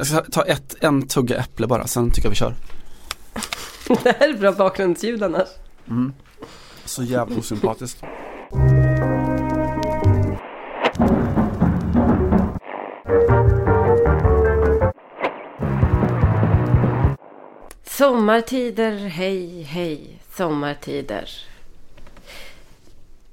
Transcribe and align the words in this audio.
Jag 0.00 0.06
ska 0.06 0.20
ta 0.20 0.42
ett, 0.42 0.74
en 0.80 1.06
tugga 1.06 1.36
äpple 1.36 1.66
bara, 1.66 1.86
sen 1.86 2.10
tycker 2.10 2.26
jag 2.26 2.30
vi 2.30 2.36
kör. 2.36 2.54
Det 4.02 4.16
här 4.18 4.28
är 4.28 4.38
bra 4.38 4.52
bakgrundsljud 4.52 5.22
annars. 5.22 5.48
Mm. 5.88 6.12
Så 6.84 7.02
jävla 7.02 7.36
osympatiskt. 7.36 8.04
Sommartider, 17.84 18.96
hej, 18.96 19.62
hej, 19.62 20.20
sommartider. 20.36 21.30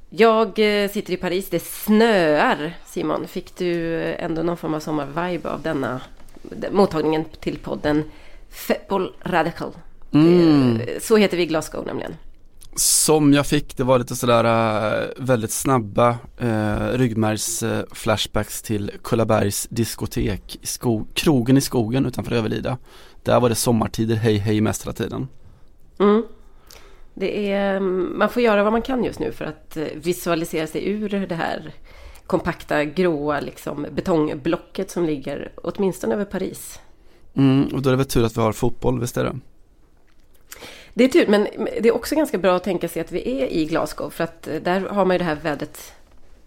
Jag 0.09 0.47
eh, 0.59 0.89
sitter 0.89 1.13
i 1.13 1.17
Paris, 1.17 1.49
det 1.49 1.63
snöar. 1.63 2.77
Simon, 2.85 3.27
fick 3.27 3.55
du 3.55 4.03
ändå 4.03 4.43
någon 4.43 4.57
form 4.57 4.73
av 4.73 4.79
sommarvibe 4.79 5.49
av 5.49 5.61
denna 5.61 6.01
mottagningen 6.71 7.25
till 7.41 7.57
podden 7.57 8.03
Football 8.49 9.13
Radical? 9.23 9.71
Mm. 10.13 10.77
Det- 10.77 11.03
Så 11.03 11.17
heter 11.17 11.37
vi 11.37 11.43
i 11.43 11.45
Glasgow 11.45 11.85
nämligen. 11.85 12.15
Som 12.75 13.33
jag 13.33 13.45
fick, 13.47 13.77
det 13.77 13.83
var 13.83 13.99
lite 13.99 14.15
sådär 14.15 14.43
äh, 14.43 15.07
väldigt 15.17 15.51
snabba 15.51 16.09
äh, 16.37 16.47
ryggmärgs-flashbacks 16.93 18.61
till 18.65 18.91
Kullabergs 19.03 19.67
diskotek, 19.69 20.59
i 20.61 20.65
sko- 20.67 21.05
krogen 21.13 21.57
i 21.57 21.61
skogen 21.61 22.05
utanför 22.05 22.31
Överlida. 22.35 22.77
Där 23.23 23.39
var 23.39 23.49
det 23.49 23.55
sommartider, 23.55 24.15
hej 24.15 24.37
hej 24.37 24.61
mest 24.61 24.83
hela 24.85 24.93
tiden. 24.93 25.27
Mm. 25.99 26.23
Det 27.13 27.51
är, 27.51 27.79
man 27.79 28.29
får 28.29 28.41
göra 28.43 28.63
vad 28.63 28.71
man 28.73 28.81
kan 28.81 29.03
just 29.03 29.19
nu 29.19 29.31
för 29.31 29.45
att 29.45 29.77
eh, 29.77 29.83
visualisera 29.95 30.67
sig 30.67 30.89
ur 30.89 31.25
det 31.29 31.35
här 31.35 31.73
kompakta 32.27 32.85
gråa 32.85 33.39
liksom, 33.39 33.85
betongblocket 33.95 34.91
som 34.91 35.05
ligger 35.05 35.51
åtminstone 35.55 36.13
över 36.13 36.25
Paris. 36.25 36.79
Mm, 37.33 37.67
och 37.73 37.81
då 37.81 37.89
är 37.89 37.91
det 37.91 37.97
väl 37.97 38.05
tur 38.05 38.25
att 38.25 38.37
vi 38.37 38.41
har 38.41 38.53
fotboll, 38.53 38.99
visst 38.99 39.17
är 39.17 39.23
det? 39.23 39.39
Det 40.93 41.03
är 41.03 41.07
tur, 41.07 41.27
men 41.27 41.47
det 41.81 41.87
är 41.87 41.95
också 41.95 42.15
ganska 42.15 42.37
bra 42.37 42.55
att 42.55 42.63
tänka 42.63 42.89
sig 42.89 43.01
att 43.01 43.11
vi 43.11 43.41
är 43.41 43.47
i 43.47 43.65
Glasgow 43.65 44.09
för 44.09 44.23
att 44.23 44.47
eh, 44.47 44.55
där 44.55 44.81
har 44.81 45.05
man 45.05 45.15
ju 45.15 45.17
det 45.17 45.23
här 45.23 45.35
vädret 45.35 45.93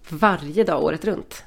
varje 0.08 0.64
dag 0.64 0.84
året 0.84 1.04
runt. 1.04 1.44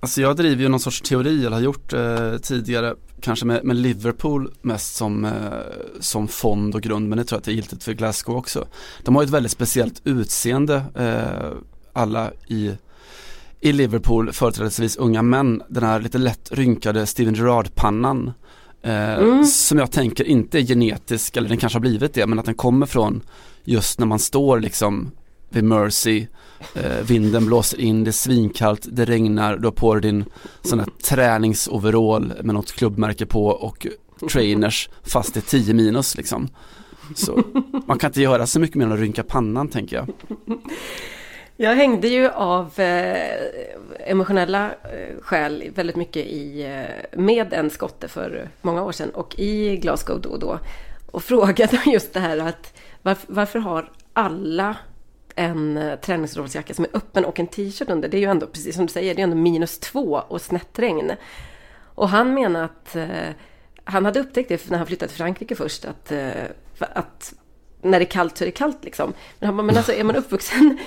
Alltså 0.00 0.20
jag 0.20 0.36
driver 0.36 0.62
ju 0.62 0.68
någon 0.68 0.80
sorts 0.80 1.00
teori, 1.00 1.46
eller 1.46 1.56
har 1.56 1.62
gjort 1.62 1.92
eh, 1.92 2.36
tidigare, 2.36 2.94
kanske 3.20 3.46
med, 3.46 3.64
med 3.64 3.76
Liverpool 3.76 4.52
mest 4.62 4.96
som, 4.96 5.24
eh, 5.24 5.32
som 6.00 6.28
fond 6.28 6.74
och 6.74 6.82
grund, 6.82 7.08
men 7.08 7.18
det 7.18 7.24
tror 7.24 7.36
jag 7.36 7.40
att 7.40 7.44
det 7.44 7.50
är 7.50 7.54
giltigt 7.54 7.84
för 7.84 7.92
Glasgow 7.92 8.36
också. 8.36 8.66
De 9.02 9.14
har 9.14 9.22
ju 9.22 9.26
ett 9.26 9.32
väldigt 9.32 9.52
speciellt 9.52 10.00
utseende, 10.04 10.82
eh, 10.94 11.52
alla 11.92 12.30
i, 12.46 12.72
i 13.60 13.72
Liverpool, 13.72 14.32
företrädesvis 14.32 14.96
unga 14.96 15.22
män, 15.22 15.62
den 15.68 15.82
här 15.82 16.00
lite 16.00 16.18
lätt 16.18 16.48
rynkade 16.52 17.06
Steven 17.06 17.34
Gerrard-pannan. 17.34 18.32
Eh, 18.82 19.18
Mm. 19.18 19.44
Som 19.44 19.78
jag 19.78 19.90
tänker 19.92 20.24
inte 20.24 20.58
är 20.58 20.62
genetisk, 20.62 21.36
eller 21.36 21.48
den 21.48 21.58
kanske 21.58 21.76
har 21.76 21.80
blivit 21.80 22.14
det, 22.14 22.26
men 22.26 22.38
att 22.38 22.44
den 22.44 22.54
kommer 22.54 22.86
från 22.86 23.20
just 23.64 23.98
när 23.98 24.06
man 24.06 24.18
står 24.18 24.60
liksom 24.60 25.10
vid 25.50 25.64
Mercy, 25.64 26.26
eh, 26.74 27.04
vinden 27.06 27.46
blåser 27.46 27.80
in, 27.80 28.04
det 28.04 28.10
är 28.10 28.12
svinkallt, 28.12 28.86
det 28.92 29.04
regnar, 29.04 29.56
du 29.56 29.64
har 29.66 29.72
på 29.72 29.94
dig 29.94 30.02
din 30.02 30.24
sån 30.62 30.78
här 30.78 30.88
träningsoverall 31.02 32.32
med 32.42 32.54
något 32.54 32.72
klubbmärke 32.72 33.26
på 33.26 33.46
och 33.46 33.86
trainers 34.32 34.88
fast 35.02 35.34
det 35.34 35.40
är 35.40 35.62
10 35.62 35.74
minus 35.74 36.16
liksom. 36.16 36.48
Så 37.14 37.42
man 37.86 37.98
kan 37.98 38.10
inte 38.10 38.22
göra 38.22 38.46
så 38.46 38.60
mycket 38.60 38.76
mer 38.76 38.86
än 38.86 38.92
att 38.92 38.98
rynka 38.98 39.22
pannan 39.22 39.68
tänker 39.68 39.96
jag. 39.96 40.08
Jag 41.60 41.76
hängde 41.76 42.08
ju 42.08 42.28
av 42.30 42.80
eh, 42.80 43.40
emotionella 44.06 44.70
eh, 44.70 45.20
skäl 45.20 45.70
väldigt 45.74 45.96
mycket 45.96 46.26
i, 46.26 46.62
eh, 46.62 47.18
med 47.20 47.52
en 47.52 47.70
skotte 47.70 48.08
för 48.08 48.48
många 48.62 48.82
år 48.82 48.92
sedan 48.92 49.10
och 49.10 49.38
i 49.38 49.76
Glasgow 49.76 50.20
då 50.20 50.28
och 50.28 50.38
då. 50.38 50.58
Och 51.10 51.22
frågade 51.24 51.82
just 51.86 52.12
det 52.12 52.20
här 52.20 52.38
att 52.38 52.78
varför, 53.02 53.32
varför 53.32 53.58
har 53.58 53.90
alla 54.12 54.76
en 55.34 55.76
eh, 55.76 55.98
träningsrollsjacka 56.00 56.74
som 56.74 56.84
är 56.84 56.96
öppen 56.96 57.24
och 57.24 57.40
en 57.40 57.46
t-shirt 57.46 57.90
under? 57.90 58.08
Det 58.08 58.16
är 58.16 58.20
ju 58.20 58.30
ändå, 58.30 58.46
precis 58.46 58.74
som 58.74 58.86
du 58.86 58.92
säger, 58.92 59.14
det 59.14 59.20
är 59.20 59.24
ändå 59.24 59.36
minus 59.36 59.78
två 59.78 60.22
och 60.28 60.40
snett 60.40 60.78
regn. 60.78 61.12
Och 61.94 62.08
han 62.08 62.34
menar 62.34 62.64
att 62.64 62.96
eh, 62.96 63.30
han 63.84 64.04
hade 64.04 64.20
upptäckt 64.20 64.48
det 64.48 64.70
när 64.70 64.78
han 64.78 64.86
flyttade 64.86 65.08
till 65.08 65.18
Frankrike 65.18 65.54
först, 65.54 65.84
att, 65.84 66.12
eh, 66.12 66.30
att 66.78 67.34
när 67.82 67.98
det 67.98 68.04
är 68.04 68.10
kallt 68.10 68.38
så 68.38 68.44
är 68.44 68.46
det 68.46 68.52
kallt 68.52 68.84
liksom. 68.84 69.12
Men 69.38 69.46
han 69.46 69.56
bara, 69.56 69.62
men 69.62 69.76
alltså 69.76 69.92
är 69.92 70.04
man 70.04 70.16
uppvuxen 70.16 70.78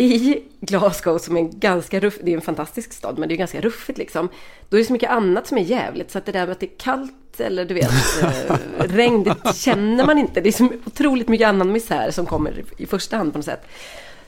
i 0.00 0.42
Glasgow 0.60 1.18
som 1.18 1.36
är 1.36 1.40
en 1.40 1.60
ganska 1.60 2.00
ruff, 2.00 2.18
det 2.22 2.30
är 2.30 2.34
en 2.34 2.40
fantastisk 2.40 2.92
stad 2.92 3.18
men 3.18 3.28
det 3.28 3.34
är 3.34 3.36
ganska 3.36 3.60
ruffigt 3.60 3.98
liksom. 3.98 4.28
Då 4.68 4.76
är 4.76 4.78
det 4.78 4.84
så 4.84 4.92
mycket 4.92 5.10
annat 5.10 5.46
som 5.46 5.58
är 5.58 5.62
jävligt 5.62 6.10
så 6.10 6.18
att 6.18 6.26
det 6.26 6.32
där 6.32 6.46
med 6.46 6.52
att 6.52 6.60
det 6.60 6.66
är 6.66 6.78
kallt 6.78 7.40
eller 7.40 7.64
du 7.64 7.74
vet 7.74 8.22
eh, 8.22 8.56
regn, 8.78 9.24
det 9.24 9.54
känner 9.54 10.06
man 10.06 10.18
inte. 10.18 10.40
Det 10.40 10.48
är 10.48 10.52
så 10.52 10.68
otroligt 10.84 11.28
mycket 11.28 11.48
annan 11.48 11.72
misär 11.72 12.10
som 12.10 12.26
kommer 12.26 12.64
i 12.76 12.86
första 12.86 13.16
hand 13.16 13.32
på 13.32 13.38
något 13.38 13.44
sätt. 13.44 13.66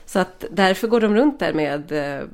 Så 0.05 0.19
att 0.19 0.45
därför 0.51 0.87
går 0.87 1.01
de 1.01 1.15
runt 1.15 1.39
där 1.39 1.53
med 1.53 1.91
eh, 1.91 2.27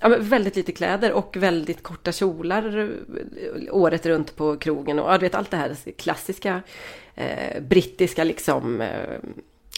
ja, 0.00 0.08
väldigt 0.18 0.56
lite 0.56 0.72
kläder 0.72 1.12
och 1.12 1.36
väldigt 1.36 1.82
korta 1.82 2.12
kjolar 2.12 2.78
eh, 2.78 3.74
året 3.74 4.06
runt 4.06 4.36
på 4.36 4.56
krogen 4.56 4.98
och 4.98 5.10
ja, 5.10 5.18
du 5.18 5.26
vet 5.26 5.34
allt 5.34 5.50
det 5.50 5.56
här 5.56 5.76
klassiska 5.96 6.62
eh, 7.14 7.62
brittiska 7.62 8.24
liksom 8.24 8.80
eh, 8.80 9.18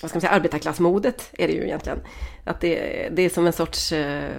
vad 0.02 0.10
ska 0.10 0.16
man 0.16 0.20
säga, 0.20 0.30
arbetarklassmodet 0.30 1.30
är 1.32 1.48
det 1.48 1.54
ju 1.54 1.64
egentligen. 1.64 1.98
Att 2.44 2.60
det, 2.60 3.08
det 3.12 3.22
är 3.22 3.30
som 3.30 3.46
en 3.46 3.52
sorts, 3.52 3.92
eh, 3.92 4.30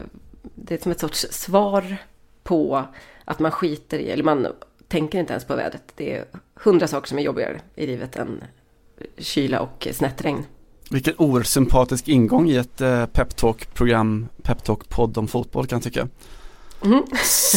det 0.41 0.73
är 0.75 0.79
som 0.79 0.91
ett 0.91 0.99
sorts 0.99 1.27
svar 1.31 1.97
på 2.43 2.83
att 3.25 3.39
man 3.39 3.51
skiter 3.51 3.99
i, 3.99 4.09
eller 4.11 4.23
man 4.23 4.47
tänker 4.87 5.19
inte 5.19 5.33
ens 5.33 5.45
på 5.45 5.55
vädret. 5.55 5.93
Det 5.95 6.15
är 6.15 6.25
hundra 6.55 6.87
saker 6.87 7.07
som 7.07 7.19
är 7.19 7.23
jobbigare 7.23 7.61
i 7.75 7.87
livet 7.87 8.15
än 8.15 8.43
kyla 9.17 9.59
och 9.59 9.87
snett 9.91 10.21
regn. 10.21 10.43
Vilken 10.89 11.13
oerhört 11.17 11.47
sympatisk 11.47 12.07
ingång 12.07 12.49
i 12.49 12.55
ett 12.55 12.81
eh, 12.81 13.05
peptalk-program, 13.05 14.27
peptalk-podd 14.43 15.17
om 15.17 15.27
fotboll 15.27 15.67
kan 15.67 15.75
jag 15.75 15.83
tycka. 15.83 16.07
Mm. 16.85 17.03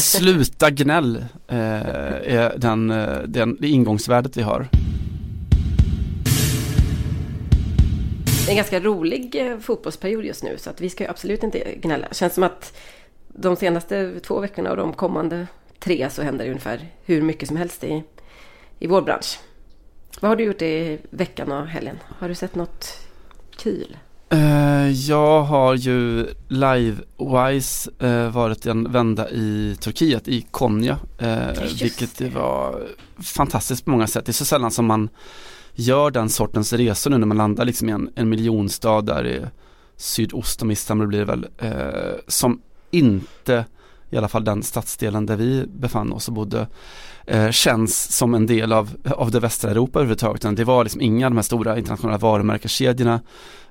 Sluta 0.01 0.71
gnäll 0.71 1.17
eh, 1.49 1.59
är 1.59 2.59
den, 2.59 2.91
eh, 2.91 3.19
den, 3.27 3.57
det 3.61 3.69
ingångsvärdet 3.69 4.37
vi 4.37 4.43
har. 4.43 4.69
Det 8.45 8.49
är 8.49 8.53
en 8.53 8.57
ganska 8.57 8.81
rolig 8.81 9.35
eh, 9.35 9.59
fotbollsperiod 9.59 10.25
just 10.25 10.43
nu 10.43 10.59
så 10.59 10.71
att 10.71 10.81
vi 10.81 10.91
ska 10.91 11.05
ju 11.05 11.11
absolut 11.11 11.43
inte 11.43 11.75
gnälla. 11.75 12.09
Det 12.09 12.15
känns 12.15 12.35
som 12.35 12.43
att 12.43 12.77
de 13.29 13.57
senaste 13.57 14.21
två 14.21 14.41
veckorna 14.41 14.71
och 14.71 14.77
de 14.77 14.93
kommande 14.93 15.47
tre 15.81 16.11
så 16.11 16.23
händer 16.23 16.45
det 16.45 16.51
ungefär 16.51 16.89
hur 17.05 17.23
mycket 17.23 17.49
som 17.49 17.57
helst 17.57 17.85
i, 17.85 18.03
i 18.79 18.87
vår 18.87 19.03
bransch. 19.03 19.41
Vad 20.21 20.29
har 20.29 20.37
du 20.37 20.45
gjort 20.45 20.63
i 20.63 20.99
veckan 21.11 21.53
och 21.53 21.67
helgen? 21.67 21.99
Har 22.19 22.29
du 22.29 22.35
sett 22.35 22.55
något 22.55 22.99
kul? 23.57 23.97
Eh, 24.31 24.91
jag 24.91 25.43
har 25.43 25.75
ju 25.75 26.27
live-wise 26.49 27.91
eh, 27.99 28.31
varit 28.31 28.67
en 28.67 28.93
vända 28.93 29.31
i 29.31 29.77
Turkiet, 29.81 30.29
i 30.29 30.47
Konya. 30.51 30.99
Vilket 31.81 32.19
det. 32.19 32.29
var 32.29 32.83
fantastiskt 33.23 33.85
på 33.85 33.91
många 33.91 34.07
sätt. 34.07 34.27
Det 34.27 34.31
är 34.31 34.35
så 34.35 34.45
sällan 34.45 34.71
som 34.71 34.87
man 34.87 35.09
gör 35.75 36.11
den 36.11 36.29
sortens 36.29 36.73
resor 36.73 37.11
nu 37.11 37.19
när 37.19 37.27
man 37.27 37.37
landar 37.37 37.65
liksom 37.65 37.89
i 37.89 37.93
en, 37.93 38.11
en 38.15 38.29
miljonstad 38.29 39.03
där 39.03 39.27
i 39.27 39.43
sydost 39.97 40.63
om 40.63 40.71
Istanbul 40.71 41.09
blir 41.09 41.19
det 41.19 41.25
väl. 41.25 41.47
Eh, 41.59 42.19
som 42.29 42.61
inte, 42.91 43.65
i 44.11 44.17
alla 44.17 44.29
fall 44.29 44.45
den 44.45 44.63
stadsdelen 44.63 45.27
där 45.27 45.37
vi 45.37 45.67
befann 45.67 46.13
oss 46.13 46.29
och 46.29 46.35
bodde, 46.35 46.67
eh, 47.27 47.51
känns 47.51 48.17
som 48.17 48.35
en 48.35 48.47
del 48.47 48.73
av, 48.73 48.91
av 49.05 49.31
det 49.31 49.41
västra 49.41 49.71
Europa 49.71 49.99
överhuvudtaget. 49.99 50.57
Det 50.57 50.65
var 50.65 50.85
liksom 50.85 51.01
inga 51.01 51.27
av 51.27 51.31
de 51.31 51.37
här 51.37 51.43
stora 51.43 51.79
internationella 51.79 52.19
varumärkeskedjorna. 52.19 53.21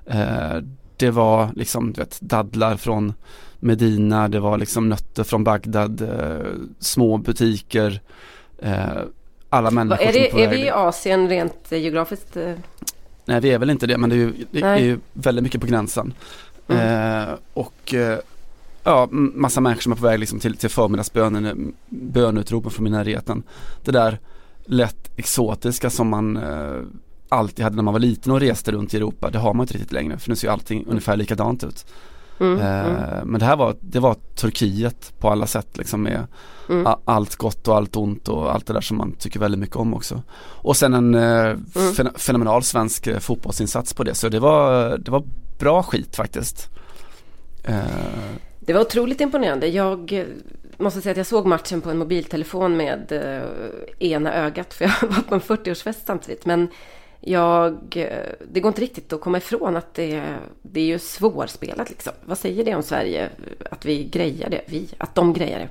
Eh, 0.06 0.56
det 0.96 1.10
var 1.10 1.50
liksom 1.54 1.92
du 1.92 2.00
vet, 2.00 2.20
dadlar 2.20 2.76
från 2.76 3.12
Medina, 3.60 4.28
det 4.28 4.40
var 4.40 4.58
liksom 4.58 4.88
nötter 4.88 5.24
från 5.24 5.44
Bagdad, 5.44 6.02
eh, 6.02 6.52
små 6.78 7.16
butiker, 7.18 8.00
eh, 8.58 9.02
alla 9.54 9.70
människor 9.70 10.04
Är, 10.04 10.12
som 10.12 10.20
är 10.20 10.30
det, 10.32 10.44
är 10.44 10.50
vi 10.50 10.66
i 10.66 10.70
Asien 10.70 11.28
rent 11.28 11.72
eh, 11.72 11.78
geografiskt? 11.78 12.36
eh? 12.36 12.52
Nej 13.24 13.40
vi 13.40 13.50
är 13.50 13.58
väl 13.58 13.70
inte 13.70 13.86
det 13.86 13.98
men 13.98 14.10
det 14.10 14.16
är 14.16 14.18
ju, 14.18 14.32
det 14.50 14.60
är 14.60 14.78
ju 14.78 14.98
väldigt 15.12 15.42
mycket 15.42 15.60
på 15.60 15.66
gränsen. 15.66 16.14
Mm. 16.68 17.28
Eh, 17.28 17.34
och 17.54 17.94
eh, 17.94 18.18
ja, 18.84 19.08
massa 19.10 19.60
människor 19.60 19.82
som 19.82 19.92
är 19.92 19.96
på 19.96 20.02
väg 20.02 20.18
liksom 20.18 20.38
till, 20.40 20.56
till 20.56 20.70
förmiddagsbönen, 20.70 21.74
bönutropen 21.88 22.70
från 22.70 22.84
minareten. 22.84 23.42
Det 23.84 23.92
där 23.92 24.18
lätt 24.64 25.10
exotiska 25.16 25.90
som 25.90 26.08
man 26.08 26.36
eh, 26.36 26.82
alltid 27.28 27.64
hade 27.64 27.76
när 27.76 27.82
man 27.82 27.94
var 27.94 28.00
liten 28.00 28.32
och 28.32 28.40
reste 28.40 28.72
runt 28.72 28.94
i 28.94 28.96
Europa. 28.96 29.30
Det 29.30 29.38
har 29.38 29.54
man 29.54 29.64
inte 29.64 29.74
riktigt 29.74 29.92
längre 29.92 30.18
för 30.18 30.30
nu 30.30 30.36
ser 30.36 30.48
ju 30.48 30.52
allting 30.52 30.84
ungefär 30.88 31.16
likadant 31.16 31.64
ut. 31.64 31.86
Mm, 32.40 32.58
Eh, 32.60 32.86
mm, 33.14 33.28
Men 33.28 33.40
det 33.40 33.46
här 33.46 33.56
var, 33.56 33.76
det 33.80 34.00
var 34.00 34.16
Turkiet 34.34 35.12
på 35.18 35.30
alla 35.30 35.46
sätt 35.46 35.76
liksom 35.76 36.02
med 36.02 36.26
mm. 36.68 36.86
a- 36.86 36.98
allt 37.04 37.36
gott 37.36 37.68
och 37.68 37.76
allt 37.76 37.96
ont 37.96 38.28
och 38.28 38.54
allt 38.54 38.66
det 38.66 38.72
där 38.72 38.80
som 38.80 38.96
man 38.96 39.12
tycker 39.18 39.40
väldigt 39.40 39.60
mycket 39.60 39.76
om 39.76 39.94
också. 39.94 40.22
Och 40.38 40.76
sen 40.76 40.94
en 40.94 41.14
eh, 41.14 41.56
fen- 41.96 42.14
fenomenal 42.18 42.62
svensk 42.62 43.06
eh, 43.06 43.18
fotbollsinsats 43.18 43.94
på 43.94 44.04
det 44.04 44.14
så 44.14 44.28
det 44.28 44.40
var, 44.40 44.98
det 44.98 45.10
var 45.10 45.22
bra 45.58 45.82
skit 45.82 46.16
faktiskt. 46.16 46.68
Eh, 47.64 47.74
Det 48.60 48.72
var 48.72 48.80
otroligt 48.80 49.20
imponerande. 49.20 49.66
Jag 49.68 50.12
eh, 50.12 50.26
måste 50.78 51.00
säga 51.00 51.10
att 51.10 51.16
jag 51.16 51.26
såg 51.26 51.46
matchen 51.46 51.80
på 51.80 51.90
en 51.90 51.98
mobiltelefon 51.98 52.76
med 52.76 53.12
eh, 53.12 54.08
ena 54.10 54.34
ögat. 54.34 54.74
För 54.74 54.84
jag 54.84 55.08
var 55.08 55.22
på 55.28 55.34
en 55.34 55.40
40-årsfest 55.40 56.02
samtidigt. 56.06 56.46
Men 56.46 56.68
jag, 57.26 57.96
eh, 57.96 58.32
det 58.52 58.60
går 58.60 58.68
inte 58.68 58.80
riktigt 58.80 59.12
att 59.12 59.20
komma 59.20 59.38
ifrån 59.38 59.76
att 59.76 59.94
det, 59.94 60.36
det 60.62 60.80
är 60.80 60.84
ju 60.84 60.98
svårspelat 60.98 61.90
liksom. 61.90 62.12
Vad 62.24 62.38
säger 62.38 62.64
det 62.64 62.74
om 62.74 62.82
Sverige? 62.82 63.30
Att 63.70 63.84
vi 63.84 64.04
grejar 64.04 64.50
det? 64.50 64.60
Vi, 64.66 64.88
att 64.98 65.14
de 65.14 65.32
grejar 65.32 65.58
det? 65.58 65.68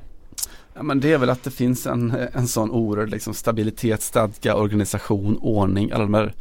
Ja, 0.73 0.83
men 0.83 0.99
det 0.99 1.13
är 1.13 1.17
väl 1.17 1.29
att 1.29 1.43
det 1.43 1.51
finns 1.51 1.85
en, 1.85 2.15
en 2.33 2.47
sån 2.47 2.71
oerhörd 2.71 3.09
liksom, 3.09 3.33
stabilitet, 3.33 4.01
stadga, 4.01 4.55
organisation, 4.55 5.37
ordning, 5.37 5.91
alla 5.91 6.03
de 6.03 6.13
här 6.13 6.33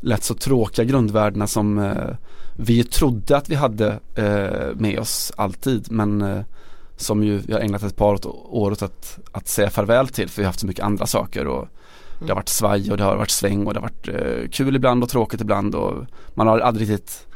lätt 0.00 0.24
så 0.24 0.34
tråkiga 0.34 0.84
grundvärdena 0.84 1.46
som 1.46 1.78
eh, 1.78 2.16
vi 2.56 2.84
trodde 2.84 3.36
att 3.36 3.48
vi 3.48 3.54
hade 3.54 4.00
eh, 4.14 4.76
med 4.76 4.98
oss 4.98 5.32
alltid 5.36 5.92
men 5.92 6.22
eh, 6.22 6.42
som 6.96 7.24
ju 7.24 7.38
vi 7.38 7.52
har 7.52 7.60
ägnat 7.60 7.82
ett 7.82 7.96
par 7.96 8.26
år 8.26 8.70
åt 8.70 8.82
att, 8.82 9.18
att 9.32 9.48
säga 9.48 9.70
farväl 9.70 10.08
till 10.08 10.28
för 10.28 10.36
vi 10.36 10.44
har 10.44 10.48
haft 10.48 10.60
så 10.60 10.66
mycket 10.66 10.84
andra 10.84 11.06
saker 11.06 11.46
och 11.46 11.68
det 12.18 12.28
har 12.28 12.34
varit 12.34 12.48
svaj 12.48 12.90
och 12.90 12.96
det 12.96 13.04
har 13.04 13.16
varit 13.16 13.30
sväng 13.30 13.66
och 13.66 13.74
det 13.74 13.80
har 13.80 13.88
varit 13.88 14.08
eh, 14.08 14.48
kul 14.50 14.76
ibland 14.76 15.02
och 15.02 15.08
tråkigt 15.08 15.40
ibland 15.40 15.74
och 15.74 16.06
man 16.34 16.46
har 16.46 16.58
aldrig 16.58 16.90
riktigt 16.90 17.26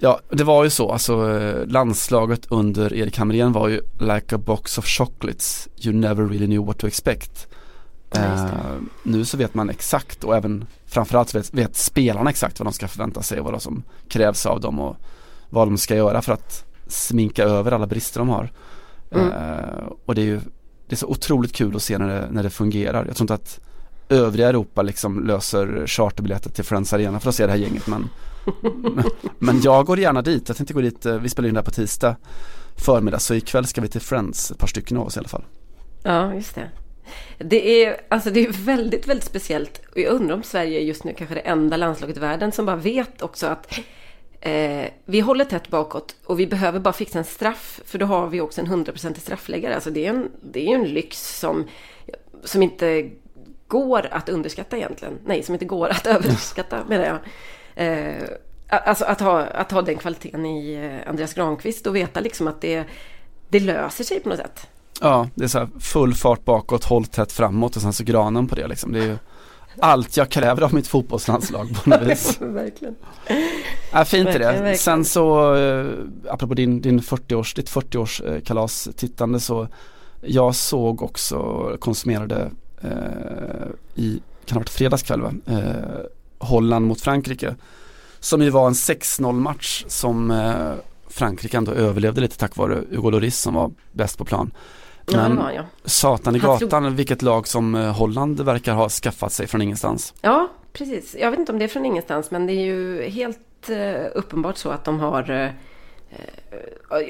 Ja, 0.00 0.20
det 0.30 0.44
var 0.44 0.64
ju 0.64 0.70
så, 0.70 0.92
alltså 0.92 1.38
eh, 1.38 1.66
landslaget 1.66 2.46
under 2.48 2.94
Erik 2.94 3.18
Hamrén 3.18 3.52
var 3.52 3.68
ju 3.68 3.80
like 3.98 4.34
a 4.34 4.38
box 4.38 4.78
of 4.78 4.86
chocolates 4.86 5.68
You 5.76 5.96
never 5.96 6.24
really 6.24 6.46
knew 6.46 6.66
what 6.66 6.78
to 6.78 6.86
expect 6.86 7.48
eh, 8.10 8.46
Nu 9.02 9.24
så 9.24 9.36
vet 9.36 9.54
man 9.54 9.70
exakt 9.70 10.24
och 10.24 10.36
även 10.36 10.66
framförallt 10.86 11.34
vet, 11.34 11.54
vet 11.54 11.76
spelarna 11.76 12.30
exakt 12.30 12.60
vad 12.60 12.66
de 12.66 12.72
ska 12.72 12.88
förvänta 12.88 13.22
sig 13.22 13.40
och 13.40 13.52
vad 13.52 13.62
som 13.62 13.82
krävs 14.08 14.46
av 14.46 14.60
dem 14.60 14.78
och 14.78 14.96
vad 15.50 15.66
de 15.68 15.78
ska 15.78 15.96
göra 15.96 16.22
för 16.22 16.32
att 16.32 16.64
sminka 16.86 17.44
över 17.44 17.72
alla 17.72 17.86
brister 17.86 18.18
de 18.18 18.28
har. 18.28 18.52
Mm. 19.10 19.32
Eh, 19.32 19.86
och 20.04 20.14
det 20.14 20.20
är 20.20 20.26
ju 20.26 20.40
det 20.88 20.94
är 20.94 20.96
så 20.96 21.06
otroligt 21.06 21.52
kul 21.52 21.76
att 21.76 21.82
se 21.82 21.98
när 21.98 22.08
det, 22.08 22.28
när 22.30 22.42
det 22.42 22.50
fungerar. 22.50 23.06
Jag 23.06 23.16
tror 23.16 23.24
inte 23.24 23.34
att 23.34 23.60
övriga 24.08 24.48
Europa 24.48 24.82
liksom 24.82 25.26
löser 25.26 25.86
charterbiljetter 25.86 26.50
till 26.50 26.64
Friends 26.64 26.92
Arena 26.92 27.20
för 27.20 27.28
att 27.28 27.34
se 27.34 27.46
det 27.46 27.52
här 27.52 27.58
gänget 27.58 27.86
men, 27.86 28.08
men, 29.38 29.60
jag 29.60 29.86
går 29.86 29.98
gärna 29.98 30.22
dit. 30.22 30.48
Jag 30.48 30.56
tänkte 30.56 30.74
gå 30.74 30.80
dit, 30.80 31.06
eh, 31.06 31.18
vi 31.18 31.28
spelar 31.28 31.48
in 31.48 31.54
det 31.54 31.60
här 31.60 31.64
på 31.64 31.70
tisdag 31.70 32.16
förmiddag 32.76 33.18
så 33.18 33.34
ikväll 33.34 33.66
ska 33.66 33.80
vi 33.80 33.88
till 33.88 34.00
Friends, 34.00 34.50
ett 34.50 34.58
par 34.58 34.66
stycken 34.66 34.96
av 34.96 35.06
oss 35.06 35.16
i 35.16 35.18
alla 35.18 35.28
fall. 35.28 35.44
Ja, 36.02 36.34
just 36.34 36.54
det. 36.54 36.70
Det 37.38 37.84
är, 37.84 38.00
alltså 38.08 38.30
det 38.30 38.46
är 38.46 38.52
väldigt, 38.52 39.08
väldigt 39.08 39.24
speciellt. 39.24 39.80
Och 39.92 39.98
jag 39.98 40.12
undrar 40.12 40.36
om 40.36 40.42
Sverige 40.42 40.80
just 40.80 41.04
nu 41.04 41.14
kanske 41.14 41.34
det 41.34 41.40
enda 41.40 41.76
landslaget 41.76 42.16
i 42.16 42.20
världen 42.20 42.52
som 42.52 42.66
bara 42.66 42.76
vet 42.76 43.22
också 43.22 43.46
att 43.46 43.78
eh, 44.40 44.86
vi 45.04 45.20
håller 45.20 45.44
tätt 45.44 45.68
bakåt 45.68 46.16
och 46.24 46.40
vi 46.40 46.46
behöver 46.46 46.80
bara 46.80 46.92
fixa 46.92 47.18
en 47.18 47.24
straff. 47.24 47.80
För 47.84 47.98
då 47.98 48.06
har 48.06 48.26
vi 48.26 48.40
också 48.40 48.60
en 48.60 48.66
hundraprocentig 48.66 49.22
straffläggare. 49.22 49.74
Alltså 49.74 49.90
det 49.90 50.06
är 50.06 50.10
en, 50.10 50.30
det 50.42 50.66
är 50.68 50.74
en 50.74 50.84
lyx 50.84 51.38
som, 51.38 51.64
som 52.44 52.62
inte 52.62 53.10
går 53.68 54.08
att 54.10 54.28
underskatta 54.28 54.76
egentligen. 54.76 55.18
Nej, 55.24 55.42
som 55.42 55.54
inte 55.54 55.64
går 55.64 55.88
att 55.88 56.06
överskatta 56.06 56.84
menar 56.88 57.04
jag. 57.04 57.18
Eh, 57.86 58.22
alltså 58.68 59.04
att 59.04 59.20
ha, 59.20 59.40
att 59.40 59.72
ha 59.72 59.82
den 59.82 59.96
kvaliteten 59.96 60.46
i 60.46 60.74
eh, 60.74 61.10
Andreas 61.10 61.34
Granqvist 61.34 61.86
och 61.86 61.96
veta 61.96 62.20
liksom 62.20 62.48
att 62.48 62.60
det, 62.60 62.84
det 63.48 63.60
löser 63.60 64.04
sig 64.04 64.20
på 64.20 64.28
något 64.28 64.38
sätt. 64.38 64.66
Ja, 65.00 65.28
det 65.34 65.44
är 65.44 65.48
så 65.48 65.58
här 65.58 65.68
full 65.80 66.14
fart 66.14 66.44
bakåt, 66.44 66.84
håll 66.84 67.04
tätt 67.04 67.32
framåt 67.32 67.76
och 67.76 67.82
sen 67.82 67.92
så 67.92 68.04
granen 68.04 68.48
på 68.48 68.54
det 68.54 68.68
liksom. 68.68 68.92
Det 68.92 68.98
är 68.98 69.06
ju 69.06 69.18
allt 69.80 70.16
jag 70.16 70.28
kräver 70.28 70.62
av 70.62 70.74
mitt 70.74 70.86
fotbollslandslag 70.86 71.68
på 71.84 71.90
något 71.90 72.02
vis. 72.02 72.36
verkligen. 72.40 72.94
Ja, 73.92 74.04
fint 74.04 74.28
är 74.28 74.38
det. 74.38 74.44
Verkligen. 74.44 74.78
Sen 74.78 75.04
så, 75.04 75.54
eh, 75.54 75.86
apropå 76.28 76.54
din, 76.54 76.80
din 76.80 77.00
40-års, 77.00 77.54
ditt 77.54 77.70
40-års 77.70 78.20
eh, 78.20 78.40
kalas 78.40 78.88
tittande 78.96 79.40
så 79.40 79.68
jag 80.20 80.54
såg 80.54 81.02
också, 81.02 81.68
konsumerade 81.80 82.50
i, 83.94 84.20
kan 84.48 84.56
ha 84.56 84.60
varit 84.60 84.70
fredagskväll 84.70 85.20
va? 85.20 85.32
Eh, 85.46 86.00
Holland 86.38 86.86
mot 86.86 87.00
Frankrike. 87.00 87.54
Som 88.20 88.42
ju 88.42 88.50
var 88.50 88.66
en 88.66 88.72
6-0 88.72 89.32
match 89.32 89.84
som 89.88 90.30
eh, 90.30 90.72
Frankrike 91.08 91.56
ändå 91.56 91.72
överlevde 91.72 92.20
lite 92.20 92.38
tack 92.38 92.56
vare 92.56 92.74
Hugo 92.90 93.10
Lloris 93.10 93.38
som 93.38 93.54
var 93.54 93.70
bäst 93.92 94.18
på 94.18 94.24
plan. 94.24 94.50
Men 95.12 95.36
ja, 95.36 95.52
ja. 95.52 95.62
satan 95.84 96.36
i 96.36 96.38
gatan, 96.38 96.96
vilket 96.96 97.22
lag 97.22 97.48
som 97.48 97.74
eh, 97.74 97.92
Holland 97.92 98.40
verkar 98.40 98.74
ha 98.74 98.88
skaffat 98.88 99.32
sig 99.32 99.46
från 99.46 99.62
ingenstans. 99.62 100.14
Ja, 100.20 100.48
precis. 100.72 101.16
Jag 101.20 101.30
vet 101.30 101.40
inte 101.40 101.52
om 101.52 101.58
det 101.58 101.64
är 101.64 101.68
från 101.68 101.86
ingenstans, 101.86 102.30
men 102.30 102.46
det 102.46 102.52
är 102.52 102.64
ju 102.64 103.02
helt 103.02 103.70
uh, 103.70 104.06
uppenbart 104.14 104.56
så 104.56 104.70
att 104.70 104.84
de 104.84 105.00
har 105.00 105.30
uh, 105.30 105.50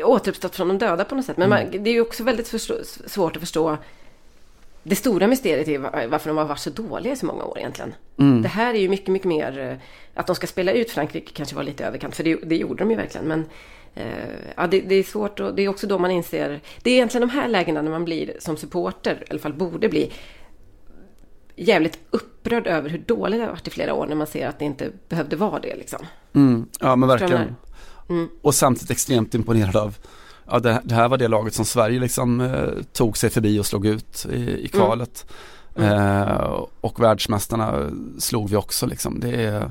återuppstått 0.04 0.56
från 0.56 0.68
de 0.68 0.78
döda 0.78 1.04
på 1.04 1.14
något 1.14 1.24
sätt. 1.24 1.36
Men 1.36 1.52
mm. 1.52 1.70
man, 1.72 1.84
det 1.84 1.90
är 1.90 1.94
ju 1.94 2.00
också 2.00 2.24
väldigt 2.24 2.46
svårt 3.06 3.36
att 3.36 3.40
förstå 3.40 3.78
det 4.88 4.96
stora 4.96 5.26
mysteriet 5.26 5.68
är 5.68 6.08
varför 6.08 6.30
de 6.30 6.36
har 6.36 6.44
varit 6.44 6.58
så 6.58 6.70
dåliga 6.70 7.12
i 7.12 7.16
så 7.16 7.26
många 7.26 7.44
år 7.44 7.58
egentligen. 7.58 7.94
Mm. 8.18 8.42
Det 8.42 8.48
här 8.48 8.74
är 8.74 8.78
ju 8.78 8.88
mycket, 8.88 9.08
mycket 9.08 9.28
mer 9.28 9.80
att 10.14 10.26
de 10.26 10.36
ska 10.36 10.46
spela 10.46 10.72
ut 10.72 10.90
Frankrike 10.90 11.32
kanske 11.34 11.56
var 11.56 11.62
lite 11.62 11.84
överkant, 11.84 12.16
för 12.16 12.24
det, 12.24 12.34
det 12.42 12.56
gjorde 12.56 12.78
de 12.78 12.90
ju 12.90 12.96
verkligen. 12.96 13.26
Men 13.26 13.44
Eh, 13.98 14.52
ja, 14.56 14.66
det, 14.66 14.80
det, 14.80 14.94
är 14.94 15.02
svårt 15.02 15.40
och 15.40 15.54
det 15.54 15.62
är 15.62 15.68
också 15.68 15.86
då 15.86 15.98
man 15.98 16.10
inser. 16.10 16.60
Det 16.82 16.90
är 16.90 16.94
egentligen 16.94 17.28
de 17.28 17.34
här 17.34 17.48
lägena 17.48 17.82
när 17.82 17.90
man 17.90 18.04
blir 18.04 18.36
som 18.38 18.56
supporter, 18.56 19.24
i 19.26 19.30
alla 19.30 19.38
fall 19.38 19.52
borde 19.52 19.88
bli, 19.88 20.12
jävligt 21.56 21.98
upprörd 22.10 22.66
över 22.66 22.90
hur 22.90 22.98
dåligt 22.98 23.40
det 23.40 23.44
har 23.44 23.50
varit 23.50 23.68
i 23.68 23.70
flera 23.70 23.94
år 23.94 24.06
när 24.06 24.16
man 24.16 24.26
ser 24.26 24.48
att 24.48 24.58
det 24.58 24.64
inte 24.64 24.90
behövde 25.08 25.36
vara 25.36 25.60
det 25.60 25.76
liksom. 25.76 26.06
Mm, 26.32 26.66
ja 26.80 26.96
men 26.96 27.08
verkligen. 27.08 27.56
Mm. 28.08 28.28
Och 28.42 28.54
samtidigt 28.54 28.90
extremt 28.90 29.34
imponerad 29.34 29.76
av 29.76 29.98
Ja 30.50 30.58
det, 30.58 30.80
det, 30.84 30.94
här 30.94 31.08
var 31.08 31.18
det 31.18 31.28
laget 31.28 31.54
som 31.54 31.64
Sverige 31.64 32.00
liksom 32.00 32.40
eh, 32.40 32.82
tog 32.92 33.16
sig 33.16 33.30
förbi 33.30 33.58
och 33.58 33.66
slog 33.66 33.86
ut 33.86 34.26
i, 34.30 34.36
i 34.36 34.40
mm. 34.40 34.68
kvalet. 34.68 35.26
Mm. 35.76 35.92
Eh, 35.92 36.64
och 36.80 37.00
världsmästarna 37.00 37.90
slog 38.18 38.50
vi 38.50 38.56
också 38.56 38.86
liksom. 38.86 39.20
Det 39.20 39.44
är 39.44 39.70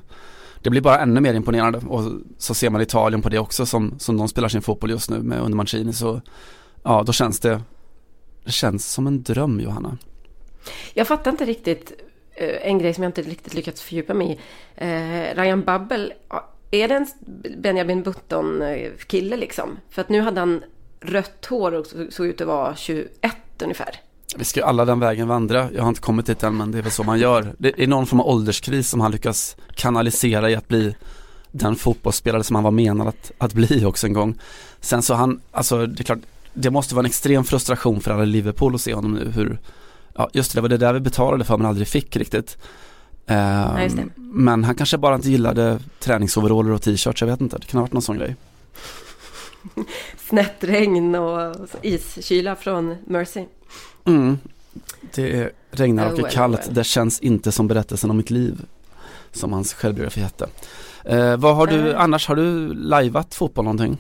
det 0.62 0.70
blir 0.70 0.82
bara 0.82 1.00
ännu 1.00 1.22
mer 1.22 1.34
imponerande 1.34 1.82
och 1.88 2.04
så 2.38 2.54
ser 2.54 2.70
man 2.70 2.82
Italien 2.82 3.22
på 3.22 3.30
det 3.30 3.40
också 3.40 3.66
som, 3.66 4.00
som 4.00 4.18
de 4.18 4.28
spelar 4.28 4.50
sin 4.50 4.62
fotboll 4.62 4.90
just 4.90 5.10
nu 5.10 5.20
med 5.20 5.40
under 5.40 5.56
Mancini 5.56 5.94
så 5.94 6.22
ja 6.84 7.04
då 7.06 7.14
känns 7.14 7.40
det 7.40 7.62
det 8.44 8.52
känns 8.52 8.92
som 8.92 9.08
en 9.08 9.24
dröm 9.24 9.60
Johanna. 9.60 9.98
Jag 10.94 11.08
fattar 11.08 11.32
inte 11.32 11.46
riktigt 11.46 11.94
eh, 12.36 12.68
en 12.68 12.80
grej 12.80 12.94
som 12.94 13.04
jag 13.04 13.10
inte 13.10 13.22
riktigt 13.22 13.54
lyckats 13.54 13.82
fördjupa 13.82 14.14
mig 14.14 14.32
i. 14.32 14.40
Eh, 14.76 15.36
Ryan 15.36 15.64
Babbel, 15.64 16.14
är 16.72 16.88
det 16.88 16.96
en 16.96 17.08
Benjamin 17.62 18.04
Button 18.04 18.64
kille 19.08 19.38
liksom? 19.38 19.78
För 19.90 20.02
att 20.02 20.10
nu 20.10 20.22
hade 20.22 20.40
han 20.40 20.64
rött 21.00 21.46
hår 21.46 21.72
och 21.72 21.86
såg 22.10 22.26
ut 22.26 22.42
att 22.42 22.48
vara 22.48 22.76
21 22.76 23.36
ungefär. 23.64 24.00
Vi 24.36 24.46
ska 24.46 24.66
alla 24.66 24.86
den 24.86 25.00
vägen 25.00 25.28
vandra. 25.28 25.70
Jag 25.72 25.82
har 25.82 25.90
inte 25.90 26.02
kommit 26.02 26.26
dit 26.26 26.44
än 26.44 26.58
men 26.58 26.72
det 26.72 26.78
är 26.78 26.82
väl 26.82 26.92
så 26.92 27.04
man 27.04 27.20
gör. 27.20 27.56
Det 27.58 27.84
är 27.84 27.88
någon 27.88 28.06
form 28.06 28.20
av 28.20 28.28
ålderskris 28.28 28.90
som 28.90 29.02
han 29.02 29.12
lyckas 29.12 29.56
kanalisera 29.76 30.50
i 30.50 30.56
att 30.56 30.68
bli 30.68 30.96
den 31.52 31.76
fotbollsspelare 31.76 32.44
som 32.44 32.56
han 32.56 32.64
var 32.64 32.72
menad 32.72 33.08
att, 33.08 33.32
att 33.38 33.54
bli 33.54 33.86
också 33.86 34.08
en 34.08 34.14
gång. 34.14 34.40
Sen 34.80 35.02
så 35.02 35.14
han, 35.14 35.42
alltså 35.52 35.86
det 35.86 36.02
är 36.02 36.04
klart, 36.04 36.20
det 36.54 36.70
måste 36.70 36.96
vara 36.96 37.02
en 37.02 37.06
extrem 37.06 37.44
frustration 37.44 38.02
för 38.02 38.12
alla 38.12 38.24
i 38.24 38.26
Liverpool 38.26 38.76
att 38.76 38.82
se 38.82 38.94
honom 38.94 39.14
nu 39.14 39.32
hur, 39.32 39.60
ja 40.14 40.30
just 40.34 40.52
det, 40.52 40.58
det 40.58 40.62
var 40.62 40.70
det 40.70 40.78
där 40.78 40.94
vi 40.94 41.00
betalade 41.00 41.44
för 41.44 41.58
men 41.58 41.66
aldrig 41.66 41.88
fick 41.88 42.16
riktigt. 42.16 42.58
Ja, 43.28 43.90
men 44.16 44.64
han 44.64 44.76
kanske 44.76 44.98
bara 44.98 45.16
inte 45.16 45.30
gillade 45.30 45.80
träningsoveraller 46.00 46.72
och 46.72 46.82
t-shirts, 46.82 47.22
jag 47.22 47.28
vet 47.28 47.42
inte, 47.42 47.58
det 47.58 47.66
kan 47.66 47.78
ha 47.78 47.84
varit 47.84 47.94
någon 47.94 48.02
sån 48.02 48.18
grej. 48.18 48.36
Snett 50.18 50.64
regn 50.64 51.16
och 51.16 51.56
iskyla 51.82 52.56
från 52.56 52.96
Mercy. 53.06 53.46
Mm. 54.06 54.38
Det 55.16 55.50
regnar 55.72 56.12
och 56.12 56.20
är 56.20 56.30
kallt. 56.30 56.70
Det 56.72 56.84
känns 56.84 57.20
inte 57.20 57.52
som 57.52 57.68
berättelsen 57.68 58.10
om 58.10 58.18
mitt 58.18 58.30
liv. 58.30 58.62
Som 59.32 59.54
hans 59.54 59.74
självbiografi 59.74 60.22
hette. 60.22 60.48
Eh, 61.06 61.38
vad 61.38 61.56
har 61.56 61.68
du, 61.68 61.94
annars 61.94 62.28
har 62.28 62.36
du 62.36 62.74
lajvat 62.74 63.36
fotboll 63.36 63.66
någonting? 63.66 63.98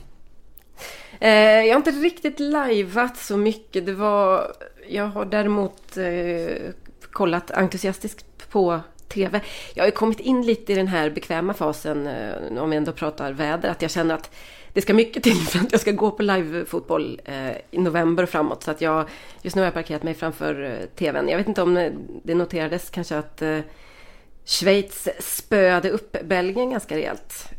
Eh, 1.20 1.32
jag 1.32 1.74
har 1.74 1.78
inte 1.78 1.92
riktigt 1.92 2.40
lajvat 2.40 3.18
så 3.18 3.38
mycket. 3.38 3.86
Det 3.86 3.94
var, 3.94 4.52
jag 4.90 5.08
har 5.08 5.26
däremot 5.26 5.98
eh, 5.98 6.72
kollat 7.12 7.52
entusiastiskt 7.52 8.50
på 8.50 8.80
TV. 9.18 9.42
Jag 9.74 9.84
har 9.84 9.92
kommit 9.92 10.20
in 10.20 10.46
lite 10.46 10.74
i 10.74 10.76
den 10.76 10.88
här 10.88 11.10
bekväma 11.10 11.54
fasen, 11.54 12.08
eh, 12.08 12.64
om 12.64 12.70
vi 12.70 12.76
ändå 12.78 12.92
pratar 12.92 13.32
väder, 13.32 13.70
att 13.70 13.82
jag 13.82 13.92
känner 13.92 14.16
att 14.16 14.32
det 14.74 14.82
ska 14.82 14.94
mycket 14.94 15.24
till 15.24 15.36
för 15.38 15.60
att 15.60 15.72
jag 15.72 15.82
ska 15.82 15.92
gå 15.92 16.12
på 16.12 16.24
live-fotboll 16.24 17.22
eh, 17.26 17.52
i 17.72 17.78
november 17.78 18.24
och 18.24 18.30
framåt. 18.30 18.64
Så 18.64 18.72
att 18.72 18.82
jag, 18.82 19.10
just 19.42 19.56
nu 19.56 19.62
har 19.62 19.68
jag 19.68 19.74
parkerat 19.74 20.04
mig 20.04 20.14
framför 20.14 20.64
eh, 20.64 20.86
TVn. 20.96 21.30
Jag 21.30 21.38
vet 21.38 21.48
inte 21.48 21.62
om 21.62 21.92
det 22.24 22.36
noterades 22.36 22.90
kanske 22.90 23.18
att 23.18 23.44
Schweiz 24.46 25.08
spöade 25.20 25.90
upp 25.90 26.18
Belgien 26.24 26.70
ganska 26.70 26.96
rejält. 26.96 27.50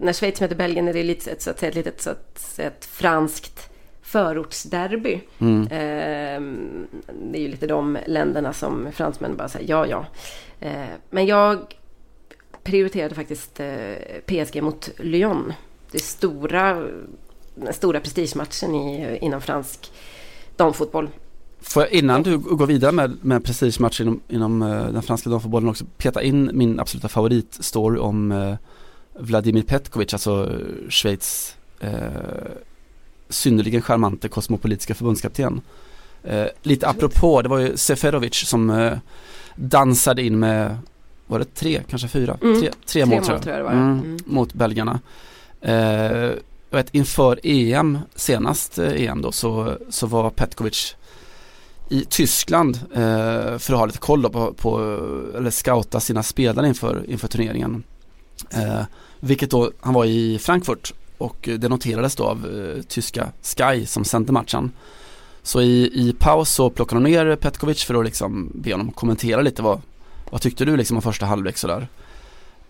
När 0.00 0.12
Schweiz 0.12 0.40
möter 0.40 0.56
Belgien 0.56 0.88
är 0.88 0.92
det 0.92 1.02
lite, 1.02 1.34
så 1.38 1.50
att 1.50 1.58
säga, 1.58 1.68
ett 1.68 1.74
litet 1.74 2.00
så 2.00 2.10
att 2.10 2.38
säga, 2.38 2.68
ett 2.68 2.84
franskt 2.84 3.70
förortsderby. 4.08 5.20
Mm. 5.38 5.62
Eh, 5.62 6.40
det 7.30 7.38
är 7.38 7.42
ju 7.42 7.48
lite 7.48 7.66
de 7.66 7.98
länderna 8.06 8.52
som 8.52 8.92
fransmän 8.92 9.36
bara 9.36 9.48
säger 9.48 9.68
ja, 9.68 9.86
ja. 9.86 10.06
Eh, 10.60 10.94
men 11.10 11.26
jag 11.26 11.58
prioriterade 12.62 13.14
faktiskt 13.14 13.60
eh, 13.60 13.94
PSG 14.26 14.62
mot 14.62 14.90
Lyon 14.98 15.52
det 15.90 15.98
stora, 15.98 16.86
den 17.54 17.72
stora 17.72 18.00
prestigematchen 18.00 18.74
i, 18.74 19.18
inom 19.20 19.40
fransk 19.40 19.92
damfotboll. 20.56 21.08
Får 21.60 21.82
jag 21.82 21.92
innan 21.92 22.22
du 22.22 22.38
går 22.38 22.66
vidare 22.66 22.92
med, 22.92 23.24
med 23.24 23.44
prestigematch 23.44 24.00
inom, 24.00 24.20
inom 24.28 24.62
uh, 24.62 24.92
den 24.92 25.02
franska 25.02 25.30
damfotbollen 25.30 25.68
också 25.68 25.84
peta 25.96 26.22
in 26.22 26.50
min 26.52 26.80
absoluta 26.80 27.08
favoritstory 27.08 27.98
om 27.98 28.32
uh, 28.32 28.54
Vladimir 29.14 29.62
Petkovic, 29.62 30.12
alltså 30.12 30.52
Schweiz 30.88 31.56
uh, 31.84 31.88
synnerligen 33.28 33.82
charmante 33.82 34.28
kosmopolitiska 34.28 34.94
förbundskapten. 34.94 35.60
lite 36.62 36.88
apropå, 36.88 37.42
det 37.42 37.48
var 37.48 37.58
ju 37.58 37.76
Seferovic 37.76 38.34
som 38.34 38.90
dansade 39.56 40.22
in 40.22 40.38
med, 40.38 40.78
var 41.26 41.38
det 41.38 41.54
tre, 41.54 41.82
kanske 41.88 42.08
fyra? 42.08 42.38
Mm. 42.42 42.60
Tre, 42.60 42.70
tre, 42.86 43.06
mål 43.06 43.24
tror 43.24 43.40
jag, 43.46 43.58
jag 43.58 43.72
mm, 43.72 43.92
mm. 43.92 44.18
mot 44.26 44.54
belgarna. 44.54 45.00
Eh, 45.60 46.30
vet, 46.70 46.94
inför 46.94 47.40
EM, 47.42 47.98
senast 48.14 48.78
eh, 48.78 49.02
EM 49.02 49.22
då, 49.22 49.32
så, 49.32 49.76
så 49.88 50.06
var 50.06 50.30
Petkovic 50.30 50.96
i 51.88 52.04
Tyskland 52.04 52.80
eh, 52.94 53.58
för 53.58 53.72
att 53.72 53.78
ha 53.78 53.86
lite 53.86 53.98
koll 53.98 54.30
på, 54.30 54.52
på, 54.52 54.80
eller 55.36 55.50
scouta 55.50 56.00
sina 56.00 56.22
spelare 56.22 56.68
inför, 56.68 57.04
inför 57.08 57.28
turneringen. 57.28 57.82
Eh, 58.50 58.82
vilket 59.20 59.50
då, 59.50 59.70
han 59.80 59.94
var 59.94 60.04
i 60.04 60.38
Frankfurt 60.38 60.94
och 61.18 61.48
eh, 61.48 61.58
det 61.58 61.68
noterades 61.68 62.16
då 62.16 62.24
av 62.24 62.46
eh, 62.46 62.82
tyska 62.82 63.32
Sky 63.42 63.86
som 63.86 64.04
sände 64.04 64.32
matchen. 64.32 64.72
Så 65.42 65.60
i, 65.60 65.90
i 65.94 66.14
paus 66.18 66.50
så 66.50 66.70
plockade 66.70 67.02
de 67.02 67.10
ner 67.10 67.36
Petkovic 67.36 67.84
för 67.84 67.94
att 67.94 68.04
liksom 68.04 68.52
be 68.54 68.72
honom 68.72 68.92
kommentera 68.92 69.40
lite 69.40 69.62
vad, 69.62 69.80
vad 70.30 70.40
tyckte 70.40 70.64
du 70.64 70.76
liksom 70.76 70.96
om 70.96 71.02
första 71.02 71.26
halvlek 71.26 71.58
sådär. 71.58 71.88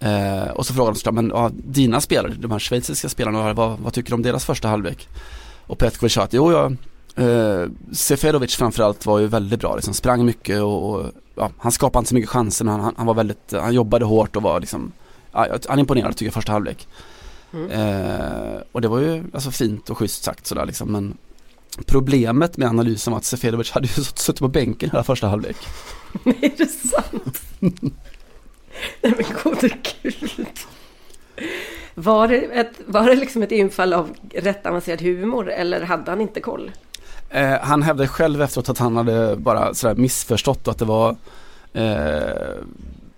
Eh, 0.01 0.51
och 0.51 0.67
så 0.67 0.75
frågade 0.75 0.93
de 0.95 0.99
såklart, 0.99 1.15
men 1.15 1.29
ja, 1.29 1.51
dina 1.55 2.01
spelare, 2.01 2.33
de 2.39 2.51
här 2.51 2.59
schweiziska 2.59 3.09
spelarna, 3.09 3.53
vad, 3.53 3.79
vad 3.79 3.93
tycker 3.93 4.11
du 4.11 4.15
om 4.15 4.23
deras 4.23 4.45
första 4.45 4.69
halvlek? 4.69 5.09
Och 5.67 5.79
Petkovic 5.79 6.13
sa 6.13 6.23
att 6.23 6.33
jo, 6.33 6.53
jag, 6.53 6.77
eh, 7.27 7.69
Seferovic 7.93 8.57
framförallt 8.57 9.07
var 9.07 9.19
ju 9.19 9.27
väldigt 9.27 9.61
bra, 9.61 9.75
liksom, 9.77 9.95
sprang 9.95 10.25
mycket 10.25 10.63
och, 10.63 10.91
och 10.91 11.07
ja, 11.35 11.51
han 11.59 11.73
skapade 11.73 12.01
inte 12.01 12.09
så 12.09 12.15
mycket 12.15 12.31
chanser 12.31 12.65
men 12.65 12.81
han, 12.81 12.95
han, 12.97 13.07
var 13.07 13.15
väldigt, 13.15 13.53
han 13.53 13.75
jobbade 13.75 14.05
hårt 14.05 14.37
och 14.37 14.43
var 14.43 14.61
liksom, 14.61 14.93
ja, 15.33 15.47
han 15.69 15.79
imponerade 15.79 16.13
tycker 16.13 16.27
jag 16.27 16.35
första 16.35 16.53
halvlek. 16.53 16.89
Mm. 17.53 17.71
Eh, 17.71 18.61
och 18.73 18.81
det 18.81 18.89
var 18.89 18.99
ju 18.99 19.25
alltså 19.35 19.51
fint 19.51 19.91
och 19.91 19.99
schysst 19.99 20.25
sagt 20.25 20.47
sådär 20.47 20.67
liksom 20.67 20.93
men 20.93 21.17
Problemet 21.87 22.57
med 22.57 22.69
analysen 22.69 23.11
var 23.11 23.19
att 23.19 23.25
Seferovic 23.25 23.71
hade 23.71 23.87
ju 23.87 24.03
suttit 24.03 24.39
på 24.39 24.49
bänken 24.49 24.91
hela 24.91 25.05
första 25.05 25.29
halvlek. 25.29 25.57
Nej, 26.23 26.39
är 26.41 26.53
det 26.57 26.67
sant? 26.67 27.43
Nej 29.03 29.15
men 29.17 29.25
gode 29.43 29.71
gud. 30.03 30.49
Var 31.95 32.29
det, 32.29 32.37
ett, 32.37 32.81
var 32.87 33.07
det 33.07 33.17
liksom 33.17 33.43
ett 33.43 33.53
infall 33.53 33.93
av 33.93 34.11
rätt 34.35 34.67
avancerad 34.67 35.01
humor 35.01 35.51
eller 35.51 35.81
hade 35.81 36.11
han 36.11 36.21
inte 36.21 36.41
koll? 36.41 36.71
Eh, 37.31 37.59
han 37.61 37.83
hävdade 37.83 38.09
själv 38.09 38.43
efteråt 38.43 38.69
att 38.69 38.79
han 38.79 38.97
hade 38.97 39.37
bara 39.37 39.75
sådär 39.75 39.95
missförstått 39.95 40.67
och 40.67 40.73
att 40.73 40.79
det 40.79 40.85
var 40.85 41.17
eh, 41.73 42.63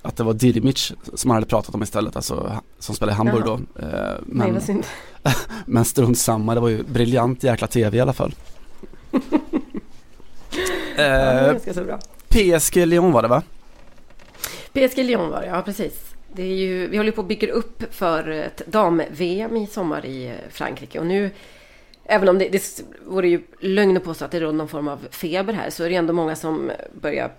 att 0.03 0.17
det 0.17 0.23
var 0.25 0.35
Dirimic 0.35 0.93
som 1.15 1.31
han 1.31 1.37
hade 1.37 1.47
pratat 1.47 1.75
om 1.75 1.83
istället, 1.83 2.17
alltså 2.17 2.63
som 2.81 2.95
spelade 2.95 3.15
i 3.15 3.17
Hamburg 3.17 3.43
Jaha. 3.47 3.61
då. 3.75 3.83
Eh, 3.83 4.15
men, 4.23 4.53
Nej, 4.53 4.63
synd. 4.63 4.87
men 5.67 5.85
strunt 5.85 6.19
samma, 6.19 6.55
det 6.55 6.61
var 6.61 6.69
ju 6.69 6.83
briljant 6.83 7.43
jäkla 7.45 7.67
tv 7.67 7.97
i 7.97 8.01
alla 8.01 8.13
fall. 8.13 8.35
eh, 10.97 11.05
ja, 11.05 11.55
PSG 12.29 12.87
Lyon 12.87 13.13
var 13.13 13.23
det 13.23 13.29
va? 13.29 13.43
PSG 14.73 14.99
Lyon 14.99 15.31
var 15.31 15.41
det, 15.41 15.47
ja 15.47 15.63
precis. 15.63 16.15
Det 16.33 16.43
är 16.43 16.57
ju, 16.57 16.87
vi 16.89 16.97
håller 16.97 17.13
på 17.13 17.21
att 17.21 17.29
bygga 17.29 17.53
upp 17.53 17.95
för 17.95 18.29
ett 18.31 18.63
dam-VM 18.67 19.57
i 19.57 19.67
sommar 19.67 20.07
i 20.07 20.35
Frankrike 20.51 20.99
och 20.99 21.07
nu 21.07 21.31
Även 22.13 22.29
om 22.29 22.39
det, 22.39 22.49
det 22.49 22.83
vore 23.07 23.29
ju 23.29 23.43
lögn 23.61 23.97
att 23.97 24.05
påstå 24.05 24.25
att 24.25 24.31
det 24.31 24.41
råder 24.41 24.53
någon 24.53 24.69
form 24.69 24.89
av 24.89 24.99
feber 25.11 25.53
här 25.53 25.71
så 25.71 25.85
är 25.85 25.91
det 25.91 25.95
ändå 25.95 26.13
många 26.13 26.37
som 26.37 26.71
börjar 27.01 27.31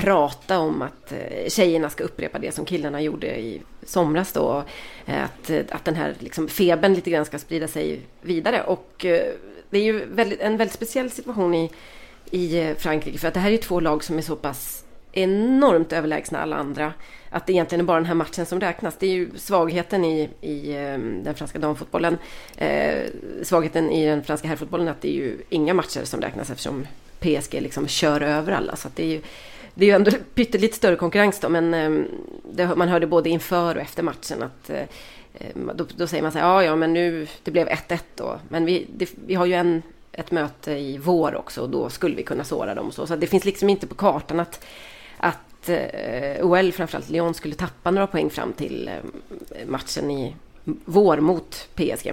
prata 0.00 0.58
om 0.58 0.82
att 0.82 1.12
eh, 1.12 1.48
tjejerna 1.48 1.90
ska 1.90 2.04
upprepa 2.04 2.38
det 2.38 2.54
som 2.54 2.64
killarna 2.64 3.00
gjorde 3.02 3.40
i 3.40 3.62
somras 3.82 4.32
då. 4.32 4.64
Eh, 5.06 5.24
att, 5.24 5.50
eh, 5.50 5.60
att 5.70 5.84
den 5.84 5.94
här 5.94 6.14
liksom 6.18 6.48
febern 6.48 6.94
lite 6.94 7.10
grann 7.10 7.24
ska 7.24 7.38
sprida 7.38 7.68
sig 7.68 8.00
vidare. 8.22 8.62
Och 8.62 8.94
det 9.70 9.78
är 9.78 9.82
ju 9.82 10.04
väldigt, 10.04 10.40
en 10.40 10.56
väldigt 10.56 10.74
speciell 10.74 11.10
situation 11.10 11.54
i, 11.54 11.70
i 12.30 12.74
Frankrike 12.78 13.18
för 13.18 13.28
att 13.28 13.34
det 13.34 13.40
här 13.40 13.52
är 13.52 13.56
två 13.56 13.80
lag 13.80 14.04
som 14.04 14.18
är 14.18 14.22
så 14.22 14.36
pass 14.36 14.84
enormt 15.12 15.92
överlägsna 15.92 16.42
alla 16.42 16.56
andra. 16.56 16.92
Att 17.30 17.46
det 17.46 17.52
egentligen 17.52 17.80
är 17.80 17.86
bara 17.86 17.96
den 17.96 18.06
här 18.06 18.14
matchen 18.14 18.46
som 18.46 18.60
räknas. 18.60 18.96
Det 18.98 19.06
är 19.06 19.10
ju 19.10 19.30
svagheten 19.36 20.04
i, 20.04 20.30
i 20.40 20.76
ehm, 20.76 21.24
den 21.24 21.34
franska 21.34 21.58
damfotbollen. 21.58 22.18
Eh, 22.56 23.04
svagheten 23.42 23.90
i 23.90 24.06
den 24.06 24.24
franska 24.24 24.48
herrfotbollen 24.48 24.88
att 24.88 25.02
det 25.02 25.08
är 25.08 25.16
ju 25.16 25.38
inga 25.48 25.74
matcher 25.74 26.04
som 26.04 26.20
räknas 26.20 26.50
eftersom 26.50 26.86
PSG 27.20 27.60
liksom 27.60 27.88
kör 27.88 28.20
över 28.20 28.52
alla. 28.52 28.76
Så 28.76 28.88
det 28.94 29.02
är 29.02 29.06
ju 29.06 29.20
det 29.80 29.86
är 29.86 29.88
ju 29.88 29.94
ändå 29.94 30.10
pyttelite 30.34 30.76
större 30.76 30.96
konkurrens 30.96 31.40
då, 31.40 31.48
men 31.48 31.74
ehm, 31.74 32.08
det, 32.52 32.76
man 32.76 32.88
hörde 32.88 33.06
både 33.06 33.28
inför 33.28 33.74
och 33.74 33.82
efter 33.82 34.02
matchen 34.02 34.42
att 34.42 34.70
eh, 34.70 34.82
ehm, 35.34 35.70
då, 35.74 35.86
då, 35.96 36.06
säger 36.06 36.22
man 36.22 36.32
så 36.32 36.38
här, 36.38 36.46
ja, 36.46 36.64
ja, 36.64 36.76
men 36.76 36.92
nu, 36.92 37.26
det 37.44 37.50
blev 37.50 37.68
1-1 37.68 37.98
då, 38.14 38.40
men 38.48 38.64
vi, 38.64 38.86
det, 38.96 39.10
vi 39.26 39.34
har 39.34 39.46
ju 39.46 39.54
en, 39.54 39.82
ett 40.12 40.30
möte 40.30 40.72
i 40.72 40.98
vår 40.98 41.34
också 41.34 41.60
och 41.60 41.70
då 41.70 41.88
skulle 41.90 42.16
vi 42.16 42.22
kunna 42.22 42.44
såra 42.44 42.74
dem 42.74 42.86
och 42.86 42.94
så. 42.94 43.06
Så 43.06 43.16
det 43.16 43.26
finns 43.26 43.44
liksom 43.44 43.68
inte 43.68 43.86
på 43.86 43.94
kartan 43.94 44.40
att 44.40 44.66
att 45.16 45.68
eh, 45.68 46.46
OL, 46.46 46.72
framförallt 46.72 47.10
Lyon, 47.10 47.34
skulle 47.34 47.54
tappa 47.54 47.90
några 47.90 48.06
poäng 48.06 48.30
fram 48.30 48.52
till 48.52 48.88
ehm, 48.88 49.70
matchen 49.70 50.10
i 50.10 50.34
vår 50.84 51.16
mot 51.16 51.68
PSG. 51.74 52.12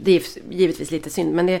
Det 0.00 0.16
är 0.16 0.22
givetvis 0.50 0.90
lite 0.90 1.10
synd, 1.10 1.34
men 1.34 1.46
det, 1.46 1.60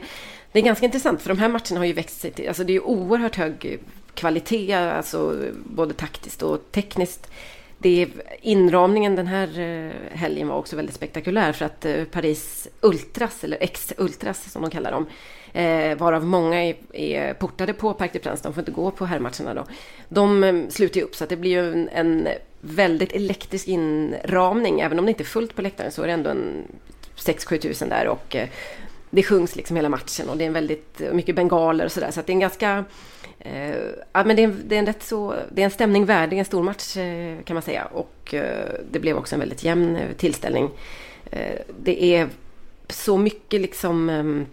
det 0.52 0.58
är 0.58 0.62
ganska 0.62 0.86
intressant 0.86 1.22
för 1.22 1.28
de 1.28 1.38
här 1.38 1.48
matcherna 1.48 1.80
har 1.80 1.84
ju 1.84 1.92
växt 1.92 2.20
sig 2.20 2.30
till, 2.30 2.48
alltså 2.48 2.64
det 2.64 2.72
är 2.72 2.74
ju 2.74 2.80
oerhört 2.80 3.36
hög 3.36 3.80
kvalitet, 4.16 4.74
alltså 4.74 5.36
både 5.54 5.94
taktiskt 5.94 6.42
och 6.42 6.72
tekniskt. 6.72 7.30
Det 7.78 8.02
är, 8.02 8.08
inramningen 8.40 9.16
den 9.16 9.26
här 9.26 9.60
eh, 9.60 10.16
helgen 10.18 10.48
var 10.48 10.56
också 10.56 10.76
väldigt 10.76 10.94
spektakulär 10.94 11.52
för 11.52 11.64
att 11.64 11.84
eh, 11.84 12.04
Paris 12.04 12.68
Ultras, 12.80 13.44
eller 13.44 13.58
X-Ultras 13.60 14.52
som 14.52 14.62
de 14.62 14.70
kallar 14.70 14.92
dem, 14.92 15.06
eh, 15.52 15.98
varav 15.98 16.24
många 16.24 16.64
är, 16.64 16.76
är 16.92 17.34
portade 17.34 17.72
på 17.72 17.94
Parc 17.94 18.12
des 18.12 18.22
Princes, 18.22 18.42
de 18.42 18.54
får 18.54 18.60
inte 18.60 18.72
gå 18.72 18.90
på 18.90 19.06
herrmatcherna 19.06 19.54
då. 19.54 19.64
De 20.08 20.44
eh, 20.44 20.52
sluter 20.52 20.70
slutar 20.70 21.00
ju 21.00 21.02
upp 21.02 21.14
så 21.14 21.24
att 21.24 21.30
det 21.30 21.36
blir 21.36 21.50
ju 21.50 21.72
en, 21.72 21.88
en, 21.88 22.28
väldigt 22.60 23.12
elektrisk 23.12 23.68
inramning, 23.68 24.80
även 24.80 24.98
om 24.98 25.04
det 25.04 25.10
inte 25.10 25.22
är 25.22 25.24
fullt 25.24 25.56
på 25.56 25.62
läktaren 25.62 25.92
så 25.92 26.02
är 26.02 26.06
det 26.06 26.12
ändå 26.12 26.30
en 26.30 26.62
6-7 27.16 27.58
tusen 27.58 27.88
där 27.88 28.08
och 28.08 28.36
det 29.10 29.22
sjungs 29.22 29.56
liksom 29.56 29.76
hela 29.76 29.88
matchen 29.88 30.28
och 30.28 30.36
det 30.36 30.44
är 30.44 30.46
en 30.46 30.52
väldigt 30.52 31.00
mycket 31.12 31.34
bengaler 31.34 31.84
och 31.84 31.92
sådär 31.92 32.10
så 32.10 32.20
att 32.20 32.26
det 32.26 32.30
är 32.30 32.34
en 32.34 32.40
ganska 32.40 32.84
Eh, 33.52 33.76
ja, 34.12 34.24
men 34.24 34.36
det 34.36 34.42
är, 34.42 34.54
det 34.64 34.74
är 34.74 34.78
en 34.78 34.86
rätt 34.86 35.02
så, 35.02 35.34
det 35.50 35.62
är 35.62 35.64
en 35.64 35.70
stämning 35.70 36.04
värd, 36.04 36.30
det 36.30 36.36
är 36.36 36.38
en 36.38 36.44
stor 36.44 36.62
match 36.62 36.96
eh, 36.96 37.42
kan 37.44 37.54
man 37.54 37.62
säga 37.62 37.84
och 37.84 38.34
eh, 38.34 38.68
det 38.90 38.98
blev 38.98 39.16
också 39.16 39.34
en 39.34 39.40
väldigt 39.40 39.64
jämn 39.64 39.98
tillställning. 40.16 40.70
det 41.80 42.04
är 42.04 42.28
så 42.88 43.18
mycket 43.18 43.60
liksom 43.60 44.10
ehm, 44.10 44.46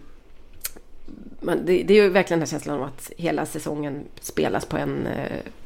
det, 1.40 1.82
det, 1.82 1.98
är 1.98 2.02
ju 2.02 2.08
verkligen 2.08 2.40
den 2.40 2.46
här 2.46 2.50
känslan 2.50 2.80
av 2.80 2.86
att 2.86 3.10
hela 3.16 3.46
säsongen 3.46 4.04
spelas 4.20 4.66
på 4.66 4.76
en 4.76 5.08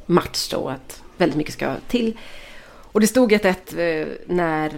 match 0.05 0.49
då, 0.51 0.69
att 0.69 1.03
väldigt 1.17 1.37
mycket 1.37 1.53
ska 1.53 1.75
till. 1.87 2.17
Och 2.91 2.99
det 2.99 3.07
stod 3.07 3.31
1-1 3.31 4.17
när 4.25 4.71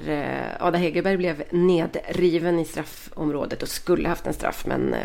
Ada 0.59 0.77
Hegerberg 0.77 1.17
blev 1.17 1.43
nedriven 1.49 2.59
i 2.59 2.65
straffområdet 2.65 3.63
och 3.63 3.69
skulle 3.69 4.09
haft 4.09 4.27
en 4.27 4.33
straff 4.33 4.65
men 4.67 4.95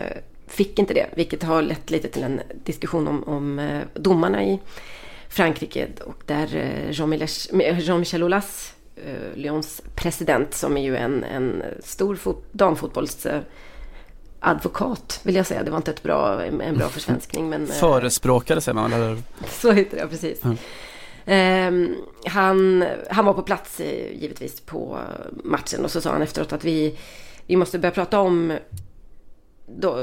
fick 0.46 0.78
inte 0.78 0.94
det. 0.94 1.06
Vilket 1.16 1.42
har 1.42 1.62
lett 1.62 1.90
lite 1.90 2.08
till 2.08 2.22
en 2.22 2.40
diskussion 2.64 3.08
om, 3.08 3.24
om 3.24 3.58
eh, 3.58 3.82
domarna 3.94 4.44
i 4.44 4.60
Frankrike 5.28 5.88
och 6.04 6.22
där 6.26 6.56
eh, 6.56 6.90
Jean-Michel 7.80 8.22
Aulas, 8.22 8.74
eh, 8.96 9.38
Lyons 9.38 9.82
president 9.94 10.54
som 10.54 10.76
är 10.76 10.82
ju 10.82 10.96
en, 10.96 11.24
en 11.24 11.62
stor 11.80 12.18
damfotbolls 12.52 13.26
advokat 14.40 15.20
vill 15.22 15.34
jag 15.34 15.46
säga. 15.46 15.62
Det 15.62 15.70
var 15.70 15.76
inte 15.76 15.90
ett 15.90 16.02
bra, 16.02 16.44
en 16.44 16.78
bra 16.78 16.88
försvenskning. 16.88 17.48
Men, 17.48 17.64
eh, 17.64 17.70
Förespråkare 17.70 18.60
säger 18.60 18.74
man 18.74 18.92
eller? 18.92 19.18
Så 19.48 19.72
heter 19.72 19.96
det, 19.96 20.08
precis. 20.08 20.44
Mm. 20.44 20.56
Um, 21.28 21.96
han, 22.26 22.84
han 23.10 23.24
var 23.24 23.34
på 23.34 23.42
plats 23.42 23.80
givetvis 24.12 24.60
på 24.60 24.98
matchen 25.44 25.84
och 25.84 25.90
så 25.90 26.00
sa 26.00 26.12
han 26.12 26.22
efteråt 26.22 26.52
att 26.52 26.64
vi, 26.64 26.98
vi 27.46 27.56
måste 27.56 27.78
börja 27.78 27.92
prata 27.92 28.20
om 28.20 28.58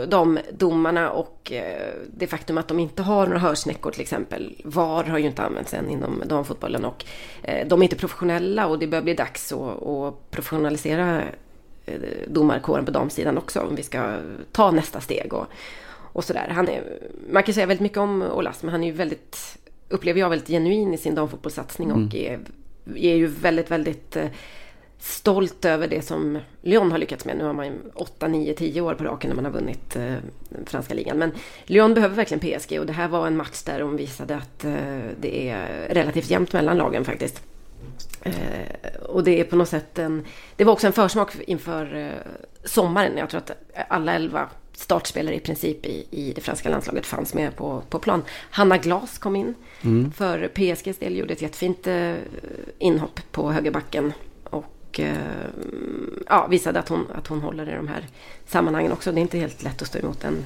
de 0.07 0.39
domarna 0.51 1.11
och 1.11 1.51
eh, 1.51 1.93
det 2.17 2.27
faktum 2.27 2.57
att 2.57 2.67
de 2.67 2.79
inte 2.79 3.01
har 3.01 3.25
några 3.25 3.39
hörsnäckor 3.39 3.91
till 3.91 4.01
exempel. 4.01 4.55
VAR 4.63 5.03
har 5.03 5.17
ju 5.17 5.25
inte 5.25 5.41
använts 5.41 5.73
än 5.73 5.89
inom 5.89 6.23
damfotbollen 6.25 6.85
och 6.85 7.05
eh, 7.43 7.67
de 7.67 7.81
är 7.81 7.83
inte 7.83 7.95
professionella 7.95 8.67
och 8.67 8.79
det 8.79 8.87
börjar 8.87 9.03
bli 9.03 9.13
dags 9.13 9.51
att 9.53 10.31
professionalisera 10.31 11.23
Eh, 11.85 11.99
domarkåren 12.27 12.85
på 12.85 12.91
damsidan 12.91 13.37
också 13.37 13.59
om 13.59 13.75
vi 13.75 13.83
ska 13.83 14.17
ta 14.51 14.71
nästa 14.71 15.01
steg 15.01 15.33
och, 15.33 15.45
och 15.89 16.23
sådär. 16.23 16.47
Han 16.55 16.67
är, 16.67 16.83
man 17.29 17.43
kan 17.43 17.53
säga 17.53 17.65
väldigt 17.65 17.81
mycket 17.81 17.97
om 17.97 18.21
Olas 18.21 18.63
men 18.63 18.71
han 18.71 18.83
är 18.83 18.87
ju 18.87 18.93
väldigt, 18.93 19.57
upplever 19.89 20.19
jag, 20.19 20.29
väldigt 20.29 20.47
genuin 20.47 20.93
i 20.93 20.97
sin 20.97 21.15
damfotbollssatsning 21.15 21.89
mm. 21.89 22.07
och 22.07 22.15
är, 22.15 22.39
är 22.95 23.15
ju 23.15 23.27
väldigt, 23.27 23.71
väldigt 23.71 24.17
stolt 25.03 25.65
över 25.65 25.87
det 25.87 26.01
som 26.01 26.39
Lyon 26.61 26.91
har 26.91 26.97
lyckats 26.97 27.25
med. 27.25 27.37
Nu 27.37 27.43
har 27.43 27.53
man 27.53 27.65
ju 27.65 27.73
8, 27.93 28.27
9, 28.27 28.53
10 28.53 28.81
år 28.81 28.93
på 28.93 29.03
raken 29.03 29.29
när 29.29 29.35
man 29.35 29.45
har 29.45 29.51
vunnit 29.51 29.95
eh, 29.95 30.15
franska 30.65 30.93
ligan. 30.93 31.17
Men 31.17 31.31
Lyon 31.65 31.93
behöver 31.93 32.15
verkligen 32.15 32.59
PSG 32.59 32.79
och 32.79 32.85
det 32.85 32.93
här 32.93 33.07
var 33.07 33.27
en 33.27 33.37
match 33.37 33.63
där 33.63 33.79
de 33.79 33.97
visade 33.97 34.35
att 34.35 34.65
eh, 34.65 34.73
det 35.21 35.49
är 35.49 35.87
relativt 35.89 36.29
jämnt 36.29 36.53
mellan 36.53 36.77
lagen 36.77 37.05
faktiskt. 37.05 37.41
Eh, 38.21 39.01
och 39.01 39.23
det 39.23 39.39
är 39.39 39.43
på 39.43 39.55
något 39.55 39.69
sätt 39.69 39.99
en... 39.99 40.25
Det 40.55 40.63
var 40.63 40.73
också 40.73 40.87
en 40.87 40.93
försmak 40.93 41.35
inför 41.47 41.95
eh, 41.95 42.31
sommaren. 42.63 43.17
Jag 43.17 43.29
tror 43.29 43.41
att 43.41 43.51
alla 43.87 44.13
elva 44.13 44.49
startspelare 44.73 45.35
i 45.35 45.39
princip 45.39 45.85
i, 45.85 46.05
i 46.11 46.33
det 46.35 46.41
franska 46.41 46.69
landslaget 46.69 47.05
fanns 47.05 47.33
med 47.33 47.55
på, 47.55 47.81
på 47.89 47.99
plan. 47.99 48.23
Hanna 48.49 48.77
Glas 48.77 49.17
kom 49.17 49.35
in 49.35 49.55
mm. 49.81 50.11
för 50.11 50.47
PSGs 50.47 50.97
del, 50.97 51.17
gjorde 51.17 51.33
ett 51.33 51.41
jättefint 51.41 51.87
eh, 51.87 52.13
inhopp 52.77 53.19
på 53.31 53.51
högerbacken. 53.51 54.13
Och 54.93 54.99
eh, 54.99 55.15
ja, 56.27 56.47
visade 56.47 56.79
att 56.79 56.89
hon, 56.89 57.07
att 57.15 57.27
hon 57.27 57.41
håller 57.41 57.69
i 57.69 57.75
de 57.75 57.87
här 57.87 58.07
sammanhangen 58.47 58.91
också. 58.91 59.11
Det 59.11 59.19
är 59.19 59.21
inte 59.21 59.37
helt 59.37 59.63
lätt 59.63 59.81
att 59.81 59.87
stå 59.87 59.99
emot 59.99 60.23
en, 60.23 60.45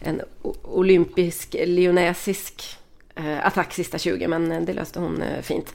en 0.00 0.22
olympisk, 0.62 1.56
leonesisk 1.64 2.78
eh, 3.14 3.46
attack 3.46 3.72
sista 3.72 3.98
20, 3.98 4.28
men 4.28 4.64
det 4.64 4.72
löste 4.72 4.98
hon 4.98 5.22
eh, 5.22 5.42
fint. 5.42 5.74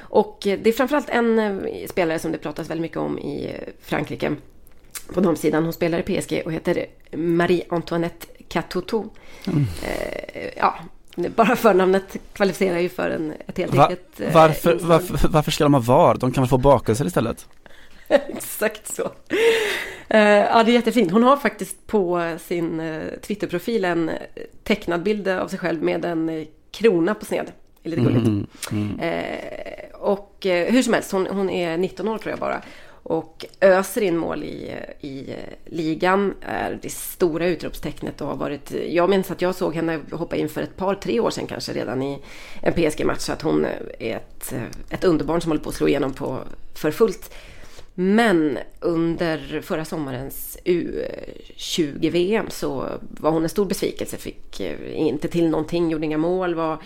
Och 0.00 0.38
det 0.42 0.66
är 0.66 0.72
framförallt 0.72 1.08
en 1.08 1.38
eh, 1.38 1.86
spelare 1.88 2.18
som 2.18 2.32
det 2.32 2.38
pratas 2.38 2.70
väldigt 2.70 2.82
mycket 2.82 2.98
om 2.98 3.18
i 3.18 3.56
Frankrike 3.80 4.36
på 5.14 5.20
de 5.20 5.36
sidan. 5.36 5.64
Hon 5.64 5.72
spelar 5.72 5.98
i 5.98 6.20
PSG 6.20 6.42
och 6.44 6.52
heter 6.52 6.86
Marie-Antoinette 7.12 8.26
Catoto. 8.48 9.10
Mm. 9.46 9.66
Eh, 9.82 10.50
ja, 10.56 10.78
bara 11.36 11.56
förnamnet 11.56 12.16
kvalificerar 12.32 12.78
ju 12.78 12.88
för 12.88 13.10
en, 13.10 13.32
ett 13.46 13.58
helt 13.58 13.74
Va, 13.74 13.86
eget... 13.86 14.20
Eh, 14.20 14.34
varför, 14.34 14.78
varför, 14.82 15.28
varför 15.28 15.50
ska 15.50 15.64
de 15.64 15.74
ha 15.74 15.80
VAR? 15.80 16.14
De 16.14 16.32
kan 16.32 16.42
väl 16.42 16.48
få 16.48 16.58
bakelser 16.58 17.06
istället? 17.06 17.46
Exakt 18.08 18.94
så. 18.94 19.02
Uh, 20.14 20.20
ja, 20.20 20.62
det 20.64 20.70
är 20.70 20.74
jättefint. 20.74 21.10
Hon 21.10 21.22
har 21.22 21.36
faktiskt 21.36 21.86
på 21.86 22.36
sin 22.38 22.80
uh, 22.80 23.18
Twitterprofil 23.26 23.84
en 23.84 24.10
tecknad 24.64 25.02
bild 25.02 25.28
av 25.28 25.48
sig 25.48 25.58
själv 25.58 25.82
med 25.82 26.04
en 26.04 26.46
krona 26.70 27.14
på 27.14 27.24
sned. 27.24 27.52
Det 27.82 27.88
är 27.88 27.90
lite 27.90 28.02
gulligt. 28.02 28.26
Mm, 28.26 28.46
mm. 28.72 29.00
Uh, 29.00 29.94
och 29.94 30.36
hur 30.42 30.82
som 30.82 30.94
helst, 30.94 31.12
hon, 31.12 31.26
hon, 31.26 31.50
är 31.50 31.76
19 31.76 32.08
år 32.08 32.18
tror 32.18 32.30
jag 32.30 32.38
bara. 32.38 32.62
Och 33.08 33.46
öser 33.60 34.00
in 34.00 34.16
mål 34.16 34.44
i, 34.44 34.74
i 35.00 35.34
ligan 35.64 36.34
är 36.40 36.78
det 36.82 36.92
stora 36.92 37.46
utropstecknet 37.46 38.20
och 38.20 38.26
har 38.26 38.36
varit... 38.36 38.72
Jag 38.88 39.10
minns 39.10 39.30
att 39.30 39.42
jag 39.42 39.54
såg 39.54 39.74
henne 39.74 40.00
hoppa 40.12 40.36
in 40.36 40.48
för 40.48 40.62
ett 40.62 40.76
par, 40.76 40.94
tre 40.94 41.20
år 41.20 41.30
sedan 41.30 41.46
kanske 41.46 41.72
redan 41.72 42.02
i 42.02 42.18
en 42.62 42.72
PSG-match. 42.72 43.20
Så 43.20 43.32
att 43.32 43.42
hon 43.42 43.64
är 43.64 43.80
ett, 43.98 44.54
ett 44.90 45.04
underbarn 45.04 45.40
som 45.40 45.50
håller 45.50 45.62
på 45.62 45.68
att 45.68 45.74
slå 45.74 45.88
igenom 45.88 46.12
på, 46.12 46.38
för 46.74 46.90
fullt. 46.90 47.34
Men 47.94 48.58
under 48.80 49.60
förra 49.60 49.84
sommarens 49.84 50.58
U20-VM 50.64 52.46
så 52.50 52.88
var 53.00 53.30
hon 53.30 53.42
en 53.42 53.48
stor 53.48 53.66
besvikelse. 53.66 54.16
Fick 54.16 54.60
eh, 54.60 54.98
inte 54.98 55.28
till 55.28 55.50
någonting, 55.50 55.90
gjorde 55.90 56.06
inga 56.06 56.18
mål, 56.18 56.54
var, 56.54 56.78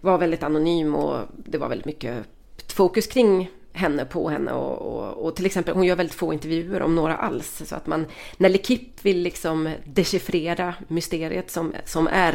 var 0.00 0.18
väldigt 0.18 0.42
anonym 0.42 0.94
och 0.94 1.18
det 1.36 1.58
var 1.58 1.68
väldigt 1.68 1.86
mycket 1.86 2.24
fokus 2.66 3.06
kring 3.06 3.50
henne 3.74 4.04
på 4.04 4.30
henne 4.30 4.52
och, 4.52 4.78
och, 4.82 5.26
och, 5.26 5.36
till 5.36 5.46
exempel 5.46 5.74
hon 5.74 5.84
gör 5.84 5.96
väldigt 5.96 6.14
få 6.14 6.32
intervjuer 6.32 6.82
om 6.82 6.94
några 6.94 7.16
alls. 7.16 7.62
Så 7.66 7.74
att 7.74 7.86
man, 7.86 8.06
när 8.36 8.48
Lekip 8.48 9.04
vill 9.04 9.22
liksom 9.22 9.70
dechiffrera 9.84 10.74
mysteriet 10.88 11.50
som, 11.50 11.72
som 11.84 12.08
är 12.12 12.34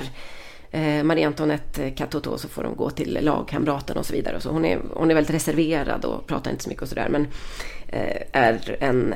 eh, 0.72 1.04
Marie 1.04 1.28
Antoinette 1.28 1.84
eh, 1.84 1.94
Catoto 1.94 2.38
så 2.38 2.48
får 2.48 2.64
de 2.64 2.76
gå 2.76 2.90
till 2.90 3.20
lagkamraten 3.22 3.98
och 3.98 4.06
så 4.06 4.14
vidare. 4.14 4.42
Så 4.42 4.50
hon, 4.50 4.66
är, 4.66 4.80
hon 4.94 5.12
är 5.12 5.16
väldigt 5.16 5.36
reserverad 5.36 6.06
och 6.06 6.28
pratar 6.28 6.52
inte 6.52 6.64
så 6.64 6.70
mycket 6.70 6.84
och 6.84 6.90
sådär. 6.90 7.10
Men 7.10 7.28
eh, 7.88 8.22
är 8.32 8.78
en 8.80 9.14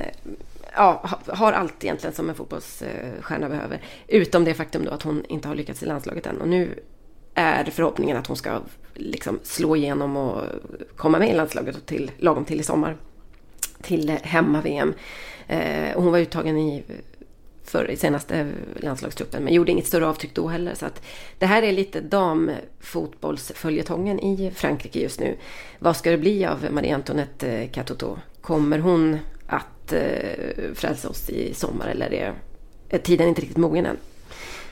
ja, 0.76 1.10
har 1.28 1.54
allt 1.54 1.84
egentligen 1.84 2.16
som 2.16 2.30
en 2.30 2.36
fotbollsstjärna 2.36 3.50
behöver. 3.50 3.82
Utom 4.08 4.44
det 4.44 4.54
faktum 4.54 4.86
då 4.86 4.92
att 4.92 5.04
hon 5.04 5.26
inte 5.30 5.48
har 5.48 5.56
lyckats 5.56 5.84
i 5.84 5.86
landslaget 5.86 6.26
än. 6.26 6.42
Och 6.42 6.48
nu 6.48 6.80
är 7.36 7.64
förhoppningen 7.64 8.18
att 8.18 8.28
hon 8.28 8.38
ska 8.38 8.62
liksom 8.94 9.40
slå 9.44 9.76
igenom 9.76 10.18
och 10.18 10.44
komma 10.96 11.20
med 11.20 11.30
i 11.30 11.34
landslaget 11.34 11.86
till, 11.86 12.12
lagom 12.18 12.46
till 12.46 12.60
i 12.60 12.64
sommar. 12.64 12.98
Till 13.82 14.10
hemma-VM. 14.10 14.94
Eh, 15.48 15.96
hon 15.96 16.12
var 16.12 16.20
uttagen 16.20 16.58
i, 16.58 16.84
för, 17.64 17.92
i 17.92 17.98
senaste 17.98 18.52
landslagstruppen 18.76 19.44
men 19.44 19.54
gjorde 19.54 19.72
inget 19.72 19.88
större 19.88 20.08
avtryck 20.08 20.34
då 20.34 20.48
heller. 20.48 20.76
Så 20.76 20.86
att 20.86 21.02
det 21.40 21.46
här 21.46 21.64
är 21.64 21.72
lite 21.72 22.02
damfotbollsföljetongen 22.02 24.20
i 24.20 24.52
Frankrike 24.56 25.00
just 25.00 25.20
nu. 25.20 25.38
Vad 25.80 25.98
ska 25.98 26.12
det 26.12 26.18
bli 26.18 26.46
av 26.46 26.68
Marie 26.72 26.96
Antoinette 26.96 27.52
eh, 27.52 27.70
Katoto? 27.70 28.18
Kommer 28.42 28.80
hon 28.80 29.18
att 29.48 29.94
eh, 29.94 30.74
frälsa 30.74 31.10
oss 31.10 31.30
i 31.30 31.54
sommar 31.54 31.88
eller 31.88 32.14
är, 32.14 32.34
är 32.90 32.98
tiden 32.98 33.28
inte 33.28 33.42
riktigt 33.42 33.58
mogen 33.58 33.86
än? 33.86 33.98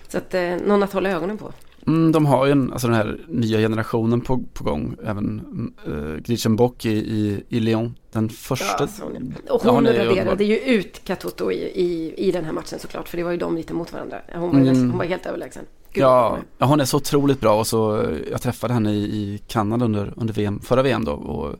Så 0.08 0.18
att 0.18 0.34
eh, 0.34 0.56
någon 0.56 0.84
att 0.84 0.94
hålla 0.94 1.10
ögonen 1.10 1.38
på. 1.38 1.54
Mm, 1.88 2.12
de 2.12 2.26
har 2.26 2.46
ju 2.46 2.52
en, 2.52 2.72
alltså 2.72 2.88
den 2.88 2.96
här 2.96 3.20
nya 3.28 3.60
generationen 3.60 4.22
på, 4.22 4.44
på 4.54 4.64
gång. 4.64 4.96
Även 5.06 5.42
uh, 5.88 6.16
Gretchen 6.16 6.56
Bock 6.56 6.86
i, 6.86 6.92
i, 6.92 7.44
i 7.50 7.60
Lyon. 7.60 7.96
Den 8.12 8.30
första. 8.30 8.66
Ja, 8.66 8.76
alltså, 8.78 9.04
och 9.50 9.62
hon 9.62 9.86
ja, 9.86 9.92
raderade 9.92 10.44
ju 10.44 10.58
ut 10.58 11.02
Katoto 11.06 11.52
i, 11.52 11.56
i, 11.56 12.14
i 12.18 12.32
den 12.32 12.46
här 12.46 12.52
matchen 12.52 12.80
såklart. 12.80 13.10
För 13.10 13.18
det 13.18 13.24
var 13.24 13.32
ju 13.32 13.38
de 13.38 13.56
lite 13.56 13.74
mot 13.74 13.94
varandra. 13.94 14.18
Hon 14.34 14.50
var, 14.50 14.60
mm. 14.60 14.90
hon 14.90 14.98
var 14.98 15.06
helt 15.06 15.26
överlägsen. 15.26 15.64
Gud, 15.94 16.04
ja, 16.04 16.38
ja, 16.58 16.66
hon 16.66 16.80
är 16.80 16.86
så 16.86 16.98
otroligt 16.98 17.40
bra. 17.40 17.60
Och 17.60 17.68
så, 17.68 18.06
jag 18.32 18.42
träffade 18.42 18.74
henne 18.74 18.94
i, 18.94 19.04
i 19.04 19.42
Kanada 19.48 19.86
under, 19.86 20.14
under 20.18 20.34
VM, 20.34 20.60
förra 20.60 20.82
VM 20.82 21.06
då. 21.06 21.12
Och 21.12 21.56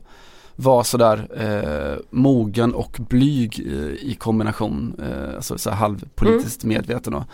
var 0.56 0.82
sådär 0.82 1.28
eh, 1.36 1.98
mogen 2.10 2.74
och 2.74 2.96
blyg 3.08 3.58
i, 3.58 3.98
i 4.02 4.14
kombination. 4.14 5.00
Eh, 5.02 5.34
alltså 5.34 5.58
så 5.58 5.70
halvpolitiskt 5.70 6.64
mm. 6.64 6.76
medveten. 6.76 7.14
Och, 7.14 7.24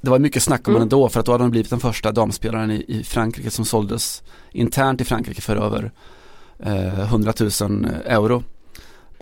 det 0.00 0.10
var 0.10 0.18
mycket 0.18 0.42
snack 0.42 0.68
om 0.68 0.72
mm. 0.74 0.80
henne 0.80 0.90
då 0.90 1.08
för 1.08 1.20
att 1.20 1.26
då 1.26 1.32
hade 1.32 1.44
hon 1.44 1.50
blivit 1.50 1.70
den 1.70 1.80
första 1.80 2.12
damspelaren 2.12 2.70
i, 2.70 2.84
i 2.88 3.04
Frankrike 3.04 3.50
som 3.50 3.64
såldes 3.64 4.22
internt 4.52 5.00
i 5.00 5.04
Frankrike 5.04 5.40
för 5.40 5.56
över 5.56 5.92
eh, 6.58 7.00
100 7.00 7.32
000 7.60 7.86
euro. 8.04 8.42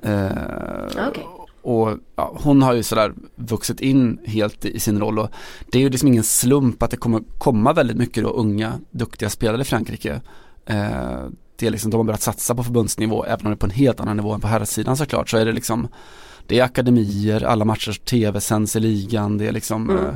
Eh, 0.02 1.08
okay. 1.08 1.24
Och 1.62 1.98
ja, 2.16 2.36
hon 2.42 2.62
har 2.62 2.72
ju 2.72 2.82
sådär 2.82 3.14
vuxit 3.36 3.80
in 3.80 4.18
helt 4.24 4.64
i, 4.64 4.76
i, 4.76 4.80
sin 4.80 5.00
roll 5.00 5.18
och 5.18 5.30
det 5.70 5.78
är 5.78 5.82
ju 5.82 5.88
liksom 5.88 6.08
ingen 6.08 6.24
slump 6.24 6.82
att 6.82 6.90
det 6.90 6.96
kommer 6.96 7.22
komma 7.38 7.72
väldigt 7.72 7.96
mycket 7.96 8.24
då 8.24 8.30
unga 8.30 8.80
duktiga 8.90 9.30
spelare 9.30 9.62
i 9.62 9.64
Frankrike. 9.64 10.20
Eh, 10.66 11.26
det 11.56 11.66
är 11.66 11.70
liksom, 11.70 11.90
de 11.90 11.96
har 11.96 12.04
börjat 12.04 12.22
satsa 12.22 12.54
på 12.54 12.64
förbundsnivå, 12.64 13.24
även 13.24 13.46
om 13.46 13.50
det 13.50 13.54
är 13.54 13.58
på 13.58 13.66
en 13.66 13.70
helt 13.70 14.00
annan 14.00 14.16
nivå 14.16 14.32
än 14.32 14.40
på 14.40 14.46
herrsidan 14.46 14.96
såklart, 14.96 15.30
så 15.30 15.36
är 15.36 15.44
det 15.44 15.52
liksom 15.52 15.88
det 16.46 16.58
är 16.58 16.64
akademier, 16.64 17.44
alla 17.44 17.64
matcher 17.64 17.92
tv 17.92 18.40
sänds 18.40 18.76
i 18.76 18.80
ligan, 18.80 19.38
det 19.38 19.46
är 19.46 19.52
liksom 19.52 19.90
mm. 19.90 20.04
Eh, 20.04 20.14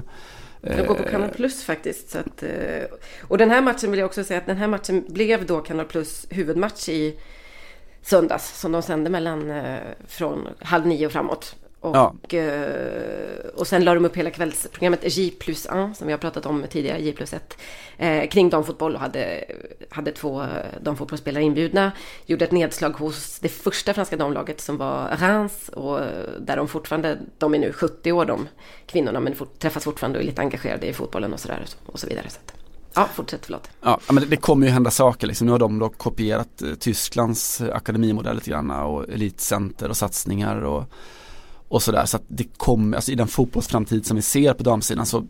jag 0.60 0.86
går 0.86 0.94
på 0.94 1.04
eh, 1.04 1.10
Kanal 1.10 1.30
Plus 1.30 1.64
faktiskt. 1.64 2.10
Så 2.10 2.18
att, 2.18 2.42
eh, 2.42 2.84
och 3.22 3.38
den 3.38 3.50
här 3.50 3.62
matchen 3.62 3.90
vill 3.90 4.00
jag 4.00 4.06
också 4.06 4.24
säga 4.24 4.38
att 4.38 4.46
den 4.46 4.56
här 4.56 4.68
matchen 4.68 5.04
blev 5.08 5.46
då 5.46 5.60
Kanal 5.60 5.86
Plus 5.86 6.26
huvudmatch 6.30 6.88
i 6.88 7.18
söndags. 8.02 8.60
Som 8.60 8.72
de 8.72 8.82
sände 8.82 9.10
mellan 9.10 9.50
eh, 9.50 9.78
från 10.06 10.48
halv 10.60 10.86
nio 10.86 11.06
och 11.06 11.12
framåt. 11.12 11.56
Och, 11.80 11.96
ja. 11.96 12.14
Eh, 12.38 13.46
och 13.54 13.66
sen 13.66 13.84
la 13.84 13.94
de 13.94 14.04
upp 14.04 14.16
hela 14.16 14.30
kvällsprogrammet 14.30 15.16
J 15.16 15.30
plus 15.30 15.66
1 15.66 15.72
som 15.72 16.06
vi 16.06 16.12
har 16.12 16.18
pratat 16.18 16.46
om 16.46 16.64
tidigare, 16.70 16.98
J 16.98 17.12
plus 17.12 17.32
1. 17.32 17.58
Eh, 17.96 18.28
kring 18.28 18.50
damfotboll 18.50 18.94
och 18.94 19.00
hade, 19.00 19.44
hade 19.90 20.12
två 20.12 20.42
eh, 20.42 20.48
damfotbollsspelare 20.80 21.44
inbjudna. 21.44 21.92
Gjorde 22.26 22.44
ett 22.44 22.52
nedslag 22.52 22.90
hos 22.90 23.38
det 23.38 23.48
första 23.48 23.94
franska 23.94 24.16
damlaget 24.16 24.60
som 24.60 24.76
var 24.76 25.16
Reims 25.16 25.68
och 25.68 26.00
där 26.38 26.56
de 26.56 26.68
fortfarande, 26.68 27.18
de 27.38 27.54
är 27.54 27.58
nu 27.58 27.72
70 27.72 28.12
år 28.12 28.24
de 28.24 28.48
kvinnorna 28.86 29.20
men 29.20 29.34
fort, 29.34 29.58
träffas 29.58 29.84
fortfarande 29.84 30.18
och 30.18 30.22
är 30.22 30.26
lite 30.26 30.40
engagerade 30.40 30.86
i 30.86 30.92
fotbollen 30.92 31.32
och 31.32 31.40
sådär 31.40 31.64
och 31.86 32.00
så 32.00 32.06
vidare. 32.06 32.28
Så 32.28 32.38
att, 32.46 32.54
Ja, 32.94 33.08
fortsätt, 33.14 33.46
förlåt. 33.46 33.70
Ja, 33.80 34.00
men 34.06 34.22
det, 34.22 34.26
det 34.26 34.36
kommer 34.36 34.66
ju 34.66 34.72
hända 34.72 34.90
saker 34.90 35.26
liksom. 35.26 35.46
Nu 35.46 35.52
har 35.52 35.58
de 35.58 35.78
då 35.78 35.88
kopierat 35.88 36.62
eh, 36.62 36.74
Tysklands 36.74 37.60
akademimodell 37.60 38.34
lite 38.34 38.50
grann 38.50 38.70
och 38.70 39.08
elitcenter 39.08 39.88
och 39.88 39.96
satsningar 39.96 40.60
och 40.60 40.84
och 41.68 41.82
sådär. 41.82 42.06
Så 42.06 42.16
att 42.16 42.22
det 42.28 42.44
kommer, 42.56 42.96
alltså 42.96 43.12
i 43.12 43.14
den 43.14 43.28
fotbollsframtid 43.28 44.06
som 44.06 44.16
vi 44.16 44.22
ser 44.22 44.54
på 44.54 44.62
damsidan 44.62 45.06
så 45.06 45.26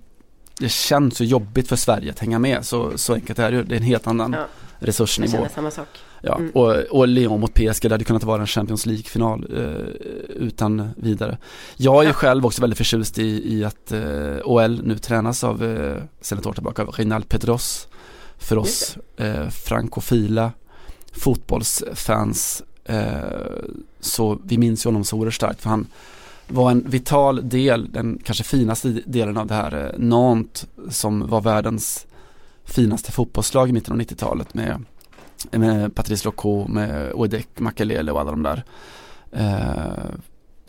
det 0.59 0.68
känns 0.68 1.16
så 1.16 1.24
jobbigt 1.24 1.68
för 1.68 1.77
Sverige 1.77 2.11
att 2.11 2.18
hänga 2.18 2.38
med. 2.38 2.66
Så, 2.66 2.98
så 2.98 3.14
enkelt 3.14 3.38
är 3.38 3.51
det 3.51 3.57
ju. 3.57 3.64
Det 3.64 3.74
är 3.74 3.77
en 3.77 3.83
helt 3.83 4.07
annan 4.07 4.33
ja. 4.33 4.46
resursnivå. 4.79 5.33
Jag 5.33 5.40
känner 5.40 5.48
samma 5.48 5.70
sak. 5.70 5.88
Ja, 6.20 6.37
mm. 6.37 6.51
och, 6.51 6.74
och 6.74 7.09
Lyon 7.09 7.40
mot 7.40 7.55
PSG, 7.55 7.83
det 7.83 7.90
hade 7.90 8.05
kunnat 8.05 8.24
vara 8.24 8.40
en 8.40 8.46
Champions 8.46 8.87
League-final 8.87 9.46
eh, 9.57 9.64
utan 10.37 10.88
vidare. 10.96 11.38
Jag 11.77 12.03
är 12.03 12.09
ja. 12.09 12.12
själv 12.12 12.46
också 12.46 12.61
väldigt 12.61 12.79
förtjust 12.79 13.18
i, 13.18 13.55
i 13.55 13.64
att 13.64 13.92
eh, 13.92 14.37
OL 14.44 14.83
nu 14.85 14.98
tränas 14.98 15.44
av, 15.44 15.64
eh, 15.64 16.03
sedan 16.20 16.38
ett 16.38 16.46
år 16.46 16.53
tillbaka, 16.53 16.83
av 16.83 16.88
Reinald 16.88 17.29
Pedros. 17.29 17.88
För 18.38 18.59
oss 18.59 18.98
eh, 19.16 19.48
frankofila 19.48 20.53
fotbollsfans 21.12 22.62
eh, 22.85 23.09
så 24.01 24.38
vi 24.44 24.59
minns 24.59 24.87
ju 24.87 24.88
honom 24.88 25.05
så 25.05 25.16
oerhört 25.16 25.35
starkt 25.35 25.62
för 25.62 25.70
han 25.70 25.87
var 26.48 26.70
en 26.70 26.90
vital 26.90 27.48
del, 27.48 27.92
den 27.92 28.18
kanske 28.24 28.44
finaste 28.44 28.88
delen 28.88 29.37
av 29.37 29.46
det 29.46 29.54
här 29.54 29.84
eh, 29.84 29.98
Nantes 29.98 30.66
som 30.90 31.28
var 31.28 31.40
världens 31.40 32.06
finaste 32.64 33.12
fotbollslag 33.12 33.68
i 33.68 33.72
mitten 33.72 33.92
av 33.92 34.00
90-talet 34.00 34.54
med, 34.54 34.84
med 35.50 35.94
Patrice 35.94 36.24
Loco, 36.24 36.68
med 36.68 37.12
Oedek, 37.12 37.48
Makelele 37.54 38.12
och 38.12 38.20
alla 38.20 38.30
de 38.30 38.42
där. 38.42 38.64
Eh, 39.32 40.14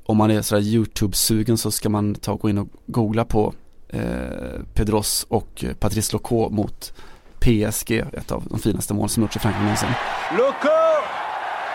om 0.06 0.18
man 0.18 0.32
är 0.32 0.42
sådär 0.42 0.62
YouTube-sugen 0.62 1.58
så 1.58 1.72
ska 1.72 1.89
man 1.89 2.15
ta 2.15 2.32
och 2.32 2.39
gå 2.39 2.50
in 2.50 2.58
och 2.58 2.68
googla 2.86 3.26
på 3.26 3.54
eh, 3.89 4.62
Pedros 4.74 5.26
och 5.30 5.65
Patrice 5.80 6.13
Loco 6.13 6.50
mot 6.50 6.94
PSG, 7.39 7.92
ett 7.92 8.32
av 8.32 8.44
de 8.50 8.60
finaste 8.60 8.94
mål 8.94 9.10
som 9.10 9.24
gjorts 9.24 9.36
i 9.36 9.39
Frankrike 9.39 9.63
någonsin. 9.63 9.89
Loco! 10.38 10.80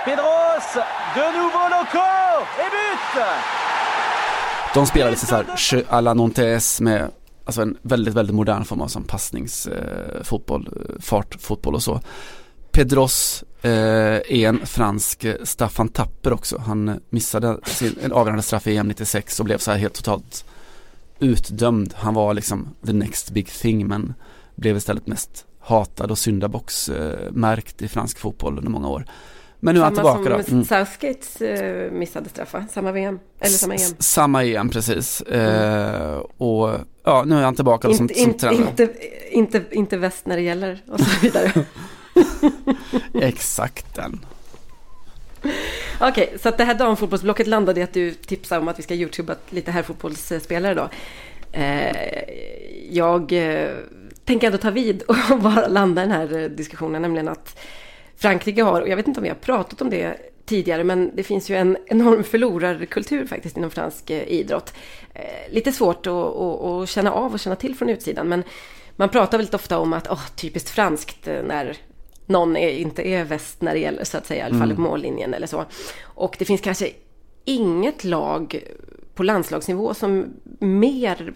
Pedros! 0.05 0.75
De 1.15 1.21
nouveau 1.21 1.69
Loco! 1.69 2.09
Et 2.59 2.73
but! 3.15 3.64
De 4.75 4.87
spelade 4.87 5.17
så 5.17 5.35
här 5.35 5.47
jeu 5.57 5.85
à 5.89 6.01
la 6.01 6.15
Nantes 6.15 6.81
med 6.81 7.11
alltså 7.45 7.63
en 7.63 7.77
väldigt, 7.83 8.15
väldigt 8.15 8.37
modern 8.37 8.65
form 8.65 8.81
av 8.81 8.89
som 8.89 9.05
passningsfotboll, 9.05 10.69
eh, 10.73 11.01
fartfotboll 11.01 11.75
eh, 11.75 11.77
och 11.77 11.83
så. 11.83 12.01
Pedros 12.71 13.45
eh, 13.63 13.71
är 13.71 14.49
en 14.49 14.67
fransk 14.67 15.25
eh, 15.25 15.35
Staffan 15.43 15.89
Tapper 15.89 16.33
också. 16.33 16.59
Han 16.59 17.01
missade 17.11 17.59
sin, 17.65 17.97
en 18.03 18.13
avgörande 18.13 18.43
straff 18.43 18.67
i 18.67 18.77
EM 18.77 18.89
96 18.89 19.41
och 19.41 19.47
blev 19.47 19.59
så 19.59 19.71
här 19.71 19.79
helt 19.79 19.95
totalt 19.95 20.45
utdömd. 21.19 21.95
Han 21.97 22.15
var 22.15 22.35
liksom 22.35 22.69
the 22.87 22.93
next 22.93 23.31
big 23.31 23.49
thing 23.49 23.87
men 23.87 24.15
blev 24.55 24.77
istället 24.77 25.07
mest 25.07 25.47
hatad 25.61 26.11
och 26.11 26.19
syndabocksmärkt 26.19 27.83
eh, 27.83 27.87
i 27.87 27.89
fransk 27.89 28.19
fotboll 28.19 28.59
under 28.59 28.71
många 28.71 28.89
år. 28.89 29.07
Men 29.65 29.75
nu 29.75 29.81
är 29.81 29.85
han 29.85 29.95
tillbaka 29.95 30.29
då. 30.29 30.41
Mm. 30.49 30.65
Southgates 30.65 31.43
uh, 31.43 31.93
missade 31.93 32.29
straffar, 32.29 32.65
samma 32.71 32.93
VM, 32.93 33.19
eller 33.41 33.51
samma 33.51 33.75
EM. 33.75 33.95
Samma 33.99 34.45
EM 34.45 34.69
precis. 34.69 35.23
Mm. 35.31 36.15
Uh, 36.15 36.17
och 36.19 36.71
ja, 37.05 37.25
nu 37.27 37.39
är 37.39 37.43
han 37.43 37.55
tillbaka 37.55 37.89
inte, 37.89 37.99
som, 37.99 38.09
som 38.09 38.35
tränare. 38.35 38.63
Inte, 38.63 38.89
inte, 39.31 39.65
inte 39.71 39.97
väst 39.97 40.27
när 40.27 40.37
det 40.37 40.43
gäller 40.43 40.83
och 40.89 41.01
så 41.01 41.21
vidare. 41.21 41.53
Exakt 43.15 43.95
den. 43.95 44.21
Okej, 46.01 46.25
okay, 46.25 46.39
så 46.39 46.49
att 46.49 46.59
det 46.59 46.65
här 46.65 46.75
damfotbollsblocket 46.75 47.47
landade 47.47 47.81
i 47.81 47.83
att 47.83 47.95
du 47.95 48.15
tipsade 48.15 48.61
om 48.61 48.69
att 48.69 48.79
vi 48.79 48.83
ska 48.83 48.95
youtuba 48.95 49.35
lite 49.51 49.71
här 49.71 49.83
fotbollsspelare 49.83 50.75
då. 50.75 50.89
Uh, 51.59 51.93
jag 52.91 53.33
tänker 54.25 54.47
ändå 54.47 54.59
ta 54.59 54.71
vid 54.71 55.03
och 55.03 55.17
bara 55.41 55.69
landa 55.69 56.03
den 56.03 56.11
här 56.11 56.49
diskussionen, 56.49 57.03
nämligen 57.03 57.29
att 57.29 57.59
Frankrike 58.17 58.63
har, 58.63 58.81
och 58.81 58.89
jag 58.89 58.97
vet 58.97 59.09
inte 59.09 59.21
om 59.21 59.23
vi 59.23 59.29
har 59.29 59.37
pratat 59.37 59.81
om 59.83 59.91
det 59.91 60.17
tidigare, 60.47 60.85
men 60.85 61.17
det 61.17 61.23
finns 61.23 61.51
ju 61.51 61.57
en 61.57 61.77
enorm 61.87 62.25
förlorarkultur 62.25 63.27
faktiskt 63.27 63.57
inom 63.57 63.71
fransk 63.71 64.11
eh, 64.11 64.29
idrott. 64.29 64.75
Eh, 65.15 65.53
lite 65.53 65.73
svårt 65.73 66.07
att, 66.07 66.13
att, 66.13 66.65
att, 66.65 66.89
känna 66.89 67.13
av 67.13 67.33
och 67.33 67.41
känna 67.41 67.57
till 67.57 67.75
från 67.75 67.89
utsidan, 67.89 68.29
men 68.29 68.43
man 68.97 69.09
pratar 69.09 69.39
väldigt 69.39 69.55
ofta 69.55 69.79
om 69.79 69.93
att 69.93 70.09
oh, 70.09 70.27
typiskt 70.37 70.71
franskt 70.71 71.29
eh, 71.29 71.43
när 71.43 71.77
någon 72.27 72.57
är, 72.57 72.69
inte 72.69 73.03
är 73.03 73.25
väst 73.25 73.63
när 73.63 73.75
det 73.75 73.81
gäller 73.81 74.05
så 74.05 74.19
att 74.19 74.27
säga, 74.27 74.45
i 74.45 74.47
alla 74.47 74.59
fall 74.59 74.71
mm. 74.71 74.83
mållinjen 74.83 75.35
eller 75.35 75.47
så. 75.47 75.65
Och 76.03 76.37
det 76.39 76.45
finns 76.45 76.61
kanske 76.61 76.91
inget 77.45 78.05
lag 78.05 78.63
på 79.15 79.23
landslagsnivå 79.23 79.95
som 79.95 80.27
mer 80.59 81.35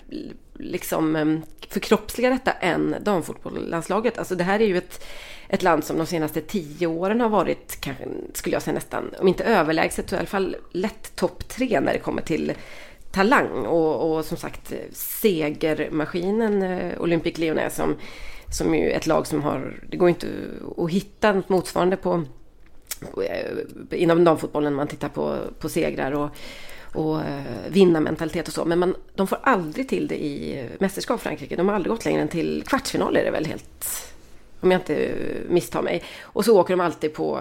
liksom 0.58 1.16
ehm, 1.16 1.42
förkroppsliga 1.68 2.30
detta 2.30 2.52
än 2.52 2.96
damfotbollslandslaget. 3.00 4.18
Alltså 4.18 4.34
det 4.34 4.44
här 4.44 4.60
är 4.60 4.66
ju 4.66 4.78
ett 4.78 5.04
ett 5.48 5.62
land 5.62 5.84
som 5.84 5.98
de 5.98 6.06
senaste 6.06 6.40
tio 6.40 6.86
åren 6.86 7.20
har 7.20 7.28
varit, 7.28 7.80
kanske, 7.80 8.04
skulle 8.32 8.56
jag 8.56 8.62
säga 8.62 8.74
nästan, 8.74 9.10
om 9.20 9.28
inte 9.28 9.44
överlägset 9.44 10.08
så 10.08 10.14
i 10.14 10.18
alla 10.18 10.26
fall 10.26 10.56
lätt 10.72 11.16
topp 11.16 11.48
tre 11.48 11.80
när 11.80 11.92
det 11.92 11.98
kommer 11.98 12.22
till 12.22 12.52
talang. 13.10 13.66
Och, 13.66 14.16
och 14.16 14.24
som 14.24 14.36
sagt 14.36 14.72
segermaskinen 14.92 16.62
eh, 16.62 17.00
Olympic 17.00 17.38
Lyonnais 17.38 17.74
som, 17.74 17.96
som 18.50 18.74
ju 18.74 18.90
ett 18.90 19.06
lag 19.06 19.26
som 19.26 19.42
har, 19.42 19.80
det 19.90 19.96
går 19.96 20.08
inte 20.08 20.26
att 20.76 20.90
hitta 20.90 21.32
något 21.32 21.48
motsvarande 21.48 21.96
på, 21.96 22.24
eh, 23.24 24.00
inom 24.02 24.24
damfotbollen 24.24 24.74
man 24.74 24.88
tittar 24.88 25.08
på, 25.08 25.36
på 25.58 25.68
segrar 25.68 26.12
och 26.12 26.30
och 26.92 27.20
eh, 27.20 27.42
vinnarmentalitet 27.68 28.48
och 28.48 28.54
så. 28.54 28.64
Men 28.64 28.78
man, 28.78 28.94
de 29.14 29.26
får 29.26 29.38
aldrig 29.42 29.88
till 29.88 30.08
det 30.08 30.24
i 30.24 30.60
eh, 30.60 30.66
mästerskap 30.78 31.20
Frankrike. 31.20 31.56
De 31.56 31.68
har 31.68 31.74
aldrig 31.74 31.90
gått 31.90 32.04
längre 32.04 32.22
än 32.22 32.28
till 32.28 32.64
kvartsfinal 32.66 33.16
är 33.16 33.24
det 33.24 33.30
väl 33.30 33.46
helt 33.46 34.12
om 34.60 34.70
jag 34.70 34.80
inte 34.80 35.14
misstar 35.48 35.82
mig. 35.82 36.02
Och 36.22 36.44
så 36.44 36.60
åker 36.60 36.72
de 36.76 36.80
alltid 36.80 37.14
på 37.14 37.40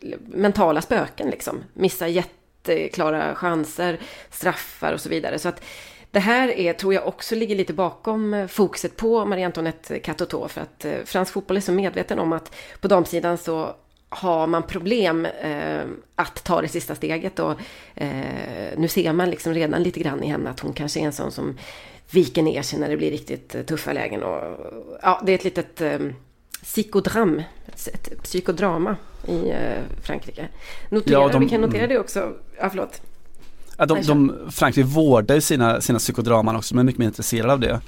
eh, 0.00 0.18
mentala 0.20 0.82
spöken 0.82 1.30
liksom. 1.30 1.64
Missar 1.74 2.06
jätteklara 2.06 3.34
chanser, 3.34 4.00
straffar 4.30 4.92
och 4.92 5.00
så 5.00 5.08
vidare. 5.08 5.38
Så 5.38 5.48
att 5.48 5.64
det 6.10 6.20
här 6.20 6.48
är, 6.48 6.72
tror 6.72 6.94
jag 6.94 7.06
också 7.06 7.34
ligger 7.34 7.56
lite 7.56 7.72
bakom 7.72 8.48
fokuset 8.50 8.96
på 8.96 9.24
Marie 9.24 9.46
Antoinette 9.46 9.98
Catoteau 9.98 10.48
För 10.48 10.60
att 10.60 10.86
fransk 11.04 11.32
fotboll 11.32 11.56
är 11.56 11.60
så 11.60 11.72
medveten 11.72 12.18
om 12.18 12.32
att 12.32 12.54
på 12.80 12.88
damsidan 12.88 13.38
så 13.38 13.74
har 14.12 14.46
man 14.46 14.62
problem 14.62 15.26
eh, 15.26 15.84
att 16.14 16.44
ta 16.44 16.62
det 16.62 16.68
sista 16.68 16.94
steget. 16.94 17.38
Och, 17.38 17.52
eh, 17.94 18.76
nu 18.76 18.88
ser 18.88 19.12
man 19.12 19.30
liksom 19.30 19.54
redan 19.54 19.82
lite 19.82 20.00
grann 20.00 20.22
i 20.22 20.26
henne 20.26 20.50
att 20.50 20.60
hon 20.60 20.72
kanske 20.72 21.00
är 21.00 21.04
en 21.04 21.12
sån 21.12 21.32
som 21.32 21.56
viker 22.10 22.42
ner 22.42 22.62
sig 22.62 22.78
när 22.78 22.88
det 22.88 22.96
blir 22.96 23.10
riktigt 23.10 23.54
eh, 23.54 23.62
tuffa 23.62 23.92
lägen. 23.92 24.22
Och, 24.22 24.40
ja, 25.02 25.22
det 25.26 25.32
är 25.32 25.34
ett 25.34 25.44
litet 25.44 25.80
eh, 25.80 25.98
psykodram, 26.62 27.42
ett, 27.66 28.22
psykodrama 28.22 28.96
i 29.28 29.50
eh, 29.50 29.82
Frankrike. 30.02 30.48
Notera, 30.88 31.12
ja, 31.20 31.28
de, 31.28 31.40
vi 31.40 31.48
kan 31.48 31.60
notera 31.60 31.86
det 31.86 31.98
också. 31.98 32.32
Ja, 32.58 32.70
förlåt. 32.70 33.00
Ja, 33.78 33.86
de, 33.86 34.02
de, 34.02 34.38
Frankrike 34.50 34.88
vårdar 34.88 35.34
ju 35.34 35.40
sina, 35.40 35.80
sina 35.80 35.98
psykodraman 35.98 36.56
också, 36.56 36.74
de 36.74 36.78
är 36.78 36.84
mycket 36.84 36.98
mer 36.98 37.06
intresserade 37.06 37.52
av 37.52 37.60
det. 37.60 37.80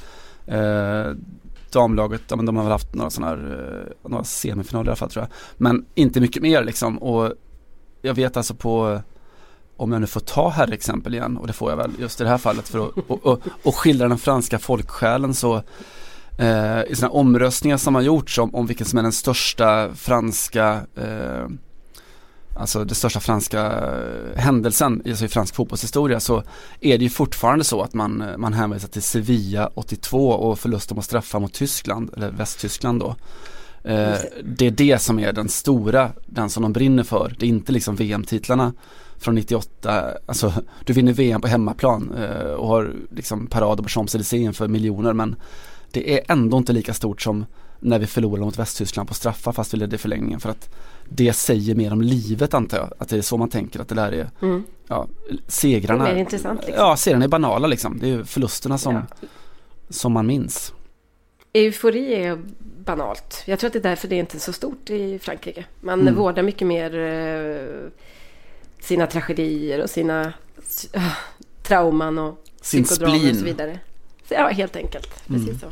Damlaget, 1.75 2.23
ja, 2.29 2.37
men 2.37 2.47
de 2.47 2.57
har 2.57 2.63
väl 2.63 2.73
haft 2.73 2.95
några 2.95 3.11
sådana 3.11 3.37
här, 3.37 3.93
eh, 4.05 4.11
några 4.11 4.25
semifinaler 4.25 4.87
i 4.87 4.89
alla 4.89 4.97
fall 4.97 5.11
tror 5.11 5.23
jag. 5.23 5.33
Men 5.57 5.85
inte 5.95 6.21
mycket 6.21 6.43
mer 6.43 6.65
liksom. 6.65 6.99
Och 6.99 7.33
jag 8.03 8.15
vet 8.15 8.37
alltså 8.37 8.55
på 8.55 9.01
om 9.77 9.93
jag 9.93 10.01
nu 10.01 10.07
får 10.07 10.21
ta 10.21 10.49
herrexempel 10.49 11.15
igen 11.15 11.37
och 11.37 11.47
det 11.47 11.53
får 11.53 11.71
jag 11.71 11.77
väl 11.77 11.91
just 11.99 12.21
i 12.21 12.25
det 12.25 12.31
här 12.31 12.39
fallet 12.39 12.69
för 12.69 12.87
att 12.87 12.99
och, 13.09 13.27
och, 13.27 13.41
och 13.63 13.77
skildra 13.77 14.09
den 14.09 14.19
franska 14.19 14.59
folksjälen 14.59 15.35
så 15.35 15.63
eh, 16.39 16.83
i 16.83 16.95
sådana 16.95 17.15
omröstningar 17.15 17.77
som 17.77 17.95
har 17.95 18.03
gjorts 18.03 18.39
om, 18.39 18.55
om 18.55 18.67
vilken 18.67 18.87
som 18.87 18.99
är 18.99 19.03
den 19.03 19.13
största 19.13 19.95
franska 19.95 20.81
eh, 20.95 21.47
alltså 22.57 22.85
den 22.85 22.95
största 22.95 23.21
franska 23.21 23.67
eh, 23.67 24.41
händelsen 24.41 25.03
alltså 25.07 25.25
i 25.25 25.29
fransk 25.29 25.55
fotbollshistoria 25.55 26.21
så 26.21 26.43
är 26.81 26.99
det 26.99 27.05
ju 27.05 27.11
fortfarande 27.11 27.65
så 27.65 27.83
att 27.83 27.95
man, 27.95 28.25
man 28.37 28.53
hänvisar 28.53 28.89
till 28.89 29.03
Sevilla 29.03 29.71
82 29.75 30.31
och 30.31 30.59
förlusten 30.59 30.97
på 30.97 31.03
straffar 31.03 31.41
mot 31.41 31.53
Tyskland, 31.53 32.11
eller 32.17 32.31
Västtyskland 32.31 33.01
då. 33.01 33.17
Eh, 33.85 34.19
det 34.45 34.67
är 34.67 34.71
det 34.71 34.99
som 34.99 35.19
är 35.19 35.33
den 35.33 35.49
stora, 35.49 36.11
den 36.27 36.51
som 36.51 36.63
de 36.63 36.73
brinner 36.73 37.03
för. 37.03 37.35
Det 37.39 37.47
är 37.47 37.49
inte 37.49 37.73
liksom 37.73 37.97
VM-titlarna 37.97 38.73
från 39.17 39.35
98, 39.35 40.13
alltså 40.27 40.53
du 40.85 40.93
vinner 40.93 41.13
VM 41.13 41.41
på 41.41 41.49
hemmaplan 41.49 42.15
eh, 42.19 42.53
och 42.53 42.69
har 42.69 42.93
liksom 43.11 43.47
parader 43.47 43.83
på 43.83 43.89
Champs-Élysées 43.89 44.53
för 44.53 44.69
miljoner 44.69 45.13
men 45.13 45.37
det 45.91 46.19
är 46.19 46.33
ändå 46.33 46.59
inte 46.59 46.73
lika 46.73 46.95
stort 46.95 47.23
som 47.23 47.47
när 47.81 47.99
vi 47.99 48.07
förlorade 48.07 48.45
mot 48.45 48.59
Västtyskland 48.59 49.09
på 49.09 49.15
straffar 49.15 49.53
fast 49.53 49.75
vi 49.75 49.79
ledde 49.79 49.97
i 49.97 49.99
förlängningen 49.99 50.41
för 50.41 50.51
att 50.51 50.69
det 51.09 51.33
säger 51.33 51.75
mer 51.75 51.93
om 51.93 52.03
livet 52.03 52.55
antar 52.55 52.79
jag, 52.79 52.93
att 52.99 53.09
det 53.09 53.17
är 53.17 53.23
så 53.23 53.37
man 53.37 53.49
tänker 53.49 53.81
att 53.81 53.89
det 53.89 53.95
där 53.95 54.13
är, 54.13 54.31
mm. 54.43 54.65
ja, 54.89 55.09
segrarna. 55.47 56.05
Det 56.05 56.11
är 56.11 56.17
intressant 56.17 56.61
liksom. 56.67 56.85
Ja, 56.85 56.97
segrarna 56.97 57.25
är 57.25 57.29
banala 57.29 57.67
liksom, 57.67 57.99
det 57.99 58.11
är 58.11 58.25
förlusterna 58.25 58.79
som, 58.79 58.95
ja. 58.95 59.29
som 59.89 60.13
man 60.13 60.27
minns. 60.27 60.73
Eufori 61.53 62.15
är 62.15 62.39
banalt. 62.85 63.43
Jag 63.47 63.59
tror 63.59 63.69
att 63.69 63.73
det 63.73 63.79
är 63.79 63.83
därför 63.83 64.09
det 64.09 64.17
är 64.17 64.21
inte 64.21 64.37
är 64.37 64.41
så 64.41 64.53
stort 64.53 64.91
i 64.91 65.19
Frankrike. 65.19 65.65
Man 65.81 66.01
mm. 66.01 66.15
vårdar 66.15 66.43
mycket 66.43 66.67
mer 66.67 66.99
eh, 66.99 67.91
sina 68.81 69.07
tragedier 69.07 69.83
och 69.83 69.91
sina 69.91 70.33
uh, 70.97 71.13
trauman 71.63 72.19
och 72.19 72.45
Sin 72.61 72.85
psykodramer 72.85 73.31
och 73.31 73.37
så 73.37 73.45
vidare. 73.45 73.79
Så, 74.29 74.35
ja, 74.35 74.49
helt 74.49 74.77
enkelt. 74.77 75.27
Precis 75.27 75.49
mm. 75.49 75.61
så. 75.61 75.67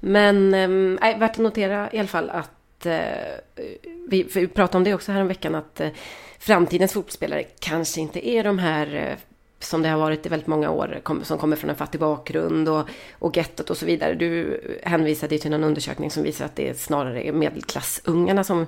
Men 0.00 0.54
äh, 0.98 1.18
värt 1.18 1.30
att 1.30 1.38
notera 1.38 1.92
i 1.92 1.98
alla 1.98 2.08
fall 2.08 2.30
att 2.30 2.36
äh, 2.46 2.55
Eh, 2.84 3.62
vi, 4.08 4.22
vi 4.22 4.46
pratade 4.46 4.78
om 4.78 4.84
det 4.84 4.94
också 4.94 5.12
här 5.12 5.20
en 5.20 5.28
veckan 5.28 5.54
att 5.54 5.80
eh, 5.80 5.88
framtidens 6.38 6.92
fotbollsspelare 6.92 7.42
kanske 7.58 8.00
inte 8.00 8.28
är 8.28 8.44
de 8.44 8.58
här 8.58 8.94
eh, 8.94 9.18
som 9.58 9.82
det 9.82 9.88
har 9.88 9.98
varit 9.98 10.26
i 10.26 10.28
väldigt 10.28 10.46
många 10.46 10.70
år, 10.70 11.00
som 11.22 11.38
kommer 11.38 11.56
från 11.56 11.70
en 11.70 11.76
fattig 11.76 12.00
bakgrund 12.00 12.68
och, 12.68 12.88
och 13.18 13.36
gettot 13.36 13.70
och 13.70 13.76
så 13.76 13.86
vidare. 13.86 14.14
Du 14.14 14.60
hänvisade 14.82 15.38
till 15.38 15.52
en 15.52 15.64
undersökning 15.64 16.10
som 16.10 16.22
visar 16.22 16.44
att 16.44 16.56
det 16.56 16.78
snarare 16.78 17.26
är 17.26 17.32
medelklassungarna 17.32 18.44
som 18.44 18.66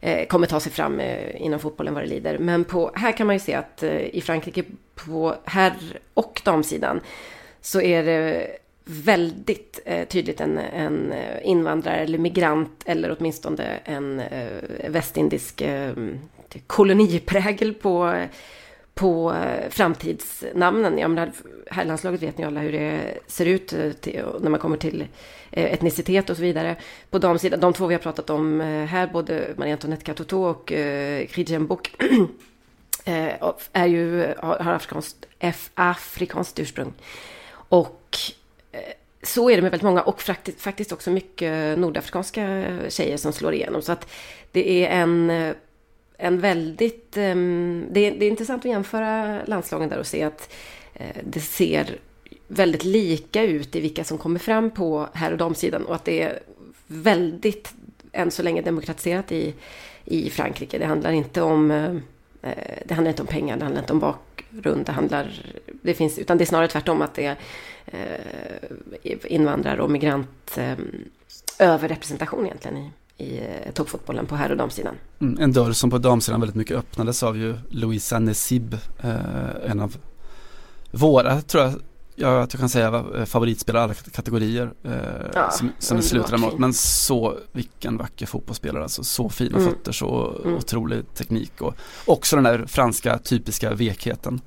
eh, 0.00 0.26
kommer 0.26 0.46
ta 0.46 0.60
sig 0.60 0.72
fram 0.72 1.00
eh, 1.00 1.42
inom 1.42 1.60
fotbollen 1.60 1.94
vad 1.94 2.02
det 2.02 2.08
lider. 2.08 2.38
Men 2.38 2.64
på, 2.64 2.92
här 2.94 3.12
kan 3.12 3.26
man 3.26 3.36
ju 3.36 3.40
se 3.40 3.54
att 3.54 3.82
eh, 3.82 4.00
i 4.00 4.20
Frankrike 4.20 4.64
på 4.94 5.34
herr 5.44 5.74
och 6.14 6.42
damsidan 6.44 7.00
så 7.60 7.80
är 7.80 8.04
det 8.04 8.48
väldigt 8.84 9.80
eh, 9.84 10.08
tydligt 10.08 10.40
en, 10.40 10.58
en 10.58 11.12
eh, 11.12 11.48
invandrare 11.48 11.96
eller 11.96 12.18
migrant 12.18 12.82
eller 12.86 13.16
åtminstone 13.18 13.80
en 13.84 14.20
eh, 14.20 14.88
västindisk 14.88 15.60
eh, 15.60 15.92
koloniprägel 16.66 17.74
på 17.74 18.26
på 18.94 19.32
eh, 19.32 19.70
framtidsnamnen. 19.70 20.98
Ja, 20.98 21.08
men 21.08 21.32
herrlandslaget 21.70 22.22
vet 22.22 22.38
ni 22.38 22.44
alla 22.44 22.60
hur 22.60 22.72
det 22.72 23.18
ser 23.26 23.46
ut 23.46 23.72
eh, 23.72 23.92
till, 23.92 24.24
när 24.40 24.50
man 24.50 24.60
kommer 24.60 24.76
till 24.76 25.06
eh, 25.50 25.72
etnicitet 25.72 26.30
och 26.30 26.36
så 26.36 26.42
vidare. 26.42 26.76
På 27.10 27.18
damsidan, 27.18 27.60
de 27.60 27.72
två 27.72 27.86
vi 27.86 27.94
har 27.94 28.00
pratat 28.00 28.30
om 28.30 28.60
här, 28.60 29.06
både 29.06 29.54
Marie 29.56 29.72
Antoinette 29.72 30.04
Katoto 30.04 30.42
och 30.42 30.72
eh, 30.72 31.60
Bok. 31.60 31.96
är 33.72 33.86
ju, 33.86 34.34
har 34.38 34.72
afrikanskt, 34.72 35.26
afrikanskt 35.74 36.58
ursprung. 36.58 36.92
Och 37.68 38.16
så 39.24 39.50
är 39.50 39.56
det 39.56 39.62
med 39.62 39.70
väldigt 39.70 39.84
många 39.84 40.02
och 40.02 40.22
faktiskt 40.58 40.92
också 40.92 41.10
mycket 41.10 41.78
nordafrikanska 41.78 42.64
tjejer 42.88 43.16
som 43.16 43.32
slår 43.32 43.54
igenom. 43.54 43.82
Så 43.82 43.92
att 43.92 44.10
det 44.52 44.84
är 44.84 45.00
en, 45.02 45.30
en 46.18 46.40
väldigt... 46.40 47.16
Ehm, 47.16 47.86
det 47.90 48.00
är, 48.00 48.18
det 48.18 48.24
är 48.26 48.30
intressant 48.30 48.64
att 48.64 48.70
jämföra 48.70 49.40
landslagen 49.44 49.88
där 49.88 49.98
och 49.98 50.06
se 50.06 50.22
att 50.22 50.54
eh, 50.94 51.16
det 51.24 51.40
ser 51.40 51.98
väldigt 52.48 52.84
lika 52.84 53.42
ut 53.42 53.76
i 53.76 53.80
vilka 53.80 54.04
som 54.04 54.18
kommer 54.18 54.38
fram 54.38 54.70
på 54.70 55.08
här 55.14 55.32
och 55.32 55.38
damsidan 55.38 55.84
och 55.84 55.94
att 55.94 56.04
det 56.04 56.22
är 56.22 56.38
väldigt, 56.86 57.74
än 58.12 58.30
så 58.30 58.42
länge, 58.42 58.62
demokratiserat 58.62 59.32
i, 59.32 59.54
i 60.04 60.30
Frankrike. 60.30 60.78
Det 60.78 60.86
handlar 60.86 61.12
inte 61.12 61.42
om 61.42 61.70
eh, 61.70 61.94
eh, 62.42 62.78
det 62.84 62.94
handlar 62.94 63.10
inte 63.10 63.22
om 63.22 63.28
pengar, 63.28 63.56
det 63.56 63.64
handlar 63.64 63.82
inte 63.82 63.92
om 63.92 64.00
bakgrund, 64.00 64.86
det 64.86 64.92
handlar, 64.92 65.42
det 65.82 65.94
finns, 65.94 66.18
utan 66.18 66.38
det 66.38 66.44
är 66.44 66.46
snarare 66.46 66.68
tvärtom 66.68 67.02
att 67.02 67.14
det 67.14 67.26
är 67.26 67.36
eh, 67.86 69.16
invandrar 69.24 69.76
och 69.76 69.90
migrant 69.90 70.58
eh, 70.58 70.78
överrepresentation 71.58 72.46
egentligen 72.46 72.76
i, 72.76 72.90
i 73.24 73.38
eh, 73.38 73.72
toppfotbollen 73.72 74.26
på 74.26 74.36
herr 74.36 74.50
och 74.50 74.56
damsidan. 74.56 74.94
Mm, 75.20 75.40
en 75.40 75.52
dörr 75.52 75.72
som 75.72 75.90
på 75.90 75.98
damsidan 75.98 76.40
väldigt 76.40 76.56
mycket 76.56 76.76
öppnades 76.76 77.22
av 77.22 77.36
ju 77.36 77.56
Louisa 77.68 78.18
Nesib, 78.18 78.74
eh, 79.00 79.70
en 79.70 79.80
av 79.80 79.96
våra, 80.90 81.40
tror 81.40 81.62
jag, 81.64 81.74
Ja, 82.16 82.42
att 82.42 82.52
jag 82.52 82.60
kan 82.60 82.68
säga 82.68 83.04
favoritspelare 83.26 83.84
alla 83.84 83.94
kategorier 83.94 84.72
eh, 84.82 84.92
ja, 85.34 85.50
som, 85.50 85.72
som 85.78 86.02
slutar 86.02 86.38
mot. 86.38 86.58
Men 86.58 86.74
så, 86.74 87.38
vilken 87.52 87.96
vacker 87.96 88.26
fotbollsspelare 88.26 88.82
alltså. 88.82 89.04
Så 89.04 89.28
fina 89.28 89.58
mm. 89.58 89.70
fötter, 89.70 89.92
så 89.92 90.40
mm. 90.44 90.56
otrolig 90.56 91.14
teknik 91.14 91.60
och 91.60 91.74
också 92.04 92.36
den 92.36 92.44
där 92.44 92.66
franska 92.66 93.18
typiska 93.18 93.74
vekheten. 93.74 94.40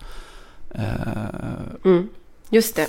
Eh, 0.71 1.86
mm. 1.86 2.10
Just 2.50 2.76
det. 2.76 2.88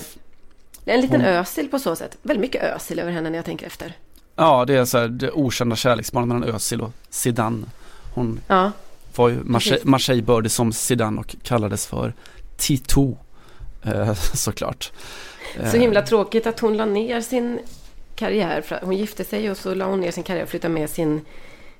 Det 0.88 0.92
är 0.92 0.94
en 0.94 1.00
liten 1.00 1.20
hon, 1.20 1.30
Ösil 1.30 1.68
på 1.68 1.78
så 1.78 1.96
sätt. 1.96 2.18
Väldigt 2.22 2.40
mycket 2.40 2.62
Ösil 2.62 2.98
över 2.98 3.12
henne 3.12 3.30
när 3.30 3.38
jag 3.38 3.44
tänker 3.44 3.66
efter. 3.66 3.96
Ja, 4.36 4.64
det 4.64 4.74
är 4.74 4.84
så 4.84 4.98
här 4.98 5.08
det 5.08 5.30
okända 5.30 5.76
kärleksbarnet 5.76 6.28
mellan 6.28 6.54
Ösil 6.54 6.80
och 6.80 6.90
Zidane. 7.10 7.66
Hon 8.14 8.40
ja, 8.46 8.72
var 9.16 9.28
ju 9.28 9.44
Marseille, 9.44 9.84
Marseille 9.84 10.48
som 10.48 10.72
Zidane 10.72 11.20
och 11.20 11.36
kallades 11.42 11.86
för 11.86 12.14
Tito. 12.56 13.16
Eh, 13.82 14.14
såklart. 14.34 14.92
Så 15.70 15.76
himla 15.76 16.02
tråkigt 16.02 16.46
att 16.46 16.60
hon 16.60 16.76
la 16.76 16.84
ner 16.84 17.20
sin 17.20 17.58
karriär. 18.14 18.80
Hon 18.82 18.96
gifte 18.96 19.24
sig 19.24 19.50
och 19.50 19.56
så 19.56 19.74
la 19.74 19.86
hon 19.86 20.00
ner 20.00 20.10
sin 20.10 20.24
karriär 20.24 20.42
och 20.42 20.48
flyttade 20.48 20.74
med 20.74 20.90
sin 20.90 21.20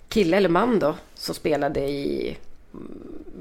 kille 0.08 0.36
eller 0.36 0.48
man 0.48 0.78
då. 0.78 0.94
Som 1.14 1.34
spelade 1.34 1.80
i 1.80 2.36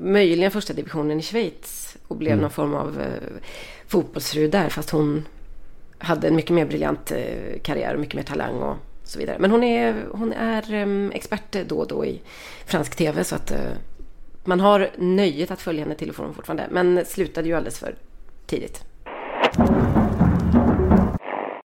möjligen 0.02 0.52
första 0.52 0.74
divisionen 0.74 1.20
i 1.20 1.24
Schweiz. 1.24 1.98
Och 2.08 2.16
blev 2.16 2.34
mm. 2.34 2.42
någon 2.42 2.52
form 2.52 2.74
av 2.74 3.02
eh, 3.02 3.40
fotbollsfru 3.88 4.48
där. 4.48 4.70
Fast 4.70 4.90
hon 4.90 5.26
hade 6.00 6.28
en 6.28 6.36
mycket 6.36 6.52
mer 6.52 6.66
briljant 6.66 7.12
eh, 7.12 7.60
karriär 7.62 7.94
och 7.94 8.00
mycket 8.00 8.16
mer 8.16 8.24
talang 8.24 8.56
och 8.56 8.76
så 9.04 9.20
vidare. 9.20 9.38
Men 9.40 9.52
hon 9.52 9.64
är, 9.64 10.06
hon 10.12 10.34
är 10.34 10.74
ehm, 10.74 11.12
expert 11.16 11.58
då 11.68 11.78
och 11.78 11.88
då 11.88 12.06
i 12.06 12.22
fransk 12.66 12.96
tv. 12.96 13.24
Så 13.24 13.36
att 13.36 13.52
eh, 13.52 13.72
man 14.44 14.60
har 14.60 14.90
nöjet 14.98 15.52
att 15.52 15.62
följa 15.62 15.84
henne 15.84 15.96
till 15.96 16.10
och 16.10 16.16
från 16.16 16.34
fortfarande. 16.34 16.68
Men 16.72 17.06
slutade 17.06 17.48
ju 17.48 17.56
alldeles 17.56 17.80
för 17.80 17.96
tidigt. 18.46 18.84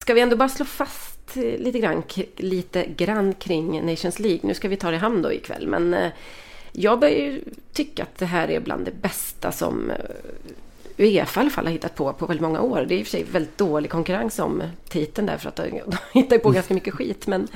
Ska 0.02 0.14
vi 0.14 0.22
ändå 0.22 0.36
bara 0.36 0.50
slå 0.50 0.66
fast 0.66 1.38
eh, 1.38 1.44
lite 1.44 1.80
grann, 1.80 2.04
lite 2.36 2.86
grann 2.86 3.34
kring 3.34 3.86
Nations 3.86 4.20
League. 4.20 4.40
Nu 4.44 4.54
ska 4.54 4.68
vi 4.68 4.78
ta 4.78 4.90
det 4.90 4.96
i 4.96 5.00
hamn 5.00 5.22
då 5.22 5.34
ikväll. 5.34 5.68
Men 5.68 5.96
jag 6.72 7.00
börjar 7.00 7.16
ju 7.16 7.44
tycka 7.74 8.04
att 8.04 8.18
det 8.18 8.26
här 8.26 8.52
är 8.52 8.60
bland 8.60 8.86
det 8.86 9.02
bästa 9.02 9.52
som 9.52 9.92
Uefa 11.02 11.40
i 11.40 11.42
alla 11.42 11.50
fall 11.50 11.66
har 11.66 11.72
hittat 11.72 11.96
på 11.96 12.14
på 12.14 12.26
väldigt 12.26 12.42
många 12.42 12.62
år. 12.62 12.86
Det 12.88 12.96
är 12.96 13.00
i 13.00 13.02
och 13.02 13.06
för 13.06 13.12
sig 13.12 13.24
väldigt 13.24 13.58
dålig 13.58 13.92
konkurrens 13.92 14.40
om 14.40 14.64
titeln 14.90 15.28
där 15.28 15.38
för 15.38 15.50
att 15.50 15.56
de 15.56 15.82
hittar 16.14 16.38
på 16.38 16.52
ganska 16.52 16.74
mycket 16.74 16.94
skit. 16.94 17.28
Men 17.28 17.48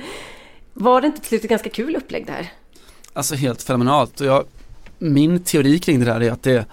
var 0.72 1.00
det 1.00 1.06
inte 1.06 1.20
till 1.20 1.28
slut 1.28 1.44
ett 1.44 1.50
ganska 1.50 1.70
kul 1.70 1.96
upplägg 1.96 2.26
det 2.26 2.32
här? 2.32 2.52
Alltså 3.12 3.34
helt 3.34 3.62
fenomenalt. 3.62 4.20
Och 4.20 4.26
jag, 4.26 4.44
min 4.98 5.40
teori 5.40 5.78
kring 5.78 6.00
det 6.00 6.06
där 6.06 6.22
är 6.22 6.30
att 6.30 6.42
det 6.42 6.66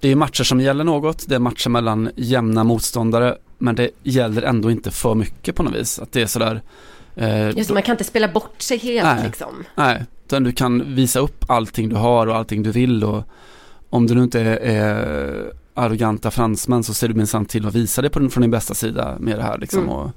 det 0.00 0.08
är 0.08 0.16
matcher 0.16 0.44
som 0.44 0.60
gäller 0.60 0.84
något, 0.84 1.28
det 1.28 1.34
är 1.34 1.38
matcher 1.38 1.68
mellan 1.70 2.10
jämna 2.16 2.64
motståndare 2.64 3.36
men 3.58 3.74
det 3.74 3.90
gäller 4.02 4.42
ändå 4.42 4.70
inte 4.70 4.90
för 4.90 5.14
mycket 5.14 5.56
på 5.56 5.62
något 5.62 5.74
vis. 5.74 5.98
Att 5.98 6.12
det 6.12 6.22
är 6.22 6.26
sådär 6.26 6.62
eh, 7.14 7.46
Just 7.50 7.68
det, 7.68 7.74
man 7.74 7.82
kan 7.82 7.92
inte 7.92 8.04
spela 8.04 8.28
bort 8.28 8.62
sig 8.62 8.78
helt 8.78 9.06
nej, 9.06 9.24
liksom. 9.26 9.64
Nej, 9.74 10.04
utan 10.26 10.44
du 10.44 10.52
kan 10.52 10.94
visa 10.94 11.20
upp 11.20 11.44
allting 11.50 11.88
du 11.88 11.96
har 11.96 12.26
och 12.26 12.36
allting 12.36 12.62
du 12.62 12.70
vill 12.70 13.04
och 13.04 13.22
om 13.90 14.06
du 14.06 14.14
nu 14.14 14.22
inte 14.22 14.40
är, 14.40 14.56
är 14.56 15.52
arroganta 15.74 16.30
fransmän 16.30 16.84
så 16.84 16.94
ser 16.94 17.08
du 17.08 17.14
minsann 17.14 17.46
till 17.46 17.66
att 17.66 17.74
visa 17.74 18.02
det 18.02 18.10
på, 18.10 18.28
från 18.28 18.40
din 18.40 18.50
bästa 18.50 18.74
sida 18.74 19.16
med 19.20 19.38
det 19.38 19.42
här 19.42 19.58
liksom 19.58 19.82
mm. 19.82 19.90
och 19.90 20.10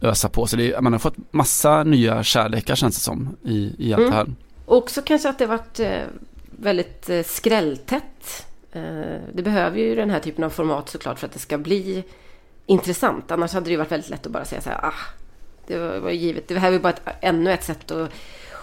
ösa 0.00 0.28
på. 0.28 0.46
Så 0.46 0.56
det, 0.56 0.80
man 0.80 0.92
har 0.92 1.00
fått 1.00 1.16
massa 1.30 1.84
nya 1.84 2.22
kärlekar 2.22 2.74
känns 2.74 2.94
det 2.94 3.00
som 3.00 3.36
i, 3.44 3.74
i 3.78 3.92
allt 3.92 4.00
mm. 4.00 4.10
det 4.10 4.16
här. 4.16 4.26
Också 4.66 5.02
kanske 5.02 5.28
att 5.28 5.38
det 5.38 5.46
varit 5.46 5.80
eh, 5.80 6.02
väldigt 6.50 7.10
eh, 7.10 7.22
skrälltätt 7.22 8.44
Eh, 8.72 9.20
det 9.32 9.42
behöver 9.42 9.78
ju 9.78 9.94
den 9.94 10.10
här 10.10 10.20
typen 10.20 10.44
av 10.44 10.50
format 10.50 10.88
såklart 10.88 11.18
för 11.18 11.26
att 11.26 11.32
det 11.32 11.38
ska 11.38 11.58
bli 11.58 12.04
intressant. 12.66 13.30
Annars 13.30 13.52
hade 13.52 13.66
det 13.66 13.70
ju 13.70 13.76
varit 13.76 13.92
väldigt 13.92 14.10
lätt 14.10 14.26
att 14.26 14.32
bara 14.32 14.44
säga 14.44 14.60
så 14.60 14.70
här, 14.70 14.84
ah, 14.84 14.94
det 15.66 15.78
var 16.00 16.10
givet. 16.10 16.48
Det 16.48 16.58
här 16.58 16.72
är 16.72 16.78
bara 16.78 16.92
ett, 16.92 17.02
ännu 17.20 17.52
ett 17.52 17.64
sätt 17.64 17.90
att, 17.90 18.10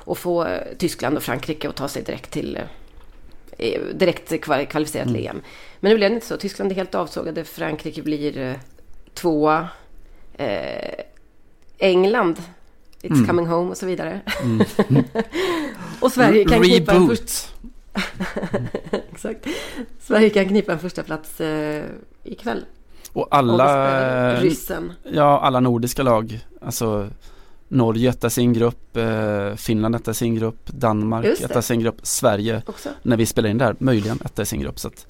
att 0.06 0.18
få 0.18 0.48
Tyskland 0.78 1.18
och 1.18 1.24
Frankrike 1.24 1.70
att 1.70 1.76
ta 1.76 1.88
sig 1.88 2.04
direkt 2.04 2.32
till 2.32 2.60
direkt 3.94 4.42
kvalificerat 4.42 5.08
till 5.08 5.16
mm. 5.16 5.36
EM. 5.36 5.42
Men 5.80 5.92
nu 5.92 5.98
blev 5.98 6.10
det 6.10 6.16
inte 6.16 6.28
så. 6.28 6.38
Tyskland 6.38 6.72
är 6.72 6.76
helt 6.76 6.96
avsågade. 6.96 7.44
Frankrike 7.44 8.02
blir 8.02 8.38
eh, 8.38 8.56
tvåa. 9.14 9.68
Eh, 10.34 10.96
England, 11.78 12.42
It's 13.06 13.16
mm. 13.16 13.28
coming 13.28 13.48
home 13.48 13.72
och 13.72 13.78
så 13.78 13.86
vidare. 13.86 14.22
Mm. 14.44 14.66
och 16.00 16.12
Sverige 16.12 16.46
kan 16.46 16.64
knipa 16.64 16.94
en 16.94 17.08
först... 17.08 17.54
Exakt. 19.12 19.48
Sverige 20.00 20.30
kan 20.30 20.48
knipa 20.48 20.74
en 20.74 20.80
första 20.80 21.04
plats 21.04 21.42
eh, 21.42 21.86
ikväll. 22.24 22.66
Och 23.14 23.28
alla, 23.32 24.42
ryssen. 24.42 24.94
Ja, 25.04 25.40
alla 25.40 25.60
nordiska 25.60 26.04
lag. 26.04 26.46
Alltså 26.62 27.10
Norge 27.68 28.10
etta 28.10 28.30
sin 28.30 28.54
grupp, 28.54 28.98
eh, 28.98 29.56
Finland 29.56 29.96
etta 29.96 30.14
sin 30.14 30.36
grupp, 30.36 30.66
Danmark 30.66 31.26
etta 31.26 31.62
sin 31.62 31.80
grupp, 31.80 32.00
Sverige 32.04 32.62
Också. 32.66 32.90
när 33.02 33.18
vi 33.18 33.26
spelar 33.26 33.50
in 33.50 33.58
där, 33.58 33.76
möjligen 33.80 34.20
etta 34.26 34.46
sin 34.46 34.60
grupp. 34.60 34.80
Så 34.80 34.88
att, 34.88 35.08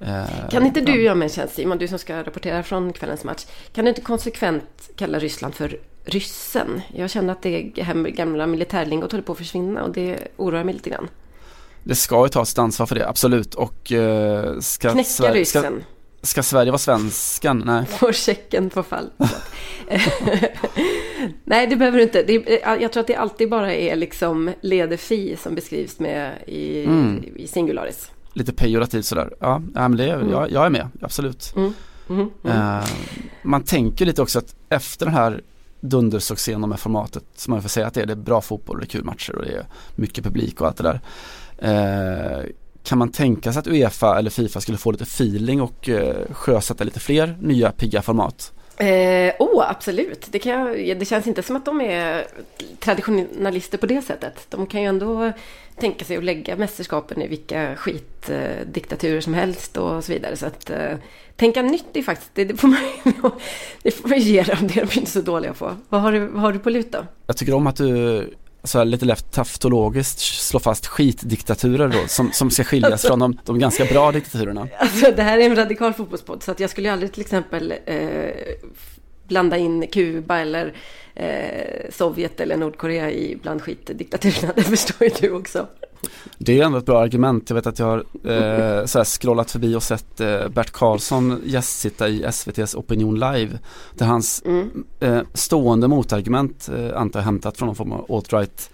eh, 0.00 0.48
kan 0.50 0.66
inte 0.66 0.80
du 0.80 1.02
göra 1.02 1.14
mig 1.14 1.26
en 1.26 1.30
tjänst 1.30 1.54
Simon, 1.54 1.78
du 1.78 1.88
som 1.88 1.98
ska 1.98 2.22
rapportera 2.22 2.62
från 2.62 2.92
kvällens 2.92 3.24
match. 3.24 3.46
Kan 3.72 3.84
du 3.84 3.88
inte 3.88 4.00
konsekvent 4.00 4.90
kalla 4.96 5.18
Ryssland 5.18 5.54
för 5.54 5.80
ryssen? 6.04 6.80
Jag 6.94 7.10
känner 7.10 7.32
att 7.32 7.42
det 7.42 7.62
gamla 7.62 8.46
militärlingot 8.46 9.12
håller 9.12 9.24
på 9.24 9.32
att 9.32 9.38
försvinna 9.38 9.84
och 9.84 9.92
det 9.92 10.18
oroar 10.36 10.64
mig 10.64 10.74
lite 10.74 10.90
grann. 10.90 11.08
Det 11.84 11.94
ska 11.94 12.22
ju 12.24 12.28
tas 12.28 12.52
ett 12.52 12.58
ansvar 12.58 12.86
för 12.86 12.94
det, 12.94 13.08
absolut. 13.08 13.54
Och 13.54 13.92
uh, 13.92 14.60
ska, 14.60 14.90
Knäcka 14.90 15.08
Sverige, 15.08 15.44
ska, 15.44 15.70
ska 16.24 16.42
Sverige 16.42 16.70
vara 16.70 16.78
svenskan? 16.78 17.62
Nej. 17.66 17.86
Få 17.88 18.12
checken 18.12 18.70
på 18.70 18.82
fall. 18.82 19.10
Nej, 21.44 21.66
det 21.66 21.76
behöver 21.76 21.98
du 21.98 22.02
inte. 22.02 22.22
Det, 22.22 22.60
jag 22.80 22.92
tror 22.92 23.00
att 23.00 23.06
det 23.06 23.14
alltid 23.14 23.50
bara 23.50 23.74
är 23.74 23.96
liksom 23.96 24.50
ledefi 24.60 25.36
som 25.42 25.54
beskrivs 25.54 25.98
med 25.98 26.32
i, 26.46 26.84
mm. 26.84 27.24
i 27.36 27.46
singularis. 27.46 28.10
Lite 28.32 28.52
pejorativt 28.52 29.04
sådär. 29.04 29.34
Ja, 29.40 29.62
men 29.74 29.96
det, 29.96 30.10
mm. 30.10 30.30
jag, 30.30 30.50
jag 30.50 30.66
är 30.66 30.70
med, 30.70 30.88
absolut. 31.00 31.52
Mm. 31.56 31.72
Mm. 32.08 32.30
Uh, 32.44 32.84
man 33.42 33.62
tänker 33.62 34.06
lite 34.06 34.22
också 34.22 34.38
att 34.38 34.54
efter 34.68 35.06
den 35.06 35.14
här 35.14 35.42
dundersuccén 35.80 36.68
med 36.68 36.80
formatet, 36.80 37.24
så 37.36 37.50
man 37.50 37.62
får 37.62 37.68
säga 37.68 37.86
att 37.86 37.94
det 37.94 38.02
är, 38.02 38.06
det 38.06 38.12
är 38.12 38.16
bra 38.16 38.40
fotboll, 38.40 38.78
det 38.78 38.84
är 38.84 38.88
kul 38.88 39.04
matcher 39.04 39.36
och 39.36 39.42
det 39.42 39.52
är 39.52 39.66
mycket 39.94 40.24
publik 40.24 40.60
och 40.60 40.66
allt 40.66 40.76
det 40.76 40.82
där. 40.82 41.00
Eh, 41.58 42.44
kan 42.84 42.98
man 42.98 43.12
tänka 43.12 43.52
sig 43.52 43.60
att 43.60 43.66
Uefa 43.66 44.18
eller 44.18 44.30
Fifa 44.30 44.60
skulle 44.60 44.78
få 44.78 44.90
lite 44.90 45.04
feeling 45.04 45.62
och 45.62 45.88
eh, 45.88 46.16
sjösätta 46.30 46.84
lite 46.84 47.00
fler 47.00 47.36
nya 47.40 47.72
pigga 47.72 48.02
format? 48.02 48.52
Eh, 48.76 49.32
oh, 49.38 49.70
absolut. 49.70 50.26
Det, 50.30 50.46
jag, 50.46 50.98
det 50.98 51.04
känns 51.04 51.26
inte 51.26 51.42
som 51.42 51.56
att 51.56 51.64
de 51.64 51.80
är 51.80 52.26
traditionalister 52.80 53.78
på 53.78 53.86
det 53.86 54.02
sättet. 54.02 54.46
De 54.50 54.66
kan 54.66 54.82
ju 54.82 54.86
ändå 54.86 55.32
tänka 55.76 56.04
sig 56.04 56.16
att 56.16 56.24
lägga 56.24 56.56
mästerskapen 56.56 57.22
i 57.22 57.28
vilka 57.28 57.76
skitdiktaturer 57.76 59.14
eh, 59.14 59.20
som 59.20 59.34
helst 59.34 59.76
och 59.76 60.04
så 60.04 60.12
vidare. 60.12 60.36
Så 60.36 60.46
att 60.46 60.70
eh, 60.70 60.96
tänka 61.36 61.62
nytt 61.62 61.96
är 61.96 62.02
faktiskt, 62.02 62.30
det, 62.34 62.44
det, 62.44 62.56
får 62.56 62.68
man, 62.68 62.80
det 63.82 63.90
får 63.90 64.08
man 64.08 64.18
ge 64.18 64.42
dem. 64.42 64.58
Det 64.60 64.80
är 64.80 64.86
de 64.86 64.98
inte 64.98 65.10
så 65.10 65.20
dåliga 65.20 65.54
på. 65.54 65.76
Vad 65.88 66.00
har 66.00 66.12
du, 66.12 66.26
vad 66.26 66.42
har 66.42 66.52
du 66.52 66.58
på 66.58 66.70
lut 66.70 66.92
då? 66.92 67.06
Jag 67.26 67.36
tycker 67.36 67.54
om 67.54 67.66
att 67.66 67.76
du 67.76 68.34
så 68.64 68.78
här 68.78 68.84
lite 68.84 69.04
lätt 69.04 69.32
taftologiskt 69.32 70.18
slå 70.20 70.60
fast 70.60 70.86
skitdiktaturer 70.86 71.88
då 71.88 72.08
som, 72.08 72.32
som 72.32 72.50
ska 72.50 72.64
skiljas 72.64 72.92
alltså, 72.92 73.08
från 73.08 73.18
de, 73.18 73.38
de 73.44 73.58
ganska 73.58 73.84
bra 73.84 74.12
diktaturerna. 74.12 74.68
Alltså 74.78 75.12
det 75.16 75.22
här 75.22 75.38
är 75.38 75.46
en 75.46 75.56
radikal 75.56 75.92
fotbollspodd 75.92 76.42
så 76.42 76.50
att 76.50 76.60
jag 76.60 76.70
skulle 76.70 76.88
ju 76.88 76.92
aldrig 76.92 77.12
till 77.12 77.20
exempel 77.20 77.74
eh, 77.86 77.96
blanda 79.28 79.56
in 79.56 79.86
Kuba 79.86 80.38
eller 80.38 80.74
eh, 81.14 81.90
Sovjet 81.90 82.40
eller 82.40 82.56
Nordkorea 82.56 83.10
i 83.10 83.38
bland 83.42 83.62
skitdiktaturerna. 83.62 84.52
Det 84.56 84.62
förstår 84.62 85.06
ju 85.06 85.14
du 85.20 85.30
också. 85.30 85.66
Det 86.38 86.60
är 86.60 86.64
ändå 86.64 86.78
ett 86.78 86.86
bra 86.86 87.00
argument. 87.00 87.50
Jag 87.50 87.54
vet 87.54 87.66
att 87.66 87.78
jag 87.78 87.86
har 87.86 88.04
eh, 88.80 88.84
så 88.84 89.04
scrollat 89.04 89.50
förbi 89.50 89.74
och 89.74 89.82
sett 89.82 90.20
eh, 90.20 90.48
Bert 90.48 90.70
Karlsson 90.70 91.42
gästsitta 91.44 92.08
i 92.08 92.22
SVTs 92.22 92.74
Opinion 92.74 93.14
Live. 93.14 93.58
Där 93.94 94.06
hans 94.06 94.42
mm. 94.44 94.84
eh, 95.00 95.22
stående 95.34 95.88
motargument, 95.88 96.68
eh, 96.68 97.00
antar 97.00 97.20
jag 97.20 97.24
hämtat 97.24 97.58
från 97.58 97.66
någon 97.66 97.76
form 97.76 97.92
av 97.92 98.06
alt-right 98.08 98.70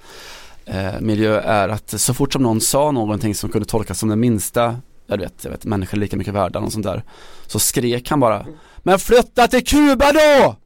eh, 0.65 1.01
miljö 1.01 1.41
är 1.41 1.69
att 1.69 2.01
så 2.01 2.15
fort 2.15 2.33
som 2.33 2.43
någon 2.43 2.61
sa 2.61 2.91
någonting 2.91 3.35
som 3.35 3.51
kunde 3.51 3.69
tolkas 3.69 3.99
som 3.99 4.09
den 4.09 4.21
minsta, 4.21 4.77
jag 5.11 5.19
vet, 5.19 5.45
jag 5.45 5.51
vet 5.51 5.65
människor 5.65 5.97
är 5.97 6.01
lika 6.01 6.17
mycket 6.17 6.35
värda 6.35 6.59
och 6.59 6.73
sånt 6.73 6.87
där. 6.87 7.03
Så 7.47 7.59
skrek 7.59 8.11
han 8.11 8.21
bara, 8.21 8.47
men 8.79 8.99
flytta 8.99 9.49
till 9.49 9.65
Kuba 9.65 10.13
då! 10.13 10.57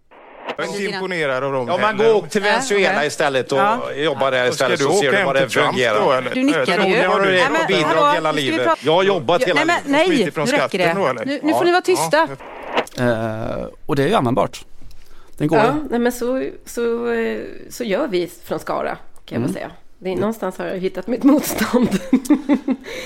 Jag 0.57 0.66
är 0.66 0.70
inte 0.70 0.85
imponerad 0.85 1.44
av 1.44 1.52
dem 1.52 1.68
Ja, 1.68 1.78
man 1.78 1.96
går 1.96 2.26
till 2.26 2.42
Venezuela 2.42 3.07
istället 3.07 3.52
och 3.52 3.59
ja. 3.59 3.92
jobbar 3.92 4.30
där 4.30 4.48
istället 4.48 4.80
så 4.80 4.92
ser 4.92 5.12
du 5.12 5.24
vad 5.24 5.37
det 5.37 5.48
fungerar. 5.48 6.35
Du 6.35 6.42
nickade 6.42 6.88
ju. 6.88 7.07
Har 7.07 7.20
du 7.20 7.44
på 7.59 7.66
bidrag 7.68 8.14
hela 8.14 8.33
livet? 8.33 8.68
Jag 8.80 8.92
har 8.92 9.02
jobbat 9.02 9.44
hela 9.44 9.61
livet. 9.61 9.83
Nej, 9.87 10.33
nu 10.37 10.44
räcker 10.44 10.78
det. 10.78 11.24
Nu, 11.24 11.40
nu 11.42 11.52
får 11.52 11.64
ni 11.64 11.72
vara 11.72 11.83
tysta. 11.83 12.28
Uh, 13.00 13.66
och 13.87 13.96
det 13.96 14.02
är 14.02 14.09
ju 14.09 14.14
användbart. 14.14 14.64
Den 15.38 15.48
går 15.48 15.59
ja, 15.59 15.74
nej, 15.90 15.98
men 15.98 16.12
så, 16.12 16.48
så, 16.64 16.83
så 17.70 17.85
gör 17.85 18.09
vi 18.09 18.30
från 18.44 18.59
Skara 18.59 18.98
kan 19.24 19.37
jag 19.37 19.37
mm. 19.37 19.52
säga. 19.52 19.70
Det 19.98 20.12
är, 20.12 20.16
någonstans 20.16 20.59
har 20.59 20.66
jag 20.66 20.78
hittat 20.78 21.07
mitt 21.07 21.24
motstånd. 21.24 21.88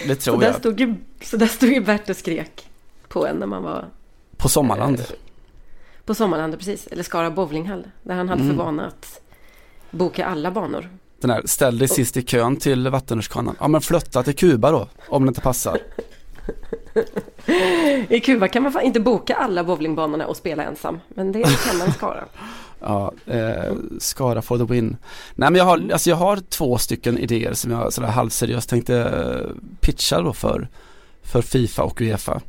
Det 0.06 0.14
tror 0.14 0.18
så 0.18 0.30
jag. 0.30 0.40
Där 0.40 0.52
stod 0.52 0.80
ju, 0.80 0.94
så 1.22 1.36
där 1.36 1.46
stod 1.46 1.70
ju 1.70 1.80
Bert 1.80 2.10
och 2.10 2.16
skrek 2.16 2.68
på 3.08 3.26
en 3.26 3.36
när 3.36 3.46
man 3.46 3.62
var... 3.62 3.84
På 4.36 4.48
Sommarland? 4.48 5.00
Eh, 5.00 5.06
på 6.04 6.14
Sommarland, 6.14 6.58
precis. 6.58 6.86
Eller 6.86 7.02
Skara 7.02 7.30
bowlinghall. 7.30 7.86
Där 8.02 8.14
han 8.14 8.28
hade 8.28 8.42
mm. 8.42 8.56
för 8.56 8.64
vana 8.64 8.86
att 8.86 9.20
boka 9.90 10.26
alla 10.26 10.50
banor. 10.50 10.88
Den 11.20 11.30
här, 11.30 11.42
ställ 11.44 11.78
dig 11.78 11.88
sist 11.88 12.16
i 12.16 12.22
kön 12.22 12.56
till 12.56 12.88
vattenrutschkanan. 12.88 13.56
Ja 13.60 13.68
men 13.68 13.80
flytta 13.80 14.22
till 14.22 14.36
Kuba 14.36 14.70
då, 14.70 14.88
om 15.08 15.24
det 15.24 15.28
inte 15.28 15.40
passar. 15.40 15.78
I 18.08 18.20
Kuba 18.20 18.48
kan 18.48 18.62
man 18.62 18.82
inte 18.82 19.00
boka 19.00 19.34
alla 19.34 19.64
bowlingbanorna 19.64 20.26
och 20.26 20.36
spela 20.36 20.64
ensam. 20.64 21.00
Men 21.08 21.32
det 21.32 21.42
kan 21.42 21.78
man 21.78 21.88
i 21.88 21.92
Skara. 21.92 22.24
ja, 22.80 23.12
eh, 23.26 23.74
Skara 23.98 24.42
for 24.42 24.58
the 24.58 24.64
win. 24.64 24.96
Nej 25.34 25.50
men 25.50 25.58
jag 25.58 25.64
har, 25.64 25.90
alltså 25.92 26.10
jag 26.10 26.16
har 26.16 26.36
två 26.36 26.78
stycken 26.78 27.18
idéer 27.18 27.52
som 27.52 27.70
jag 27.70 27.92
sådär 27.92 28.08
halvseriöst 28.08 28.70
tänkte 28.70 28.96
eh, 28.96 29.54
pitcha 29.80 30.22
då 30.22 30.32
för, 30.32 30.68
för 31.22 31.42
Fifa 31.42 31.82
och 31.82 32.00
Uefa. 32.00 32.40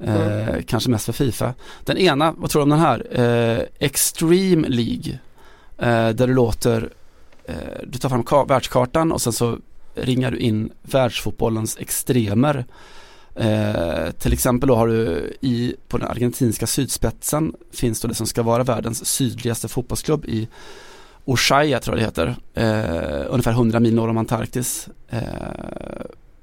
Eh, 0.00 0.48
mm. 0.48 0.62
Kanske 0.62 0.90
mest 0.90 1.06
för 1.06 1.12
Fifa. 1.12 1.54
Den 1.84 1.98
ena, 1.98 2.34
vad 2.36 2.50
tror 2.50 2.60
du 2.60 2.62
om 2.62 2.70
den 2.70 2.78
här? 2.78 3.06
Eh, 3.20 3.62
Extreme 3.78 4.68
League. 4.68 5.18
Eh, 5.78 6.08
där 6.08 6.26
du 6.26 6.34
låter, 6.34 6.90
eh, 7.44 7.54
du 7.86 7.98
tar 7.98 8.08
fram 8.08 8.46
världskartan 8.48 9.12
och 9.12 9.22
sen 9.22 9.32
så 9.32 9.58
ringar 9.94 10.30
du 10.30 10.38
in 10.38 10.72
världsfotbollens 10.82 11.76
extremer. 11.80 12.64
Eh, 13.34 14.10
till 14.10 14.32
exempel 14.32 14.68
då 14.68 14.76
har 14.76 14.88
du 14.88 15.32
i, 15.40 15.74
på 15.88 15.98
den 15.98 16.08
argentinska 16.08 16.66
sydspetsen 16.66 17.54
finns 17.72 18.00
då 18.00 18.08
det 18.08 18.14
som 18.14 18.26
ska 18.26 18.42
vara 18.42 18.64
världens 18.64 19.06
sydligaste 19.06 19.68
fotbollsklubb 19.68 20.24
i 20.24 20.48
Ushuaia 21.26 21.80
tror 21.80 21.98
jag 21.98 22.02
det 22.02 22.22
heter. 22.22 22.36
Eh, 22.54 23.26
ungefär 23.28 23.52
100 23.52 23.80
mil 23.80 23.94
norr 23.94 24.08
om 24.08 24.18
Antarktis. 24.18 24.88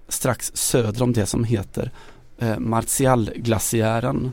strax 0.08 0.52
söder 0.56 1.04
om 1.04 1.14
det 1.14 1.26
som 1.26 1.44
heter 1.44 1.92
eh, 2.40 2.60
Martialglaciären. 2.60 4.32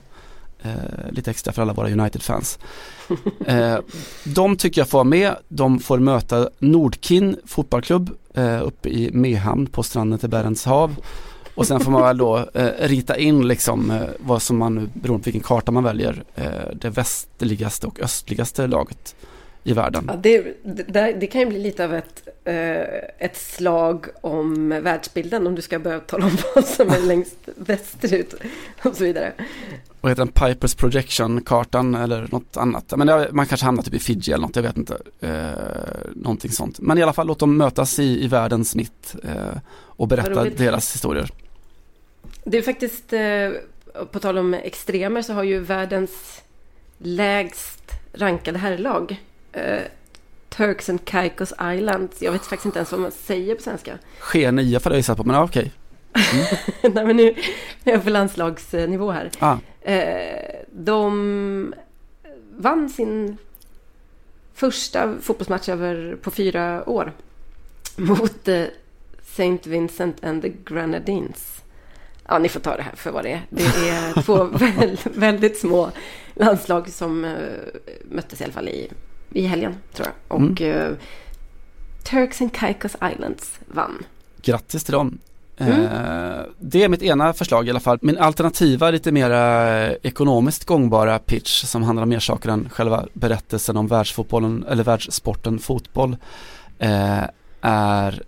Eh, 0.63 1.11
lite 1.11 1.31
extra 1.31 1.53
för 1.53 1.63
alla 1.63 1.73
våra 1.73 1.91
United-fans. 1.91 2.59
Eh, 3.47 3.79
de 4.25 4.57
tycker 4.57 4.81
jag 4.81 4.89
får 4.89 4.99
vara 4.99 5.05
med. 5.05 5.37
De 5.49 5.79
får 5.79 5.99
möta 5.99 6.51
Nordkin 6.59 7.37
fotbollklubb 7.45 8.11
eh, 8.35 8.67
uppe 8.67 8.89
i 8.89 9.11
Mehamn 9.13 9.67
på 9.67 9.83
stranden 9.83 10.19
till 10.19 10.29
Bärens 10.29 10.65
hav. 10.65 10.97
Och 11.57 11.67
sen 11.67 11.81
får 11.81 11.91
man 11.91 12.03
väl 12.03 12.19
då 12.19 12.49
eh, 12.55 12.71
rita 12.79 13.17
in 13.17 13.49
liksom 13.49 13.91
eh, 13.91 14.03
vad 14.19 14.43
som 14.43 14.59
man 14.59 14.75
nu, 14.75 14.89
beroende 14.95 15.23
på 15.23 15.27
vilken 15.27 15.43
karta 15.43 15.73
man 15.73 15.85
väljer, 15.85 16.25
eh, 16.35 16.45
det 16.75 16.91
västligaste 16.91 17.87
och 17.87 18.01
östligaste 18.01 18.67
laget 18.67 19.15
i 19.67 19.73
världen. 19.73 20.05
Ja, 20.09 20.17
det, 20.17 20.57
det, 20.65 21.13
det, 21.21 21.27
kan 21.27 21.41
ju 21.41 21.47
bli 21.47 21.59
lite 21.59 21.85
av 21.85 21.95
ett, 21.95 22.29
eh, 22.45 23.27
ett 23.27 23.37
slag 23.37 24.07
om 24.21 24.69
världsbilden 24.69 25.47
om 25.47 25.55
du 25.55 25.63
ska 25.63 25.79
börja 25.79 26.01
tala 26.01 26.27
om 26.27 26.37
vad 26.55 26.65
som 26.65 26.89
är 26.89 27.01
längst 27.01 27.37
västerut 27.57 28.35
och 28.83 28.97
så 28.97 29.05
vidare. 29.05 29.33
Vad 30.01 30.11
heter 30.11 30.25
den? 30.25 30.33
Pipers 30.33 30.75
Projection-kartan 30.75 31.95
eller 31.95 32.29
något 32.31 32.57
annat. 32.57 32.93
Men 32.97 33.07
det, 33.07 33.29
man 33.33 33.47
kanske 33.47 33.67
hamnar 33.67 33.83
typ 33.83 33.95
i 33.95 33.99
Fiji 33.99 34.33
eller 34.33 34.47
något, 34.47 34.57
jag 34.57 34.63
vet 34.63 34.77
inte. 34.77 34.99
Eh, 35.21 35.31
någonting 36.15 36.51
sånt. 36.51 36.81
Men 36.81 36.99
i 36.99 37.03
alla 37.03 37.13
fall 37.13 37.27
låt 37.27 37.39
dem 37.39 37.57
mötas 37.57 37.99
i, 37.99 38.25
i 38.25 38.29
världens 38.29 38.75
mitt 38.75 39.17
eh, 39.25 39.59
och 39.73 40.09
berätta 40.09 40.45
deras 40.45 40.95
historier. 40.95 41.31
Det 42.49 42.59
är 42.59 42.63
faktiskt, 42.63 43.13
eh, 43.13 43.51
på 44.13 44.21
tal 44.21 44.39
om 44.39 44.55
extremer 44.55 45.23
så 45.23 45.33
har 45.33 45.43
ju 45.43 45.59
världens 45.59 46.43
lägst 46.99 47.93
rankade 48.13 48.59
herrlag 48.59 49.23
eh, 49.53 49.83
Turks 50.49 50.89
and 50.89 51.05
Caicos 51.05 51.53
Islands. 51.75 52.23
Jag 52.23 52.33
vet 52.33 52.47
faktiskt 52.47 52.67
inte 52.67 52.79
ens 52.79 52.93
vad 52.93 53.01
man 53.01 53.11
säger 53.11 53.55
på 53.55 53.63
svenska. 53.63 53.99
Sker 54.21 54.53
nia 54.53 54.81
för 54.81 54.91
det 54.91 54.97
gissat 54.97 55.17
på, 55.17 55.25
men 55.25 55.37
ja, 55.37 55.45
okej. 55.45 55.73
Mm. 56.33 56.47
Nej, 56.95 57.07
men 57.07 57.17
nu 57.17 57.35
är 57.85 57.93
jag 57.93 58.05
på 58.05 58.11
landslagsnivå 58.11 59.11
här. 59.11 59.31
Ah. 59.39 59.57
Eh, 59.81 60.55
de 60.73 61.75
vann 62.57 62.89
sin 62.89 63.37
första 64.55 65.15
fotbollsmatch 65.21 65.69
över 65.69 66.17
på 66.23 66.31
fyra 66.31 66.89
år 66.89 67.13
mot 67.97 68.49
St. 69.23 69.59
Vincent 69.65 70.25
and 70.25 70.43
the 70.43 70.53
Grenadines. 70.65 71.56
Ja, 72.29 72.39
ni 72.39 72.49
får 72.49 72.61
ta 72.61 72.77
det 72.77 72.83
här 72.83 72.97
för 72.97 73.11
vad 73.11 73.25
det 73.25 73.33
är. 73.33 73.43
Det 73.51 73.89
är 73.89 74.23
två 74.23 74.49
väldigt, 75.21 75.59
små 75.59 75.91
landslag 76.35 76.89
som 76.89 77.25
eh, 77.25 77.33
möttes 78.11 78.41
i 78.41 78.45
alla 78.45 78.53
fall 78.53 78.69
i 78.69 78.91
i 79.33 79.47
helgen 79.47 79.75
tror 79.93 80.09
jag. 80.09 80.37
Och 80.37 80.61
mm. 80.61 80.91
uh, 80.91 80.97
Turks 82.03 82.41
and 82.41 82.53
Caicos 82.53 82.97
Islands 83.13 83.59
vann. 83.67 84.05
Grattis 84.43 84.85
till 84.85 84.93
dem. 84.93 85.19
Mm. 85.59 85.81
Uh, 85.81 86.43
det 86.59 86.83
är 86.83 86.89
mitt 86.89 87.03
ena 87.03 87.33
förslag 87.33 87.67
i 87.67 87.71
alla 87.71 87.81
fall. 87.81 87.99
Min 88.03 88.19
alternativa 88.19 88.91
lite 88.91 89.13
mer 89.13 89.31
ekonomiskt 90.03 90.65
gångbara 90.65 91.19
pitch 91.19 91.65
som 91.65 91.83
handlar 91.83 92.03
om 92.03 92.09
mer 92.09 92.21
saker 92.21 92.49
än 92.49 92.69
själva 92.69 93.07
berättelsen 93.13 93.77
om 93.77 93.87
världsfotbollen 93.87 94.65
eller 94.69 94.85
världssporten 94.85 95.59
fotboll 95.59 96.17
uh, 96.83 97.25
är 97.61 98.23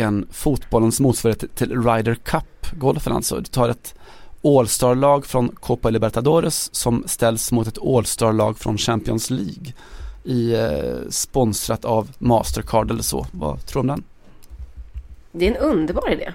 en 0.00 0.26
fotbollens 0.30 1.00
motsvarighet 1.00 1.54
till 1.54 1.82
Ryder 1.82 2.14
Cup-golfen 2.14 3.12
alltså. 3.12 3.36
Du 3.36 3.44
tar 3.44 3.68
ett 3.68 3.94
All-star-lag 4.42 5.26
från 5.26 5.48
Copa 5.48 5.90
Libertadores 5.90 6.74
som 6.74 7.04
ställs 7.06 7.52
mot 7.52 7.66
ett 7.66 7.78
All-star-lag 7.78 8.58
från 8.58 8.78
Champions 8.78 9.30
League 9.30 9.72
i 10.24 10.54
eh, 10.54 11.08
sponsrat 11.08 11.84
av 11.84 12.10
Mastercard 12.18 12.90
eller 12.90 13.02
så. 13.02 13.26
Vad 13.32 13.66
tror 13.66 13.82
du 13.82 13.90
om 13.90 13.96
den? 13.96 14.04
Det 15.32 15.48
är 15.48 15.50
en 15.50 15.56
underbar 15.56 16.10
idé. 16.12 16.32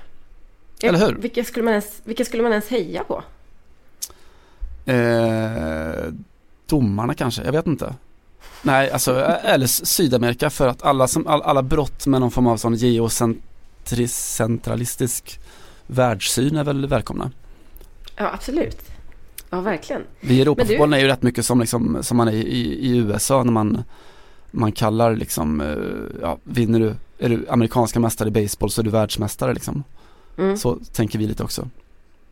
Eller 0.82 1.00
hur? 1.00 1.16
Vilka 1.16 1.44
skulle 1.44 1.64
man 1.64 1.74
ens, 1.74 2.02
vilka 2.04 2.26
skulle 2.26 2.44
man 2.44 2.52
ens 2.52 2.68
heja 2.68 3.04
på? 3.04 3.24
Eh, 4.92 6.14
domarna 6.66 7.14
kanske, 7.14 7.44
jag 7.44 7.52
vet 7.52 7.68
inte. 7.68 7.94
Nej, 8.62 8.92
alltså, 8.92 9.16
eller 9.26 9.68
Sydamerika 9.68 10.50
för 10.50 10.68
att 10.68 10.84
alla, 10.84 11.08
som, 11.08 11.28
alla 11.28 11.64
brott 11.64 12.08
med 12.08 12.22
någon 12.22 12.32
form 12.32 12.48
av 12.48 12.58
sån 12.58 12.76
geocentralistisk 13.92 15.40
världssyn 15.88 16.56
är 16.56 16.64
väl 16.64 16.88
välkomna. 16.88 17.32
Ja, 18.16 18.34
absolut. 18.34 18.82
Ja, 19.50 19.62
verkligen. 19.62 20.02
Vi 20.20 20.36
i 20.36 20.42
Europafotbollen 20.42 20.92
du... 20.92 20.98
är 20.98 21.02
ju 21.02 21.08
rätt 21.08 21.22
mycket 21.22 21.46
som, 21.46 21.60
liksom, 21.60 22.04
som 22.04 22.18
man 22.18 22.28
är 22.28 22.34
i, 22.34 22.90
i 22.90 22.98
USA 22.98 23.44
när 23.44 23.52
man, 23.52 23.84
man 24.52 24.72
kallar 24.72 25.16
liksom, 25.16 25.62
eh, 25.62 26.22
ja, 26.22 26.38
vinner 26.44 26.80
du, 26.80 26.96
är 27.20 27.30
du 27.30 27.46
amerikanska 27.50 28.00
mästare 28.00 28.28
i 28.28 28.32
baseball 28.32 28.70
så 28.70 28.82
är 28.82 28.84
du 28.84 28.90
världsmästare 28.90 29.54
liksom. 29.54 29.84
Mm. 30.38 30.58
Så 30.58 30.80
tänker 30.94 31.20
vi 31.20 31.28
lite 31.28 31.44
också. 31.44 31.70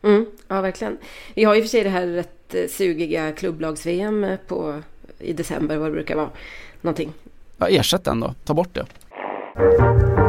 Mm, 0.02 0.26
ja, 0.48 0.60
verkligen. 0.60 0.98
Vi 1.34 1.44
har 1.44 1.54
ju 1.54 1.62
för 1.62 1.68
sig 1.68 1.84
det 1.84 1.90
här 1.90 2.06
rätt 2.06 2.54
eh, 2.54 2.68
sugiga 2.70 3.32
klubblags-VM 3.32 4.26
på, 4.46 4.82
i 5.18 5.32
december, 5.32 5.76
vad 5.76 5.88
det 5.88 5.92
brukar 5.92 6.16
vara. 6.16 6.30
Någonting. 6.80 7.12
Ja, 7.56 7.68
ersätt 7.68 8.04
den 8.04 8.20
då. 8.20 8.34
Ta 8.44 8.54
bort 8.54 8.74
det 8.74 10.23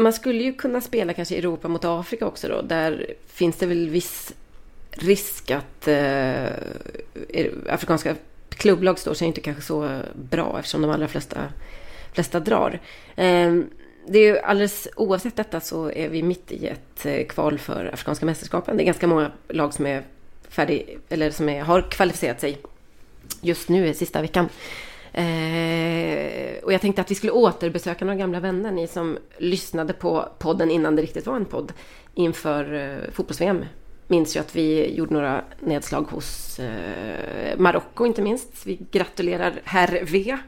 man 0.00 0.12
skulle 0.12 0.42
ju 0.42 0.52
kunna 0.52 0.80
spela 0.80 1.12
kanske 1.12 1.36
Europa 1.36 1.68
mot 1.68 1.84
Afrika 1.84 2.26
också 2.26 2.48
då. 2.48 2.62
Där 2.62 3.14
finns 3.26 3.56
det 3.56 3.66
väl 3.66 3.90
viss 3.90 4.34
risk 4.90 5.50
att 5.50 5.88
eh, 5.88 6.46
afrikanska 7.68 8.16
klubblag 8.48 8.98
står 8.98 9.14
sig 9.14 9.26
inte 9.26 9.40
kanske 9.40 9.62
så 9.62 10.00
bra 10.14 10.56
eftersom 10.58 10.82
de 10.82 10.90
allra 10.90 11.08
flesta, 11.08 11.38
flesta 12.12 12.40
drar. 12.40 12.80
Eh, 13.16 13.54
det 14.06 14.18
är 14.18 14.22
ju 14.22 14.38
alldeles 14.38 14.88
oavsett 14.96 15.36
detta 15.36 15.60
så 15.60 15.90
är 15.90 16.08
vi 16.08 16.22
mitt 16.22 16.52
i 16.52 16.66
ett 16.66 17.06
eh, 17.06 17.26
kval 17.26 17.58
för 17.58 17.90
Afrikanska 17.92 18.26
mästerskapen. 18.26 18.76
Det 18.76 18.82
är 18.82 18.84
ganska 18.84 19.06
många 19.06 19.32
lag 19.48 19.74
som 19.74 19.86
är 19.86 20.02
färdig 20.48 20.98
eller 21.08 21.30
som 21.30 21.48
är, 21.48 21.62
har 21.62 21.90
kvalificerat 21.90 22.40
sig 22.40 22.58
just 23.40 23.68
nu 23.68 23.88
i 23.88 23.94
sista 23.94 24.22
veckan. 24.22 24.48
Eh, 25.12 26.62
och 26.62 26.72
jag 26.72 26.80
tänkte 26.80 27.02
att 27.02 27.10
vi 27.10 27.14
skulle 27.14 27.32
återbesöka 27.32 28.04
några 28.04 28.18
gamla 28.18 28.40
vänner, 28.40 28.70
ni 28.70 28.86
som 28.86 29.18
lyssnade 29.38 29.92
på 29.92 30.28
podden 30.38 30.70
innan 30.70 30.96
det 30.96 31.02
riktigt 31.02 31.26
var 31.26 31.36
en 31.36 31.44
podd 31.44 31.72
inför 32.14 32.74
eh, 32.74 33.12
fotbolls-VM. 33.12 33.64
Minns 34.06 34.36
ju 34.36 34.40
att 34.40 34.56
vi 34.56 34.94
gjorde 34.94 35.14
några 35.14 35.44
nedslag 35.60 36.02
hos 36.02 36.58
eh, 36.58 37.58
Marocko 37.58 38.06
inte 38.06 38.22
minst. 38.22 38.66
Vi 38.66 38.78
gratulerar 38.90 39.60
herr 39.64 40.00
V, 40.04 40.38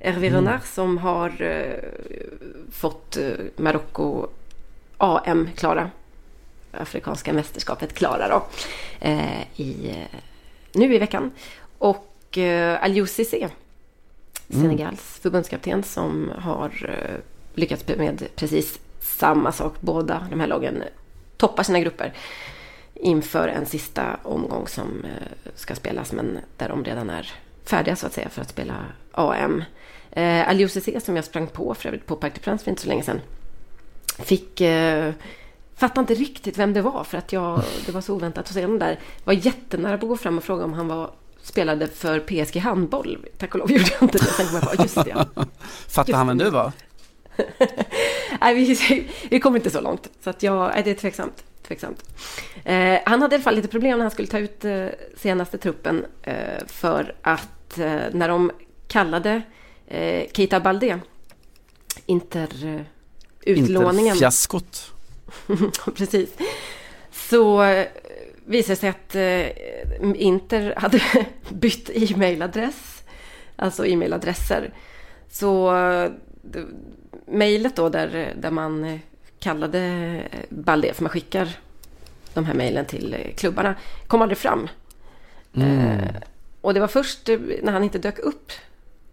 Hervé 0.00 0.26
mm. 0.26 0.44
Renard, 0.44 0.62
som 0.62 0.98
har 0.98 1.42
eh, 1.42 1.78
fått 2.72 3.16
eh, 3.16 3.32
Marocko 3.56 4.26
AM 4.98 5.48
klara. 5.56 5.90
Afrikanska 6.72 7.32
mästerskapet 7.32 7.94
klara 7.94 8.28
då. 8.28 8.46
Eh, 9.00 9.60
i, 9.60 9.90
eh, 9.90 10.18
nu 10.72 10.94
i 10.94 10.98
veckan. 10.98 11.30
Och 11.78 12.38
eh, 12.38 12.82
Aliou 12.82 13.06
Cissé. 13.06 13.48
Mm. 14.52 14.62
Senegals 14.62 15.18
förbundskapten 15.22 15.82
som 15.82 16.32
har 16.38 16.88
eh, 16.88 17.20
lyckats 17.54 17.88
med 17.88 18.28
precis 18.36 18.80
samma 19.00 19.52
sak. 19.52 19.74
Båda 19.80 20.26
de 20.30 20.40
här 20.40 20.46
lagen 20.46 20.82
toppar 21.36 21.62
sina 21.62 21.80
grupper 21.80 22.12
inför 22.94 23.48
en 23.48 23.66
sista 23.66 24.16
omgång 24.22 24.68
som 24.68 25.04
eh, 25.04 25.50
ska 25.54 25.74
spelas 25.74 26.12
men 26.12 26.38
där 26.56 26.68
de 26.68 26.84
redan 26.84 27.10
är 27.10 27.32
färdiga 27.64 27.96
så 27.96 28.06
att 28.06 28.12
säga 28.12 28.28
för 28.28 28.42
att 28.42 28.48
spela 28.48 28.74
AM. 29.12 29.64
Eh, 30.10 30.48
Aliou 30.48 30.68
som 31.00 31.16
jag 31.16 31.24
sprang 31.24 31.46
på 31.46 31.74
för 31.74 31.88
övrigt 31.88 32.06
på 32.06 32.16
Parc 32.16 32.32
des 32.32 32.42
Princes 32.42 32.64
för 32.64 32.70
inte 32.70 32.82
så 32.82 32.88
länge 32.88 33.02
sedan 33.02 33.20
fick 34.18 34.60
eh, 34.60 35.12
fattade 35.74 36.00
inte 36.00 36.14
riktigt 36.14 36.58
vem 36.58 36.72
det 36.72 36.82
var 36.82 37.04
för 37.04 37.18
att 37.18 37.32
jag, 37.32 37.62
det 37.86 37.92
var 37.92 38.00
så 38.00 38.14
oväntat 38.14 38.46
att 38.46 38.54
se 38.54 38.62
honom 38.62 38.78
där. 38.78 38.98
Var 39.24 39.32
jättenära 39.32 39.98
på 39.98 40.06
att 40.06 40.10
gå 40.10 40.16
fram 40.16 40.38
och 40.38 40.44
fråga 40.44 40.64
om 40.64 40.72
han 40.72 40.88
var 40.88 41.10
spelade 41.42 41.88
för 41.88 42.20
PSG 42.20 42.56
handboll. 42.56 43.26
Tack 43.38 43.54
och 43.54 43.58
lov 43.58 43.72
gjorde 43.72 43.90
jag 43.90 44.02
inte 44.02 44.18
det. 44.18 44.24
Sen 44.24 44.46
kom 44.46 44.54
jag 44.54 44.76
på, 44.76 44.82
just 44.82 44.94
det. 44.94 45.26
Fattade 45.88 46.18
han 46.18 46.26
vem 46.26 46.38
du 46.38 46.50
var? 46.50 46.72
nej, 48.40 48.54
vi, 48.54 49.08
vi 49.30 49.40
kommer 49.40 49.58
inte 49.58 49.70
så 49.70 49.80
långt. 49.80 50.10
Så 50.24 50.30
att 50.30 50.42
jag, 50.42 50.70
nej, 50.74 50.82
det 50.84 50.90
är 50.90 50.94
tveksamt. 50.94 51.44
tveksamt. 51.68 52.04
Eh, 52.64 52.98
han 53.06 53.22
hade 53.22 53.34
i 53.34 53.36
alla 53.36 53.42
fall 53.42 53.54
lite 53.54 53.68
problem 53.68 53.98
när 53.98 54.04
han 54.04 54.10
skulle 54.10 54.28
ta 54.28 54.38
ut 54.38 54.64
eh, 54.64 54.86
senaste 55.16 55.58
truppen. 55.58 56.04
Eh, 56.22 56.66
för 56.66 57.14
att 57.22 57.78
eh, 57.78 58.00
när 58.12 58.28
de 58.28 58.50
kallade 58.88 59.42
eh, 59.86 60.30
Keita 60.32 60.60
Balde, 60.60 61.00
Inter, 62.06 62.66
eh, 62.66 62.80
utlåningen. 63.40 64.06
Interfiaskot. 64.06 64.92
Precis. 65.96 66.30
Så 67.12 67.64
visade 68.44 68.76
sig 68.76 68.88
att 68.88 69.14
eh, 69.14 69.79
Inter 70.14 70.74
hade 70.76 71.02
bytt 71.48 71.90
e-mailadress. 71.94 73.02
Alltså 73.56 73.86
e-mailadresser. 73.86 74.74
Så 75.30 75.72
mejlet 77.26 77.76
då 77.76 77.88
där, 77.88 78.34
där 78.36 78.50
man 78.50 79.00
kallade 79.38 80.22
Balde, 80.48 80.94
för 80.94 81.02
man 81.02 81.10
skickar 81.10 81.48
de 82.34 82.44
här 82.44 82.54
mejlen 82.54 82.84
till 82.84 83.32
klubbarna, 83.36 83.74
kom 84.06 84.22
aldrig 84.22 84.38
fram. 84.38 84.68
Mm. 85.54 85.78
Eh, 85.78 86.14
och 86.60 86.74
det 86.74 86.80
var 86.80 86.88
först 86.88 87.28
när 87.62 87.72
han 87.72 87.84
inte 87.84 87.98
dök 87.98 88.18
upp, 88.18 88.52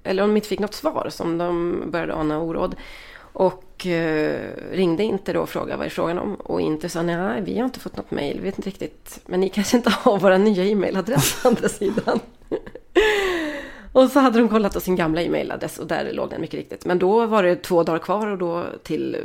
eller 0.03 0.23
om 0.23 0.29
de 0.29 0.35
inte 0.35 0.47
fick 0.47 0.59
något 0.59 0.73
svar, 0.73 1.07
som 1.11 1.37
de 1.37 1.83
började 1.91 2.13
ana 2.13 2.39
oråd. 2.39 2.75
Och 3.17 3.63
eh, 3.85 4.39
ringde 4.71 5.03
inte 5.03 5.33
då 5.33 5.41
och 5.41 5.49
frågade 5.49 5.77
vad 5.77 5.85
är 5.85 5.89
frågan 5.89 6.19
om. 6.19 6.35
Och 6.35 6.61
inte 6.61 6.89
sa 6.89 7.01
nej, 7.01 7.41
vi 7.41 7.57
har 7.57 7.65
inte 7.65 7.79
fått 7.79 7.97
något 7.97 8.11
mejl, 8.11 8.37
vi 8.39 8.45
vet 8.45 8.57
inte 8.57 8.69
riktigt. 8.69 9.19
Men 9.25 9.39
ni 9.39 9.49
kanske 9.49 9.77
inte 9.77 9.89
har 9.89 10.19
våra 10.19 10.37
nya 10.37 10.65
e-mailadress 10.65 11.41
på 11.41 11.47
andra 11.47 11.69
sidan. 11.69 12.19
och 13.91 14.09
så 14.09 14.19
hade 14.19 14.39
de 14.39 14.49
kollat 14.49 14.73
på 14.73 14.79
sin 14.79 14.95
gamla 14.95 15.21
e-mailadress 15.21 15.79
och 15.79 15.87
där 15.87 16.13
låg 16.13 16.29
den 16.29 16.41
mycket 16.41 16.57
riktigt. 16.57 16.85
Men 16.85 16.99
då 16.99 17.25
var 17.25 17.43
det 17.43 17.55
två 17.55 17.83
dagar 17.83 17.99
kvar 17.99 18.27
och 18.27 18.37
då 18.37 18.65
till 18.83 19.15
eh, 19.15 19.21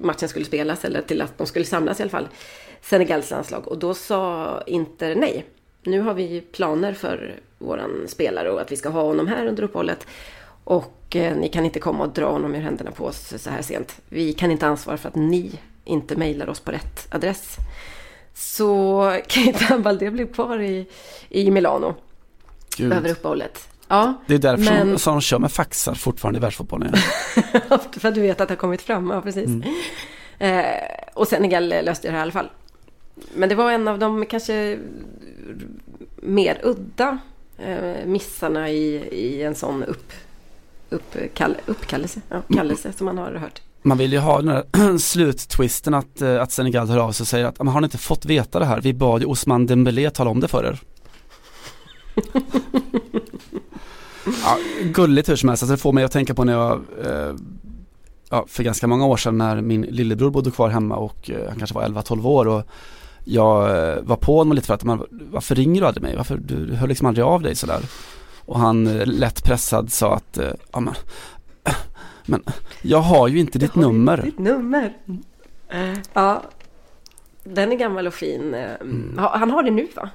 matchen 0.00 0.28
skulle 0.28 0.44
spelas 0.44 0.84
eller 0.84 1.02
till 1.02 1.22
att 1.22 1.38
de 1.38 1.46
skulle 1.46 1.64
samlas 1.64 2.00
i 2.00 2.02
alla 2.02 2.10
fall. 2.10 2.28
Senegals 2.82 3.30
landslag 3.30 3.68
och 3.68 3.78
då 3.78 3.94
sa 3.94 4.62
Inter 4.66 5.14
nej. 5.14 5.44
Nu 5.82 6.00
har 6.00 6.14
vi 6.14 6.40
planer 6.40 6.92
för 6.92 7.40
våran 7.58 8.04
spelare 8.08 8.50
och 8.50 8.60
att 8.60 8.72
vi 8.72 8.76
ska 8.76 8.88
ha 8.88 9.02
honom 9.02 9.26
här 9.26 9.46
under 9.46 9.62
uppehållet. 9.62 10.06
Och 10.64 11.16
eh, 11.16 11.36
ni 11.36 11.48
kan 11.48 11.64
inte 11.64 11.80
komma 11.80 12.04
och 12.04 12.12
dra 12.12 12.30
honom 12.30 12.54
ur 12.54 12.60
händerna 12.60 12.90
på 12.90 13.04
oss 13.04 13.34
så 13.38 13.50
här 13.50 13.62
sent. 13.62 14.00
Vi 14.08 14.32
kan 14.32 14.50
inte 14.50 14.66
ansvara 14.66 14.96
för 14.96 15.08
att 15.08 15.14
ni 15.14 15.52
inte 15.84 16.16
mejlar 16.16 16.48
oss 16.48 16.60
på 16.60 16.70
rätt 16.70 17.14
adress. 17.14 17.56
Så 18.34 19.16
Keita 19.26 19.78
Balde 19.78 20.10
blev 20.10 20.32
kvar 20.32 20.60
i, 20.60 20.86
i 21.28 21.50
Milano. 21.50 21.94
Gud. 22.76 22.92
Över 22.92 23.10
uppehållet. 23.10 23.68
Ja, 23.88 24.14
det 24.26 24.34
är 24.34 24.38
därför 24.38 24.64
men... 24.64 24.98
som 24.98 25.14
de 25.14 25.20
kör 25.20 25.38
med 25.38 25.52
faxar 25.52 25.94
fortfarande 25.94 26.38
i 26.38 26.40
världsfotbollen. 26.40 26.92
för 27.92 28.08
att 28.08 28.14
du 28.14 28.20
vet 28.20 28.40
att 28.40 28.48
det 28.48 28.52
har 28.52 28.56
kommit 28.56 28.82
fram, 28.82 29.10
ja 29.10 29.20
precis. 29.20 29.46
Mm. 29.46 29.62
Eh, 30.38 30.80
och 31.14 31.28
Senegal 31.28 31.68
löste 31.68 32.08
det 32.08 32.12
här 32.12 32.18
i 32.18 32.22
alla 32.22 32.32
fall. 32.32 32.50
Men 33.34 33.48
det 33.48 33.54
var 33.54 33.72
en 33.72 33.88
av 33.88 33.98
de 33.98 34.26
kanske 34.26 34.78
mer 36.16 36.60
udda 36.62 37.18
eh, 37.58 38.06
missarna 38.06 38.70
i, 38.70 38.94
i 39.12 39.42
en 39.42 39.54
sån 39.54 39.84
upp, 39.84 40.12
uppkall, 40.90 41.56
uppkallelse, 41.66 42.20
ja, 42.28 42.42
kallelse 42.54 42.92
som 42.92 43.04
man 43.04 43.18
har 43.18 43.32
hört. 43.32 43.62
Man 43.82 43.98
vill 43.98 44.12
ju 44.12 44.18
ha 44.18 44.42
den 44.42 44.48
här 44.48 44.98
sluttwisten 44.98 45.94
att, 45.94 46.22
eh, 46.22 46.42
att 46.42 46.52
Senegal 46.52 46.88
hör 46.88 46.98
av 46.98 47.12
sig 47.12 47.24
och 47.24 47.28
säger 47.28 47.44
att 47.44 47.58
har 47.58 47.80
ni 47.80 47.84
inte 47.84 47.98
fått 47.98 48.24
veta 48.24 48.58
det 48.58 48.64
här? 48.64 48.80
Vi 48.80 48.94
bad 48.94 49.20
ju 49.20 49.26
Osman 49.26 49.66
Dembélé 49.66 50.10
tala 50.10 50.30
om 50.30 50.40
det 50.40 50.48
för 50.48 50.64
er. 50.64 50.80
ja, 54.44 54.58
gulligt 54.84 55.28
hur 55.28 55.36
som 55.36 55.48
helst, 55.48 55.62
alltså 55.62 55.74
det 55.74 55.82
får 55.82 55.92
mig 55.92 56.04
att 56.04 56.12
tänka 56.12 56.34
på 56.34 56.44
när 56.44 56.52
jag 56.52 56.72
eh, 57.04 57.34
ja, 58.30 58.44
för 58.48 58.62
ganska 58.62 58.86
många 58.86 59.06
år 59.06 59.16
sedan 59.16 59.38
när 59.38 59.60
min 59.60 59.82
lillebror 59.82 60.30
bodde 60.30 60.50
kvar 60.50 60.68
hemma 60.68 60.96
och 60.96 61.30
eh, 61.30 61.48
han 61.48 61.58
kanske 61.58 61.74
var 61.74 61.88
11-12 61.88 62.26
år 62.26 62.48
och 62.48 62.62
jag 63.24 63.62
eh, 63.62 64.02
var 64.02 64.16
på 64.16 64.36
honom 64.38 64.52
lite 64.52 64.66
för 64.66 64.74
att 64.74 64.84
man, 64.84 65.06
varför 65.10 65.54
ringer 65.54 65.80
du 65.80 65.86
aldrig 65.86 66.02
mig? 66.02 66.16
Varför, 66.16 66.36
du, 66.36 66.66
du 66.66 66.74
hör 66.74 66.88
liksom 66.88 67.06
aldrig 67.06 67.24
av 67.24 67.42
dig 67.42 67.54
sådär. 67.54 67.80
Och 68.50 68.58
han 68.58 68.86
eh, 68.86 69.06
lätt 69.06 69.44
pressad 69.44 69.92
sa 69.92 70.14
att, 70.14 70.38
eh, 70.38 70.52
ja 70.72 70.80
men, 70.80 70.94
men 72.26 72.42
jag 72.82 72.98
har 72.98 73.28
ju 73.28 73.38
inte 73.38 73.58
ditt 73.58 73.74
nummer. 73.74 74.16
Ditt 74.16 74.38
nummer. 74.38 74.96
Ja, 76.12 76.42
den 77.44 77.72
är 77.72 77.76
gammal 77.76 78.06
och 78.06 78.14
fin. 78.14 78.54
Mm. 78.54 79.18
Han 79.18 79.50
har 79.50 79.62
det 79.62 79.70
nu 79.70 79.88
va? 79.96 80.10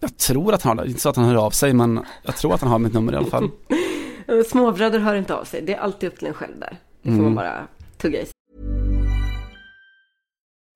Jag 0.00 0.16
tror 0.16 0.54
att 0.54 0.62
han 0.62 0.78
har 0.78 0.84
det, 0.84 0.90
inte 0.90 1.00
så 1.00 1.08
att 1.08 1.16
han 1.16 1.24
hör 1.24 1.34
av 1.34 1.50
sig 1.50 1.72
men 1.72 2.04
jag 2.22 2.36
tror 2.36 2.54
att 2.54 2.60
han 2.60 2.70
har 2.70 2.78
mitt 2.78 2.92
nummer 2.92 3.12
i 3.12 3.16
alla 3.16 3.26
fall. 3.26 3.50
Småbröder 4.46 4.98
hör 4.98 5.14
inte 5.14 5.34
av 5.34 5.44
sig, 5.44 5.62
det 5.62 5.74
är 5.74 5.78
alltid 5.78 6.12
upp 6.12 6.18
till 6.18 6.28
en 6.28 6.34
själv 6.34 6.58
där. 6.58 6.78
Det 7.02 7.08
får 7.08 7.12
mm. 7.12 7.24
man 7.24 7.34
bara 7.34 7.66
tugga 7.98 8.20
i 8.20 8.24
sig. 8.24 8.32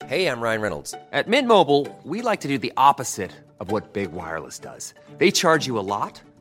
Hej, 0.06 0.22
jag 0.22 0.42
Ryan 0.42 0.62
Reynolds. 0.62 0.94
At 1.12 1.26
Mint 1.28 1.48
Mobile, 1.48 1.86
we 2.04 2.30
like 2.30 2.42
to 2.42 2.48
do 2.48 2.58
the 2.58 2.72
opposite 2.76 3.30
of 3.58 3.72
what 3.72 3.92
Big 3.92 4.08
Wireless 4.12 4.58
does. 4.58 4.94
They 5.18 5.30
charge 5.30 5.68
you 5.68 5.78
a 5.78 5.86
lot. 6.00 6.22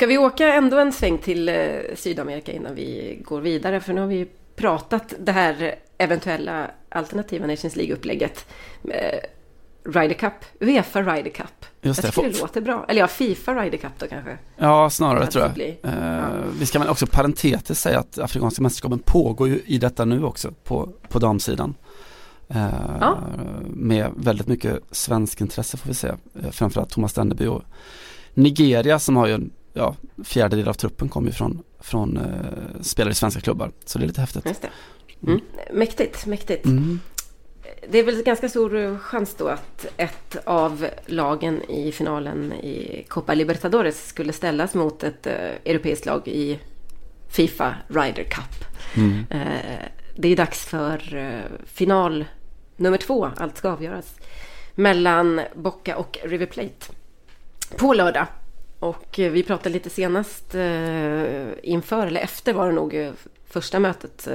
Ska 0.00 0.06
vi 0.06 0.18
åka 0.18 0.54
ändå 0.54 0.78
en 0.78 0.92
sväng 0.92 1.18
till 1.18 1.48
eh, 1.48 1.54
Sydamerika 1.94 2.52
innan 2.52 2.74
vi 2.74 3.18
går 3.24 3.40
vidare? 3.40 3.80
För 3.80 3.92
nu 3.92 4.00
har 4.00 4.08
vi 4.08 4.28
pratat 4.56 5.14
det 5.18 5.32
här 5.32 5.74
eventuella 5.98 6.70
alternativa 6.88 7.46
Nations 7.46 7.76
League-upplägget. 7.76 8.46
Eh, 8.84 9.18
Ryder 9.84 10.14
Cup, 10.14 10.32
Uefa 10.60 11.02
Ryder 11.02 11.30
Cup. 11.30 11.46
Just 11.82 12.02
det. 12.02 12.06
Jag 12.06 12.14
tycker 12.14 12.30
det 12.30 12.40
låter 12.40 12.60
bra. 12.60 12.84
Eller 12.88 13.00
ja, 13.00 13.06
Fifa 13.06 13.54
Ryder 13.54 13.78
Cup 13.78 13.92
då 13.98 14.06
kanske. 14.06 14.38
Ja, 14.56 14.90
snarare 14.90 15.26
tror 15.26 15.44
jag. 15.44 15.58
Uh, 15.58 15.74
ja. 15.82 16.22
Vi 16.58 16.66
ska 16.66 16.78
väl 16.78 16.88
också 16.88 17.06
parentetiskt 17.06 17.82
säga 17.82 17.98
att 17.98 18.18
Afrikanska 18.18 18.62
mästerskapen 18.62 18.98
pågår 18.98 19.48
ju 19.48 19.60
i 19.66 19.78
detta 19.78 20.04
nu 20.04 20.24
också 20.24 20.52
på, 20.64 20.92
på 21.08 21.18
damsidan. 21.18 21.74
Uh, 22.54 22.96
ja. 23.00 23.18
Med 23.66 24.10
väldigt 24.16 24.46
mycket 24.46 24.78
svensk 24.90 25.40
intresse 25.40 25.76
får 25.76 25.88
vi 25.88 25.94
säga. 25.94 26.16
Framförallt 26.50 26.90
Thomas 26.90 27.12
Denneby 27.12 27.46
och 27.46 27.62
Nigeria 28.34 28.98
som 28.98 29.16
har 29.16 29.26
ju 29.26 29.34
en 29.34 29.50
ja, 29.72 29.96
fjärdedel 30.24 30.68
av 30.68 30.74
truppen 30.74 31.08
kommer 31.08 31.28
ju 31.28 31.34
från, 31.34 31.62
från 31.80 32.16
uh, 32.16 32.82
spelare 32.82 33.12
i 33.12 33.14
svenska 33.14 33.40
klubbar. 33.40 33.70
Så 33.84 33.98
det 33.98 34.04
är 34.04 34.06
lite 34.06 34.20
häftigt. 34.20 34.46
Just 34.46 34.62
det. 34.62 34.70
Mm. 35.26 35.40
Mäktigt, 35.72 36.26
mäktigt. 36.26 36.64
Mm. 36.64 37.00
det 37.88 37.98
är 37.98 38.04
väl 38.04 38.22
ganska 38.22 38.48
stor 38.48 38.98
chans 38.98 39.34
då 39.34 39.48
att 39.48 39.86
ett 39.96 40.36
av 40.44 40.88
lagen 41.06 41.62
i 41.70 41.92
finalen 41.92 42.52
i 42.52 43.06
Copa 43.08 43.34
Libertadores 43.34 44.06
skulle 44.06 44.32
ställas 44.32 44.74
mot 44.74 45.04
ett 45.04 45.26
uh, 45.26 45.32
europeiskt 45.64 46.06
lag 46.06 46.28
i 46.28 46.58
Fifa 47.28 47.74
Ryder 47.88 48.24
Cup. 48.24 48.64
Mm. 48.96 49.12
Uh, 49.18 49.84
det 50.16 50.28
är 50.28 50.36
dags 50.36 50.66
för 50.66 51.14
uh, 51.16 51.58
final 51.66 52.24
nummer 52.76 52.98
två, 52.98 53.30
allt 53.36 53.56
ska 53.56 53.70
avgöras, 53.70 54.14
mellan 54.74 55.40
Boca 55.54 55.96
och 55.96 56.18
River 56.24 56.46
Plate 56.46 56.92
på 57.76 57.94
lördag. 57.94 58.26
Och 58.80 59.14
vi 59.16 59.42
pratade 59.42 59.70
lite 59.70 59.90
senast 59.90 60.54
inför, 61.62 62.06
eller 62.06 62.20
efter 62.20 62.52
var 62.52 62.66
det 62.66 62.72
nog, 62.72 63.12
första 63.48 63.80
mötet 63.80 64.28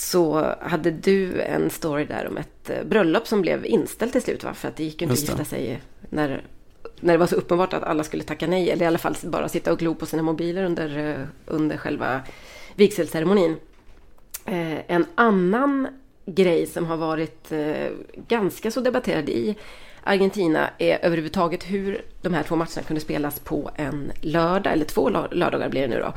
så 0.00 0.54
hade 0.60 0.90
du 0.90 1.40
en 1.40 1.70
story 1.70 2.04
där 2.04 2.28
om 2.28 2.36
ett 2.36 2.70
eh, 2.70 2.84
bröllop 2.84 3.26
som 3.26 3.42
blev 3.42 3.66
inställt 3.66 4.12
till 4.12 4.22
slut 4.22 4.44
va? 4.44 4.54
För 4.54 4.68
att 4.68 4.76
det 4.76 4.84
gick 4.84 5.00
ju 5.00 5.04
inte 5.04 5.12
att 5.12 5.28
gifta 5.28 5.44
sig 5.44 5.82
när, 6.10 6.42
när 7.00 7.14
det 7.14 7.18
var 7.18 7.26
så 7.26 7.36
uppenbart 7.36 7.72
att 7.72 7.82
alla 7.82 8.04
skulle 8.04 8.22
tacka 8.22 8.46
nej. 8.46 8.70
Eller 8.70 8.84
i 8.84 8.86
alla 8.86 8.98
fall 8.98 9.16
bara 9.22 9.48
sitta 9.48 9.72
och 9.72 9.78
glo 9.78 9.94
på 9.94 10.06
sina 10.06 10.22
mobiler 10.22 10.64
under, 10.64 10.98
eh, 10.98 11.26
under 11.46 11.76
själva 11.76 12.20
vigselceremonin. 12.74 13.56
Eh, 14.44 14.92
en 14.94 15.06
annan 15.14 15.88
grej 16.26 16.66
som 16.66 16.86
har 16.86 16.96
varit 16.96 17.52
ganska 18.28 18.70
så 18.70 18.80
debatterad 18.80 19.28
i 19.28 19.56
Argentina 20.08 20.70
är 20.78 20.98
överhuvudtaget 21.04 21.64
hur 21.64 22.04
de 22.22 22.34
här 22.34 22.42
två 22.42 22.56
matcherna 22.56 22.82
kunde 22.86 23.00
spelas 23.00 23.40
på 23.40 23.70
en 23.76 24.12
lördag, 24.20 24.72
eller 24.72 24.84
två 24.84 25.10
lördagar 25.10 25.68
blir 25.68 25.80
det 25.80 25.88
nu 25.88 25.98
då. 25.98 26.12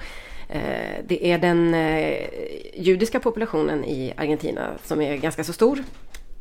Eh, 0.49 1.05
det 1.07 1.31
är 1.31 1.37
den 1.37 1.73
eh, 1.73 2.27
judiska 2.73 3.19
populationen 3.19 3.85
i 3.85 4.13
Argentina 4.17 4.71
som 4.83 5.01
är 5.01 5.15
ganska 5.15 5.43
så 5.43 5.53
stor. 5.53 5.83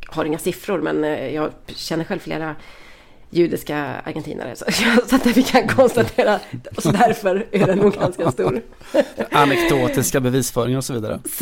Jag 0.07 0.13
har 0.13 0.25
inga 0.25 0.39
siffror 0.39 0.81
men 0.81 1.05
eh, 1.05 1.35
jag 1.35 1.51
känner 1.67 2.05
själv 2.05 2.19
flera 2.19 2.57
judiska 3.31 3.77
argentinare. 4.05 4.57
Så, 4.57 4.65
så 5.07 5.17
att 5.17 5.27
vi 5.27 5.43
kan 5.43 5.69
konstatera, 5.69 6.41
så 6.79 6.91
därför 6.91 7.47
är 7.53 7.67
den 7.67 7.79
nog 7.79 7.95
ganska 7.95 8.33
stor. 8.33 8.63
Anekdotiska 9.31 10.21
bevisföringar 10.21 10.79
och 10.79 10.85
så 10.85 10.93
vidare. 10.93 11.21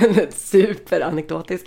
den 0.00 0.18
är 0.18 0.28
superanekdotisk. 0.36 1.66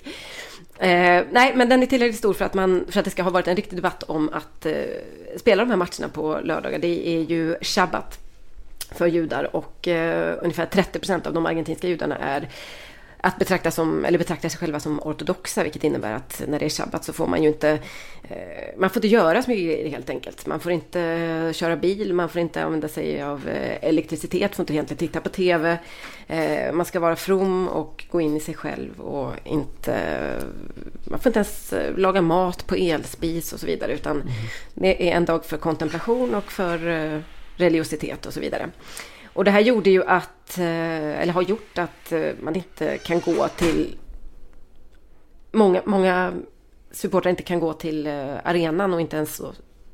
Eh, 0.82 1.24
nej, 1.32 1.54
men 1.56 1.70
den 1.70 1.84
är 1.84 1.88
tillräckligt 1.88 2.18
stor 2.18 2.34
för 2.34 2.46
att, 2.46 2.54
man, 2.54 2.86
för 2.90 3.00
att 3.00 3.06
det 3.06 3.12
ska 3.12 3.24
ha 3.24 3.32
varit 3.32 3.48
en 3.48 3.56
riktig 3.56 3.78
debatt 3.78 4.04
om 4.04 4.30
att 4.34 4.66
eh, 4.66 4.74
spela 5.38 5.64
de 5.64 5.70
här 5.70 5.78
matcherna 5.78 6.10
på 6.14 6.40
lördagar. 6.44 6.80
Det 6.80 7.08
är 7.08 7.22
ju 7.22 7.56
shabbat 7.62 8.20
för 8.92 9.08
judar 9.08 9.56
och 9.56 9.88
eh, 9.88 10.38
ungefär 10.42 10.66
30 10.66 11.00
procent 11.00 11.28
av 11.28 11.34
de 11.34 11.46
argentinska 11.46 11.88
judarna 11.88 12.18
är 12.18 12.50
att 13.24 13.40
betrakta 13.40 13.72
som, 13.72 14.06
eller 14.06 14.18
betraktar 14.18 14.50
sig 14.50 14.60
själva 14.60 14.80
som 14.80 15.00
ortodoxa, 15.00 15.64
vilket 15.64 15.84
innebär 15.84 16.14
att 16.14 16.42
när 16.48 16.60
det 16.60 16.66
är 16.66 16.70
sabbat 16.70 17.04
så 17.04 17.14
får 17.14 17.28
man 17.28 17.44
ju 17.44 17.48
inte, 17.48 17.70
eh, 18.24 18.78
man 18.78 18.90
får 18.90 18.98
inte 18.98 19.08
göra 19.08 19.44
så 19.44 19.50
mycket 19.50 19.92
helt 19.92 20.10
enkelt. 20.10 20.46
Man 20.46 20.60
får 20.60 20.72
inte 20.72 21.52
köra 21.54 21.76
bil, 21.76 22.14
man 22.14 22.30
får 22.30 22.42
inte 22.42 22.64
använda 22.64 22.88
sig 22.88 23.22
av 23.22 23.50
eh, 23.50 23.90
elektricitet, 23.90 24.56
får 24.56 24.64
inte 24.64 24.74
egentligen 24.74 24.98
titta 24.98 25.22
på 25.22 25.30
TV. 25.30 25.78
Eh, 26.28 26.74
man 26.74 26.86
ska 26.86 27.00
vara 27.00 27.16
from 27.16 27.68
och 27.68 28.06
gå 28.12 28.22
in 28.22 28.38
i 28.38 28.40
sig 28.40 28.56
själv 28.56 29.00
och 29.00 29.34
inte, 29.44 29.96
man 31.04 31.20
får 31.20 31.30
inte 31.30 31.40
ens 31.40 31.74
eh, 31.74 31.98
laga 31.98 32.22
mat 32.22 32.68
på 32.68 32.76
elspis 32.76 33.54
och 33.54 33.60
så 33.60 33.66
vidare, 33.66 33.94
utan 33.94 34.22
mm. 34.22 34.34
det 34.74 35.10
är 35.10 35.16
en 35.16 35.26
dag 35.26 35.46
för 35.46 35.58
kontemplation 35.58 36.36
och 36.36 36.52
för 36.52 36.88
eh, 36.88 37.20
religiositet 37.56 38.26
och 38.26 38.34
så 38.34 38.40
vidare. 38.40 38.70
Och 39.34 39.44
det 39.44 39.52
här 39.52 39.60
gjorde 39.60 39.90
ju 39.90 40.04
att, 40.04 40.58
eh, 40.58 41.22
eller 41.22 41.34
har 41.34 41.42
gjort 41.42 41.78
att 41.78 42.12
eh, 42.12 42.30
man 42.42 42.56
inte 42.56 42.98
kan 42.98 43.20
gå 43.20 43.48
till... 43.48 43.96
Många, 45.52 45.82
många 45.86 46.34
supportrar 46.92 47.30
inte 47.30 47.44
kan 47.44 47.60
gå 47.60 47.74
till 47.74 48.08
eh, 48.08 48.36
arenan 48.44 48.94
och 48.94 49.02
inte 49.02 49.16
ens 49.16 49.42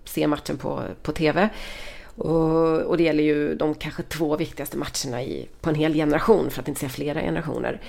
se 0.04 0.28
matchen 0.28 0.58
på, 0.58 0.84
på 1.04 1.12
TV. 1.12 1.50
Och, 2.16 2.80
och, 2.80 2.98
det 2.98 3.04
gäller 3.04 3.24
ju 3.24 3.56
de 3.56 3.76
kanske 3.76 4.04
två 4.04 4.36
viktigaste 4.38 4.78
matcherna 4.78 5.24
i, 5.24 5.48
på 5.62 5.70
en 5.70 5.76
hel 5.76 5.94
generation, 5.94 6.50
för 6.50 6.62
att 6.62 6.68
inte 6.68 6.80
säga 6.80 6.90
flera 6.90 7.22
generationer. 7.22 7.82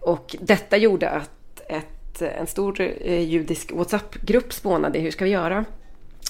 och 0.00 0.36
detta 0.40 0.76
gjorde 0.76 1.10
att 1.10 1.60
ett, 1.68 2.22
en 2.22 2.46
stor 2.46 2.80
judisk 3.06 3.72
WhatsApp-grupp 3.72 4.52
spånade, 4.52 4.98
hur 4.98 5.10
ska 5.10 5.24
vi 5.24 5.30
göra? 5.30 5.64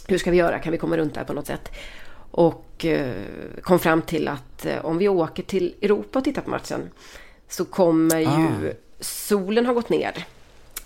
Hur 0.07 0.19
ska 0.19 0.31
vi 0.31 0.37
göra? 0.37 0.59
Kan 0.59 0.73
vi 0.73 0.79
komma 0.79 0.97
runt 0.97 1.15
det 1.15 1.21
här 1.21 1.27
på 1.27 1.33
något 1.33 1.47
sätt? 1.47 1.71
Och 2.31 2.85
eh, 2.85 3.15
kom 3.63 3.79
fram 3.79 4.03
till 4.03 4.29
att 4.29 4.67
eh, 4.67 4.85
om 4.85 4.99
vi 4.99 5.09
åker 5.09 5.43
till 5.43 5.75
Europa 5.83 6.19
och 6.19 6.25
tittar 6.25 6.43
på 6.43 6.51
matchen 6.51 6.91
så 7.49 7.65
kommer 7.65 8.19
ju 8.19 8.27
ah. 8.27 8.73
solen 9.01 9.67
ha 9.67 9.73
gått 9.73 9.89
ner. 9.89 10.27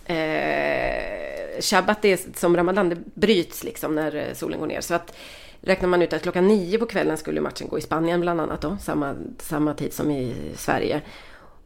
Eh, 0.05 1.61
Shabbat 1.61 2.05
är 2.05 2.19
som 2.35 2.57
Ramadan, 2.57 2.89
det 2.89 2.97
bryts 3.13 3.63
liksom 3.63 3.95
när 3.95 4.15
eh, 4.15 4.33
solen 4.33 4.59
går 4.59 4.67
ner. 4.67 4.81
Så 4.81 4.93
att 4.93 5.15
räknar 5.61 5.89
man 5.89 6.01
ut 6.01 6.13
att 6.13 6.21
klockan 6.21 6.47
nio 6.47 6.77
på 6.77 6.85
kvällen 6.85 7.17
skulle 7.17 7.41
matchen 7.41 7.67
gå 7.67 7.77
i 7.77 7.81
Spanien 7.81 8.21
bland 8.21 8.41
annat 8.41 8.61
då, 8.61 8.77
samma, 8.81 9.15
samma 9.39 9.73
tid 9.73 9.93
som 9.93 10.11
i 10.11 10.35
Sverige. 10.55 11.01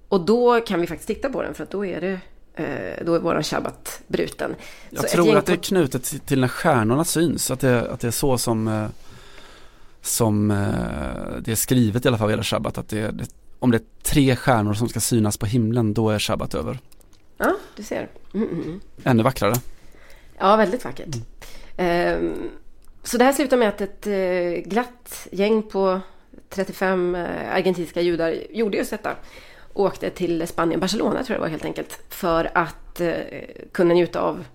Och 0.07 0.21
då 0.21 0.61
kan 0.61 0.81
vi 0.81 0.87
faktiskt 0.87 1.07
titta 1.07 1.29
på 1.29 1.41
den 1.41 1.53
för 1.53 1.63
att 1.63 1.71
då 1.71 1.85
är 1.85 2.01
det 2.01 2.19
då 3.05 3.15
är 3.15 3.19
våran 3.19 3.43
shabbat 3.43 4.01
bruten. 4.07 4.55
Jag 4.89 5.09
så 5.09 5.15
tror 5.15 5.37
att 5.37 5.45
det 5.45 5.53
är 5.53 5.57
knutet 5.57 6.25
till 6.25 6.39
när 6.39 6.47
stjärnorna 6.47 7.05
syns, 7.05 7.51
att 7.51 7.59
det, 7.59 7.91
att 7.91 7.99
det 7.99 8.07
är 8.07 8.11
så 8.11 8.37
som 8.37 8.89
som 10.01 10.51
eh, 10.51 11.41
det 11.41 11.51
är 11.51 11.55
skrivet 11.55 12.05
i 12.05 12.07
alla 12.07 12.17
fall 12.17 12.25
vad 12.25 12.31
gäller 12.31 12.43
shabbat 12.43 12.77
att 12.77 12.89
det, 12.89 13.11
det, 13.11 13.29
om 13.59 13.71
det 13.71 13.77
är 13.77 14.03
tre 14.03 14.35
stjärnor 14.35 14.73
som 14.73 14.89
ska 14.89 14.99
synas 14.99 15.37
på 15.37 15.45
himlen 15.45 15.93
då 15.93 16.09
är 16.09 16.19
shabbat 16.19 16.55
över. 16.55 16.79
Ja, 17.37 17.55
du 17.75 17.83
ser. 17.83 18.09
Mm, 18.33 18.49
mm. 18.49 18.79
Ännu 19.03 19.23
vackrare. 19.23 19.53
Ja, 20.37 20.55
väldigt 20.55 20.85
vackert. 20.85 21.15
Mm. 21.77 22.23
Um, 22.23 22.49
så 23.03 23.17
det 23.17 23.23
här 23.23 23.33
slutar 23.33 23.57
med 23.57 23.69
att 23.69 23.81
ett 23.81 24.07
uh, 24.07 24.69
glatt 24.69 25.27
gäng 25.31 25.63
på 25.63 25.99
35 26.49 27.15
uh, 27.15 27.21
eh, 27.21 27.55
argentinska 27.55 28.01
judar 28.01 28.35
gjorde 28.49 28.77
just 28.77 28.91
detta. 28.91 29.15
Åkte 29.73 30.09
till 30.09 30.47
Spanien, 30.47 30.79
Barcelona 30.79 31.23
tror 31.23 31.35
jag 31.35 31.37
det 31.37 31.41
var 31.41 31.47
helt 31.47 31.65
enkelt. 31.65 31.99
För 32.09 32.51
att 32.53 33.01
uh, 33.01 33.13
kunna 33.71 33.93
njuta 33.93 34.19
av 34.19 34.45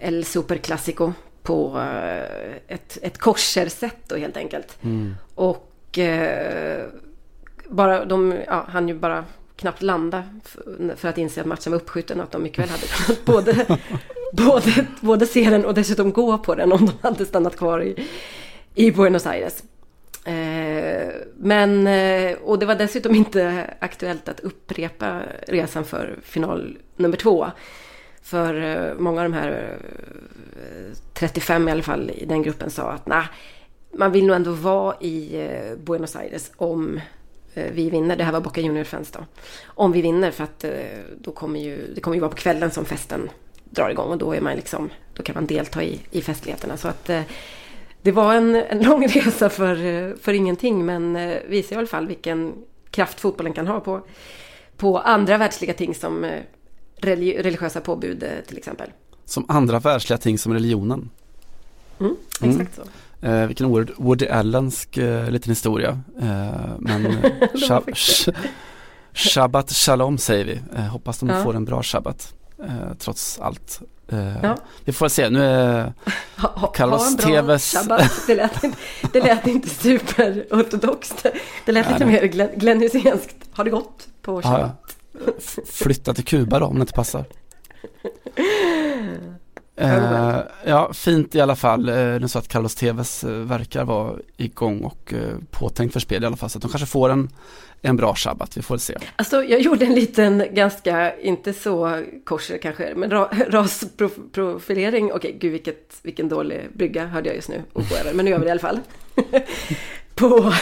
El 0.00 0.24
Super 0.24 0.56
Clasico 0.56 1.12
på 1.46 1.78
eh, 1.78 2.74
ett, 2.74 2.98
ett 3.02 3.18
korsersätt 3.18 3.96
då 4.08 4.16
helt 4.16 4.36
enkelt. 4.36 4.78
Mm. 4.82 5.14
Och 5.34 5.98
eh, 5.98 6.84
bara, 7.68 8.04
de 8.04 8.34
ja, 8.46 8.64
han 8.68 8.88
ju 8.88 8.94
bara 8.94 9.24
knappt 9.56 9.82
landa 9.82 10.24
för 10.96 11.08
att 11.08 11.18
inse 11.18 11.40
att 11.40 11.46
matchen 11.46 11.72
var 11.72 11.78
uppskjuten 11.78 12.18
och 12.18 12.24
att 12.24 12.32
de 12.32 12.42
mycket 12.42 12.58
väl 12.58 12.68
hade 12.68 12.86
kunnat 12.86 13.24
både, 13.24 13.78
både, 14.32 14.86
både 15.00 15.26
se 15.26 15.50
den 15.50 15.64
och 15.64 15.74
dessutom 15.74 16.12
gå 16.12 16.38
på 16.38 16.54
den 16.54 16.72
om 16.72 16.86
de 16.86 16.92
hade 17.08 17.26
stannat 17.26 17.56
kvar 17.56 17.82
i, 17.82 18.06
i 18.74 18.90
Buenos 18.90 19.26
Aires. 19.26 19.62
Eh, 20.24 21.08
men, 21.36 21.86
eh, 21.86 22.36
och 22.44 22.58
det 22.58 22.66
var 22.66 22.74
dessutom 22.74 23.14
inte 23.14 23.70
aktuellt 23.78 24.28
att 24.28 24.40
upprepa 24.40 25.20
resan 25.48 25.84
för 25.84 26.18
final 26.22 26.78
nummer 26.96 27.16
två. 27.16 27.46
För 28.26 28.62
eh, 28.62 28.94
många 28.98 29.22
av 29.22 29.30
de 29.30 29.36
här 29.36 29.78
eh, 30.56 30.96
35 31.14 31.68
i 31.68 31.72
alla 31.72 31.82
fall 31.82 32.10
i 32.10 32.24
den 32.24 32.42
gruppen 32.42 32.70
sa 32.70 32.90
att 32.90 33.06
nej, 33.06 33.24
man 33.92 34.12
vill 34.12 34.26
nog 34.26 34.36
ändå 34.36 34.50
vara 34.50 34.96
i 35.00 35.40
eh, 35.40 35.76
Buenos 35.78 36.16
Aires 36.16 36.50
om 36.56 37.00
vi 37.54 37.90
vinner. 37.90 38.16
Det 38.16 38.24
här 38.24 38.32
var 38.32 38.40
Boca 38.40 38.60
Junior-fans 38.60 39.10
då. 39.10 39.18
Om 39.66 39.92
vi 39.92 40.02
vinner 40.02 40.30
för 40.30 40.44
att 40.44 40.64
då 41.18 41.32
kommer 41.32 41.60
ju, 41.60 41.94
det 41.94 42.00
kommer 42.00 42.14
ju 42.14 42.20
vara 42.20 42.30
på 42.30 42.36
kvällen 42.36 42.70
som 42.70 42.84
festen 42.84 43.30
drar 43.64 43.90
igång 43.90 44.10
och 44.10 44.18
då 44.18 44.34
är 44.34 44.40
man 44.40 44.56
liksom, 44.56 44.90
då 45.14 45.22
kan 45.22 45.34
man 45.34 45.46
delta 45.46 45.82
i, 45.82 46.00
i 46.10 46.22
festligheterna. 46.22 46.76
Så 46.76 46.88
att 46.88 47.10
det 48.02 48.12
var 48.12 48.34
en, 48.34 48.54
en 48.54 48.82
lång 48.82 49.06
resa 49.08 49.48
för, 49.48 49.76
för 50.16 50.32
ingenting 50.32 50.86
men 50.86 51.14
visar 51.48 51.76
i 51.76 51.78
alla 51.78 51.86
fall 51.86 52.06
vilken 52.06 52.52
kraft 52.90 53.20
fotbollen 53.20 53.52
kan 53.52 53.66
ha 53.66 53.80
på, 53.80 54.00
på 54.76 54.98
andra 54.98 55.38
världsliga 55.38 55.74
ting 55.74 55.94
som 55.94 56.26
religiösa 57.00 57.80
påbud 57.80 58.22
eh, 58.22 58.28
till 58.46 58.58
exempel. 58.58 58.90
Som 59.24 59.44
andra 59.48 59.78
världsliga 59.78 60.18
ting 60.18 60.38
som 60.38 60.52
religionen. 60.52 61.10
Mm, 61.98 62.16
mm. 62.40 62.50
exakt 62.50 62.78
mm. 62.78 62.88
så. 63.20 63.26
Eh, 63.26 63.46
vilken 63.46 63.66
oerhört 63.66 63.90
Woody 63.96 64.26
Allensk 64.26 64.96
eh, 64.96 65.30
liten 65.30 65.50
historia. 65.50 66.00
Eh, 66.20 66.50
men 66.78 67.16
shab 67.68 67.84
Shabbat 69.12 69.70
shalom 69.70 70.18
säger 70.18 70.44
vi. 70.44 70.60
Eh, 70.76 70.84
hoppas 70.84 71.18
de 71.18 71.28
ja. 71.28 71.42
får 71.42 71.56
en 71.56 71.64
bra 71.64 71.82
shabbat. 71.82 72.34
Eh, 72.58 72.94
trots 72.98 73.38
allt. 73.38 73.80
Ja. 74.42 74.56
Vi 74.84 74.92
får 74.92 75.08
se, 75.08 75.30
nu 75.30 75.44
är 75.44 75.92
Carlos 76.74 77.16
TVs... 77.16 77.76
Det 78.26 78.34
lät, 78.34 78.64
inte, 78.64 78.78
det 79.12 79.20
lät 79.20 79.46
inte 79.46 79.68
superortodoxt. 79.68 81.26
Det 81.64 81.72
lät 81.72 81.90
lite 81.90 82.06
mer 82.06 82.26
Glenn, 82.26 82.50
Glenn 82.56 82.80
Hysenskt. 82.80 83.36
Har 83.52 83.64
det 83.64 83.70
gått 83.70 84.08
på 84.22 84.42
shabbat? 84.42 84.85
Flytta 85.66 86.14
till 86.14 86.24
Kuba 86.24 86.58
då 86.58 86.66
om 86.66 86.74
det 86.74 86.80
inte 86.80 86.92
passar. 86.92 87.24
Eh, 89.76 90.38
ja, 90.64 90.92
fint 90.92 91.34
i 91.34 91.40
alla 91.40 91.56
fall. 91.56 91.88
Eh, 91.88 91.94
nu 91.94 92.28
så 92.28 92.38
att 92.38 92.48
Carlos 92.48 92.74
Tevez 92.74 93.24
eh, 93.24 93.30
verkar 93.30 93.84
vara 93.84 94.16
igång 94.36 94.80
och 94.80 95.14
eh, 95.14 95.38
påtänkt 95.50 95.92
för 95.92 96.00
spel 96.00 96.22
i 96.22 96.26
alla 96.26 96.36
fall. 96.36 96.50
Så 96.50 96.58
att 96.58 96.62
de 96.62 96.70
kanske 96.70 96.86
får 96.86 97.10
en, 97.10 97.28
en 97.82 97.96
bra 97.96 98.14
sabbat, 98.14 98.56
vi 98.56 98.62
får 98.62 98.78
se. 98.78 98.94
Alltså 99.16 99.44
jag 99.44 99.60
gjorde 99.60 99.84
en 99.84 99.94
liten, 99.94 100.44
ganska, 100.52 101.18
inte 101.20 101.52
så 101.52 102.02
korser 102.24 102.58
kanske, 102.58 102.92
men 102.96 103.10
ra, 103.10 103.30
rasprofilering. 103.48 105.12
Okej, 105.12 105.36
gud 105.40 105.52
vilket, 105.52 105.98
vilken 106.02 106.28
dålig 106.28 106.68
brygga 106.74 107.06
hörde 107.06 107.28
jag 107.28 107.36
just 107.36 107.48
nu. 107.48 107.62
Oh, 107.72 107.84
men 108.14 108.24
nu 108.24 108.30
gör 108.30 108.38
vi 108.38 108.44
det 108.44 108.48
i 108.48 108.50
alla 108.50 108.60
fall. 108.60 108.80
på 110.14 110.52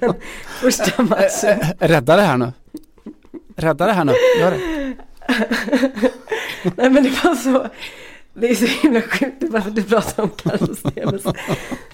den 0.00 0.14
första 0.60 1.02
matchen. 1.02 1.60
Rädda 1.78 2.16
det 2.16 2.22
här 2.22 2.36
nu. 2.36 2.52
Rädda 3.56 3.86
det 3.86 3.92
här 3.92 4.04
nu, 4.04 4.12
gör 4.40 4.50
det. 4.50 4.94
Nej 6.76 6.90
men 6.90 7.04
det 7.04 7.24
var 7.24 7.34
så, 7.34 7.66
det 8.34 8.50
är 8.50 8.54
så 8.54 8.66
himla 8.66 9.00
sjukt, 9.00 9.50
för 9.50 9.58
att 9.58 9.74
du 9.74 9.82
pratar 9.82 10.22
om 10.22 10.30
Carlos 10.30 10.82
Tevez. 10.82 11.22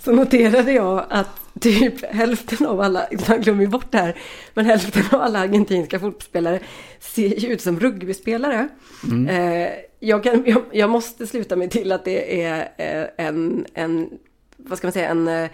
Så 0.05 0.13
noterade 0.13 0.73
jag 0.73 1.05
att 1.11 1.29
typ 1.61 2.05
hälften 2.05 2.67
av 2.67 2.81
alla, 2.81 3.07
man 3.29 3.41
glömmer 3.41 3.67
bort 3.67 3.93
det 3.93 3.99
här, 3.99 4.17
men 4.55 4.67
hälften 4.67 5.03
av 5.13 5.21
alla 5.23 5.39
argentinska 5.39 6.01
fotbollsspelare 6.01 6.61
ser 7.01 7.41
ju 7.41 7.49
ut 7.49 7.61
som 7.61 7.81
rugbyspelare. 7.81 8.69
Mm. 9.05 9.29
Eh, 9.29 9.71
jag, 10.01 10.25
kan, 10.25 10.43
jag, 10.47 10.63
jag, 10.73 10.91
måste 10.91 11.27
sluta 11.27 11.57
mig 11.57 11.71
till 11.71 11.93
att 11.93 12.05
det 12.05 12.43
är 12.43 12.61
eh, 12.77 13.27
en, 13.27 13.67
en 13.75 14.11
vad 14.57 14.79
ska 14.79 14.87
man 14.87 14.93
säga, 14.93 15.09
en, 15.09 15.29
eh, 15.29 15.51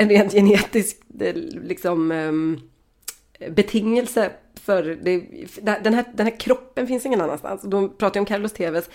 en 0.00 0.08
rent 0.08 0.32
genetisk 0.32 0.96
liksom, 1.50 2.12
ehm, 2.12 2.60
betingelse 3.50 4.30
för 4.64 4.82
det, 4.82 5.24
den, 5.82 5.94
här, 5.94 6.04
den 6.14 6.26
här 6.26 6.40
kroppen 6.40 6.86
finns 6.86 7.06
ingen 7.06 7.20
annanstans. 7.20 7.62
De 7.62 7.96
pratar 7.96 8.16
ju 8.16 8.20
om 8.20 8.26
Carlos 8.26 8.52
Tevez. 8.52 8.90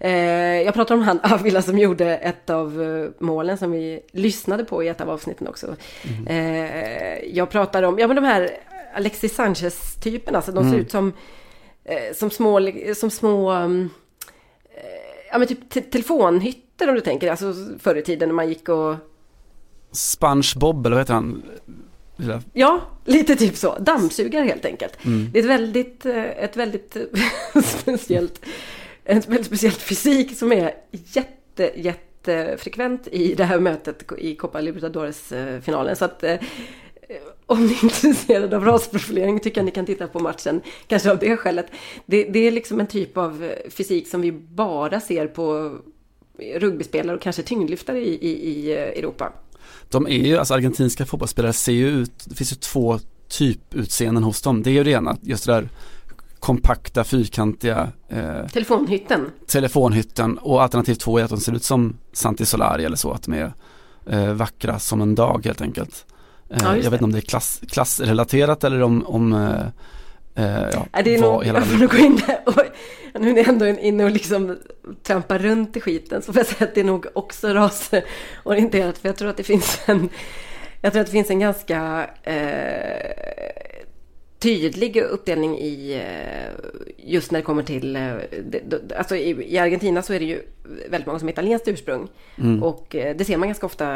Eh, 0.00 0.62
jag 0.62 0.74
pratar 0.74 0.94
om 0.94 1.02
han 1.02 1.20
Avila 1.22 1.62
som 1.62 1.78
gjorde 1.78 2.16
ett 2.16 2.50
av 2.50 2.82
eh, 2.82 3.24
målen 3.24 3.58
som 3.58 3.72
vi 3.72 4.00
lyssnade 4.12 4.64
på 4.64 4.82
i 4.82 4.88
ett 4.88 5.00
av 5.00 5.10
avsnitten 5.10 5.48
också. 5.48 5.76
Mm. 6.08 6.26
Eh, 6.26 7.36
jag 7.36 7.50
pratar 7.50 7.82
om, 7.82 7.98
ja 7.98 8.06
men 8.06 8.16
de 8.16 8.24
här 8.24 8.50
Alexis 8.94 9.34
Sanchez-typerna, 9.34 10.38
alltså 10.38 10.52
de 10.52 10.64
ser 10.64 10.70
mm. 10.70 10.80
ut 10.80 10.90
som, 10.90 11.12
eh, 11.84 12.14
som 12.14 12.30
små, 12.30 12.72
som 12.94 13.10
små, 13.10 13.52
um, 13.52 13.90
ja 15.30 15.38
men 15.38 15.48
typ 15.48 15.70
te 15.70 15.80
telefonhytter 15.80 16.88
om 16.88 16.94
du 16.94 17.00
tänker, 17.00 17.30
alltså 17.30 17.54
förr 17.78 17.96
i 17.96 18.02
tiden 18.02 18.28
när 18.28 18.34
man 18.34 18.48
gick 18.48 18.68
och 18.68 18.96
SpongeBob 19.92 20.86
eller 20.86 20.96
vad 20.96 21.02
heter 21.02 21.14
han? 21.14 21.42
Ja, 22.52 22.80
lite 23.04 23.36
typ 23.36 23.56
så. 23.56 23.78
Dammsugare 23.78 24.44
helt 24.44 24.64
enkelt. 24.64 25.04
Mm. 25.04 25.30
Det 25.32 25.38
är 25.38 25.42
ett 25.42 25.48
väldigt, 25.48 26.06
eh, 26.06 26.24
ett 26.24 26.56
väldigt 26.56 26.96
speciellt, 27.64 28.44
en 29.04 29.20
väldigt 29.20 29.46
speciell 29.46 29.72
fysik 29.72 30.36
som 30.36 30.52
är 30.52 30.74
jätte, 30.90 31.72
jättefrekvent 31.76 33.08
i 33.12 33.34
det 33.34 33.44
här 33.44 33.60
mötet 33.60 34.12
i 34.18 34.34
Copa 34.34 34.60
Libertadores-finalen. 34.60 35.96
Så 35.96 36.04
att 36.04 36.22
eh, 36.22 36.36
om 37.46 37.66
ni 37.66 37.72
är 37.72 37.84
intresserade 37.84 38.56
av 38.56 38.64
rasprofilering 38.64 39.40
tycker 39.40 39.60
jag 39.60 39.64
ni 39.64 39.70
kan 39.70 39.86
titta 39.86 40.08
på 40.08 40.18
matchen. 40.18 40.60
Kanske 40.86 41.10
av 41.10 41.18
det 41.18 41.36
skälet. 41.36 41.66
Det, 42.06 42.24
det 42.24 42.38
är 42.38 42.50
liksom 42.50 42.80
en 42.80 42.86
typ 42.86 43.16
av 43.16 43.52
fysik 43.70 44.08
som 44.08 44.20
vi 44.20 44.32
bara 44.32 45.00
ser 45.00 45.26
på 45.26 45.78
rugbyspelare 46.54 47.16
och 47.16 47.22
kanske 47.22 47.42
tyngdlyftare 47.42 47.98
i, 47.98 48.14
i, 48.14 48.50
i 48.50 48.72
Europa 48.72 49.32
de 49.90 50.06
är 50.06 50.26
ju, 50.26 50.36
alltså 50.36 50.54
argentinska 50.54 51.06
fotbollsspelare 51.06 51.52
ser 51.52 51.72
ju 51.72 51.88
ut, 51.88 52.12
det 52.24 52.34
finns 52.34 52.52
ju 52.52 52.56
två 52.56 52.98
typutseenden 53.28 54.24
hos 54.24 54.42
dem. 54.42 54.62
Det 54.62 54.70
är 54.70 54.72
ju 54.72 54.84
det 54.84 54.90
ena, 54.90 55.16
just 55.22 55.46
det 55.46 55.52
där 55.52 55.68
kompakta, 56.38 57.04
fyrkantiga 57.04 57.92
eh, 58.08 58.46
Telefonhytten 58.52 59.30
Telefonhytten 59.46 60.38
och 60.38 60.62
alternativ 60.62 60.94
två 60.94 61.18
är 61.18 61.24
att 61.24 61.30
de 61.30 61.40
ser 61.40 61.54
ut 61.54 61.64
som 61.64 61.96
Santi 62.12 62.46
Solari 62.46 62.84
eller 62.84 62.96
så, 62.96 63.12
att 63.12 63.22
de 63.22 63.34
är 63.34 63.52
eh, 64.06 64.32
vackra 64.32 64.78
som 64.78 65.00
en 65.00 65.14
dag 65.14 65.40
helt 65.44 65.60
enkelt. 65.60 66.06
Eh, 66.50 66.58
ja, 66.62 66.76
jag 66.76 66.90
vet 66.90 66.92
inte 66.92 67.04
om 67.04 67.12
det 67.12 67.18
är 67.18 67.22
klass, 67.22 67.60
klassrelaterat 67.68 68.64
eller 68.64 68.82
om, 68.82 69.06
om 69.06 69.50
eh, 70.38 70.68
ja, 70.92 71.02
det 71.04 71.14
är 71.14 71.20
nog, 71.20 71.44
hela 71.44 71.58
jag 71.58 71.66
får 71.66 71.78
nog 71.78 71.90
gå 71.90 71.96
in 71.96 72.20
där 72.26 72.40
och 72.44 73.20
nu 73.20 73.30
är 73.30 73.34
ni 73.34 73.40
ändå 73.40 73.66
inne 73.66 74.04
och 74.04 74.10
liksom 74.10 74.58
trampar 75.02 75.38
runt 75.38 75.76
i 75.76 75.80
skiten 75.80 76.22
så 76.22 76.32
får 76.32 76.40
jag 76.40 76.46
säga 76.46 76.68
att 76.68 76.74
det 76.74 76.80
är 76.80 76.84
nog 76.84 77.06
också 77.12 77.48
rasorienterat 77.48 78.98
för 78.98 79.08
jag 79.08 79.16
tror 79.16 79.28
att 79.28 79.36
det 79.36 79.42
finns 79.42 79.80
en 79.86 80.08
jag 80.80 80.92
tror 80.92 81.00
att 81.00 81.06
det 81.06 81.12
finns 81.12 81.30
en 81.30 81.40
ganska 81.40 82.10
eh, 82.22 83.57
tydlig 84.38 84.96
uppdelning 84.96 85.58
i 85.58 85.94
eh, 85.94 86.70
just 86.96 87.30
när 87.30 87.38
det 87.38 87.44
kommer 87.44 87.62
till, 87.62 87.96
eh, 87.96 88.12
alltså 88.96 89.16
i, 89.16 89.58
Argentina 89.58 90.02
så 90.02 90.12
är 90.12 90.18
det 90.18 90.24
ju 90.24 90.42
väldigt 90.88 91.06
många 91.06 91.18
som 91.18 91.28
är 91.28 91.32
italienskt 91.32 91.68
ursprung. 91.68 92.08
Mm. 92.38 92.62
Och 92.62 92.94
eh, 92.94 93.16
det 93.16 93.24
ser 93.24 93.36
man 93.36 93.48
ganska 93.48 93.66
ofta. 93.66 93.86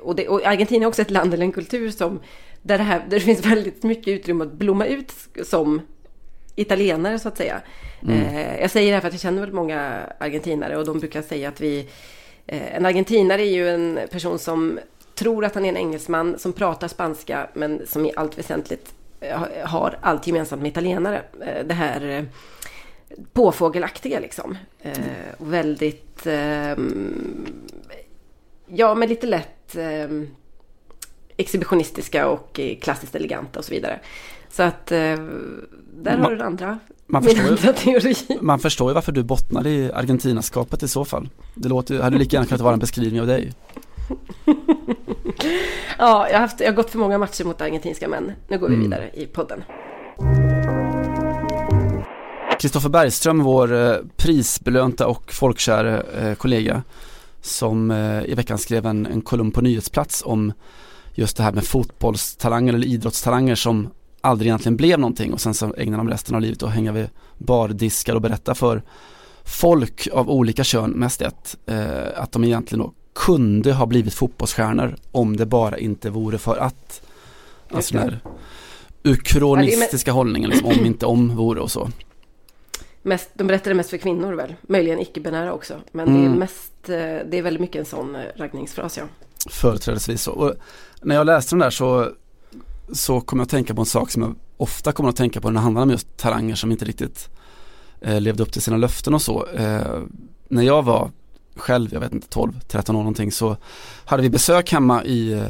Och, 0.00 0.16
det, 0.16 0.28
och, 0.28 0.46
Argentina 0.46 0.84
är 0.84 0.88
också 0.88 1.02
ett 1.02 1.10
land 1.10 1.34
eller 1.34 1.44
en 1.44 1.52
kultur 1.52 1.90
som, 1.90 2.20
där 2.62 2.78
det, 2.78 2.84
här, 2.84 2.98
där 2.98 3.18
det 3.18 3.20
finns 3.20 3.46
väldigt 3.46 3.82
mycket 3.82 4.08
utrymme 4.08 4.44
att 4.44 4.52
blomma 4.52 4.86
ut 4.86 5.12
som 5.44 5.80
italienare 6.54 7.18
så 7.18 7.28
att 7.28 7.36
säga. 7.36 7.60
Mm. 8.02 8.60
Jag 8.60 8.70
säger 8.70 8.88
det 8.88 8.94
här 8.94 9.00
för 9.00 9.08
att 9.08 9.14
jag 9.14 9.20
känner 9.20 9.40
väldigt 9.40 9.54
många 9.54 10.00
argentinare 10.18 10.76
och 10.76 10.84
de 10.84 10.98
brukar 10.98 11.22
säga 11.22 11.48
att 11.48 11.60
vi 11.60 11.88
en 12.46 12.86
argentinare 12.86 13.42
är 13.42 13.52
ju 13.52 13.68
en 13.68 13.98
person 14.10 14.38
som 14.38 14.78
tror 15.18 15.44
att 15.44 15.54
han 15.54 15.64
är 15.64 15.68
en 15.68 15.76
engelsman 15.76 16.38
som 16.38 16.52
pratar 16.52 16.88
spanska 16.88 17.48
men 17.54 17.86
som 17.86 18.06
i 18.06 18.12
allt 18.16 18.38
väsentligt 18.38 18.94
eh, 19.20 19.40
har 19.64 19.98
allt 20.00 20.26
gemensamt 20.26 20.62
med 20.62 20.70
italienare. 20.70 21.22
Eh, 21.40 21.66
det 21.66 21.74
här 21.74 22.08
eh, 22.08 22.24
påfågelaktiga 23.32 24.20
liksom. 24.20 24.58
Och 25.38 25.52
väldigt, 25.52 26.26
ja 28.66 28.94
men 28.94 29.08
lite 29.08 29.26
lätt 29.26 29.76
exhibitionistiska 31.36 32.28
och 32.28 32.60
klassiskt 32.80 33.14
eleganta 33.14 33.58
och 33.58 33.64
så 33.64 33.74
vidare. 33.74 34.00
Så 34.50 34.62
att 34.62 34.86
där 34.86 35.16
man, 36.02 36.20
har 36.20 36.30
du 36.30 36.42
andra, 36.42 36.78
man 37.06 37.22
förstår, 37.22 38.06
ju, 38.06 38.14
man 38.40 38.58
förstår 38.58 38.90
ju 38.90 38.94
varför 38.94 39.12
du 39.12 39.22
bottnar 39.22 39.66
i 39.66 39.92
Argentinaskapet 39.92 40.82
i 40.82 40.88
så 40.88 41.04
fall. 41.04 41.28
Det 41.54 41.68
låter, 41.68 42.00
hade 42.00 42.18
lika 42.18 42.36
gärna 42.36 42.46
kunnat 42.46 42.60
vara 42.60 42.72
en 42.72 42.78
beskrivning 42.78 43.20
av 43.20 43.26
dig. 43.26 43.52
ja, 45.98 46.28
jag 46.28 46.34
har, 46.34 46.40
haft, 46.40 46.60
jag 46.60 46.66
har 46.66 46.74
gått 46.74 46.90
för 46.90 46.98
många 46.98 47.18
matcher 47.18 47.44
mot 47.44 47.60
argentinska 47.60 48.08
män. 48.08 48.32
Nu 48.48 48.58
går 48.58 48.68
vi 48.68 48.74
mm. 48.74 48.90
vidare 48.90 49.10
i 49.14 49.26
podden. 49.26 49.62
Kristoffer 52.60 52.88
Bergström, 52.88 53.42
vår 53.42 53.74
eh, 53.74 53.96
prisbelönta 54.16 55.06
och 55.06 55.32
folkkära 55.32 56.02
eh, 56.02 56.34
kollega 56.34 56.82
som 57.40 57.90
eh, 57.90 58.24
i 58.24 58.34
veckan 58.34 58.58
skrev 58.58 58.86
en, 58.86 59.06
en 59.06 59.20
kolumn 59.20 59.50
på 59.50 59.60
nyhetsplats 59.60 60.22
om 60.26 60.52
just 61.14 61.36
det 61.36 61.42
här 61.42 61.52
med 61.52 61.64
fotbollstalanger 61.64 62.74
eller 62.74 62.86
idrottstalanger 62.86 63.54
som 63.54 63.90
aldrig 64.20 64.48
egentligen 64.48 64.76
blev 64.76 64.98
någonting 64.98 65.32
och 65.32 65.40
sen 65.40 65.54
så 65.54 65.74
ägnar 65.76 65.98
de 65.98 66.08
resten 66.08 66.34
av 66.34 66.40
livet 66.40 66.62
att 66.62 66.70
hänga 66.70 66.92
vid 66.92 67.08
bardiskar 67.38 68.14
och 68.14 68.20
berätta 68.20 68.54
för 68.54 68.82
folk 69.44 70.08
av 70.12 70.30
olika 70.30 70.64
kön, 70.64 70.90
mest 70.90 71.22
ett, 71.22 71.56
att 72.16 72.32
de 72.32 72.44
egentligen 72.44 72.84
då 72.84 72.92
kunde 73.18 73.72
ha 73.72 73.86
blivit 73.86 74.14
fotbollsstjärnor 74.14 74.96
om 75.12 75.36
det 75.36 75.46
bara 75.46 75.78
inte 75.78 76.10
vore 76.10 76.38
för 76.38 76.56
att. 76.56 77.02
Alltså 77.70 77.94
den 77.94 78.02
här 78.02 78.20
ukronistiska 79.02 80.12
hållningen, 80.12 80.50
liksom, 80.50 80.68
om 80.68 80.86
inte 80.86 81.06
om 81.06 81.36
vore 81.36 81.60
och 81.60 81.70
så. 81.70 81.90
Mest, 83.02 83.30
de 83.34 83.46
berättade 83.46 83.74
mest 83.74 83.90
för 83.90 83.96
kvinnor 83.96 84.32
väl, 84.32 84.54
möjligen 84.62 85.00
icke-binära 85.00 85.52
också. 85.52 85.80
Men 85.92 86.08
mm. 86.08 86.20
det 86.20 86.24
är 86.24 86.26
mm. 86.26 86.38
mest, 86.38 86.88
eh, 86.88 87.30
det 87.30 87.38
är 87.38 87.42
väldigt 87.42 87.60
mycket 87.60 87.78
en 87.78 87.84
sån 87.84 88.14
eh, 88.14 88.22
raggningsfras 88.36 88.98
ja. 88.98 89.04
Företrädesvis 89.50 90.22
så. 90.22 90.32
Och 90.32 90.54
när 91.02 91.14
jag 91.14 91.26
läste 91.26 91.54
den 91.54 91.60
där 91.60 91.70
så, 91.70 92.12
så 92.92 93.20
kom 93.20 93.38
jag 93.38 93.44
att 93.44 93.50
tänka 93.50 93.74
på 93.74 93.80
en 93.80 93.86
sak 93.86 94.10
som 94.10 94.22
jag 94.22 94.34
ofta 94.56 94.92
kommer 94.92 95.10
att 95.10 95.16
tänka 95.16 95.40
på 95.40 95.50
när 95.50 95.54
det 95.54 95.62
handlar 95.62 95.82
om 95.82 95.90
just 95.90 96.16
talanger 96.16 96.54
som 96.54 96.72
inte 96.72 96.84
riktigt 96.84 97.28
eh, 98.00 98.20
levde 98.20 98.42
upp 98.42 98.52
till 98.52 98.62
sina 98.62 98.76
löften 98.76 99.14
och 99.14 99.22
så. 99.22 99.46
Eh, 99.46 100.00
när 100.48 100.62
jag 100.62 100.82
var 100.82 101.10
själv, 101.58 101.92
jag 101.92 102.00
vet 102.00 102.12
inte, 102.12 102.28
12, 102.28 102.52
13 102.68 102.96
år 102.96 103.00
någonting 103.00 103.32
så 103.32 103.56
hade 104.04 104.22
vi 104.22 104.30
besök 104.30 104.72
hemma 104.72 105.04
i 105.04 105.32
eh, 105.32 105.42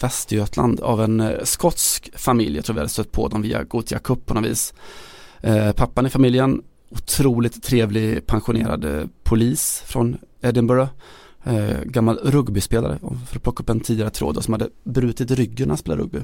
Västergötland 0.00 0.80
av 0.80 1.02
en 1.02 1.20
eh, 1.20 1.44
skotsk 1.44 2.10
familj. 2.16 2.56
Jag 2.56 2.64
tror 2.64 2.74
vi 2.74 2.80
hade 2.80 2.88
stött 2.88 3.12
på 3.12 3.28
dem 3.28 3.42
via 3.42 3.64
Gothia 3.64 3.98
Cup 3.98 4.26
på 4.26 4.34
något 4.34 4.44
vis. 4.44 4.74
Eh, 5.40 5.72
pappan 5.72 6.06
i 6.06 6.10
familjen, 6.10 6.62
otroligt 6.90 7.62
trevlig 7.62 8.26
pensionerad 8.26 8.84
eh, 8.84 9.06
polis 9.22 9.82
från 9.86 10.16
Edinburgh. 10.40 10.88
Eh, 11.44 11.80
gammal 11.84 12.18
rugbyspelare, 12.18 12.98
för 13.28 13.36
att 13.36 13.42
plocka 13.42 13.62
upp 13.62 13.70
en 13.70 13.80
tidigare 13.80 14.10
tråd, 14.10 14.44
som 14.44 14.54
hade 14.54 14.68
brutit 14.84 15.30
ryggen 15.30 15.68
när 15.68 15.72
han 15.72 15.78
spelade 15.78 16.02
rugby. 16.02 16.18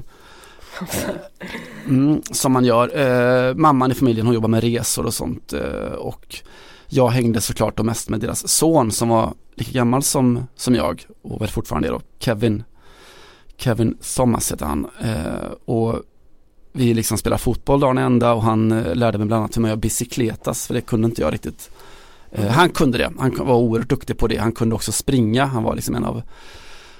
Mm, 1.85 2.21
som 2.31 2.51
man 2.51 2.65
gör. 2.65 2.97
Eh, 2.97 3.55
mamman 3.55 3.91
i 3.91 3.93
familjen 3.93 4.25
hon 4.25 4.35
jobbar 4.35 4.49
med 4.49 4.63
resor 4.63 5.05
och 5.05 5.13
sånt 5.13 5.53
och 5.97 6.43
jag 6.87 7.07
hängde 7.07 7.41
såklart 7.41 7.77
då 7.77 7.83
mest 7.83 8.09
med 8.09 8.19
deras 8.19 8.47
son 8.47 8.91
som 8.91 9.09
var 9.09 9.33
lika 9.55 9.71
gammal 9.71 10.03
som, 10.03 10.47
som 10.55 10.75
jag 10.75 11.05
och 11.21 11.41
väl 11.41 11.49
fortfarande 11.49 11.87
är 11.87 11.91
då, 11.91 12.01
Kevin 12.19 12.63
Kevin 13.57 13.97
Thomas 14.15 14.51
heter 14.51 14.65
han. 14.65 14.87
Eh, 15.01 15.51
och 15.65 16.01
vi 16.71 16.93
liksom 16.93 17.17
spelade 17.17 17.41
fotboll 17.41 17.79
dagen 17.79 17.97
ända 17.97 18.33
och 18.33 18.43
han 18.43 18.71
eh, 18.71 18.95
lärde 18.95 19.17
mig 19.17 19.27
bland 19.27 19.39
annat 19.39 19.57
hur 19.57 19.61
man 19.61 19.69
gör 19.69 19.77
bicykletas 19.77 20.67
för 20.67 20.73
det 20.73 20.81
kunde 20.81 21.05
inte 21.05 21.21
jag 21.21 21.33
riktigt. 21.33 21.71
Eh, 22.31 22.47
han 22.47 22.69
kunde 22.69 22.97
det, 22.97 23.11
han 23.17 23.35
var 23.37 23.55
oerhört 23.55 23.89
duktig 23.89 24.17
på 24.17 24.27
det. 24.27 24.37
Han 24.37 24.51
kunde 24.51 24.75
också 24.75 24.91
springa, 24.91 25.45
han 25.45 25.63
var 25.63 25.75
liksom 25.75 25.95
en 25.95 26.05
av 26.05 26.21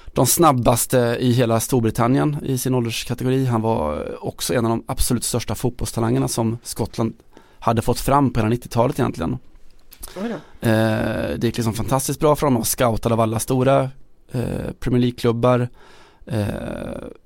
de 0.06 0.26
snabbaste 0.26 1.16
i 1.20 1.32
hela 1.32 1.60
Storbritannien 1.60 2.36
i 2.42 2.58
sin 2.58 2.74
ålderskategori. 2.74 3.46
Han 3.46 3.62
var 3.62 4.16
också 4.24 4.54
en 4.54 4.64
av 4.64 4.70
de 4.70 4.84
absolut 4.86 5.24
största 5.24 5.54
fotbollstalangerna 5.54 6.28
som 6.28 6.58
Skottland 6.62 7.14
hade 7.58 7.82
fått 7.82 8.00
fram 8.00 8.32
på 8.32 8.40
hela 8.40 8.54
90-talet 8.54 8.98
egentligen. 8.98 9.38
Eh, 10.60 11.38
det 11.38 11.46
gick 11.46 11.56
liksom 11.56 11.74
fantastiskt 11.74 12.20
bra 12.20 12.36
för 12.36 12.46
honom, 12.46 12.54
han 12.54 12.60
var 12.60 12.64
scoutad 12.64 13.12
av 13.12 13.20
alla 13.20 13.38
stora 13.38 13.90
eh, 14.32 14.72
Premier 14.80 15.00
League-klubbar. 15.00 15.68
Eh, 16.26 16.46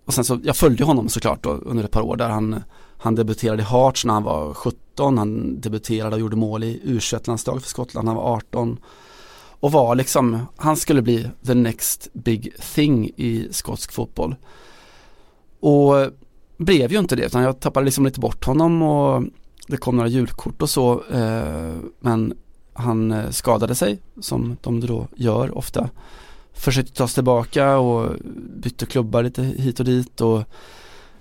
och 0.06 0.14
sen 0.14 0.24
så, 0.24 0.40
jag 0.44 0.56
följde 0.56 0.84
honom 0.84 1.08
såklart 1.08 1.42
då, 1.42 1.50
under 1.50 1.84
ett 1.84 1.90
par 1.90 2.02
år 2.02 2.16
där 2.16 2.28
han, 2.28 2.62
han 2.98 3.14
debuterade 3.14 3.62
i 3.62 3.64
Hearts 3.64 4.04
när 4.04 4.14
han 4.14 4.22
var 4.22 4.54
17, 4.54 5.18
han 5.18 5.60
debuterade 5.60 6.14
och 6.14 6.20
gjorde 6.20 6.36
mål 6.36 6.64
i 6.64 6.80
U21-landslaget 6.84 7.62
för 7.62 7.70
Skottland 7.70 8.04
när 8.04 8.14
han 8.14 8.22
var 8.22 8.32
18. 8.32 8.78
Och 9.60 9.72
var 9.72 9.94
liksom, 9.94 10.46
han 10.56 10.76
skulle 10.76 11.02
bli 11.02 11.30
the 11.46 11.54
next 11.54 12.08
big 12.12 12.52
thing 12.74 13.10
i 13.16 13.48
skotsk 13.50 13.92
fotboll. 13.92 14.36
Och 15.60 15.94
blev 16.56 16.92
ju 16.92 16.98
inte 16.98 17.16
det 17.16 17.26
utan 17.26 17.42
jag 17.42 17.60
tappade 17.60 17.84
liksom 17.84 18.04
lite 18.04 18.20
bort 18.20 18.44
honom 18.44 18.82
och 18.82 19.24
det 19.66 19.76
kom 19.76 19.96
några 19.96 20.08
julkort 20.08 20.62
och 20.62 20.70
så 20.70 21.04
eh, 21.12 21.74
men 22.00 22.34
han 22.80 23.12
eh, 23.12 23.30
skadade 23.30 23.74
sig 23.74 23.98
som 24.20 24.56
de 24.60 24.80
då 24.80 25.06
gör 25.16 25.58
ofta 25.58 25.88
försökte 26.52 26.92
ta 26.92 27.08
sig 27.08 27.14
tillbaka 27.14 27.78
och 27.78 28.16
bytte 28.62 28.86
klubbar 28.86 29.22
lite 29.22 29.42
hit 29.42 29.80
och 29.80 29.86
dit 29.86 30.20
och 30.20 30.42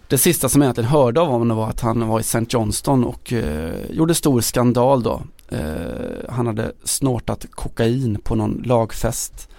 det 0.07 0.17
sista 0.17 0.49
som 0.49 0.61
jag 0.61 0.65
egentligen 0.65 0.89
hörde 0.89 1.21
av 1.21 1.27
honom 1.27 1.57
var 1.57 1.69
att 1.69 1.81
han 1.81 2.07
var 2.07 2.19
i 2.19 2.21
St. 2.21 2.45
Johnston 2.49 3.03
och 3.03 3.33
eh, 3.33 3.91
gjorde 3.91 4.15
stor 4.15 4.41
skandal 4.41 5.03
då. 5.03 5.21
Eh, 5.47 6.29
han 6.29 6.47
hade 6.47 6.71
snortat 6.83 7.45
kokain 7.51 8.19
på 8.23 8.35
någon 8.35 8.63
lagfest, 8.65 9.49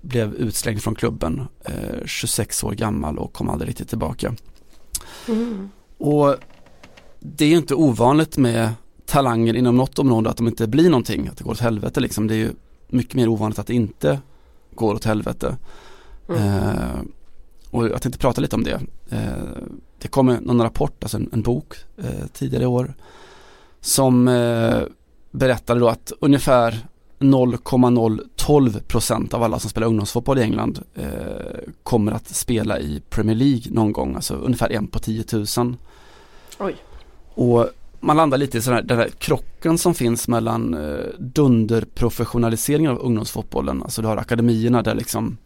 blev 0.00 0.34
utslängd 0.34 0.82
från 0.82 0.94
klubben, 0.94 1.46
eh, 1.64 2.04
26 2.06 2.64
år 2.64 2.72
gammal 2.72 3.18
och 3.18 3.32
kom 3.32 3.50
aldrig 3.50 3.68
riktigt 3.68 3.88
tillbaka. 3.88 4.34
Mm. 5.28 5.70
Och 5.98 6.36
det 7.20 7.44
är 7.44 7.56
inte 7.56 7.74
ovanligt 7.74 8.36
med 8.36 8.72
talanger 9.08 9.56
inom 9.56 9.76
något 9.76 9.98
område 9.98 10.30
att 10.30 10.36
de 10.36 10.46
inte 10.46 10.66
blir 10.66 10.90
någonting, 10.90 11.28
att 11.28 11.36
det 11.36 11.44
går 11.44 11.50
åt 11.50 11.60
helvete 11.60 12.00
liksom. 12.00 12.26
Det 12.26 12.34
är 12.34 12.38
ju 12.38 12.50
mycket 12.88 13.14
mer 13.14 13.28
ovanligt 13.28 13.58
att 13.58 13.66
det 13.66 13.74
inte 13.74 14.20
går 14.74 14.94
åt 14.94 15.04
helvete. 15.04 15.56
Mm. 16.28 16.42
Eh, 16.42 17.00
och 17.70 17.88
jag 17.88 18.02
tänkte 18.02 18.18
prata 18.18 18.40
lite 18.40 18.56
om 18.56 18.64
det. 18.64 18.80
Eh, 19.10 19.62
det 19.98 20.08
kom 20.08 20.26
någon 20.26 20.62
rapport, 20.62 21.04
alltså 21.04 21.16
en, 21.16 21.30
en 21.32 21.42
bok 21.42 21.74
eh, 21.96 22.26
tidigare 22.32 22.62
i 22.62 22.66
år 22.66 22.94
som 23.80 24.28
eh, 24.28 24.82
berättade 25.30 25.80
då 25.80 25.88
att 25.88 26.12
ungefär 26.20 26.86
0,012 27.18 28.80
procent 28.80 29.34
av 29.34 29.42
alla 29.42 29.58
som 29.58 29.70
spelar 29.70 29.86
ungdomsfotboll 29.86 30.38
i 30.38 30.42
England 30.42 30.84
eh, 30.94 31.06
kommer 31.82 32.12
att 32.12 32.28
spela 32.28 32.78
i 32.78 33.02
Premier 33.10 33.36
League 33.36 33.62
någon 33.70 33.92
gång, 33.92 34.14
alltså 34.14 34.34
ungefär 34.34 34.72
en 34.72 34.86
på 34.86 34.98
10 34.98 35.24
000. 35.56 35.76
Oj. 36.58 36.76
Och 37.34 37.68
man 38.00 38.16
landar 38.16 38.38
lite 38.38 38.58
i 38.58 38.60
sån 38.60 38.74
här, 38.74 38.82
den 38.82 38.98
här 38.98 39.08
krocken 39.08 39.78
som 39.78 39.94
finns 39.94 40.28
mellan 40.28 40.74
eh, 40.74 41.04
dunderprofessionaliseringen 41.18 42.90
av 42.90 42.98
ungdomsfotbollen. 42.98 43.82
Alltså 43.82 44.02
du 44.02 44.08
har 44.08 44.16
akademierna 44.16 44.82
där 44.82 44.94
liksom 44.94 45.36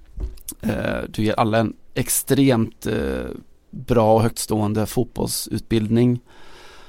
eh, 0.61 1.03
du 1.09 1.23
ger 1.23 1.41
alla 1.41 1.59
en 1.59 1.73
extremt 1.95 2.87
eh, 2.87 3.27
bra 3.71 4.15
och 4.15 4.23
högtstående 4.23 4.87
fotbollsutbildning. 4.87 6.21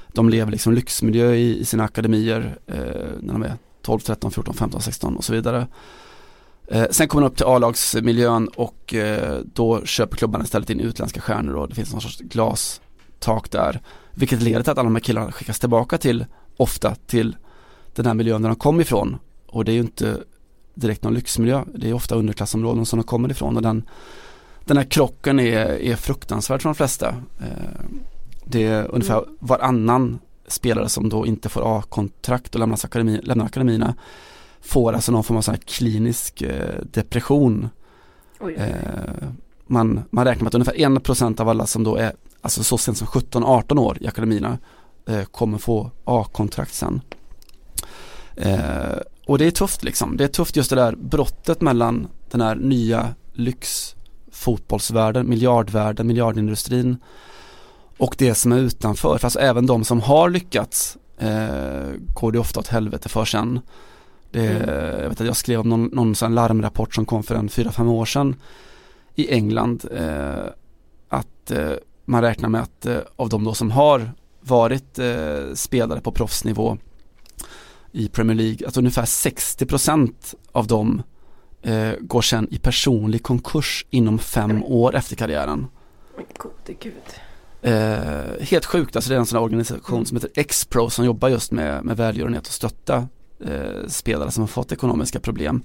De 0.08 0.28
lever 0.28 0.52
liksom 0.52 0.72
lyxmiljö 0.72 1.34
i, 1.34 1.58
i 1.60 1.64
sina 1.64 1.84
akademier 1.84 2.58
eh, 2.66 3.10
när 3.20 3.32
de 3.32 3.42
är 3.42 3.52
12, 3.82 4.00
13, 4.00 4.30
14, 4.30 4.54
15, 4.54 4.80
16 4.80 5.16
och 5.16 5.24
så 5.24 5.32
vidare. 5.32 5.66
Eh, 6.68 6.86
sen 6.90 7.08
kommer 7.08 7.22
de 7.22 7.30
upp 7.30 7.36
till 7.36 7.46
A-lagsmiljön 7.46 8.48
och 8.48 8.94
eh, 8.94 9.40
då 9.54 9.84
köper 9.84 10.16
klubbarna 10.16 10.44
istället 10.44 10.70
in 10.70 10.80
utländska 10.80 11.20
stjärnor 11.20 11.54
och 11.54 11.68
det 11.68 11.74
finns 11.74 11.92
någon 11.92 12.00
sorts 12.00 12.18
glastak 12.18 13.50
där. 13.50 13.80
Vilket 14.14 14.42
leder 14.42 14.62
till 14.62 14.70
att 14.70 14.78
alla 14.78 14.86
de 14.86 14.94
här 14.94 15.00
killarna 15.00 15.32
skickas 15.32 15.60
tillbaka 15.60 15.98
till, 15.98 16.26
ofta 16.56 16.94
till 16.94 17.36
den 17.94 18.06
här 18.06 18.14
miljön 18.14 18.42
där 18.42 18.48
de 18.48 18.56
kom 18.56 18.80
ifrån. 18.80 19.18
Och 19.46 19.64
det 19.64 19.72
är 19.72 19.74
ju 19.74 19.80
inte 19.80 20.20
direkt 20.74 21.02
någon 21.02 21.14
lyxmiljö, 21.14 21.64
det 21.74 21.88
är 21.88 21.92
ofta 21.92 22.14
underklassområden 22.14 22.86
som 22.86 22.98
de 22.98 23.02
kommer 23.02 23.30
ifrån 23.30 23.56
och 23.56 23.62
den, 23.62 23.88
den 24.64 24.76
här 24.76 24.84
krocken 24.84 25.40
är, 25.40 25.66
är 25.66 25.96
fruktansvärd 25.96 26.62
för 26.62 26.68
de 26.68 26.74
flesta. 26.74 27.08
Eh, 27.40 27.80
det 28.44 28.64
är 28.64 28.90
ungefär 28.90 29.24
varannan 29.38 30.18
spelare 30.46 30.88
som 30.88 31.08
då 31.08 31.26
inte 31.26 31.48
får 31.48 31.78
A-kontrakt 31.78 32.54
och 32.54 32.60
lämnas 32.60 32.84
akademi, 32.84 33.20
lämnar 33.22 33.46
akademierna 33.46 33.94
får 34.64 34.92
alltså 34.92 35.12
någon 35.12 35.24
form 35.24 35.36
av 35.36 35.42
så 35.42 35.50
här 35.50 35.58
klinisk 35.58 36.42
eh, 36.42 36.82
depression. 36.92 37.68
Eh, 38.56 39.28
man, 39.66 40.04
man 40.10 40.24
räknar 40.24 40.42
med 40.42 40.48
att 40.48 40.54
ungefär 40.54 40.80
en 40.80 41.00
procent 41.00 41.40
av 41.40 41.48
alla 41.48 41.66
som 41.66 41.84
då 41.84 41.96
är 41.96 42.12
alltså 42.44 42.64
så 42.64 42.78
sent 42.78 42.98
som 42.98 43.06
17-18 43.06 43.78
år 43.78 43.98
i 44.00 44.06
akademierna 44.06 44.58
eh, 45.08 45.24
kommer 45.24 45.58
få 45.58 45.90
A-kontrakt 46.04 46.74
sen. 46.74 47.00
Eh, 48.36 48.98
och 49.26 49.38
det 49.38 49.46
är 49.46 49.50
tufft 49.50 49.84
liksom. 49.84 50.16
Det 50.16 50.24
är 50.24 50.28
tufft 50.28 50.56
just 50.56 50.70
det 50.70 50.76
där 50.76 50.96
brottet 50.96 51.60
mellan 51.60 52.08
den 52.30 52.40
här 52.40 52.54
nya 52.54 53.14
lyxfotbollsvärlden, 53.32 55.28
miljardvärlden, 55.28 56.06
miljardindustrin 56.06 56.96
och 57.98 58.14
det 58.18 58.34
som 58.34 58.52
är 58.52 58.58
utanför. 58.58 59.18
Fast 59.18 59.36
även 59.36 59.66
de 59.66 59.84
som 59.84 60.00
har 60.00 60.30
lyckats 60.30 60.96
eh, 61.18 61.90
går 62.14 62.32
det 62.32 62.38
ofta 62.38 62.60
åt 62.60 62.68
helvete 62.68 63.08
för 63.08 63.24
sen. 63.24 63.60
Det, 64.30 64.46
mm. 64.46 65.00
Jag 65.02 65.08
vet 65.08 65.20
att 65.20 65.26
jag 65.26 65.36
skrev 65.36 65.60
om 65.60 65.68
någon, 65.68 65.84
någon 65.84 66.14
sån 66.14 66.34
larmrapport 66.34 66.94
som 66.94 67.06
kom 67.06 67.22
för 67.22 67.34
en 67.34 67.48
4-5 67.48 67.90
år 67.90 68.04
sedan 68.04 68.36
i 69.14 69.32
England. 69.32 69.84
Eh, 69.96 70.46
att 71.08 71.50
eh, 71.50 71.72
man 72.04 72.22
räknar 72.22 72.48
med 72.48 72.62
att 72.62 72.86
eh, 72.86 72.98
av 73.16 73.28
de 73.28 73.44
då 73.44 73.54
som 73.54 73.70
har 73.70 74.12
varit 74.40 74.98
eh, 74.98 75.54
spelare 75.54 76.00
på 76.00 76.12
proffsnivå 76.12 76.78
i 77.92 78.08
Premier 78.08 78.36
League, 78.36 78.68
att 78.68 78.76
ungefär 78.76 79.04
60% 79.04 80.34
av 80.52 80.66
dem 80.66 81.02
eh, 81.62 81.92
går 82.00 82.22
sen 82.22 82.48
i 82.50 82.58
personlig 82.58 83.22
konkurs 83.22 83.86
inom 83.90 84.18
fem 84.18 84.64
år 84.64 84.94
efter 84.94 85.16
karriären. 85.16 85.66
Gode 86.38 86.72
gud. 86.80 86.94
Eh, 87.62 88.40
helt 88.40 88.64
sjukt, 88.64 88.96
alltså 88.96 89.10
det 89.10 89.16
är 89.16 89.20
en 89.20 89.26
sån 89.26 89.36
här 89.36 89.44
organisation 89.44 90.06
som 90.06 90.16
heter 90.16 90.30
X-Pro 90.34 90.90
som 90.90 91.04
jobbar 91.04 91.28
just 91.28 91.52
med, 91.52 91.84
med 91.84 91.96
välgörenhet 91.96 92.46
och 92.46 92.52
stötta 92.52 93.08
eh, 93.40 93.86
spelare 93.88 94.30
som 94.30 94.42
har 94.42 94.48
fått 94.48 94.72
ekonomiska 94.72 95.20
problem. 95.20 95.64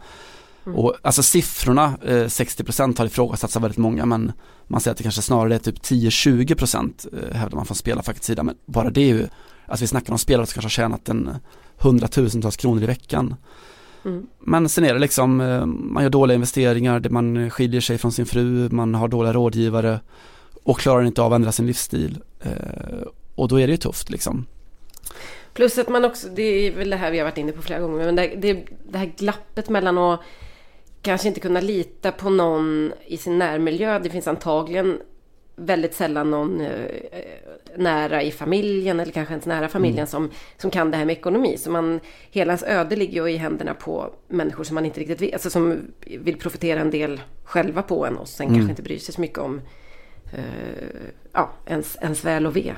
Mm. 0.69 0.79
Och 0.79 0.95
alltså 1.01 1.23
siffrorna, 1.23 1.97
eh, 2.05 2.25
60% 2.25 2.97
har 2.97 3.05
ifrågasatts 3.05 3.55
av 3.55 3.61
väldigt 3.61 3.77
många 3.77 4.05
men 4.05 4.31
man 4.67 4.81
säger 4.81 4.91
att 4.91 4.97
det 4.97 5.03
kanske 5.03 5.21
snarare 5.21 5.55
är 5.55 5.59
typ 5.59 5.81
10-20% 5.81 7.07
eh, 7.13 7.35
hävdar 7.35 7.55
man 7.55 7.65
från 7.65 7.75
spelarfackets 7.75 8.27
sida. 8.27 8.43
Men 8.43 8.55
bara 8.65 8.89
det 8.89 9.01
är 9.01 9.07
ju, 9.07 9.27
alltså 9.65 9.83
vi 9.83 9.87
snackar 9.87 10.13
om 10.13 10.19
spelare 10.19 10.45
som 10.45 10.53
kanske 10.53 10.65
har 10.65 10.69
tjänat 10.69 11.09
en 11.09 11.29
hundratusentals 11.77 12.57
kronor 12.57 12.83
i 12.83 12.85
veckan. 12.85 13.35
Mm. 14.05 14.27
Men 14.39 14.69
sen 14.69 14.83
är 14.83 14.93
det 14.93 14.99
liksom, 14.99 15.41
eh, 15.41 15.65
man 15.65 16.03
gör 16.03 16.09
dåliga 16.09 16.35
investeringar, 16.35 17.09
man 17.09 17.49
skiljer 17.49 17.81
sig 17.81 17.97
från 17.97 18.11
sin 18.11 18.25
fru, 18.25 18.69
man 18.69 18.95
har 18.95 19.07
dåliga 19.07 19.33
rådgivare 19.33 19.99
och 20.63 20.79
klarar 20.79 21.03
inte 21.03 21.21
av 21.21 21.33
att 21.33 21.35
ändra 21.35 21.51
sin 21.51 21.67
livsstil. 21.67 22.17
Eh, 22.41 22.51
och 23.35 23.47
då 23.47 23.59
är 23.59 23.67
det 23.67 23.71
ju 23.71 23.77
tufft 23.77 24.09
liksom. 24.09 24.45
Plus 25.53 25.77
att 25.77 25.89
man 25.89 26.05
också, 26.05 26.27
det 26.35 26.41
är 26.41 26.71
väl 26.71 26.89
det 26.89 26.95
här 26.95 27.11
vi 27.11 27.17
har 27.17 27.25
varit 27.25 27.37
inne 27.37 27.51
på 27.51 27.61
flera 27.61 27.79
gånger, 27.79 28.05
men 28.05 28.15
det, 28.15 28.35
det, 28.37 28.65
det 28.91 28.97
här 28.97 29.13
glappet 29.17 29.69
mellan 29.69 29.97
att 29.97 30.19
kanske 31.01 31.27
inte 31.27 31.39
kunna 31.39 31.61
lita 31.61 32.11
på 32.11 32.29
någon 32.29 32.93
i 33.05 33.17
sin 33.17 33.37
närmiljö. 33.37 33.99
Det 33.99 34.09
finns 34.09 34.27
antagligen 34.27 34.99
väldigt 35.55 35.93
sällan 35.93 36.31
någon 36.31 36.61
eh, 36.61 36.85
nära 37.77 38.23
i 38.23 38.31
familjen 38.31 38.99
eller 38.99 39.11
kanske 39.11 39.33
ens 39.33 39.45
nära 39.45 39.67
familjen 39.67 39.97
mm. 39.97 40.07
som, 40.07 40.29
som 40.57 40.71
kan 40.71 40.91
det 40.91 40.97
här 40.97 41.05
med 41.05 41.17
ekonomi. 41.17 41.57
Så 41.57 41.71
man, 41.71 41.99
hela 42.31 42.51
ens 42.51 42.63
öde 42.63 42.95
ligger 42.95 43.27
ju 43.27 43.33
i 43.33 43.37
händerna 43.37 43.73
på 43.73 44.13
människor 44.27 44.63
som 44.63 44.75
man 44.75 44.85
inte 44.85 44.99
riktigt 44.99 45.21
vet, 45.21 45.33
alltså 45.33 45.49
som 45.49 45.81
vill 46.05 46.37
profitera 46.37 46.79
en 46.79 46.91
del 46.91 47.21
själva 47.43 47.81
på 47.81 48.05
en 48.05 48.17
och 48.17 48.27
sen 48.27 48.47
mm. 48.47 48.57
kanske 48.57 48.71
inte 48.71 48.83
bryr 48.83 48.99
sig 48.99 49.13
så 49.13 49.21
mycket 49.21 49.37
om 49.37 49.61
eh, 50.33 50.43
ja, 51.33 51.51
ens, 51.65 51.97
ens 52.01 52.25
väl 52.25 52.47
och 52.47 52.55
ve. 52.55 52.75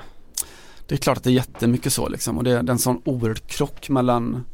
Det 0.88 0.95
är 0.95 0.97
klart 0.97 1.17
att 1.17 1.24
det 1.24 1.30
är 1.30 1.34
jättemycket 1.34 1.93
så 1.93 2.09
liksom 2.09 2.38
och 2.38 2.43
det 2.43 2.51
är 2.51 2.69
en 2.69 2.80
sån 2.80 3.01
oerhörd 3.05 3.47
krock 3.47 3.89
mellan 3.89 4.45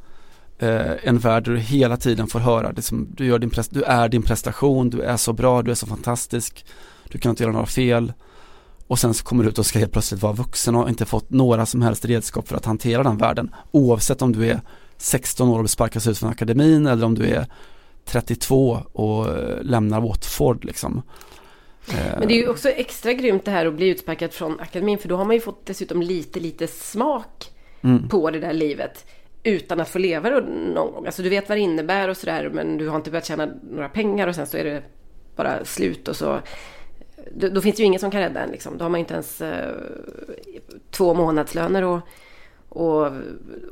eh, 0.59 1.07
en 1.07 1.19
värld 1.19 1.43
där 1.43 1.51
du 1.51 1.59
hela 1.59 1.97
tiden 1.97 2.27
får 2.27 2.39
höra 2.39 2.71
det 2.71 2.81
som, 2.81 3.07
du, 3.15 3.25
gör 3.25 3.39
din 3.39 3.51
du 3.69 3.83
är 3.83 4.09
din 4.09 4.21
prestation, 4.21 4.89
du 4.89 5.01
är 5.01 5.17
så 5.17 5.33
bra, 5.33 5.61
du 5.61 5.71
är 5.71 5.75
så 5.75 5.87
fantastisk, 5.87 6.65
du 7.09 7.17
kan 7.19 7.29
inte 7.29 7.43
göra 7.43 7.53
några 7.53 7.65
fel 7.65 8.13
och 8.87 8.99
sen 8.99 9.13
så 9.13 9.23
kommer 9.23 9.43
du 9.43 9.49
ut 9.49 9.59
och 9.59 9.65
ska 9.65 9.79
helt 9.79 9.91
plötsligt 9.91 10.21
vara 10.21 10.33
vuxen 10.33 10.75
och 10.75 10.89
inte 10.89 11.05
fått 11.05 11.29
några 11.29 11.65
som 11.65 11.81
helst 11.81 12.05
redskap 12.05 12.47
för 12.47 12.55
att 12.55 12.65
hantera 12.65 13.03
den 13.03 13.17
världen 13.17 13.55
oavsett 13.71 14.21
om 14.21 14.33
du 14.33 14.49
är 14.49 14.61
16 14.97 15.49
år 15.49 15.63
och 15.63 15.69
sparkas 15.69 16.07
ut 16.07 16.17
från 16.17 16.29
akademin 16.29 16.87
eller 16.87 17.05
om 17.05 17.15
du 17.15 17.27
är 17.29 17.45
32 18.05 18.81
och 18.93 19.27
eh, 19.27 19.61
lämnar 19.61 20.01
Watford 20.01 20.65
liksom. 20.65 21.01
Men 22.19 22.27
det 22.27 22.33
är 22.33 22.37
ju 22.37 22.49
också 22.49 22.69
extra 22.69 23.13
grymt 23.13 23.45
det 23.45 23.51
här 23.51 23.65
att 23.65 23.73
bli 23.73 23.87
utsparkad 23.87 24.33
från 24.33 24.59
akademin 24.59 24.97
för 24.97 25.09
då 25.09 25.17
har 25.17 25.25
man 25.25 25.35
ju 25.35 25.41
fått 25.41 25.65
dessutom 25.65 26.01
lite, 26.01 26.39
lite 26.39 26.67
smak 26.67 27.51
mm. 27.81 28.09
på 28.09 28.31
det 28.31 28.39
där 28.39 28.53
livet 28.53 29.05
utan 29.43 29.79
att 29.79 29.89
få 29.89 29.99
leva 29.99 30.29
det 30.29 30.41
någon 30.41 30.93
gång. 30.93 31.05
Alltså 31.05 31.21
du 31.21 31.29
vet 31.29 31.49
vad 31.49 31.57
det 31.57 31.61
innebär 31.61 32.07
och 32.07 32.17
sådär 32.17 32.49
men 32.49 32.77
du 32.77 32.87
har 32.87 32.95
inte 32.95 33.11
börjat 33.11 33.25
tjäna 33.25 33.49
några 33.71 33.89
pengar 33.89 34.27
och 34.27 34.35
sen 34.35 34.47
så 34.47 34.57
är 34.57 34.63
det 34.63 34.83
bara 35.35 35.65
slut 35.65 36.07
och 36.07 36.15
så. 36.15 36.39
Då, 37.35 37.49
då 37.49 37.61
finns 37.61 37.75
det 37.75 37.81
ju 37.81 37.85
ingen 37.85 37.99
som 37.99 38.11
kan 38.11 38.21
rädda 38.21 38.39
en 38.39 38.49
liksom. 38.49 38.77
Då 38.77 38.85
har 38.85 38.89
man 38.89 38.99
ju 38.99 39.03
inte 39.03 39.13
ens 39.13 39.41
eh, 39.41 39.75
två 40.91 41.13
månadslöner 41.13 41.83
och, 41.83 41.99
och, 42.69 43.11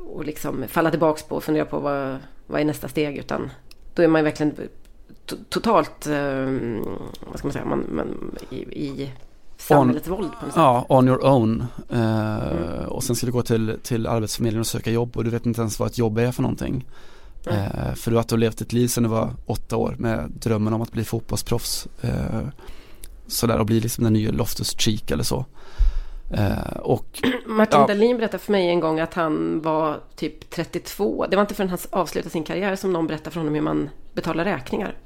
och 0.06 0.24
liksom 0.24 0.64
falla 0.68 0.90
tillbaks 0.90 1.22
på 1.22 1.36
och 1.36 1.44
fundera 1.44 1.64
på 1.64 1.78
vad, 1.78 2.16
vad 2.46 2.60
är 2.60 2.64
nästa 2.64 2.88
steg 2.88 3.16
utan 3.16 3.50
då 3.94 4.02
är 4.02 4.08
man 4.08 4.20
ju 4.20 4.24
verkligen 4.24 4.54
totalt, 5.48 6.06
eh, 6.06 6.46
vad 7.20 7.38
ska 7.38 7.46
man 7.46 7.52
säga, 7.52 7.64
man, 7.64 7.84
man, 7.90 8.36
i, 8.50 8.56
i 8.56 9.12
samhällets 9.58 10.08
on, 10.08 10.16
våld 10.16 10.30
på 10.40 10.46
något 10.46 10.54
sätt. 10.54 10.62
Ja, 10.62 10.86
on 10.88 11.08
your 11.08 11.26
own. 11.26 11.66
Eh, 11.90 11.98
mm. 11.98 12.88
Och 12.88 13.04
sen 13.04 13.16
ska 13.16 13.26
du 13.26 13.32
gå 13.32 13.42
till, 13.42 13.78
till 13.82 14.06
Arbetsförmedlingen 14.06 14.60
och 14.60 14.66
söka 14.66 14.90
jobb 14.90 15.16
och 15.16 15.24
du 15.24 15.30
vet 15.30 15.46
inte 15.46 15.60
ens 15.60 15.78
vad 15.78 15.88
ett 15.88 15.98
jobb 15.98 16.18
är 16.18 16.32
för 16.32 16.42
någonting. 16.42 16.86
Mm. 17.46 17.60
Eh, 17.60 17.94
för 17.94 18.10
du 18.10 18.16
har 18.16 18.36
levt 18.36 18.60
ett 18.60 18.72
liv 18.72 18.88
sedan 18.88 19.02
du 19.02 19.08
var 19.08 19.30
åtta 19.46 19.76
år 19.76 19.94
med 19.98 20.30
drömmen 20.30 20.72
om 20.72 20.82
att 20.82 20.92
bli 20.92 21.04
fotbollsproffs. 21.04 21.88
Eh, 22.00 22.40
sådär 23.26 23.58
och 23.58 23.66
bli 23.66 23.80
liksom 23.80 24.04
den 24.04 24.12
nya 24.12 24.32
Loftus 24.32 24.80
Cheek 24.80 25.10
eller 25.10 25.24
så. 25.24 25.44
Eh, 26.30 26.76
och, 26.82 27.22
Martin 27.46 27.80
ja. 27.80 27.86
Dahlin 27.86 28.16
berättade 28.16 28.38
för 28.38 28.52
mig 28.52 28.68
en 28.68 28.80
gång 28.80 29.00
att 29.00 29.14
han 29.14 29.62
var 29.62 30.00
typ 30.16 30.50
32. 30.50 31.26
Det 31.30 31.36
var 31.36 31.42
inte 31.42 31.54
förrän 31.54 31.70
han 31.70 31.78
avslutade 31.90 32.30
sin 32.30 32.44
karriär 32.44 32.76
som 32.76 32.92
någon 32.92 33.06
berättade 33.06 33.30
för 33.30 33.40
honom 33.40 33.54
hur 33.54 33.60
man 33.60 33.90
betalar 34.14 34.44
räkningar. 34.44 34.96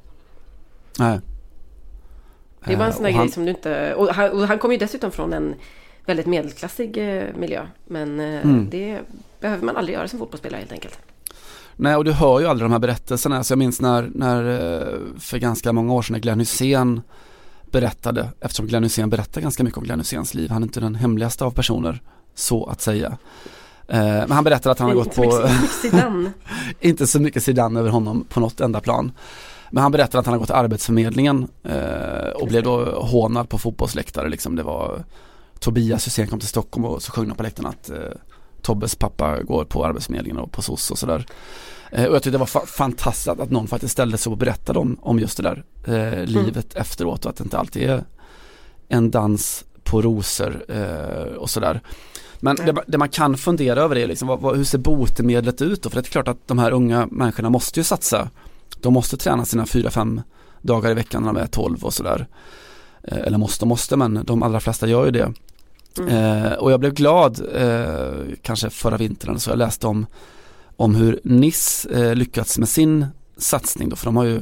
Nej. 0.99 1.21
Det 2.65 2.73
är 2.73 2.77
bara 2.77 2.87
en 2.87 2.93
sån 2.93 3.03
där 3.03 3.11
grej 3.11 3.29
som 3.29 3.45
du 3.45 3.51
inte... 3.51 3.95
Och 3.95 4.09
han, 4.09 4.31
och 4.31 4.49
han 4.49 4.59
kommer 4.59 4.75
ju 4.75 4.79
dessutom 4.79 5.11
från 5.11 5.33
en 5.33 5.55
väldigt 6.07 6.27
medelklassig 6.27 7.19
eh, 7.19 7.25
miljö. 7.37 7.67
Men 7.85 8.21
eh, 8.21 8.45
mm. 8.45 8.71
det 8.71 9.01
behöver 9.41 9.65
man 9.65 9.77
aldrig 9.77 9.95
göra 9.95 10.09
som 10.09 10.19
fotbollsspelare 10.19 10.59
helt 10.59 10.73
enkelt. 10.73 10.99
Nej 11.77 11.97
och 11.97 12.05
du 12.05 12.13
hör 12.13 12.41
ju 12.41 12.47
aldrig 12.47 12.65
de 12.65 12.73
här 12.73 12.79
berättelserna. 12.79 13.35
Så 13.35 13.39
alltså, 13.39 13.53
jag 13.53 13.59
minns 13.59 13.81
när, 13.81 14.11
när 14.15 14.45
eh, 14.45 14.99
för 15.19 15.39
ganska 15.39 15.73
många 15.73 15.93
år 15.93 16.03
sedan 16.03 16.13
när 16.13 16.21
Glenn 16.21 16.39
Hussein 16.39 17.01
berättade, 17.71 18.29
eftersom 18.41 18.67
Glenn 18.67 18.83
Hussein 18.83 19.11
berättar 19.11 19.41
ganska 19.41 19.65
mycket 19.65 19.79
om 19.79 19.85
Glenn 19.85 19.99
Husseins 19.99 20.35
liv. 20.35 20.51
Han 20.51 20.63
är 20.63 20.67
inte 20.67 20.81
den 20.81 20.95
hemligaste 20.95 21.45
av 21.45 21.51
personer, 21.51 22.03
så 22.35 22.67
att 22.67 22.81
säga. 22.81 23.17
Men 23.87 24.31
han 24.31 24.45
berättade 24.45 24.73
att 24.73 24.79
han 24.79 24.89
har 24.89 24.95
gått 24.95 25.15
på... 25.15 25.49
inte 26.81 27.07
så 27.07 27.21
mycket 27.21 27.43
Zidane 27.43 27.81
över 27.81 27.91
honom 27.91 28.25
på 28.29 28.41
något 28.41 28.61
enda 28.61 28.81
plan. 28.81 29.13
Men 29.71 29.83
han 29.83 29.93
berättade 29.93 30.19
att 30.19 30.27
han 30.27 30.33
har 30.33 30.39
gått 30.39 30.49
till 30.49 30.57
Arbetsförmedlingen 30.57 31.49
eh, 31.63 32.31
och 32.35 32.49
blev 32.49 32.63
då 32.63 32.85
hånad 32.85 33.49
på 33.49 33.59
fotbollsläktare 33.59 34.29
liksom. 34.29 34.57
Det 34.57 34.63
var 34.63 35.05
Tobias 35.59 36.07
Hysén 36.07 36.27
kom 36.27 36.39
till 36.39 36.49
Stockholm 36.49 36.85
och 36.85 37.03
så 37.03 37.13
sjöng 37.13 37.29
de 37.29 37.35
på 37.35 37.43
läktaren 37.43 37.69
att 37.69 37.91
eh, 37.91 37.97
Tobbes 38.63 38.95
pappa 38.95 39.43
går 39.43 39.65
på 39.65 39.85
Arbetsförmedlingen 39.85 40.39
och 40.39 40.53
på 40.53 40.63
SOS 40.63 40.91
och 40.91 40.99
sådär. 40.99 41.27
Eh, 41.91 42.05
och 42.05 42.15
jag 42.15 42.23
tyckte 42.23 42.31
det 42.31 42.39
var 42.39 42.47
fa 42.47 42.67
fantastiskt 42.67 43.29
att 43.29 43.51
någon 43.51 43.69
faktiskt 43.69 43.93
ställde 43.93 44.19
sig 44.19 44.31
och 44.31 44.37
berättade 44.37 44.79
om, 44.79 44.99
om 45.03 45.19
just 45.19 45.37
det 45.37 45.43
där 45.43 45.65
eh, 45.85 46.13
mm. 46.13 46.25
livet 46.25 46.75
efteråt 46.75 47.25
och 47.25 47.31
att 47.31 47.37
det 47.37 47.45
inte 47.45 47.59
alltid 47.59 47.83
är 47.83 48.05
en 48.89 49.11
dans 49.11 49.65
på 49.85 50.03
rosor 50.03 50.65
eh, 50.69 51.35
och 51.37 51.51
sådär. 51.51 51.81
Men 52.41 52.57
det, 52.57 52.75
det, 52.87 52.99
man 52.99 53.09
kan 53.09 53.37
fundera 53.37 53.81
över 53.81 53.99
är 53.99 54.07
liksom, 54.07 54.29
vad, 54.29 54.41
vad, 54.41 54.57
hur 54.57 54.65
ser 54.65 54.79
botemedlet 54.79 55.63
ut 55.63 55.83
då? 55.83 55.91
För 55.91 55.97
det 55.97 56.09
är 56.09 56.11
klart 56.11 56.29
att 56.29 56.49
de 56.49 56.59
här 56.59 56.71
unga 56.71 57.09
människorna 57.11 57.51
måste 57.51 57.81
ju 57.81 57.85
satsa 57.85 58.31
de 58.81 58.95
måste 58.95 59.17
träna 59.17 59.45
sina 59.45 59.67
fyra, 59.67 59.91
fem 59.91 60.23
dagar 60.63 60.91
i 60.91 60.95
veckan 60.95 61.23
när 61.23 61.33
de 61.33 61.41
är 61.41 61.47
12 61.47 61.85
och 61.85 61.95
sådär. 61.95 62.27
Eh, 63.03 63.19
eller 63.19 63.39
måste, 63.39 63.67
måste, 63.67 63.97
men 63.97 64.21
de 64.25 64.43
allra 64.43 64.61
flesta 64.61 64.87
gör 64.87 65.05
ju 65.05 65.11
det. 65.11 65.33
Mm. 65.99 66.09
Eh, 66.09 66.53
och 66.53 66.73
jag 66.73 66.81
blev 66.81 66.95
glad, 66.95 67.41
eh, 67.55 68.35
kanske 68.43 68.71
förra 68.71 68.97
vintern 68.97 69.39
så 69.39 69.51
jag 69.51 69.59
läste 69.59 69.87
om, 69.87 70.07
om 70.77 70.95
hur 70.95 71.21
NIS 71.25 71.87
eh, 71.87 72.15
lyckats 72.15 72.59
med 72.59 72.69
sin 72.69 73.07
satsning 73.37 73.89
då, 73.89 73.97
för 73.97 74.05
de 74.05 74.17
har 74.17 74.25
ju 74.25 74.41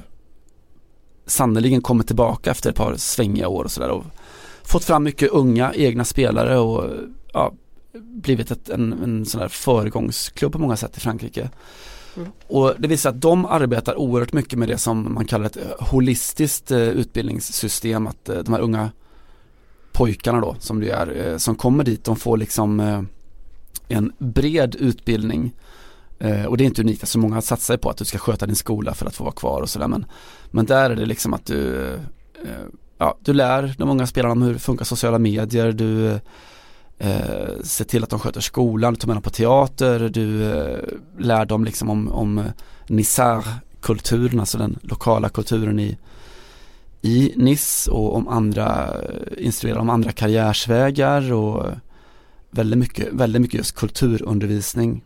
sannoliken 1.27 1.83
kommit 1.83 2.07
tillbaka 2.07 2.51
efter 2.51 2.71
ett 2.71 2.77
par 2.77 2.95
svängiga 2.97 3.49
år 3.49 3.65
och 3.65 3.71
sådär 3.71 3.91
och 3.91 4.05
fått 4.63 4.85
fram 4.85 5.05
mycket 5.05 5.31
unga 5.31 5.75
egna 5.75 6.05
spelare 6.05 6.59
och 6.59 6.85
ja, 7.33 7.53
blivit 7.99 8.51
ett, 8.51 8.69
en, 8.69 8.93
en 8.93 9.27
sån 9.27 9.41
där 9.41 9.49
föregångsklubb 9.49 10.53
på 10.53 10.59
många 10.59 10.77
sätt 10.77 10.97
i 10.97 11.01
Frankrike. 11.01 11.51
Och 12.47 12.75
det 12.79 12.89
visar 12.89 13.11
att 13.11 13.21
de 13.21 13.47
arbetar 13.47 13.99
oerhört 13.99 14.33
mycket 14.33 14.59
med 14.59 14.69
det 14.69 14.79
som 14.79 15.15
man 15.15 15.25
kallar 15.25 15.47
ett 15.47 15.57
eh, 15.57 15.63
holistiskt 15.79 16.71
eh, 16.71 16.79
utbildningssystem. 16.79 18.07
Att 18.07 18.29
eh, 18.29 18.39
de 18.39 18.55
här 18.55 18.61
unga 18.61 18.91
pojkarna 19.93 20.41
då 20.41 20.57
som 20.59 20.81
det 20.81 20.91
är, 20.91 21.39
som 21.39 21.55
kommer 21.55 21.85
dit, 21.85 22.05
de 22.05 22.17
får 22.17 22.37
liksom 22.37 22.81
en 23.89 24.13
bred 24.19 24.75
utbildning. 24.75 25.55
Och 26.49 26.57
det 26.57 26.65
är 26.65 26.67
inte 26.67 26.83
unikt, 26.83 27.03
alltså 27.03 27.19
många 27.19 27.41
satsar 27.41 27.77
på 27.77 27.91
att 27.91 27.97
du 27.97 28.05
ska 28.05 28.19
sköta 28.19 28.47
din 28.47 28.57
skola 28.57 28.95
för 28.95 29.07
att 29.07 29.15
få 29.15 29.25
vara 29.25 29.35
kvar 29.35 29.63
och 29.63 29.71
sådär. 29.71 29.89
Men, 29.89 30.07
men 30.51 30.67
där 30.67 30.91
är 30.91 30.97
det 30.97 31.07
liksom 31.07 31.35
att 31.35 31.47
du, 31.47 31.91
ja, 32.99 33.19
du 33.21 33.33
lär 33.33 33.75
de 33.79 33.91
unga 33.91 34.07
spelarna 34.07 34.33
om 34.33 34.43
hur 34.43 34.53
det 34.53 34.59
funkar 34.59 34.85
sociala 34.85 35.19
medier, 35.19 35.73
du 35.73 36.21
eh, 36.99 37.63
se 37.63 37.85
till 37.85 38.03
att 38.03 38.11
de 38.11 38.19
sköter 38.19 38.41
skolan, 38.41 38.95
du 38.95 39.01
tar 39.01 39.07
med 39.07 39.17
dem 39.17 39.23
på 39.23 39.31
teater, 39.31 40.09
du 40.09 40.53
eh, 40.53 40.79
lär 41.19 41.45
dem 41.45 41.65
liksom 41.65 41.91
om, 41.91 42.09
om 42.09 42.39
eh, 42.39 42.45
Nissar-kulturen, 42.87 44.41
alltså 44.41 44.59
den 44.59 44.79
lokala 44.83 45.29
kulturen 45.29 45.81
i, 45.81 45.99
i 47.03 47.33
Niss 47.37 47.87
och 47.87 48.17
om 48.17 48.29
andra, 48.29 48.89
eh, 49.03 49.47
instruerar 49.47 49.79
om 49.79 49.91
andra 49.91 50.13
karriärsvägar 50.13 51.33
och 51.33 51.67
eh, 51.67 51.73
väldigt 52.51 52.79
mycket, 52.79 53.13
väldigt 53.13 53.43
mycket 53.43 53.59
just 53.59 53.75
kulturundervisning. 53.75 55.05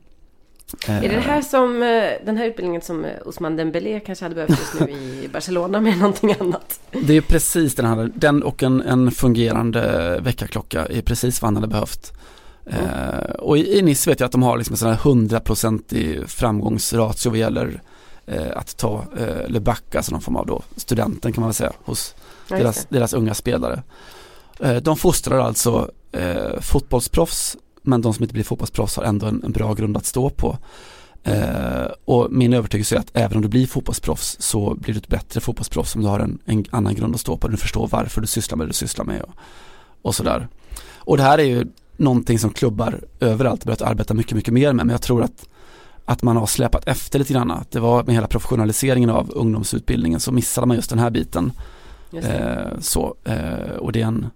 Är 0.86 1.08
det, 1.08 1.20
här 1.20 1.42
som, 1.42 1.82
eh, 1.82 2.04
den 2.24 2.36
här 2.36 2.44
utbildningen 2.46 2.82
som 2.82 3.06
Osman 3.24 3.56
Dembélé 3.56 4.00
kanske 4.00 4.24
hade 4.24 4.34
behövt 4.34 4.50
just 4.50 4.80
nu 4.80 4.90
i 4.90 5.28
Barcelona 5.32 5.80
med 5.80 5.98
någonting 5.98 6.34
annat? 6.40 6.80
Det 6.90 7.16
är 7.16 7.20
precis 7.20 7.74
den 7.74 7.86
här, 7.86 8.10
den 8.14 8.42
och 8.42 8.62
en, 8.62 8.80
en 8.80 9.10
fungerande 9.10 10.18
väckarklocka 10.22 10.86
är 10.86 11.02
precis 11.02 11.42
vad 11.42 11.46
han 11.46 11.56
hade 11.56 11.68
behövt. 11.68 12.12
Mm. 12.66 12.84
Eh, 12.84 13.30
och 13.30 13.58
i, 13.58 13.78
i 13.78 13.82
Nice 13.82 14.10
vet 14.10 14.20
jag 14.20 14.26
att 14.26 14.32
de 14.32 14.42
har 14.42 14.58
liksom 14.58 14.72
en 14.72 14.78
sån 14.78 14.88
här 14.88 14.96
hundraprocentig 14.96 16.28
framgångsratio 16.28 17.30
vad 17.30 17.38
gäller 17.38 17.82
eh, 18.26 18.56
att 18.56 18.76
ta 18.76 19.04
eh, 19.18 19.48
Le 19.48 19.60
Bac, 19.60 19.80
alltså 19.96 20.12
någon 20.12 20.20
form 20.20 20.36
av 20.36 20.46
då 20.46 20.62
studenten 20.76 21.32
kan 21.32 21.40
man 21.40 21.48
väl 21.48 21.54
säga, 21.54 21.72
hos 21.84 22.14
ja, 22.48 22.56
deras, 22.56 22.86
deras 22.88 23.12
unga 23.12 23.34
spelare. 23.34 23.82
Eh, 24.60 24.76
de 24.76 24.96
fostrar 24.96 25.38
alltså 25.38 25.90
eh, 26.12 26.60
fotbollsproffs 26.60 27.56
men 27.82 28.02
de 28.02 28.14
som 28.14 28.22
inte 28.22 28.34
blir 28.34 28.44
fotbollsproffs 28.44 28.96
har 28.96 29.04
ändå 29.04 29.26
en, 29.26 29.42
en 29.44 29.52
bra 29.52 29.74
grund 29.74 29.96
att 29.96 30.06
stå 30.06 30.30
på. 30.30 30.58
Eh, 31.24 31.86
och 32.04 32.32
min 32.32 32.52
övertygelse 32.52 32.96
är 32.96 33.00
att 33.00 33.10
även 33.14 33.36
om 33.36 33.42
du 33.42 33.48
blir 33.48 33.66
fotbollsproffs 33.66 34.36
så 34.40 34.74
blir 34.74 34.94
du 34.94 34.98
ett 34.98 35.08
bättre 35.08 35.40
fotbollsproffs 35.40 35.94
om 35.94 36.02
du 36.02 36.08
har 36.08 36.20
en, 36.20 36.38
en 36.44 36.64
annan 36.70 36.94
grund 36.94 37.14
att 37.14 37.20
stå 37.20 37.36
på. 37.36 37.48
Du 37.48 37.56
förstår 37.56 37.88
varför 37.88 38.20
du 38.20 38.26
sysslar 38.26 38.56
med 38.56 38.66
det 38.66 38.70
du 38.70 38.74
sysslar 38.74 39.04
med 39.04 39.22
och, 39.22 39.34
och 40.02 40.14
sådär. 40.14 40.48
Och 40.96 41.16
det 41.16 41.22
här 41.22 41.38
är 41.38 41.44
ju 41.44 41.66
någonting 41.96 42.38
som 42.38 42.50
klubbar 42.50 43.00
överallt 43.20 43.64
börjat 43.64 43.82
arbeta 43.82 44.14
mycket, 44.14 44.36
mycket 44.36 44.54
mer 44.54 44.72
med. 44.72 44.86
Men 44.86 44.92
jag 44.92 45.02
tror 45.02 45.22
att, 45.22 45.48
att 46.04 46.22
man 46.22 46.36
har 46.36 46.46
släpat 46.46 46.88
efter 46.88 47.18
lite 47.18 47.32
grann. 47.32 47.50
Att 47.50 47.70
det 47.70 47.80
var 47.80 48.04
med 48.04 48.14
hela 48.14 48.26
professionaliseringen 48.26 49.10
av 49.10 49.30
ungdomsutbildningen 49.34 50.20
så 50.20 50.32
missade 50.32 50.66
man 50.66 50.76
just 50.76 50.90
den 50.90 50.98
här 50.98 51.10
biten. 51.10 51.52
Eh, 52.12 52.78
så, 52.80 53.14
eh, 53.24 53.76
och 53.78 53.92
det 53.92 54.02
är 54.02 54.06
en 54.06 54.30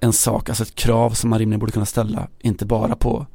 en 0.00 0.12
sak, 0.12 0.48
alltså 0.48 0.64
ett 0.64 0.74
krav 0.74 1.10
som 1.10 1.30
man 1.30 1.38
rimligen 1.38 1.60
borde 1.60 1.72
kunna 1.72 1.86
ställa, 1.86 2.28
inte 2.38 2.66
bara 2.66 2.96
på, 2.96 3.26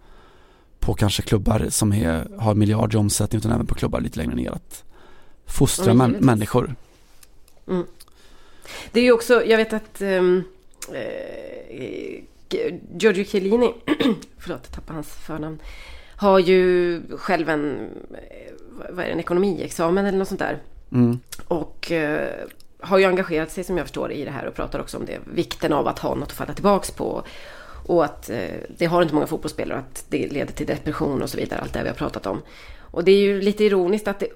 på 0.80 0.93
kanske 0.93 1.22
klubbar 1.22 1.66
som 1.70 1.93
är, 1.93 2.28
har 2.39 2.55
miljarder 2.55 2.95
i 2.95 2.99
omsättning 2.99 3.38
utan 3.39 3.51
även 3.51 3.66
på 3.66 3.76
klubbar 3.76 4.01
lite 4.01 4.18
längre 4.18 4.36
ner 4.36 4.51
att 4.51 4.84
fostra 5.45 5.91
mm, 5.91 6.11
män, 6.11 6.26
människor. 6.26 6.76
Mm. 7.68 7.86
Det 8.91 8.99
är 8.99 9.03
ju 9.03 9.11
också, 9.11 9.45
jag 9.45 9.57
vet 9.57 9.74
att 9.74 10.01
um, 10.01 10.43
eh, 10.93 12.24
Giorgio 12.97 13.26
Chiellini, 13.26 13.74
förlåt 14.38 14.59
jag 14.63 14.72
tappade 14.72 14.93
hans 14.93 15.07
förnamn, 15.07 15.59
har 16.16 16.39
ju 16.39 17.01
själv 17.18 17.49
en, 17.49 17.89
eh, 18.11 18.53
vad 18.89 18.99
är 18.99 19.07
det, 19.07 19.13
en 19.13 19.20
ekonomiexamen 19.20 20.05
eller 20.05 20.18
något 20.18 20.28
sånt 20.28 20.39
där. 20.39 20.61
Mm. 20.91 21.20
Och 21.47 21.91
eh, 21.91 22.45
har 22.80 22.98
ju 22.98 23.06
engagerat 23.06 23.52
sig 23.52 23.64
som 23.64 23.78
jag 23.78 23.86
förstår 23.86 24.12
i 24.12 24.26
det 24.26 24.32
här 24.32 24.46
och 24.46 24.56
pratar 24.56 24.80
också 24.80 24.98
om 24.98 25.06
det. 25.06 25.20
Vikten 25.26 25.74
av 25.74 25.88
att 25.88 26.00
ha 26.00 26.16
något 26.16 26.24
att 26.24 26.32
falla 26.32 26.54
tillbaks 26.54 26.92
på. 26.92 27.24
Och 27.88 28.06
att 28.06 28.30
eh, 28.30 28.38
det 28.78 28.86
har 28.86 29.02
inte 29.02 29.14
många 29.14 29.28
fotbollsspelare 29.28 29.80
att 29.80 30.06
det 30.10 30.28
leder 30.28 30.54
till 30.54 30.68
depression 30.68 31.22
och 31.22 31.30
så 31.30 31.38
vidare. 31.38 31.60
Allt 31.60 31.74
det 31.74 31.84
vi 31.84 31.88
har 31.88 31.96
pratat 31.96 32.26
om. 32.26 32.42
Och 32.78 33.04
det 33.04 33.12
är 33.12 33.20
ju 33.20 33.42
lite 33.42 33.64
ironiskt 33.64 34.08
att 34.08 34.20
det, 34.20 34.28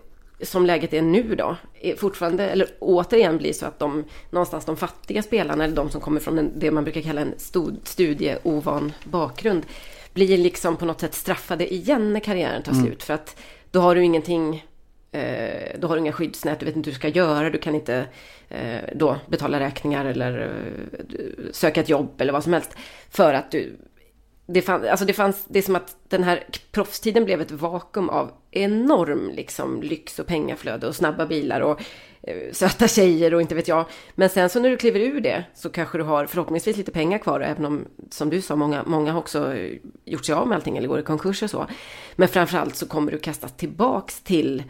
som 0.42 0.66
läget 0.66 0.94
är 0.94 1.02
nu 1.02 1.36
då, 1.36 1.56
är 1.82 1.96
fortfarande, 1.96 2.50
eller 2.50 2.68
återigen 2.80 3.38
blir 3.38 3.54
så 3.54 3.66
att 3.66 3.80
de, 3.80 4.04
någonstans 4.30 4.66
de 4.66 4.78
fattiga 4.78 5.22
spelarna, 5.24 5.64
eller 5.64 5.76
de 5.76 5.90
som 5.90 6.02
kommer 6.02 6.20
från 6.20 6.40
en, 6.40 6.52
det 6.60 6.72
man 6.72 6.84
brukar 6.84 7.02
kalla 7.02 7.22
en 7.22 7.34
studieovan 7.84 8.94
bakgrund, 9.04 9.66
blir 10.14 10.38
liksom 10.38 10.78
på 10.78 10.86
något 10.86 11.00
sätt 11.00 11.14
straffade 11.14 11.74
igen 11.74 12.14
när 12.14 12.20
karriären 12.20 12.64
tar 12.64 12.72
mm. 12.72 12.86
slut. 12.86 13.04
För 13.04 13.14
att 13.14 13.38
då 13.72 13.80
har 13.80 13.96
du 13.96 14.04
ingenting 14.04 14.66
Eh, 15.12 15.80
du 15.80 15.88
har 15.88 15.98
inga 15.98 16.12
skyddsnät, 16.12 16.60
du 16.60 16.66
vet 16.66 16.76
inte 16.76 16.88
hur 16.88 16.94
du 16.94 17.00
ska 17.00 17.08
göra, 17.08 17.50
du 17.50 17.58
kan 17.58 17.76
inte 17.76 18.06
eh, 18.50 18.82
då 18.96 19.18
betala 19.28 19.60
räkningar 19.60 20.06
eller 20.06 20.42
eh, 20.42 21.52
söka 21.52 21.82
ett 21.82 21.90
jobb 21.90 22.22
eller 22.22 22.34
vad 22.34 22.44
som 22.44 22.54
helst. 22.54 22.76
För 23.10 23.34
att 23.34 23.52
du 23.52 23.78
det, 24.54 24.62
fann, 24.62 24.88
alltså 24.88 25.06
det, 25.06 25.14
fanns, 25.14 25.46
det 25.48 25.60
är 25.60 25.64
som 25.64 25.76
att 25.76 25.96
den 26.08 26.24
här 26.24 26.44
proffstiden 26.72 27.26
blev 27.26 27.42
ett 27.42 27.52
vakuum 27.52 28.10
av 28.10 28.32
enorm 28.52 29.32
liksom, 29.36 29.82
lyx 29.82 30.20
och 30.20 30.28
pengaflöde 30.28 30.88
och 30.88 30.96
snabba 30.96 31.26
bilar 31.26 31.62
och 31.62 31.82
eh, 32.22 32.52
söta 32.52 32.88
tjejer 32.88 33.34
och 33.34 33.42
inte 33.42 33.56
vet 33.56 33.68
jag. 33.68 33.86
Men 34.16 34.30
sen 34.30 34.50
så 34.50 34.60
när 34.60 34.70
du 34.70 34.78
kliver 34.78 35.00
ur 35.00 35.22
det 35.22 35.44
så 35.56 35.70
kanske 35.70 35.98
du 35.98 36.04
har 36.04 36.26
förhoppningsvis 36.26 36.78
lite 36.78 36.92
pengar 36.92 37.18
kvar, 37.18 37.40
även 37.40 37.66
om 37.66 37.86
som 38.10 38.30
du 38.30 38.42
sa, 38.42 38.56
många, 38.56 38.84
många 38.86 39.12
har 39.12 39.20
också 39.20 39.56
gjort 40.06 40.26
sig 40.26 40.36
av 40.36 40.48
med 40.48 40.56
allting 40.56 40.78
eller 40.78 40.88
går 40.88 41.00
i 41.00 41.04
konkurs 41.04 41.44
och 41.44 41.50
så. 41.50 41.68
Men 42.16 42.28
framförallt 42.28 42.76
så 42.76 42.88
kommer 42.88 43.12
du 43.12 43.18
kastas 43.18 43.58
tillbaks 43.58 44.22
till 44.22 44.64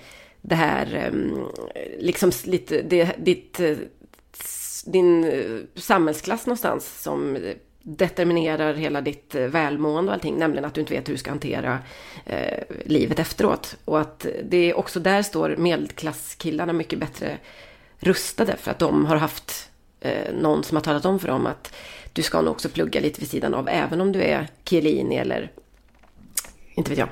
det 0.49 0.55
här, 0.55 0.95
ehm, 0.95 1.45
liksom 1.99 2.31
lite, 2.45 2.81
det, 2.81 3.15
ditt, 3.17 3.59
eh, 3.59 3.77
din 4.85 5.23
eh, 5.23 5.59
samhällsklass 5.75 6.45
någonstans 6.45 7.01
som 7.01 7.37
determinerar 7.81 8.73
hela 8.73 9.01
ditt 9.01 9.35
eh, 9.35 9.41
välmående 9.41 10.09
och 10.09 10.13
allting, 10.13 10.35
nämligen 10.35 10.65
att 10.65 10.73
du 10.73 10.81
inte 10.81 10.93
vet 10.93 11.07
hur 11.07 11.13
du 11.13 11.17
ska 11.17 11.31
hantera 11.31 11.79
eh, 12.25 12.63
livet 12.85 13.19
efteråt. 13.19 13.77
Och 13.85 13.99
att 13.99 14.25
det 14.43 14.57
är 14.57 14.77
också 14.77 14.99
där 14.99 15.21
står 15.21 15.55
medelklasskillarna 15.57 16.73
mycket 16.73 16.99
bättre 16.99 17.37
rustade 17.99 18.57
för 18.57 18.71
att 18.71 18.79
de 18.79 19.05
har 19.05 19.15
haft 19.15 19.69
eh, 19.99 20.33
någon 20.33 20.63
som 20.63 20.75
har 20.75 20.83
talat 20.83 21.05
om 21.05 21.19
för 21.19 21.27
dem 21.27 21.45
att 21.45 21.75
du 22.13 22.21
ska 22.21 22.41
nog 22.41 22.51
också 22.51 22.69
plugga 22.69 23.01
lite 23.01 23.19
vid 23.19 23.29
sidan 23.29 23.53
av, 23.53 23.69
även 23.69 24.01
om 24.01 24.11
du 24.11 24.21
är 24.21 24.47
Chiellini 24.65 25.15
eller 25.15 25.51
inte 26.75 26.89
vet 26.89 26.99
jag, 26.99 27.09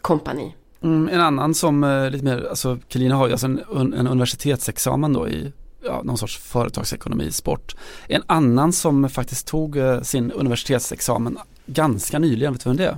kompani. 0.00 0.54
Mm, 0.84 1.08
en 1.08 1.20
annan 1.20 1.54
som 1.54 1.84
eh, 1.84 2.10
lite 2.10 2.24
mer, 2.24 2.46
alltså 2.50 2.78
Chiellini 2.88 3.14
har 3.14 3.26
ju 3.26 3.32
alltså 3.32 3.46
en, 3.46 3.64
en 3.94 4.06
universitetsexamen 4.06 5.12
då 5.12 5.28
i 5.28 5.52
ja, 5.84 6.02
någon 6.04 6.18
sorts 6.18 6.38
företagsekonomi, 6.38 7.32
sport. 7.32 7.76
En 8.08 8.22
annan 8.26 8.72
som 8.72 9.08
faktiskt 9.08 9.46
tog 9.46 9.76
eh, 9.76 10.00
sin 10.00 10.32
universitetsexamen 10.32 11.38
ganska 11.66 12.18
nyligen, 12.18 12.52
vet 12.52 12.64
du 12.64 12.70
vem 12.70 12.76
det 12.76 12.86
är? 12.86 12.96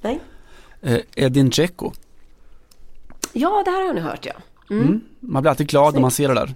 Nej. 0.00 0.20
Eh, 0.80 1.00
Edin 1.14 1.50
Dzeko. 1.50 1.92
Ja, 3.32 3.62
det 3.64 3.70
här 3.70 3.78
har 3.78 3.86
jag 3.86 3.94
nu 3.94 4.00
hört 4.00 4.26
ja. 4.26 4.32
Mm. 4.70 4.86
Mm. 4.86 5.00
Man 5.20 5.42
blir 5.42 5.50
alltid 5.50 5.68
glad 5.68 5.84
Snyggt. 5.84 5.94
när 5.94 6.00
man 6.00 6.10
ser 6.10 6.28
det 6.28 6.34
där. 6.34 6.54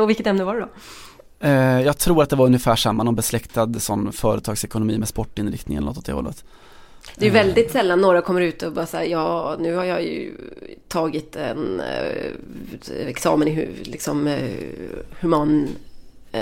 och 0.00 0.10
vilket 0.10 0.26
ämne 0.26 0.44
var 0.44 0.54
det 0.54 0.60
då? 0.60 0.68
Eh, 1.40 1.80
jag 1.80 1.98
tror 1.98 2.22
att 2.22 2.30
det 2.30 2.36
var 2.36 2.46
ungefär 2.46 2.76
samma, 2.76 3.02
någon 3.02 3.14
besläktad 3.14 3.72
sån 3.78 4.12
företagsekonomi 4.12 4.98
med 4.98 5.08
sportinriktning 5.08 5.76
eller 5.76 5.86
något 5.86 5.98
åt 5.98 6.06
det 6.06 6.12
hållet. 6.12 6.44
Det 7.16 7.26
är 7.26 7.30
väldigt 7.30 7.70
sällan 7.70 8.00
några 8.00 8.22
kommer 8.22 8.40
ut 8.40 8.62
och 8.62 8.72
bara 8.72 8.86
säger 8.86 9.12
ja, 9.12 9.56
nu 9.60 9.74
har 9.74 9.84
jag 9.84 10.02
ju 10.02 10.32
tagit 10.88 11.36
en 11.36 11.80
eh, 11.80 13.08
examen 13.08 13.48
i 13.48 13.68
liksom, 13.82 14.26
eh, 14.26 14.50
human, 15.20 15.68
eh, 16.32 16.40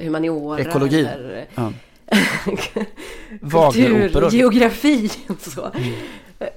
humaniora. 0.00 0.60
Ekologi. 0.60 1.00
Eller, 1.00 1.46
ja. 1.54 1.72
Kultur, 3.50 4.30
geografi 4.30 5.10
och 5.28 5.40
så. 5.40 5.64
Mm. 5.64 5.92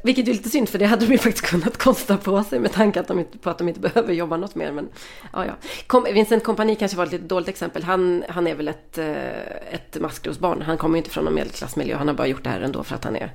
Vilket 0.03 0.27
är 0.27 0.31
lite 0.31 0.49
synd 0.49 0.69
för 0.69 0.79
det 0.79 0.85
hade 0.85 1.05
de 1.05 1.11
ju 1.11 1.17
faktiskt 1.17 1.45
kunnat 1.45 1.77
kosta 1.77 2.17
på 2.17 2.43
sig 2.43 2.59
med 2.59 2.71
tanke 2.71 2.99
att 2.99 3.07
de 3.07 3.19
inte, 3.19 3.37
på 3.37 3.49
att 3.49 3.57
de 3.57 3.67
inte 3.67 3.79
behöver 3.79 4.13
jobba 4.13 4.37
något 4.37 4.55
mer. 4.55 4.71
Men, 4.71 4.89
ja, 5.33 5.45
ja. 5.45 5.53
Kom, 5.87 6.03
Vincent 6.03 6.43
Kompani 6.43 6.75
kanske 6.75 6.97
var 6.97 7.05
ett 7.05 7.11
lite 7.11 7.25
dåligt 7.25 7.47
exempel. 7.47 7.83
Han, 7.83 8.23
han 8.29 8.47
är 8.47 8.55
väl 8.55 8.67
ett, 8.67 8.97
eh, 8.97 9.73
ett 9.73 10.01
maskrosbarn. 10.01 10.61
Han 10.61 10.77
kommer 10.77 10.95
ju 10.95 10.97
inte 10.97 11.09
från 11.09 11.25
någon 11.25 11.33
medelklassmiljö. 11.33 11.97
Han 11.97 12.07
har 12.07 12.15
bara 12.15 12.27
gjort 12.27 12.43
det 12.43 12.49
här 12.49 12.61
ändå 12.61 12.83
för 12.83 12.95
att 12.95 13.03
han 13.03 13.15
är 13.15 13.33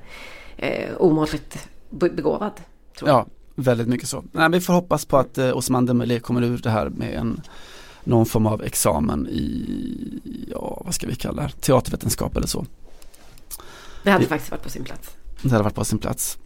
eh, 0.57 0.95
omåttligt 0.97 1.67
begåvad. 1.89 2.53
Ja, 3.01 3.25
väldigt 3.55 3.87
mycket 3.87 4.07
så. 4.07 4.23
Nej, 4.31 4.49
vi 4.51 4.61
får 4.61 4.73
hoppas 4.73 5.05
på 5.05 5.17
att 5.17 5.37
eh, 5.37 5.57
Osman 5.57 5.85
Dembélé 5.85 6.19
kommer 6.19 6.43
ur 6.43 6.57
det 6.57 6.69
här 6.69 6.89
med 6.89 7.13
en 7.13 7.41
någon 8.03 8.25
form 8.25 8.45
av 8.45 8.63
examen 8.63 9.27
i, 9.27 10.47
ja 10.51 10.81
vad 10.85 10.93
ska 10.93 11.07
vi 11.07 11.15
kalla 11.15 11.43
det, 11.43 11.49
teatervetenskap 11.49 12.37
eller 12.37 12.47
så. 12.47 12.65
Det 14.03 14.11
hade 14.11 14.23
vi, 14.23 14.29
faktiskt 14.29 14.51
varit 14.51 14.63
på 14.63 14.69
sin 14.69 14.83
plats. 14.83 15.09
Det 15.41 15.49
hade 15.49 15.63
varit 15.63 15.75
på 15.75 15.85
sin 15.85 15.99
plats. 15.99 16.37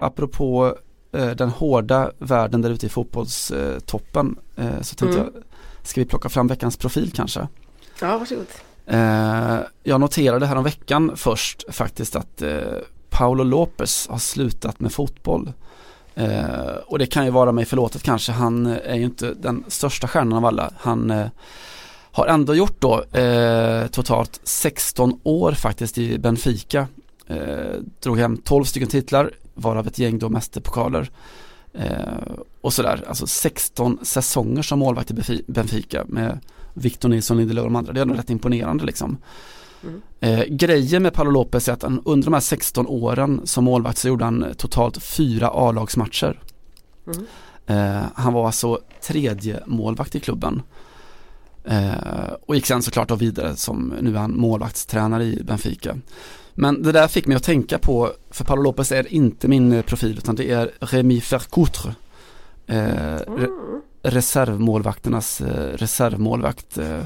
Apropå 0.00 0.76
eh, 1.12 1.30
den 1.30 1.48
hårda 1.48 2.12
världen 2.18 2.62
där 2.62 2.70
ute 2.70 2.86
i 2.86 2.88
fotbollstoppen 2.88 4.38
eh, 4.56 4.80
så 4.80 4.94
tänkte 4.94 5.20
mm. 5.20 5.32
jag, 5.34 5.42
ska 5.82 6.00
vi 6.00 6.04
plocka 6.04 6.28
fram 6.28 6.46
veckans 6.46 6.76
profil 6.76 7.12
kanske? 7.14 7.48
Ja, 8.00 8.18
varsågod. 8.18 8.46
Eh, 8.86 9.58
jag 9.82 10.00
noterade 10.00 10.46
här 10.46 10.56
om 10.56 10.64
veckan 10.64 11.12
först 11.16 11.74
faktiskt 11.74 12.16
att 12.16 12.42
eh, 12.42 12.60
Paolo 13.10 13.44
Lopez 13.44 14.08
har 14.08 14.18
slutat 14.18 14.80
med 14.80 14.92
fotboll. 14.92 15.52
Eh, 16.14 16.74
och 16.86 16.98
det 16.98 17.06
kan 17.06 17.24
ju 17.24 17.30
vara 17.30 17.52
mig 17.52 17.64
förlåtet 17.64 18.02
kanske, 18.02 18.32
han 18.32 18.66
eh, 18.66 18.76
är 18.84 18.94
ju 18.94 19.04
inte 19.04 19.34
den 19.34 19.64
största 19.68 20.08
stjärnan 20.08 20.38
av 20.38 20.44
alla. 20.44 20.70
Han 20.78 21.10
eh, 21.10 21.26
har 22.12 22.26
ändå 22.26 22.54
gjort 22.54 22.80
då 22.80 23.18
eh, 23.18 23.86
totalt 23.86 24.40
16 24.44 25.20
år 25.22 25.52
faktiskt 25.52 25.98
i 25.98 26.18
Benfica. 26.18 26.86
Eh, 27.26 27.80
drog 28.02 28.18
hem 28.18 28.36
12 28.36 28.64
stycken 28.64 28.88
titlar, 28.88 29.30
varav 29.54 29.86
ett 29.86 29.98
gäng 29.98 30.18
då 30.18 30.28
mästerpokaler. 30.28 31.10
Eh, 31.74 32.32
och 32.60 32.72
sådär, 32.72 33.04
alltså 33.08 33.26
16 33.26 33.98
säsonger 34.02 34.62
som 34.62 34.78
målvakt 34.78 35.10
i 35.10 35.42
Benfica 35.46 36.04
med 36.08 36.40
Victor 36.74 37.08
Nilsson, 37.08 37.36
Lindelöf 37.36 37.64
och 37.64 37.70
de 37.70 37.76
andra. 37.76 37.92
Det 37.92 38.00
är 38.00 38.02
ändå 38.02 38.14
rätt 38.14 38.30
imponerande 38.30 38.84
liksom. 38.84 39.16
Mm. 39.82 40.02
Eh, 40.20 40.44
grejen 40.48 41.02
med 41.02 41.14
Paolo 41.14 41.30
Lopez 41.30 41.68
är 41.68 41.72
att 41.72 41.82
han, 41.82 42.02
under 42.04 42.24
de 42.24 42.34
här 42.34 42.40
16 42.40 42.86
åren 42.86 43.40
som 43.44 43.64
målvakt 43.64 43.98
så 43.98 44.08
gjorde 44.08 44.24
han 44.24 44.54
totalt 44.56 45.02
fyra 45.02 45.50
A-lagsmatcher. 45.52 46.40
Mm. 47.06 47.26
Eh, 47.66 48.06
han 48.14 48.32
var 48.32 48.46
alltså 48.46 48.78
tredje 49.00 49.62
målvakt 49.66 50.14
i 50.14 50.20
klubben. 50.20 50.62
Eh, 51.64 52.32
och 52.46 52.54
gick 52.54 52.66
sen 52.66 52.82
såklart 52.82 53.08
då 53.08 53.14
vidare 53.14 53.56
som 53.56 53.94
nu 54.00 54.14
är 54.14 54.18
han 54.18 54.36
målvaktstränare 54.36 55.24
i 55.24 55.42
Benfica. 55.44 55.96
Men 56.54 56.82
det 56.82 56.92
där 56.92 57.08
fick 57.08 57.26
mig 57.26 57.36
att 57.36 57.42
tänka 57.42 57.78
på, 57.78 58.12
för 58.30 58.44
Paolo 58.44 58.62
Lopez 58.62 58.92
är 58.92 59.12
inte 59.12 59.48
min 59.48 59.82
profil 59.82 60.18
utan 60.18 60.34
det 60.34 60.50
är 60.50 60.70
Remy 60.80 61.20
Vercoutre. 61.30 61.94
Eh, 62.66 63.16
re 63.26 63.48
reservmålvakternas 64.02 65.40
eh, 65.40 65.76
reservmålvakt. 65.76 66.78
Eh, 66.78 66.98
eh, 66.98 67.04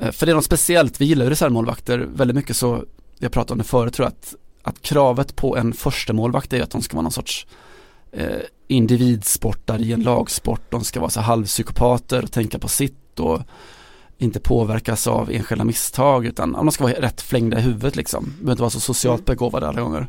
för 0.00 0.26
det 0.26 0.32
är 0.32 0.34
något 0.34 0.44
speciellt, 0.44 1.00
vi 1.00 1.04
gillar 1.04 1.24
ju 1.24 1.30
reservmålvakter 1.30 1.98
väldigt 1.98 2.34
mycket 2.34 2.56
så, 2.56 2.84
jag 3.18 3.32
pratade 3.32 3.52
om 3.52 3.58
det 3.58 3.64
förut 3.64 3.94
tror 3.94 4.06
jag, 4.06 4.12
att, 4.12 4.34
att 4.62 4.82
kravet 4.82 5.36
på 5.36 5.56
en 5.56 5.72
första 5.72 6.12
målvakt 6.12 6.52
är 6.52 6.62
att 6.62 6.70
de 6.70 6.82
ska 6.82 6.96
vara 6.96 7.02
någon 7.02 7.12
sorts 7.12 7.46
eh, 8.12 8.40
individsportare 8.68 9.82
i 9.82 9.92
en 9.92 10.02
lagsport. 10.02 10.70
De 10.70 10.84
ska 10.84 11.00
vara 11.00 11.10
så 11.10 11.20
halvpsykopater 11.20 12.22
och 12.22 12.32
tänka 12.32 12.58
på 12.58 12.68
sitt 12.68 13.20
och 13.20 13.40
inte 14.18 14.40
påverkas 14.40 15.06
av 15.06 15.30
enskilda 15.30 15.64
misstag 15.64 16.26
utan 16.26 16.52
de 16.52 16.72
ska 16.72 16.84
vara 16.84 16.94
rätt 16.94 17.20
flängda 17.20 17.58
i 17.58 17.62
huvudet 17.62 17.96
liksom. 17.96 18.24
De 18.24 18.30
behöver 18.30 18.52
inte 18.52 18.62
vara 18.62 18.70
så 18.70 18.80
socialt 18.80 19.24
begåvade 19.24 19.68
alla 19.68 19.80
gånger. 19.80 20.08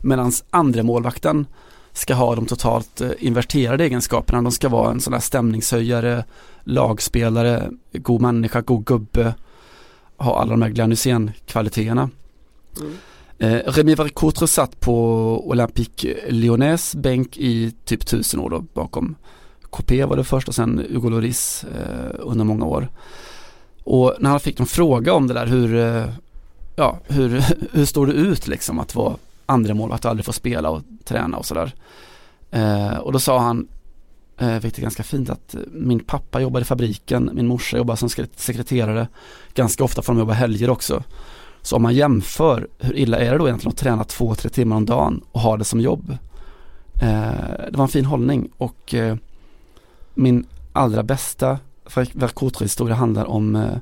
Medan 0.00 0.32
andra 0.50 0.82
målvakten 0.82 1.46
ska 1.92 2.14
ha 2.14 2.34
de 2.34 2.46
totalt 2.46 3.00
eh, 3.00 3.10
inverterade 3.18 3.84
egenskaperna. 3.84 4.42
De 4.42 4.52
ska 4.52 4.68
vara 4.68 4.90
en 4.90 5.00
sån 5.00 5.12
där 5.12 5.20
stämningshöjare, 5.20 6.24
lagspelare, 6.64 7.70
god 7.92 8.20
människa, 8.20 8.60
god 8.60 8.84
gubbe, 8.84 9.34
ha 10.16 10.40
alla 10.40 10.50
de 10.50 10.62
här 10.62 10.70
Glenn 10.70 11.32
kvaliteterna 11.46 12.10
mm. 12.80 12.96
Eh, 13.40 13.96
Vercoutre 13.96 14.46
satt 14.46 14.80
på 14.80 14.94
Olympique 15.48 16.16
Lyonnais 16.28 16.94
bänk 16.94 17.36
i 17.36 17.72
typ 17.84 18.06
tusen 18.06 18.40
år 18.40 18.50
då, 18.50 18.64
bakom 18.74 19.16
Copé 19.70 20.04
var 20.04 20.16
det 20.16 20.24
först 20.24 20.48
och 20.48 20.54
sen 20.54 20.86
Hugo 20.90 21.08
Lloris 21.08 21.64
eh, 21.64 22.14
under 22.18 22.44
många 22.44 22.66
år. 22.66 22.88
Och 23.84 24.14
när 24.18 24.30
han 24.30 24.40
fick 24.40 24.60
en 24.60 24.66
fråga 24.66 25.12
om 25.12 25.26
det 25.26 25.34
där 25.34 25.46
hur, 25.46 25.74
eh, 25.74 26.04
ja, 26.76 26.98
hur, 27.06 27.44
hur 27.72 27.84
står 27.84 28.06
det 28.06 28.12
ut 28.12 28.46
liksom 28.46 28.78
att 28.78 28.94
vara 28.94 29.16
andra 29.48 29.94
att 29.94 30.02
du 30.02 30.08
aldrig 30.08 30.24
får 30.24 30.32
spela 30.32 30.70
och 30.70 30.82
träna 31.04 31.36
och 31.36 31.46
sådär. 31.46 31.72
Eh, 32.50 32.96
och 32.96 33.12
då 33.12 33.18
sa 33.18 33.38
han, 33.38 33.68
eh, 34.38 34.52
vilket 34.52 34.78
är 34.78 34.82
ganska 34.82 35.02
fint, 35.02 35.30
att 35.30 35.54
eh, 35.54 35.60
min 35.72 36.00
pappa 36.00 36.40
jobbade 36.40 36.62
i 36.62 36.64
fabriken, 36.64 37.30
min 37.32 37.46
morsa 37.46 37.76
jobbar 37.76 37.96
som 37.96 38.08
sekreterare, 38.36 39.08
ganska 39.54 39.84
ofta 39.84 40.02
får 40.02 40.12
de 40.12 40.18
jobba 40.18 40.32
helger 40.32 40.70
också. 40.70 41.02
Så 41.62 41.76
om 41.76 41.82
man 41.82 41.94
jämför, 41.94 42.68
hur 42.78 42.96
illa 42.96 43.18
är 43.18 43.32
det 43.32 43.38
då 43.38 43.46
egentligen 43.46 43.72
att 43.72 43.78
träna 43.78 44.04
två, 44.04 44.34
tre 44.34 44.50
timmar 44.50 44.76
om 44.76 44.86
dagen 44.86 45.24
och 45.32 45.40
ha 45.40 45.56
det 45.56 45.64
som 45.64 45.80
jobb? 45.80 46.18
Eh, 47.02 47.70
det 47.70 47.76
var 47.76 47.84
en 47.84 47.88
fin 47.88 48.04
hållning 48.04 48.50
och 48.56 48.94
eh, 48.94 49.16
min 50.14 50.46
allra 50.72 51.02
bästa 51.02 51.58
Vercotre-historia 51.94 52.94
handlar 52.94 53.24
om 53.24 53.56
eh, 53.56 53.76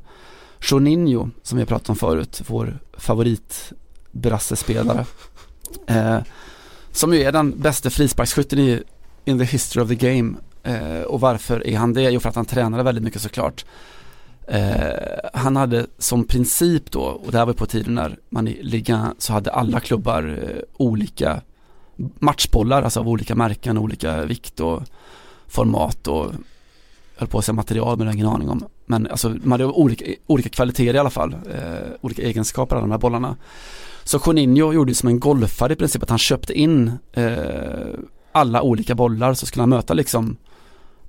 Jorninho 0.60 1.28
som 1.42 1.56
vi 1.56 1.62
har 1.62 1.66
pratat 1.66 1.88
om 1.88 1.96
förut, 1.96 2.42
vår 2.46 2.78
favoritbrassespelare. 2.98 5.04
Eh, 5.86 6.18
som 6.92 7.14
ju 7.14 7.22
är 7.22 7.32
den 7.32 7.60
bästa 7.60 7.90
frisparksskytten 7.90 8.58
i 8.58 8.82
in 9.24 9.38
the 9.38 9.44
history 9.44 9.84
of 9.84 9.88
the 9.88 9.94
game. 9.94 10.34
Eh, 10.62 11.02
och 11.02 11.20
varför 11.20 11.66
är 11.66 11.76
han 11.76 11.92
det? 11.92 12.10
Jo 12.10 12.20
för 12.20 12.28
att 12.28 12.36
han 12.36 12.44
tränade 12.44 12.82
väldigt 12.82 13.04
mycket 13.04 13.22
såklart. 13.22 13.64
Eh, 14.48 15.28
han 15.34 15.56
hade 15.56 15.86
som 15.98 16.24
princip 16.24 16.90
då, 16.90 17.00
och 17.00 17.32
det 17.32 17.38
här 17.38 17.46
var 17.46 17.52
på 17.52 17.66
tiden 17.66 17.94
när 17.94 18.18
man 18.28 18.48
i 18.48 18.62
ligan 18.62 19.14
så 19.18 19.32
hade 19.32 19.52
alla 19.52 19.80
klubbar 19.80 20.38
eh, 20.42 20.62
olika 20.76 21.40
matchbollar, 22.18 22.82
alltså 22.82 23.00
av 23.00 23.08
olika 23.08 23.34
märken, 23.34 23.78
olika 23.78 24.24
vikt 24.24 24.60
och 24.60 24.82
format 25.46 26.08
och 26.08 26.32
höll 27.16 27.28
på 27.28 27.38
att 27.38 27.44
säga 27.44 27.54
material 27.54 27.96
men 27.96 28.06
det 28.06 28.10
har 28.10 28.14
ingen 28.14 28.26
aning 28.26 28.48
om. 28.48 28.64
Men 28.86 29.06
alltså 29.06 29.28
man 29.28 29.52
hade 29.52 29.64
olika, 29.64 30.04
olika 30.26 30.48
kvaliteter 30.48 30.94
i 30.94 30.98
alla 30.98 31.10
fall, 31.10 31.32
eh, 31.32 31.90
olika 32.00 32.22
egenskaper 32.22 32.76
av 32.76 32.82
de 32.82 32.90
här 32.90 32.98
bollarna. 32.98 33.36
Så 34.06 34.20
Juninho 34.26 34.72
gjorde 34.72 34.94
som 34.94 35.08
en 35.08 35.20
golfare 35.20 35.72
i 35.72 35.76
princip 35.76 36.02
att 36.02 36.10
han 36.10 36.18
köpte 36.18 36.58
in 36.58 36.92
eh, 37.12 37.34
alla 38.32 38.62
olika 38.62 38.94
bollar 38.94 39.34
så 39.34 39.46
skulle 39.46 39.62
han 39.62 39.68
möta 39.68 39.94
liksom 39.94 40.36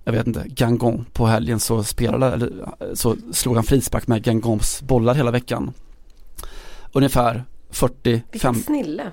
jag 0.04 0.14
vet 0.14 0.28
inte, 0.28 0.44
Gangon 0.48 1.06
på 1.14 1.28
helgen 1.28 1.60
så 1.60 1.84
spelade, 1.84 2.34
eller 2.34 2.70
så 2.94 3.16
slog 3.32 3.56
han 3.56 3.64
frispark 3.64 4.08
med 4.08 4.24
Gangons 4.24 4.82
bollar 4.82 5.14
hela 5.14 5.32
veckan. 5.32 5.74
Ungefär 6.94 7.44
40, 7.70 8.24
Vilken 8.32 8.56
snille. 8.56 9.12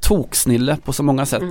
Toksnille 0.00 0.76
på 0.84 0.92
så 0.92 1.02
många 1.02 1.26
sätt. 1.26 1.42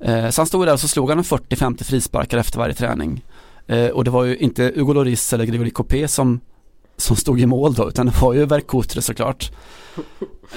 Mm. 0.00 0.24
Eh, 0.24 0.30
så 0.30 0.40
han 0.40 0.46
stod 0.46 0.66
där 0.66 0.72
och 0.72 0.80
så 0.80 0.88
slog 0.88 1.08
han 1.08 1.18
en 1.18 1.24
40-50 1.24 1.84
frisparkar 1.84 2.38
efter 2.38 2.58
varje 2.58 2.74
träning. 2.74 3.24
Eh, 3.66 3.88
och 3.88 4.04
det 4.04 4.10
var 4.10 4.24
ju 4.24 4.36
inte 4.36 4.72
Hugo 4.76 4.92
Lloris 4.92 5.32
eller 5.32 5.44
Gregory 5.44 5.70
Copé 5.70 6.08
som, 6.08 6.40
som 7.02 7.16
stod 7.16 7.40
i 7.40 7.46
mål 7.46 7.74
då, 7.74 7.88
utan 7.88 8.06
det 8.06 8.20
var 8.20 8.32
ju 8.32 8.46
Vercotre 8.46 9.02
såklart. 9.02 9.52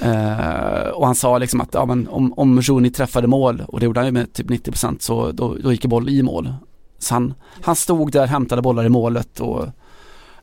Eh, 0.02 0.88
och 0.88 1.06
han 1.06 1.14
sa 1.14 1.38
liksom 1.38 1.60
att 1.60 1.74
ja, 1.74 1.86
men 1.86 2.08
om, 2.08 2.32
om 2.36 2.60
Joni 2.62 2.90
träffade 2.90 3.26
mål, 3.26 3.62
och 3.68 3.80
det 3.80 3.86
gjorde 3.86 4.00
han 4.00 4.06
ju 4.06 4.12
med 4.12 4.32
typ 4.32 4.46
90% 4.46 4.96
så 5.00 5.32
då, 5.32 5.54
då 5.54 5.72
gick 5.72 5.84
boll 5.84 6.08
i 6.08 6.22
mål. 6.22 6.54
Så 6.98 7.14
han, 7.14 7.34
han 7.62 7.76
stod 7.76 8.12
där, 8.12 8.26
hämtade 8.26 8.62
bollar 8.62 8.84
i 8.84 8.88
målet 8.88 9.40
och 9.40 9.66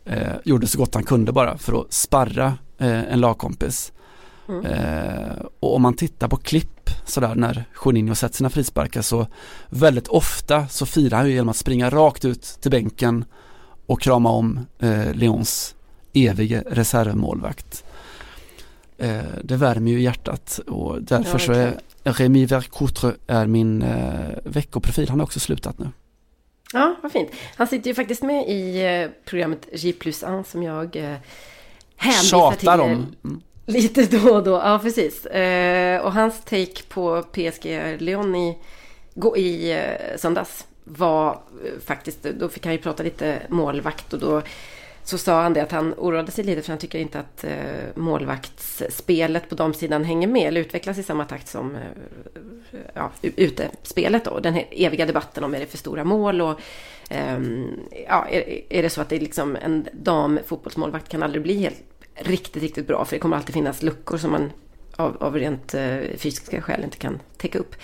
eh, 0.06 0.34
gjorde 0.45 0.68
så 0.68 0.78
gott 0.78 0.95
han 0.95 1.04
kunde 1.04 1.32
bara 1.32 1.58
för 1.58 1.82
att 1.82 1.93
sparra 1.93 2.58
eh, 2.78 3.14
en 3.14 3.22
lagkompis. 3.22 3.91
Mm. 4.49 4.66
Eh, 4.66 5.45
och 5.60 5.76
om 5.76 5.82
man 5.82 5.93
tittar 5.93 6.28
på 6.28 6.38
klipp 6.38 6.89
sådär 7.06 7.36
när 7.36 7.66
Juninho 7.86 8.16
sätter 8.16 8.36
sina 8.36 8.49
frisparkar 8.49 9.01
så 9.01 9.28
väldigt 9.70 10.08
ofta 10.08 10.68
så 10.68 10.86
firar 10.86 11.18
han 11.18 11.28
ju 11.28 11.34
genom 11.34 11.49
att 11.49 11.58
springa 11.58 11.89
rakt 11.89 12.26
ut 12.26 12.41
till 12.62 12.72
bänken 12.72 13.26
och 13.86 14.01
krama 14.01 14.30
om 14.30 14.60
eh, 14.80 15.14
Leons 15.14 15.76
evige 16.14 16.64
reservmålvakt. 16.68 17.84
Eh, 18.97 19.20
det 19.43 19.55
värmer 19.55 19.91
ju 19.91 20.01
hjärtat 20.01 20.59
och 20.68 21.03
därför 21.03 21.39
ja, 21.39 21.45
så 21.45 21.51
är 21.51 21.80
Remy 22.03 22.45
Vercoutre 22.45 23.14
är 23.28 23.47
min 23.47 23.82
eh, 23.82 24.30
veckoprofil. 24.43 25.09
Han 25.09 25.20
har 25.20 25.26
också 25.26 25.39
slutat 25.39 25.80
nu. 25.80 25.88
Ja, 26.74 26.95
vad 27.03 27.11
fint. 27.11 27.30
Han 27.55 27.68
sitter 27.68 27.88
ju 27.88 27.93
faktiskt 27.93 28.24
med 28.24 28.49
i 28.49 28.86
eh, 28.86 29.09
programmet 29.26 29.68
J 29.72 29.93
plus 29.93 30.24
1 30.24 30.47
som 30.47 30.64
jag 30.64 30.95
eh, 30.95 31.16
hänvisar 31.95 32.51
till. 32.51 32.59
Tjatar 32.59 32.80
om. 32.80 33.16
Mm. 33.24 33.41
Lite 33.66 34.05
då 34.05 34.36
och 34.36 34.43
då, 34.43 34.51
ja 34.51 34.80
precis. 34.84 35.26
Eh, 35.26 36.01
och 36.01 36.14
hans 36.14 36.41
take 36.43 36.84
på 36.89 37.24
PSG 37.24 37.95
Leon 37.99 38.36
i, 38.36 38.57
i 39.36 39.72
eh, 39.72 40.18
söndags 40.18 40.68
var 40.84 41.32
eh, 41.32 41.80
faktiskt, 41.86 42.24
då 42.24 42.49
fick 42.49 42.66
han 42.66 42.74
ju 42.74 42.80
prata 42.80 43.03
lite 43.03 43.41
målvakt 43.49 44.14
och 44.14 44.20
då 44.20 44.41
så 45.04 45.18
sa 45.18 45.41
han 45.41 45.54
det 45.54 45.64
att 45.64 45.72
han 45.72 45.93
oroade 45.97 46.32
sig 46.32 46.43
lite 46.43 46.62
för 46.62 46.70
han 46.70 46.80
tycker 46.80 46.99
inte 46.99 47.20
att 47.20 47.43
eh, 47.43 47.51
målvaktsspelet 47.95 49.49
på 49.49 49.56
damsidan 49.56 50.04
hänger 50.04 50.28
med 50.28 50.47
eller 50.47 50.62
utvecklas 50.62 50.97
i 50.97 51.04
samma 51.04 51.26
takt 51.26 51.47
som 51.47 51.76
eh, 51.76 51.82
ja, 52.93 53.12
utespelet 53.22 54.26
då. 54.26 54.39
Den 54.39 54.54
här 54.54 54.68
eviga 54.72 55.06
debatten 55.06 55.43
om 55.43 55.56
är 55.56 55.60
det 55.60 55.66
för 55.66 55.78
stora 55.78 56.04
mål 56.04 56.41
och 56.41 56.62
eh, 57.10 57.39
ja, 58.08 58.28
är, 58.30 58.74
är, 58.74 58.84
det 58.84 58.89
så 58.89 59.01
att 59.01 59.10
det 59.10 59.16
är 59.16 59.20
liksom 59.20 59.56
en 59.56 59.88
damfotbollsmålvakt 59.93 61.10
kan 61.10 61.24
aldrig 61.24 61.43
bli 61.43 61.58
helt 61.58 61.84
riktigt, 62.16 62.64
riktigt 62.64 62.88
bra 62.88 63.06
för 63.06 63.16
det 63.16 63.20
kommer 63.20 63.38
alltid 63.38 63.54
finnas 63.54 63.84
luckor 63.84 64.18
som 64.18 64.32
man 64.32 64.51
av, 64.95 65.18
av 65.20 65.36
rent 65.36 65.74
eh, 65.74 65.99
fysiska 66.18 66.62
skäl 66.62 66.84
inte 66.84 66.97
kan 66.97 67.20
täcka 67.38 67.60
upp. 67.60 67.76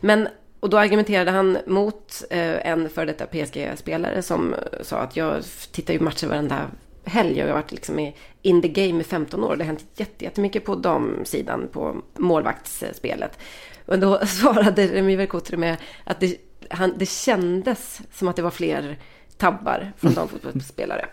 Men 0.00 0.28
och 0.60 0.70
då 0.70 0.78
argumenterade 0.78 1.30
han 1.30 1.58
mot 1.66 2.24
eh, 2.30 2.66
en 2.66 2.90
för 2.90 3.06
detta 3.06 3.26
PSG-spelare 3.26 4.22
som 4.22 4.54
sa 4.82 4.98
att 4.98 5.16
jag 5.16 5.44
tittar 5.72 5.94
ju 5.94 6.00
matcher 6.00 6.26
varenda 6.26 6.70
helg 7.04 7.32
och 7.32 7.48
jag 7.48 7.54
har 7.54 7.60
varit 7.60 7.72
liksom 7.72 7.98
i, 7.98 8.14
in 8.42 8.62
the 8.62 8.68
game 8.68 9.00
i 9.00 9.04
15 9.04 9.44
år. 9.44 9.56
Det 9.56 9.64
har 9.64 9.66
hänt 9.66 9.86
jättemycket 10.18 10.64
på 10.64 10.74
damsidan 10.74 11.68
på 11.72 12.02
målvaktsspelet. 12.14 13.38
Och 13.86 13.98
då 13.98 14.18
svarade 14.26 14.86
Remi 14.86 15.16
Vercotre 15.16 15.56
med 15.56 15.76
att 16.04 16.20
det, 16.20 16.36
han, 16.70 16.94
det 16.96 17.06
kändes 17.06 18.00
som 18.12 18.28
att 18.28 18.36
det 18.36 18.42
var 18.42 18.50
fler 18.50 18.98
tabbar 19.36 19.92
från 19.96 20.14
damfotbollsspelare. 20.14 21.06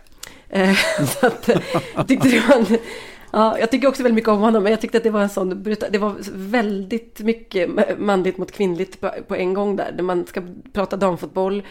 Eh, 0.50 0.76
så 1.20 1.28
att, 1.28 1.50
tyckte 2.08 2.30
det 2.30 2.44
var 2.48 2.56
en, 2.56 2.78
Ja, 3.36 3.60
jag 3.60 3.72
tycker 3.72 3.88
också 3.88 4.04
väldigt 4.04 4.16
mycket 4.16 4.30
om 4.30 4.40
honom, 4.40 4.64
men 4.64 4.72
jag 4.72 4.82
tyckte 4.82 4.98
att 4.98 5.04
det 5.04 5.10
var 5.10 5.22
en 5.22 5.30
sån 5.30 5.64
det 5.90 5.98
var 5.98 6.16
väldigt 6.34 7.20
mycket 7.20 7.70
manligt 8.00 8.38
mot 8.38 8.52
kvinnligt 8.52 9.02
på, 9.02 9.12
på 9.28 9.36
en 9.36 9.54
gång 9.54 9.76
där. 9.76 10.02
Man 10.02 10.26
ska 10.26 10.42
prata 10.74 10.98
damfotboll 10.98 11.64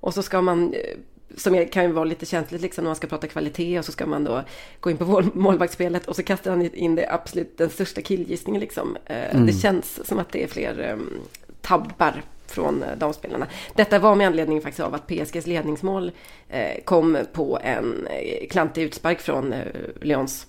och 0.00 0.14
så 0.14 0.22
ska 0.22 0.40
man, 0.40 0.74
eh, 0.74 0.98
som 1.36 1.66
kan 1.66 1.84
ju 1.84 1.92
vara 1.92 2.04
lite 2.04 2.26
känsligt 2.26 2.62
liksom 2.62 2.84
när 2.84 2.88
man 2.88 2.96
ska 2.96 3.06
prata 3.06 3.26
kvalitet 3.26 3.78
och 3.78 3.84
så 3.84 3.92
ska 3.92 4.06
man 4.06 4.24
då 4.24 4.42
gå 4.80 4.90
in 4.90 4.96
på 4.96 5.22
målvaktsspelet 5.34 6.08
och 6.08 6.16
så 6.16 6.22
kastar 6.22 6.50
han 6.50 6.74
in 6.74 6.94
det 6.94 7.12
absolut 7.12 7.58
den 7.58 7.70
största 7.70 8.00
killgissningen 8.00 8.60
liksom. 8.60 8.96
Eh, 9.06 9.34
mm. 9.34 9.46
Det 9.46 9.52
känns 9.52 10.06
som 10.06 10.18
att 10.18 10.32
det 10.32 10.42
är 10.44 10.48
fler 10.48 10.92
um, 10.92 11.20
tabbar 11.60 12.22
från 12.46 12.84
damspelarna. 12.98 13.46
Detta 13.74 13.98
var 13.98 14.14
med 14.14 14.26
anledning 14.26 14.60
faktiskt 14.60 14.80
av 14.80 14.94
att 14.94 15.06
PSGs 15.06 15.46
ledningsmål 15.46 16.10
eh, 16.48 16.82
kom 16.84 17.18
på 17.32 17.58
en 17.62 18.08
klantig 18.50 18.82
utspark 18.82 19.20
från 19.20 19.52
eh, 19.52 19.66
Lyons 20.00 20.46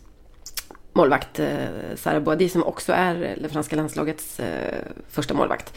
målvakt 0.94 1.40
eh, 1.40 1.66
Sarah 1.96 2.24
Boadi 2.24 2.50
som 2.50 2.64
också 2.64 2.94
är 2.94 3.38
det 3.42 3.50
franska 3.50 3.76
landslagets 3.76 4.40
eh, 4.40 4.80
första 5.10 5.34
målvakt. 5.34 5.74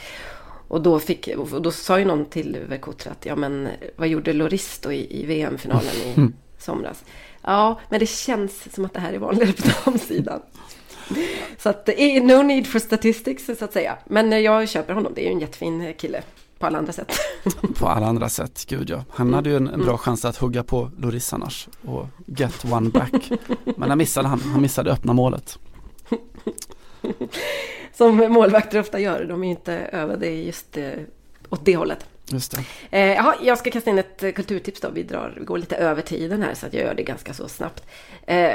Och 0.68 0.82
då, 0.82 0.98
fick, 0.98 1.28
och 1.36 1.62
då 1.62 1.70
sa 1.70 1.98
ju 1.98 2.04
någon 2.04 2.24
till 2.24 2.58
Vercotre 2.68 3.10
att 3.10 3.26
ja 3.26 3.36
men 3.36 3.68
vad 3.96 4.08
gjorde 4.08 4.32
Loris 4.32 4.78
då 4.78 4.92
i, 4.92 5.22
i 5.22 5.26
VM-finalen 5.26 5.94
i 6.04 6.12
mm. 6.16 6.32
somras? 6.58 7.04
Ja, 7.42 7.80
men 7.88 8.00
det 8.00 8.06
känns 8.06 8.74
som 8.74 8.84
att 8.84 8.94
det 8.94 9.00
här 9.00 9.12
är 9.12 9.18
vanligare 9.18 9.52
på 9.52 9.68
damsidan. 9.84 10.42
Så 11.58 11.68
att, 11.68 11.86
no 12.22 12.42
need 12.42 12.66
for 12.66 12.78
statistics 12.78 13.50
så 13.58 13.64
att 13.64 13.72
säga. 13.72 13.98
Men 14.04 14.42
jag 14.42 14.68
köper 14.68 14.94
honom, 14.94 15.12
det 15.14 15.20
är 15.20 15.26
ju 15.26 15.32
en 15.32 15.40
jättefin 15.40 15.94
kille 15.94 16.22
på 16.58 16.66
alla 16.66 16.78
andra 16.78 16.92
sätt. 16.92 17.12
på 17.78 17.88
alla 17.88 18.06
andra 18.06 18.28
sätt, 18.28 18.66
gud 18.68 18.90
ja. 18.90 19.04
Han 19.10 19.34
hade 19.34 19.50
ju 19.50 19.56
en, 19.56 19.68
en 19.68 19.80
bra 19.80 19.88
mm. 19.88 19.98
chans 19.98 20.24
att 20.24 20.36
hugga 20.36 20.62
på 20.62 20.90
Loris 20.98 21.32
annars 21.32 21.68
och 21.84 22.06
get 22.26 22.64
one 22.72 22.90
back. 22.90 23.30
Men 23.76 23.88
han 23.88 23.98
missade 23.98 24.28
han, 24.28 24.40
han 24.40 24.62
missade 24.62 24.92
öppna 24.92 25.12
målet. 25.12 25.58
Som 27.92 28.16
målvakter 28.16 28.80
ofta 28.80 28.98
gör, 28.98 29.24
de 29.24 29.44
är 29.44 29.50
inte 29.50 29.72
övade 29.74 30.30
just 30.30 30.76
eh, 30.76 30.90
åt 31.48 31.64
det 31.64 31.76
hållet. 31.76 32.06
Just 32.32 32.56
det. 32.56 32.64
Eh, 32.98 33.14
jaha, 33.14 33.34
jag 33.42 33.58
ska 33.58 33.70
kasta 33.70 33.90
in 33.90 33.98
ett 33.98 34.22
eh, 34.22 34.32
kulturtips 34.32 34.80
då. 34.80 34.88
Vi, 34.90 35.02
drar, 35.02 35.34
vi 35.38 35.44
går 35.44 35.58
lite 35.58 35.76
över 35.76 36.02
tiden 36.02 36.42
här 36.42 36.54
så 36.54 36.66
att 36.66 36.74
jag 36.74 36.82
gör 36.82 36.94
det 36.94 37.02
ganska 37.02 37.34
så 37.34 37.48
snabbt. 37.48 37.84
Eh, 38.26 38.50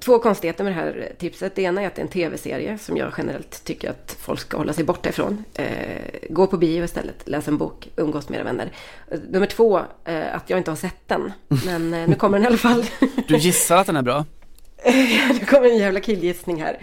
två 0.00 0.18
konstigheter 0.18 0.64
med 0.64 0.72
det 0.72 0.76
här 0.76 1.12
tipset. 1.18 1.54
Det 1.54 1.62
ena 1.62 1.82
är 1.82 1.86
att 1.86 1.94
det 1.94 2.00
är 2.00 2.04
en 2.04 2.10
tv-serie 2.10 2.78
som 2.78 2.96
jag 2.96 3.12
generellt 3.18 3.64
tycker 3.64 3.90
att 3.90 4.16
folk 4.20 4.40
ska 4.40 4.56
hålla 4.56 4.72
sig 4.72 4.84
borta 4.84 5.08
ifrån. 5.08 5.44
Eh, 5.54 5.66
gå 6.30 6.46
på 6.46 6.56
bio 6.56 6.84
istället, 6.84 7.28
läs 7.28 7.48
en 7.48 7.58
bok, 7.58 7.88
umgås 7.96 8.28
med 8.28 8.36
era 8.36 8.44
vänner. 8.44 8.72
Eh, 9.10 9.18
nummer 9.30 9.46
två, 9.46 9.80
eh, 10.04 10.34
att 10.34 10.50
jag 10.50 10.58
inte 10.58 10.70
har 10.70 10.76
sett 10.76 11.08
den. 11.08 11.32
Men 11.66 11.90
nu 11.90 12.14
kommer 12.14 12.38
den 12.38 12.44
i 12.44 12.46
alla 12.46 12.56
fall. 12.56 12.84
du 13.28 13.36
gissar 13.36 13.76
att 13.76 13.86
den 13.86 13.96
är 13.96 14.02
bra? 14.02 14.24
nu 15.40 15.46
kommer 15.46 15.68
en 15.68 15.78
jävla 15.78 16.00
killgissning 16.00 16.62
här. 16.62 16.78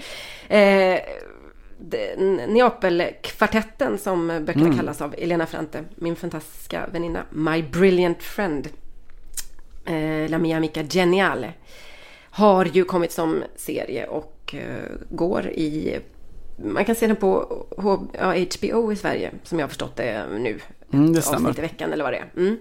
Neapelkvartetten 2.47 3.97
som 3.97 4.27
böckerna 4.27 4.65
mm. 4.65 4.77
kallas 4.77 5.01
av 5.01 5.15
Elena 5.17 5.45
Frante, 5.45 5.83
min 5.95 6.15
fantastiska 6.15 6.87
väninna, 6.91 7.23
My 7.29 7.63
Brilliant 7.63 8.23
Friend, 8.23 8.67
eh, 9.85 10.29
La 10.29 10.37
Mia 10.37 10.57
Amica 10.57 10.83
Geniale, 10.83 11.53
har 12.31 12.65
ju 12.65 12.83
kommit 12.83 13.11
som 13.11 13.43
serie 13.55 14.07
och 14.07 14.55
eh, 14.57 14.83
går 15.09 15.47
i 15.47 15.99
man 16.63 16.85
kan 16.85 16.95
se 16.95 17.07
den 17.07 17.15
på 17.15 17.65
HBO 18.59 18.91
i 18.91 18.95
Sverige, 18.95 19.31
som 19.43 19.59
jag 19.59 19.63
har 19.63 19.69
förstått 19.69 19.95
det 19.95 20.25
nu. 20.39 20.59
Mm, 20.93 21.13
det 21.13 21.21
stämmer. 21.21 21.49
Avsnitt 21.49 21.57
i 21.57 21.61
veckan 21.61 21.93
eller 21.93 22.03
vad 22.03 22.13
det 22.13 22.17
är. 22.17 22.29
Mm. 22.37 22.57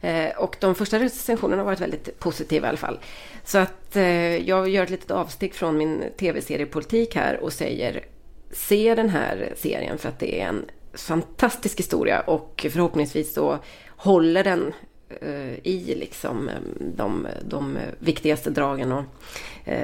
Eh, 0.00 0.36
och 0.36 0.56
de 0.60 0.74
första 0.74 0.98
recensionerna 0.98 1.62
har 1.62 1.66
varit 1.66 1.80
väldigt 1.80 2.18
positiva 2.18 2.66
i 2.66 2.68
alla 2.68 2.78
fall. 2.78 2.98
Så 3.44 3.58
att 3.58 3.96
eh, 3.96 4.36
jag 4.36 4.68
gör 4.68 4.82
ett 4.82 4.90
litet 4.90 5.10
avstick 5.10 5.54
från 5.54 5.78
min 5.78 6.04
tv-seriepolitik 6.18 7.14
här 7.14 7.40
och 7.42 7.52
säger 7.52 8.04
se 8.50 8.94
den 8.94 9.08
här 9.08 9.52
serien 9.56 9.98
för 9.98 10.08
att 10.08 10.18
det 10.18 10.40
är 10.40 10.48
en 10.48 10.64
fantastisk 10.94 11.78
historia 11.78 12.20
och 12.20 12.66
förhoppningsvis 12.70 13.34
så 13.34 13.58
håller 13.88 14.44
den 14.44 14.72
eh, 15.20 15.66
i 15.66 15.94
liksom 15.94 16.48
eh, 16.48 16.54
de, 16.80 17.26
de 17.48 17.78
viktigaste 17.98 18.50
dragen 18.50 18.92
och 18.92 19.04
uh, 19.68 19.74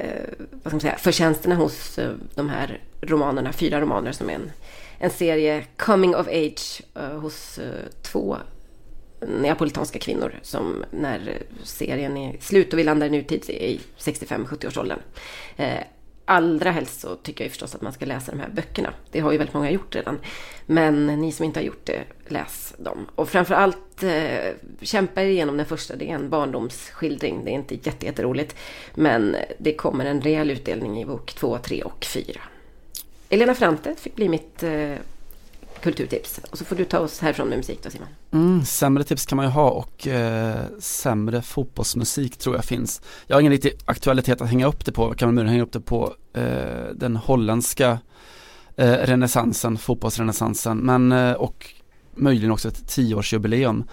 vad 0.50 0.60
ska 0.60 0.70
man 0.70 0.80
säga, 0.80 0.96
förtjänsterna 0.96 1.54
hos 1.54 1.98
de 2.34 2.48
här 2.48 2.80
romanerna, 3.00 3.52
fyra 3.52 3.80
romaner 3.80 4.12
som 4.12 4.30
är 4.30 4.34
en, 4.34 4.50
en 4.98 5.10
serie 5.10 5.64
coming 5.76 6.16
of 6.16 6.28
age 6.28 6.82
hos 7.20 7.60
två 8.02 8.36
neapolitanska 9.28 9.98
kvinnor 9.98 10.34
som 10.42 10.84
när 10.90 11.42
serien 11.62 12.16
är 12.16 12.36
slut 12.40 12.72
och 12.72 12.78
vi 12.78 12.84
landar 12.84 13.06
i 13.06 13.10
nutid 13.10 13.50
i 13.50 13.80
65-70-årsåldern. 13.98 14.98
Eh, 15.56 15.78
allra 16.24 16.70
helst 16.70 17.00
så 17.00 17.16
tycker 17.16 17.44
jag 17.44 17.50
förstås 17.50 17.74
att 17.74 17.82
man 17.82 17.92
ska 17.92 18.06
läsa 18.06 18.32
de 18.32 18.40
här 18.40 18.48
böckerna. 18.48 18.92
Det 19.10 19.20
har 19.20 19.32
ju 19.32 19.38
väldigt 19.38 19.54
många 19.54 19.70
gjort 19.70 19.94
redan. 19.94 20.18
Men 20.66 21.06
ni 21.06 21.32
som 21.32 21.44
inte 21.44 21.60
har 21.60 21.64
gjort 21.64 21.86
det, 21.86 22.02
läs 22.28 22.74
dem. 22.78 23.06
Och 23.14 23.28
framförallt 23.28 24.02
eh, 24.02 24.52
kämpa 24.80 25.22
er 25.22 25.26
igenom 25.26 25.56
den 25.56 25.66
första. 25.66 25.96
Det 25.96 26.10
är 26.10 26.14
en 26.14 26.30
barndomsskildring. 26.30 27.44
Det 27.44 27.50
är 27.50 27.54
inte 27.54 27.74
jätteroligt. 28.06 28.56
Men 28.94 29.36
det 29.58 29.74
kommer 29.74 30.04
en 30.04 30.20
rejäl 30.20 30.50
utdelning 30.50 31.00
i 31.00 31.06
bok 31.06 31.32
2, 31.32 31.58
3 31.58 31.82
och 31.82 32.04
4. 32.04 32.40
Elena 33.28 33.54
Frante 33.54 33.94
fick 33.98 34.16
bli 34.16 34.28
mitt 34.28 34.62
eh, 34.62 34.94
kulturtips. 35.84 36.40
Och 36.50 36.58
så 36.58 36.64
får 36.64 36.76
du 36.76 36.84
ta 36.84 36.98
oss 36.98 37.20
härifrån 37.20 37.48
med 37.48 37.58
musik 37.58 37.80
då 37.82 37.90
Simon. 37.90 38.08
Mm, 38.32 38.64
sämre 38.64 39.04
tips 39.04 39.26
kan 39.26 39.36
man 39.36 39.46
ju 39.46 39.52
ha 39.52 39.70
och 39.70 40.06
eh, 40.06 40.64
sämre 40.78 41.42
fotbollsmusik 41.42 42.36
tror 42.36 42.54
jag 42.54 42.64
finns. 42.64 43.02
Jag 43.26 43.36
har 43.36 43.40
ingen 43.40 43.52
riktig 43.52 43.72
aktualitet 43.84 44.40
att 44.40 44.48
hänga 44.48 44.66
upp 44.66 44.84
det 44.84 44.92
på, 44.92 45.08
jag 45.08 45.18
kan 45.18 45.34
möjligen 45.34 45.52
hänga 45.52 45.62
upp 45.62 45.72
det 45.72 45.80
på 45.80 46.14
eh, 46.32 46.94
den 46.94 47.16
holländska 47.16 47.98
eh, 48.76 48.92
renässansen, 48.92 49.78
fotbollsrenässansen, 49.78 50.78
men 50.78 51.12
eh, 51.12 51.32
och 51.32 51.70
möjligen 52.14 52.50
också 52.50 52.68
ett 52.68 52.88
tioårsjubileum. 52.88 53.84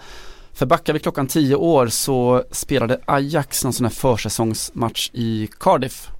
För 0.52 0.66
backar 0.66 0.92
vi 0.92 0.98
klockan 0.98 1.26
tio 1.26 1.54
år 1.54 1.86
så 1.86 2.44
spelade 2.50 3.00
Ajax 3.04 3.64
någon 3.64 3.72
sån 3.72 3.86
här 3.86 3.92
försäsongsmatch 3.92 5.10
i 5.12 5.48
Cardiff 5.60 6.10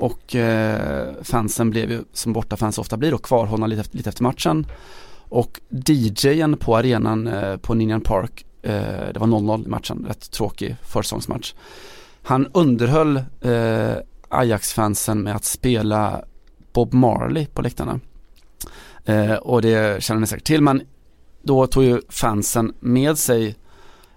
och 0.00 0.34
eh, 0.36 1.14
fansen 1.22 1.70
blev 1.70 1.90
ju, 1.90 2.04
som 2.12 2.32
bortafans 2.32 2.78
ofta 2.78 2.96
blir 2.96 3.10
då, 3.10 3.18
kvarhållna 3.18 3.66
lite, 3.66 3.96
lite 3.96 4.08
efter 4.08 4.22
matchen. 4.22 4.66
Och 5.28 5.60
DJen 5.86 6.56
på 6.56 6.76
arenan 6.76 7.26
eh, 7.26 7.56
på 7.56 7.74
Ninian 7.74 8.00
Park, 8.00 8.44
eh, 8.62 8.72
det 9.14 9.16
var 9.18 9.26
0-0 9.26 9.64
i 9.64 9.68
matchen, 9.68 10.04
rätt 10.08 10.30
tråkig 10.30 10.76
försäsongsmatch. 10.82 11.54
Han 12.22 12.46
underhöll 12.52 13.16
eh, 13.40 13.94
Ajax-fansen 14.28 15.22
med 15.22 15.36
att 15.36 15.44
spela 15.44 16.24
Bob 16.72 16.94
Marley 16.94 17.46
på 17.46 17.62
läktarna. 17.62 18.00
Eh, 19.04 19.34
och 19.34 19.62
det 19.62 20.02
känner 20.02 20.20
ni 20.20 20.26
säkert 20.26 20.46
till, 20.46 20.62
men 20.62 20.82
då 21.42 21.66
tog 21.66 21.84
ju 21.84 22.00
fansen 22.08 22.74
med 22.80 23.18
sig 23.18 23.56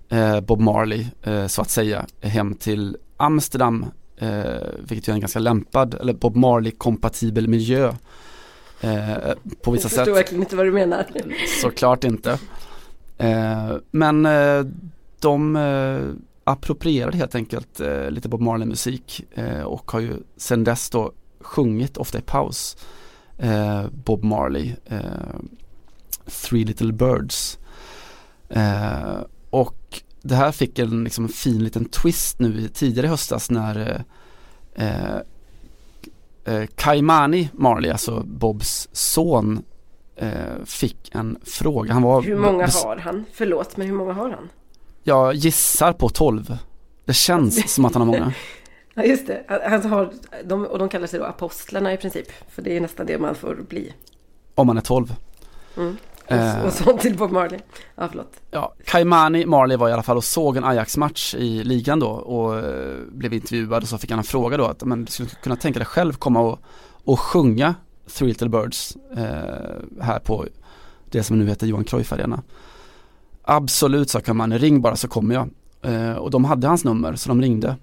eh, 0.09 0.39
Bob 0.41 0.59
Marley, 0.59 1.05
eh, 1.23 1.47
så 1.47 1.61
att 1.61 1.69
säga, 1.69 2.05
hem 2.21 2.55
till 2.55 2.97
Amsterdam 3.17 3.85
eh, 4.17 4.67
vilket 4.79 5.07
är 5.07 5.13
en 5.13 5.19
ganska 5.19 5.39
lämpad, 5.39 5.93
eller 5.93 6.13
Bob 6.13 6.35
Marley-kompatibel 6.35 7.47
miljö 7.47 7.93
eh, 8.81 9.15
på 9.61 9.71
vissa 9.71 9.89
sätt. 9.89 9.97
Jag 9.97 10.05
förstår 10.05 10.13
verkligen 10.13 10.43
inte 10.43 10.55
vad 10.55 10.65
du 10.65 10.71
menar. 10.71 11.05
Såklart 11.61 12.03
inte. 12.03 12.39
Eh, 13.17 13.75
men 13.91 14.25
eh, 14.25 14.65
de 15.19 15.55
eh, 15.55 15.99
approprierade 16.43 17.17
helt 17.17 17.35
enkelt 17.35 17.79
eh, 17.79 18.09
lite 18.11 18.29
Bob 18.29 18.41
Marley-musik 18.41 19.25
och 19.65 19.91
har 19.91 19.99
ju 19.99 20.13
sedan 20.37 20.63
dess 20.63 20.89
då 20.89 21.11
sjungit, 21.41 21.97
ofta 21.97 22.17
i 22.17 22.21
paus, 22.21 22.77
Bob 23.91 24.23
Marley, 24.23 24.75
Three 26.25 26.65
Little 26.65 26.93
Birds. 26.93 27.59
och 29.49 30.01
det 30.23 30.35
här 30.35 30.51
fick 30.51 30.79
en 30.79 31.03
liksom, 31.03 31.29
fin 31.29 31.63
liten 31.63 31.85
twist 31.85 32.39
nu 32.39 32.67
tidigare 32.67 33.07
i 33.07 33.09
höstas 33.09 33.51
när 33.51 34.03
eh, 34.75 35.15
eh, 36.45 36.65
Kaimani 36.75 37.49
Marley, 37.53 37.91
alltså 37.91 38.23
Bobs 38.25 38.89
son, 38.91 39.63
eh, 40.15 40.29
fick 40.65 41.15
en 41.15 41.37
fråga. 41.43 41.93
Han 41.93 42.01
var, 42.01 42.21
hur 42.21 42.37
många 42.37 42.67
har 42.67 42.97
han? 42.97 43.25
Förlåt, 43.33 43.77
men 43.77 43.87
hur 43.87 43.93
många 43.93 44.13
har 44.13 44.29
han? 44.29 44.49
Jag 45.03 45.33
gissar 45.33 45.93
på 45.93 46.09
12. 46.09 46.57
Det 47.05 47.13
känns 47.13 47.73
som 47.73 47.85
att 47.85 47.93
han 47.93 48.01
har 48.01 48.07
många. 48.07 48.33
Ja, 48.93 49.03
just 49.03 49.27
det. 49.27 49.43
Han 49.47 49.85
har, 49.85 50.13
de, 50.43 50.65
och 50.65 50.79
de 50.79 50.89
kallar 50.89 51.07
sig 51.07 51.19
då 51.19 51.25
apostlarna 51.25 51.93
i 51.93 51.97
princip. 51.97 52.27
För 52.49 52.61
det 52.61 52.77
är 52.77 52.81
nästan 52.81 53.05
det 53.05 53.17
man 53.19 53.35
får 53.35 53.55
bli. 53.69 53.93
Om 54.55 54.67
man 54.67 54.77
är 54.77 54.81
12. 54.81 55.15
Mm. 55.77 55.97
Eh, 56.27 56.65
och 56.65 56.73
sånt 56.73 57.01
till 57.01 57.17
Bob 57.17 57.31
Marley. 57.31 57.59
Ja, 57.95 58.07
förlåt. 58.07 58.33
Ja, 58.51 58.73
Kaimani 58.85 59.45
Marley 59.45 59.77
var 59.77 59.89
i 59.89 59.93
alla 59.93 60.03
fall 60.03 60.17
och 60.17 60.23
såg 60.23 60.57
en 60.57 60.63
Ajax-match 60.63 61.35
i 61.35 61.63
ligan 61.63 61.99
då 61.99 62.09
och 62.09 62.59
eh, 62.59 62.97
blev 63.11 63.33
intervjuad 63.33 63.83
och 63.83 63.89
så 63.89 63.97
fick 63.97 64.09
han 64.09 64.19
en 64.19 64.25
fråga 64.25 64.57
då 64.57 64.65
att 64.65 64.83
men, 64.83 65.05
du 65.05 65.11
skulle 65.11 65.29
kunna 65.29 65.55
tänka 65.55 65.79
dig 65.79 65.85
själv 65.85 66.13
komma 66.13 66.39
och, 66.39 66.59
och 67.03 67.19
sjunga 67.19 67.75
Three 68.13 68.27
Little 68.27 68.49
Birds 68.49 68.97
eh, 69.17 70.01
här 70.01 70.19
på 70.19 70.45
det 71.11 71.23
som 71.23 71.39
nu 71.39 71.47
heter 71.47 71.67
Johan 71.67 71.83
Cruyff 71.83 72.13
Arena. 72.13 72.41
Absolut 73.43 74.09
sa 74.09 74.19
Kaimani, 74.19 74.57
ring 74.57 74.81
bara 74.81 74.95
så 74.95 75.07
kommer 75.07 75.35
jag. 75.35 75.49
Eh, 75.81 76.13
och 76.13 76.31
de 76.31 76.45
hade 76.45 76.67
hans 76.67 76.83
nummer 76.83 77.15
så 77.15 77.29
de 77.29 77.41
ringde. 77.41 77.75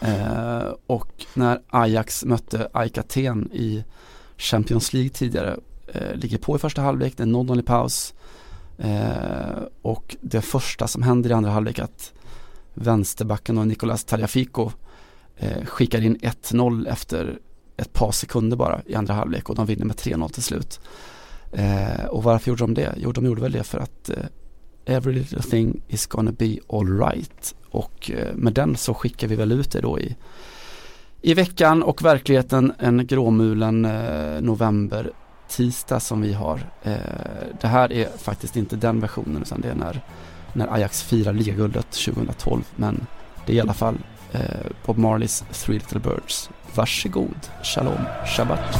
Eh, 0.00 0.74
och 0.86 1.26
när 1.34 1.60
Ajax 1.70 2.24
mötte 2.24 2.68
AIK 2.72 2.98
Aten 2.98 3.52
i 3.52 3.84
Champions 4.36 4.92
League 4.92 5.10
tidigare 5.10 5.56
eh, 5.92 6.14
ligger 6.14 6.38
på 6.38 6.56
i 6.56 6.58
första 6.58 6.82
halvlek, 6.82 7.16
det 7.16 7.22
är 7.22 7.26
0-0 7.26 7.58
i 7.58 7.62
paus. 7.62 8.14
Eh, 8.78 9.62
och 9.82 10.16
det 10.20 10.40
första 10.40 10.86
som 10.86 11.02
händer 11.02 11.30
i 11.30 11.32
andra 11.32 11.50
halvlek 11.50 11.78
är 11.78 11.82
att 11.82 12.12
vänsterbacken 12.74 13.58
och 13.58 13.66
Nicolas 13.66 14.04
Tagliafico 14.04 14.70
eh, 15.36 15.64
skickar 15.64 16.04
in 16.04 16.16
1-0 16.16 16.88
efter 16.88 17.38
ett 17.76 17.92
par 17.92 18.10
sekunder 18.10 18.56
bara 18.56 18.82
i 18.86 18.94
andra 18.94 19.14
halvlek 19.14 19.48
och 19.48 19.54
de 19.54 19.66
vinner 19.66 19.84
med 19.84 19.96
3-0 19.96 20.28
till 20.28 20.42
slut. 20.42 20.80
Eh, 21.52 22.04
och 22.04 22.22
varför 22.22 22.50
gjorde 22.50 22.62
de 22.62 22.74
det? 22.74 22.94
Jo, 22.96 23.12
de 23.12 23.24
gjorde 23.24 23.42
väl 23.42 23.52
det 23.52 23.64
för 23.64 23.78
att 23.78 24.10
eh, 24.10 24.24
every 24.84 25.12
little 25.12 25.42
thing 25.42 25.82
is 25.88 26.06
gonna 26.06 26.32
be 26.32 26.58
alright. 26.68 27.54
Och 27.70 28.10
eh, 28.10 28.34
med 28.34 28.52
den 28.52 28.76
så 28.76 28.94
skickar 28.94 29.28
vi 29.28 29.36
väl 29.36 29.52
ut 29.52 29.72
det 29.72 29.80
då 29.80 30.00
i, 30.00 30.16
i 31.22 31.34
veckan 31.34 31.82
och 31.82 32.04
verkligheten 32.04 32.72
en 32.78 33.06
gråmulen 33.06 33.84
eh, 33.84 34.40
november 34.40 35.12
tisdag 35.48 36.00
som 36.00 36.20
vi 36.20 36.32
har. 36.32 36.60
Eh, 36.82 36.96
det 37.60 37.68
här 37.68 37.92
är 37.92 38.08
faktiskt 38.18 38.56
inte 38.56 38.76
den 38.76 39.00
versionen 39.00 39.42
utan 39.42 39.60
det 39.60 39.68
är 39.68 39.74
när, 39.74 40.00
när 40.52 40.74
Ajax 40.74 41.02
firar 41.02 41.32
ligaguldet 41.32 41.90
2012. 41.90 42.62
Men 42.76 43.06
det 43.46 43.52
är 43.52 43.56
i 43.56 43.60
alla 43.60 43.74
fall 43.74 43.98
eh, 44.32 44.40
Bob 44.86 44.98
Marleys 44.98 45.44
Three 45.52 45.78
Little 45.78 46.00
Birds. 46.00 46.50
Varsågod, 46.74 47.48
Shalom, 47.62 48.04
Shabbat. 48.36 48.78